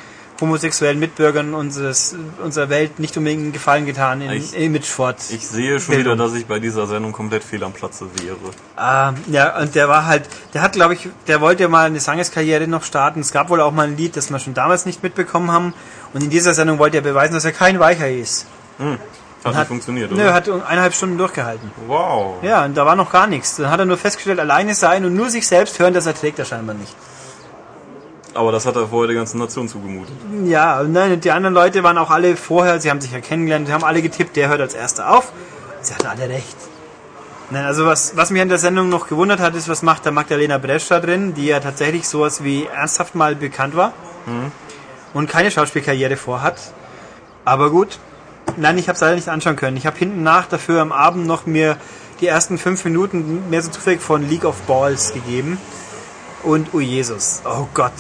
homosexuellen 0.42 1.00
Mitbürgern 1.00 1.54
unseres, 1.54 2.16
unserer 2.44 2.70
Welt 2.70 3.00
nicht 3.00 3.16
unbedingt 3.16 3.44
einen 3.44 3.52
Gefallen 3.54 3.86
getan 3.86 4.22
in 4.22 4.32
Ich- 4.32 4.56
Imagefort. 4.58 5.18
ich 5.30 5.48
sehe 5.48 5.80
schon 5.80 5.96
Bildung. 5.96 6.16
wieder, 6.16 6.24
dass 6.26 6.34
ich 6.36 6.46
bei 6.48 6.60
dieser 6.60 6.88
Sendung 6.88 7.12
komplett 7.14 7.44
fehl 7.44 7.64
am 7.64 7.72
Platze 7.74 8.06
wäre. 8.22 8.36
Ah, 8.76 9.14
ja, 9.28 9.58
und 9.60 9.76
der 9.76 9.88
war 9.88 10.06
halt, 10.08 10.24
der 10.54 10.62
hat, 10.64 10.74
glaube 10.74 10.96
ich, 10.96 11.08
der 11.28 11.40
wollte 11.42 11.68
mal 11.70 11.86
eine 11.86 12.00
Sangeskarriere 12.00 12.68
noch 12.68 12.84
starten. 12.84 13.20
Es 13.22 13.32
gab 13.32 13.50
wohl 13.50 13.62
auch 13.62 13.72
mal 13.72 13.88
ein 13.88 13.96
Lied, 13.98 14.18
das 14.18 14.30
wir 14.32 14.40
schon 14.40 14.54
damals 14.54 14.86
nicht 14.86 15.04
mitbekommen 15.04 15.52
haben. 15.52 15.74
Und 16.14 16.24
in 16.24 16.30
dieser 16.30 16.54
Sendung 16.54 16.80
wollte 16.80 16.98
er 16.98 17.04
beweisen, 17.04 17.34
dass 17.36 17.46
er 17.46 17.52
kein 17.54 17.80
Weicher 17.80 18.10
ist. 18.10 18.48
Hat, 19.44 19.56
nicht 19.56 19.68
funktioniert, 19.68 20.12
oder? 20.12 20.24
Nö, 20.24 20.32
hat 20.34 20.48
eineinhalb 20.50 20.94
Stunden 20.94 21.18
durchgehalten. 21.18 21.72
wow. 21.88 22.36
Ja, 22.44 22.66
und 22.66 22.76
da 22.78 22.86
war 22.86 22.96
noch 22.96 23.12
gar 23.12 23.26
nichts. 23.28 23.56
Dann 23.56 23.70
hat 23.72 23.80
er 23.80 23.86
nur 23.86 23.98
festgestellt, 23.98 24.40
alleine 24.40 24.76
sein 24.76 25.04
und 25.06 25.16
nur 25.16 25.30
sich 25.32 25.48
selbst 25.48 25.80
hören, 25.80 25.94
das 25.96 26.06
erträgt 26.06 26.38
er 26.40 26.46
scheinbar 26.46 26.76
nicht. 26.76 26.96
Aber 28.34 28.52
das 28.52 28.66
hat 28.66 28.76
er 28.76 28.88
vorher 28.88 29.08
der 29.08 29.16
ganzen 29.18 29.40
Nation 29.40 29.68
zugemutet. 29.68 30.16
Ja, 30.46 30.84
nein, 30.84 31.20
die 31.20 31.32
anderen 31.32 31.54
Leute 31.54 31.84
waren 31.84 31.98
auch 31.98 32.10
alle 32.10 32.38
vorher, 32.38 32.80
sie 32.80 32.90
haben 32.90 33.02
sich 33.02 33.12
ja 33.12 33.20
kennengelernt, 33.20 33.68
sie 33.68 33.74
haben 33.74 33.84
alle 33.84 34.02
getippt, 34.02 34.36
der 34.38 34.48
hört 34.48 34.62
als 34.62 34.74
erster 34.74 35.16
auf. 35.16 35.34
Sie 35.82 35.94
hatten 35.94 36.08
alle 36.08 36.30
recht. 36.30 36.56
Nein, 37.50 37.66
also 37.66 37.86
was, 37.86 38.16
was 38.16 38.30
mich 38.30 38.42
an 38.42 38.48
der 38.48 38.60
Sendung 38.60 38.88
noch 38.88 39.10
gewundert 39.10 39.42
hat, 39.42 39.56
ist, 39.56 39.68
was 39.68 39.82
macht 39.82 40.06
da 40.06 40.12
Magdalena 40.12 40.58
Brescia 40.58 41.00
drin, 41.02 41.34
die 41.34 41.48
ja 41.48 41.60
tatsächlich 41.60 42.08
sowas 42.08 42.46
wie 42.46 42.66
ernsthaft 42.66 43.16
mal 43.16 43.36
bekannt 43.36 43.76
war 43.76 43.92
und 45.14 45.30
keine 45.30 45.52
Schauspielkarriere 45.52 46.16
vorhat. 46.16 46.56
Aber 47.44 47.70
gut, 47.70 48.00
nein, 48.56 48.78
ich 48.78 48.88
habe 48.88 48.96
es 48.96 49.02
leider 49.02 49.16
nicht 49.16 49.28
anschauen 49.28 49.58
können. 49.58 49.76
Ich 49.76 49.86
habe 49.86 49.98
hinten 49.98 50.24
nach 50.24 50.48
dafür 50.48 50.82
am 50.82 50.94
Abend 50.94 51.28
noch 51.28 51.46
mir 51.46 51.76
die 52.22 52.28
ersten 52.28 52.58
fünf 52.58 52.86
Minuten 52.86 53.50
mehr 53.50 53.62
so 53.62 53.72
zufällig 53.72 54.00
von 54.00 54.28
League 54.30 54.46
of 54.46 54.56
Balls 54.62 55.12
gegeben. 55.14 55.58
Und, 56.44 56.70
oh 56.74 56.80
Jesus, 56.80 57.42
oh 57.46 57.68
Gott. 57.74 57.92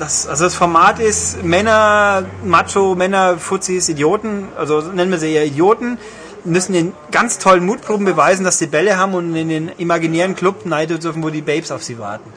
Das, 0.00 0.26
also 0.26 0.44
das 0.44 0.54
Format 0.54 0.98
ist 0.98 1.42
Männer, 1.44 2.24
Macho, 2.44 2.94
Männer, 2.94 3.38
Fuzis, 3.38 3.88
Idioten, 3.88 4.48
also 4.56 4.80
nennen 4.80 5.10
wir 5.12 5.18
sie 5.18 5.32
eher 5.32 5.44
Idioten, 5.44 5.98
müssen 6.44 6.74
in 6.74 6.92
ganz 7.12 7.38
tollen 7.38 7.64
Mutproben 7.66 8.06
beweisen, 8.06 8.42
dass 8.44 8.58
sie 8.58 8.66
Bälle 8.66 8.96
haben 8.96 9.12
und 9.14 9.36
in 9.36 9.48
den 9.50 9.68
imaginären 9.76 10.34
Club 10.34 10.64
neiden 10.64 10.98
dürfen, 10.98 11.22
wo 11.22 11.28
die 11.30 11.42
Babes 11.42 11.70
auf 11.70 11.82
sie 11.84 11.98
warten. 11.98 12.32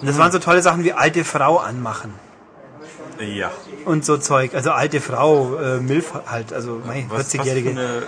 Und 0.00 0.06
das 0.08 0.18
waren 0.18 0.30
so 0.30 0.38
tolle 0.38 0.60
Sachen 0.60 0.84
wie 0.84 0.92
alte 0.92 1.24
Frau 1.24 1.56
anmachen 1.56 2.12
Ja. 3.18 3.50
und 3.86 4.04
so 4.04 4.18
Zeug. 4.18 4.54
Also 4.54 4.72
alte 4.72 5.00
Frau, 5.00 5.56
äh, 5.56 5.80
Milf 5.80 6.12
halt, 6.26 6.52
also 6.52 6.82
mei, 6.86 7.06
Was, 7.08 7.18
was 7.20 7.30
für 7.32 7.38
40-Jährige. 7.38 7.70
eine 7.70 8.02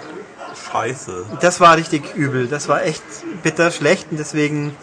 Scheiße. 0.70 1.24
Das 1.40 1.60
war 1.60 1.76
richtig 1.78 2.14
übel. 2.14 2.47
Das 2.47 2.68
war 2.68 2.82
echt 2.85 3.02
bitter 3.43 3.70
schlecht 3.70 4.09
und 4.10 4.18
deswegen, 4.18 4.76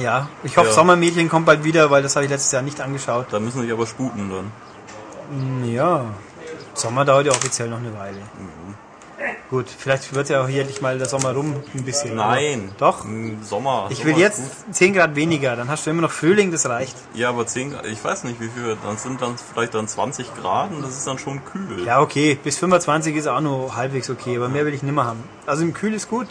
ja, 0.00 0.28
ich 0.44 0.56
hoffe, 0.56 0.68
Ja. 0.68 0.74
Sommermädchen 0.74 1.28
kommt 1.28 1.46
bald 1.46 1.64
wieder, 1.64 1.90
weil 1.90 2.02
das 2.02 2.16
habe 2.16 2.24
ich 2.24 2.30
letztes 2.30 2.52
Jahr 2.52 2.62
nicht 2.62 2.80
angeschaut. 2.80 3.26
Da 3.30 3.40
müssen 3.40 3.62
sich 3.62 3.72
aber 3.72 3.86
sputen 3.86 4.30
dann. 4.30 5.64
Ja, 5.64 6.04
Sommer 6.74 7.04
dauert 7.04 7.26
ja 7.26 7.32
offiziell 7.32 7.68
noch 7.68 7.78
eine 7.78 7.92
Weile. 7.96 8.18
Gut, 9.50 9.66
vielleicht 9.76 10.12
wird 10.14 10.28
ja 10.28 10.42
auch 10.42 10.48
hier 10.48 10.62
endlich 10.62 10.82
mal 10.82 10.98
der 10.98 11.08
Sommer 11.08 11.32
rum 11.32 11.54
ein 11.74 11.84
bisschen. 11.84 12.16
Nein. 12.16 12.72
Doch. 12.78 13.04
Im 13.04 13.42
Sommer. 13.42 13.86
Ich 13.90 13.98
Sommer 13.98 14.10
will 14.10 14.18
jetzt 14.18 14.74
10 14.74 14.92
Grad 14.92 15.14
weniger, 15.14 15.56
dann 15.56 15.68
hast 15.68 15.86
du 15.86 15.90
immer 15.90 16.02
noch 16.02 16.10
Frühling, 16.10 16.50
das 16.50 16.68
reicht. 16.68 16.96
Gut. 17.12 17.20
Ja, 17.20 17.28
aber 17.30 17.46
10 17.46 17.72
Grad, 17.72 17.86
ich 17.86 18.02
weiß 18.04 18.24
nicht 18.24 18.40
wie 18.40 18.48
viel, 18.48 18.76
dann 18.82 18.98
sind 18.98 19.22
dann 19.22 19.36
vielleicht 19.38 19.74
dann 19.74 19.88
20 19.88 20.34
Grad 20.34 20.72
und 20.72 20.82
das 20.82 20.96
ist 20.96 21.06
dann 21.06 21.18
schon 21.18 21.44
kühl. 21.44 21.84
Ja, 21.84 22.00
okay, 22.00 22.38
bis 22.42 22.58
25 22.58 23.16
ist 23.16 23.28
auch 23.28 23.40
nur 23.40 23.74
halbwegs 23.76 24.10
okay, 24.10 24.36
aber 24.36 24.48
mehr 24.48 24.66
will 24.66 24.74
ich 24.74 24.82
nimmer 24.82 25.06
haben. 25.06 25.22
Also 25.46 25.62
im 25.62 25.72
Kühl 25.72 25.94
ist 25.94 26.08
gut. 26.10 26.28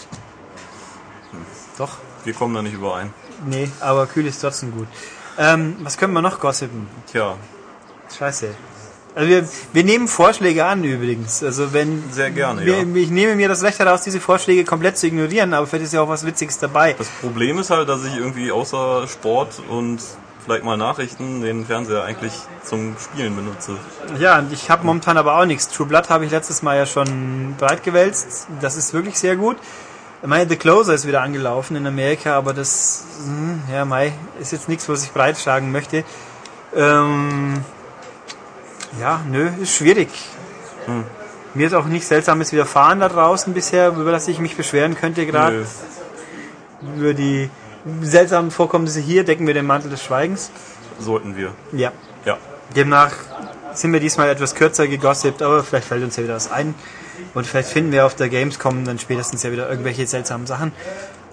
Doch, 1.78 1.98
Wir 2.26 2.34
kommen 2.34 2.56
da 2.56 2.62
nicht 2.62 2.74
überein. 2.74 3.14
Nee, 3.46 3.70
aber 3.80 4.08
kühl 4.08 4.26
ist 4.26 4.42
trotzdem 4.42 4.72
gut. 4.72 4.88
Ähm, 5.38 5.76
was 5.82 5.98
können 5.98 6.14
wir 6.14 6.22
noch 6.22 6.40
gossipen? 6.40 6.88
Tja, 7.12 7.36
Scheiße. 8.18 8.50
Also 9.16 9.30
wir, 9.30 9.48
wir 9.72 9.84
nehmen 9.86 10.10
Vorschläge 10.10 10.66
an 10.66 10.84
übrigens. 10.84 11.42
Also 11.42 11.72
wenn 11.72 12.04
Sehr 12.12 12.32
gerne, 12.32 12.66
wir, 12.66 12.84
ja. 12.84 12.96
ich 12.96 13.10
nehme 13.10 13.36
mir 13.36 13.48
das 13.48 13.64
Recht 13.64 13.80
heraus, 13.80 14.02
diese 14.04 14.20
Vorschläge 14.20 14.66
komplett 14.66 14.98
zu 14.98 15.08
ignorieren, 15.08 15.54
aber 15.54 15.68
vielleicht 15.68 15.86
ist 15.86 15.94
ja 15.94 16.02
auch 16.02 16.10
was 16.10 16.26
Witziges 16.26 16.60
dabei. 16.60 16.94
das 16.98 17.08
Problem 17.22 17.58
ist 17.58 17.70
halt, 17.70 17.88
dass 17.88 18.04
ich 18.04 18.16
irgendwie 18.16 18.52
außer 18.52 19.08
Sport 19.08 19.62
und 19.70 20.02
vielleicht 20.44 20.66
mal 20.66 20.76
Nachrichten 20.76 21.42
den 21.42 21.66
Fernseher 21.66 22.04
eigentlich 22.04 22.34
zum 22.64 22.98
Spielen 23.00 23.36
benutze. 23.36 23.78
Ja, 24.20 24.40
und 24.40 24.52
ich 24.52 24.70
habe 24.70 24.86
momentan 24.86 25.18
aber 25.18 25.40
auch 25.40 25.46
nichts. 25.46 25.70
True 25.70 25.88
Blood 25.88 26.10
habe 26.10 26.26
ich 26.26 26.32
letztes 26.32 26.62
Mal 26.62 26.76
ja 26.78 26.86
schon 26.86 27.56
breit 27.58 27.84
gewälzt. 27.84 28.48
Das 28.60 28.76
ist 28.76 28.94
wirklich 28.94 29.18
sehr 29.18 29.38
gut. 29.38 29.56
Meine, 30.26 30.50
The 30.50 30.56
Closer 30.56 30.94
ist 30.94 31.08
wieder 31.08 31.22
angelaufen 31.22 31.76
in 31.76 31.86
Amerika, 31.86 32.36
aber 32.36 32.54
das, 32.54 33.04
hm, 33.24 33.62
ja, 33.72 33.86
Mai, 33.86 34.14
ist 34.40 34.52
jetzt 34.52 34.68
nichts, 34.68 34.90
was 34.90 35.04
ich 35.04 35.12
breitschlagen 35.12 35.72
möchte. 35.72 36.04
Ähm, 36.76 37.64
ja, 39.00 39.22
nö, 39.30 39.50
ist 39.62 39.76
schwierig. 39.76 40.10
Mir 41.54 41.68
ist 41.68 41.74
auch 41.74 41.86
nichts 41.86 42.10
Seltsames 42.10 42.52
widerfahren 42.52 43.00
da 43.00 43.10
draußen 43.10 43.54
bisher, 43.54 43.90
über 43.90 44.12
das 44.12 44.28
ich 44.28 44.40
mich 44.40 44.58
beschweren 44.58 44.96
könnte 44.96 45.26
gerade. 45.26 45.66
Über 46.98 47.14
die 47.14 47.50
seltsamen 48.02 48.52
Vorkommnisse 48.52 49.00
hier 49.00 49.24
decken 49.24 49.48
wir 49.48 49.54
den 49.54 49.66
Mantel 49.66 49.90
des 49.90 50.04
Schweigens. 50.04 50.52
sollten 51.00 51.36
wir. 51.36 51.54
Ja. 51.72 51.92
Ja. 52.26 52.38
Demnach 52.76 53.12
sind 53.74 53.94
wir 53.94 54.00
diesmal 54.00 54.30
etwas 54.30 54.56
kürzer 54.56 54.88
gegossipt, 54.88 55.42
aber 55.42 55.64
vielleicht 55.64 55.88
fällt 55.88 56.04
uns 56.04 56.16
ja 56.16 56.24
wieder 56.24 56.36
was 56.36 56.52
ein. 56.52 56.76
Und 57.34 57.46
vielleicht 57.46 57.70
finden 57.70 57.92
wir 57.92 58.06
auf 58.06 58.16
der 58.16 58.30
Gamescom 58.30 58.86
dann 58.86 59.00
spätestens 59.00 59.44
ja 59.44 59.52
wieder 59.52 59.70
irgendwelche 59.70 60.06
seltsamen 60.08 60.48
Sachen. 60.48 60.72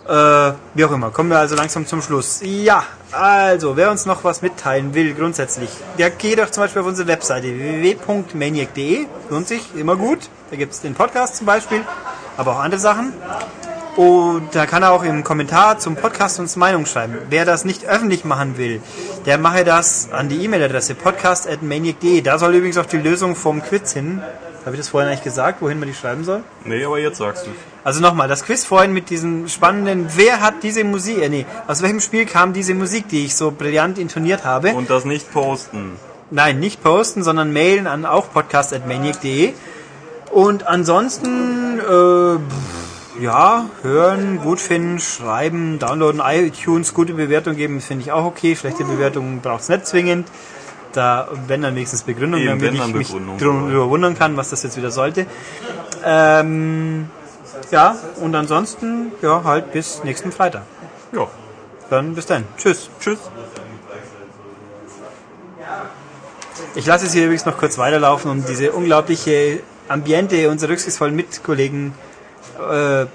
Äh, 0.09 0.53
wie 0.75 0.85
auch 0.85 0.91
immer. 0.91 1.11
Kommen 1.11 1.31
wir 1.31 1.39
also 1.39 1.55
langsam 1.55 1.87
zum 1.87 2.03
Schluss. 2.03 2.41
Ja, 2.43 2.85
also, 3.13 3.77
wer 3.77 3.91
uns 3.91 4.05
noch 4.05 4.25
was 4.25 4.43
mitteilen 4.43 4.95
will, 4.95 5.15
grundsätzlich, 5.15 5.71
der 5.99 6.11
geht 6.11 6.41
doch 6.41 6.51
zum 6.51 6.65
Beispiel 6.65 6.83
auf 6.83 6.89
unsere 6.89 7.07
Webseite 7.07 7.47
www.maniac.de. 7.47 9.07
Lohnt 9.31 9.47
sich, 9.47 9.63
immer 9.77 9.97
gut. 9.97 10.19
Da 10.51 10.57
gibt 10.57 10.73
es 10.73 10.81
den 10.81 10.95
Podcast 10.95 11.37
zum 11.37 11.47
Beispiel, 11.47 11.83
aber 12.37 12.53
auch 12.53 12.61
andere 12.61 12.81
Sachen. 12.81 13.13
Und 13.97 14.55
da 14.55 14.65
kann 14.65 14.83
er 14.83 14.93
auch 14.93 15.05
im 15.05 15.23
Kommentar 15.23 15.79
zum 15.79 15.97
Podcast 15.97 16.41
uns 16.41 16.57
Meinung 16.57 16.87
schreiben. 16.87 17.19
Wer 17.29 17.45
das 17.45 17.67
nicht 17.67 17.85
öffentlich 17.85 18.25
machen 18.25 18.57
will, 18.57 18.81
der 19.27 19.37
mache 19.37 19.65
das 19.65 20.11
an 20.11 20.31
die 20.31 20.43
E-Mail-Adresse 20.43 20.95
podcast.maniac.de. 20.95 22.23
Da 22.23 22.39
soll 22.39 22.55
übrigens 22.55 22.79
auch 22.79 22.87
die 22.87 22.97
Lösung 22.97 23.37
vom 23.37 23.63
Quiz 23.63 23.93
hin. 23.93 24.23
Habe 24.65 24.77
ich 24.77 24.81
das 24.81 24.89
vorhin 24.89 25.09
eigentlich 25.09 25.25
gesagt, 25.25 25.61
wohin 25.61 25.79
man 25.79 25.89
die 25.89 25.95
schreiben 25.95 26.25
soll? 26.25 26.43
Nee, 26.65 26.85
aber 26.85 26.99
jetzt 26.99 27.19
sagst 27.19 27.47
du. 27.47 27.51
Also 27.83 28.01
nochmal, 28.01 28.29
das 28.29 28.45
Quiz 28.45 28.65
vorhin 28.65 28.93
mit 28.93 29.11
diesem 29.11 29.49
spannenden, 29.49 30.07
wer 30.15 30.41
hat 30.41 30.63
diese 30.63 30.85
Musik, 30.85 31.19
äh, 31.21 31.29
nee, 31.29 31.47
aus 31.67 31.83
welchem 31.83 32.01
Spiel 32.01 32.27
kam 32.27 32.53
diese 32.53 32.75
Musik, 32.75 33.09
die 33.09 33.25
ich 33.25 33.35
so 33.35 33.51
brillant 33.51 33.99
intoniert 33.99 34.45
habe? 34.45 34.73
Und 34.75 34.89
das 34.89 35.05
nicht 35.05 35.33
posten. 35.33 35.97
Nein, 36.31 36.61
nicht 36.61 36.83
posten, 36.83 37.25
sondern 37.25 37.53
mailen 37.53 37.87
an 37.87 38.07
auch 38.07 38.33
podcast.maniac.de. 38.33 39.53
Und 40.31 40.67
ansonsten, 40.67 41.79
äh, 41.81 41.83
pff, 41.83 43.21
ja, 43.21 43.67
hören, 43.83 44.39
gut 44.39 44.61
finden, 44.61 44.99
schreiben, 44.99 45.79
downloaden, 45.79 46.23
iTunes, 46.25 46.95
gute 46.95 47.15
Bewertung 47.15 47.57
geben, 47.57 47.81
finde 47.81 48.05
ich 48.05 48.13
auch 48.13 48.25
okay. 48.25 48.57
Schlechte 48.57 48.85
Bewertungen 48.85 49.41
braucht 49.41 49.63
es 49.63 49.69
nicht 49.69 49.87
zwingend. 49.87 50.29
Da, 50.93 51.29
wenn 51.47 51.63
dann 51.63 51.75
wenigstens 51.75 52.03
Begründung, 52.03 52.41
Eben, 52.41 52.59
damit 52.59 52.75
ich 52.75 52.95
mich 52.95 53.09
drüber 53.39 53.89
wundern 53.89 54.17
kann, 54.17 54.37
was 54.37 54.51
das 54.51 54.63
jetzt 54.63 54.77
wieder 54.77 54.91
sollte. 54.91 55.27
Ähm, 56.05 57.09
ja, 57.71 57.97
und 58.21 58.35
ansonsten, 58.35 59.13
ja, 59.23 59.43
halt 59.45 59.73
bis 59.73 60.05
nächsten 60.05 60.33
Freitag. 60.33 60.63
Ja. 61.13 61.29
Dann 61.89 62.15
bis 62.15 62.27
dann. 62.27 62.45
Tschüss. 62.59 62.91
Tschüss. 63.01 63.19
Ich 66.75 66.87
lasse 66.87 67.07
es 67.07 67.13
hier 67.13 67.25
übrigens 67.25 67.45
noch 67.47 67.57
kurz 67.59 67.79
weiterlaufen, 67.79 68.31
um 68.31 68.45
diese 68.45 68.73
unglaubliche 68.73 69.61
Ambiente 69.89 70.49
unserer 70.51 70.71
rücksichtsvollen 70.71 71.15
Mitkollegen 71.15 71.95
äh, 72.59 73.07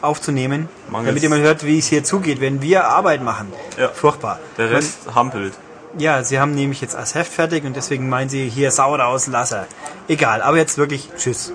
aufzunehmen. 0.00 0.68
Mangels- 0.90 1.08
Damit 1.08 1.22
ihr 1.22 1.28
mal 1.30 1.40
hört, 1.40 1.64
wie 1.64 1.78
es 1.78 1.86
hier 1.86 2.04
zugeht, 2.04 2.40
wenn 2.40 2.62
wir 2.62 2.86
Arbeit 2.86 3.22
machen. 3.22 3.52
Ja. 3.78 3.88
Furchtbar. 3.88 4.38
Der 4.56 4.70
Rest 4.70 4.98
hampelt. 5.14 5.54
Ja, 5.98 6.22
sie 6.22 6.38
haben 6.38 6.54
nämlich 6.54 6.80
jetzt 6.80 6.94
das 6.94 7.14
Heft 7.14 7.32
fertig 7.32 7.64
und 7.64 7.74
deswegen 7.74 8.08
meinen 8.08 8.28
sie 8.28 8.48
hier 8.48 8.70
sauer 8.70 9.04
aus 9.04 9.26
Lasser. 9.26 9.66
Egal, 10.08 10.42
aber 10.42 10.56
jetzt 10.56 10.78
wirklich 10.78 11.10
Tschüss. 11.16 11.52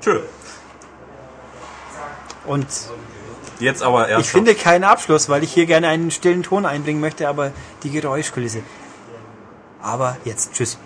Tschö. 0.00 0.20
Und 2.46 2.66
Jetzt 3.60 3.82
aber 3.82 4.08
erst. 4.08 4.24
ich 4.24 4.30
finde 4.30 4.54
keinen 4.54 4.84
Abschluss, 4.84 5.28
weil 5.28 5.42
ich 5.42 5.52
hier 5.52 5.66
gerne 5.66 5.88
einen 5.88 6.10
stillen 6.10 6.42
Ton 6.42 6.64
einbringen 6.64 7.00
möchte, 7.00 7.28
aber 7.28 7.52
die 7.82 7.90
Geräuschkulisse. 7.90 8.62
Aber 9.82 10.16
jetzt 10.24 10.54
Tschüss. 10.54 10.78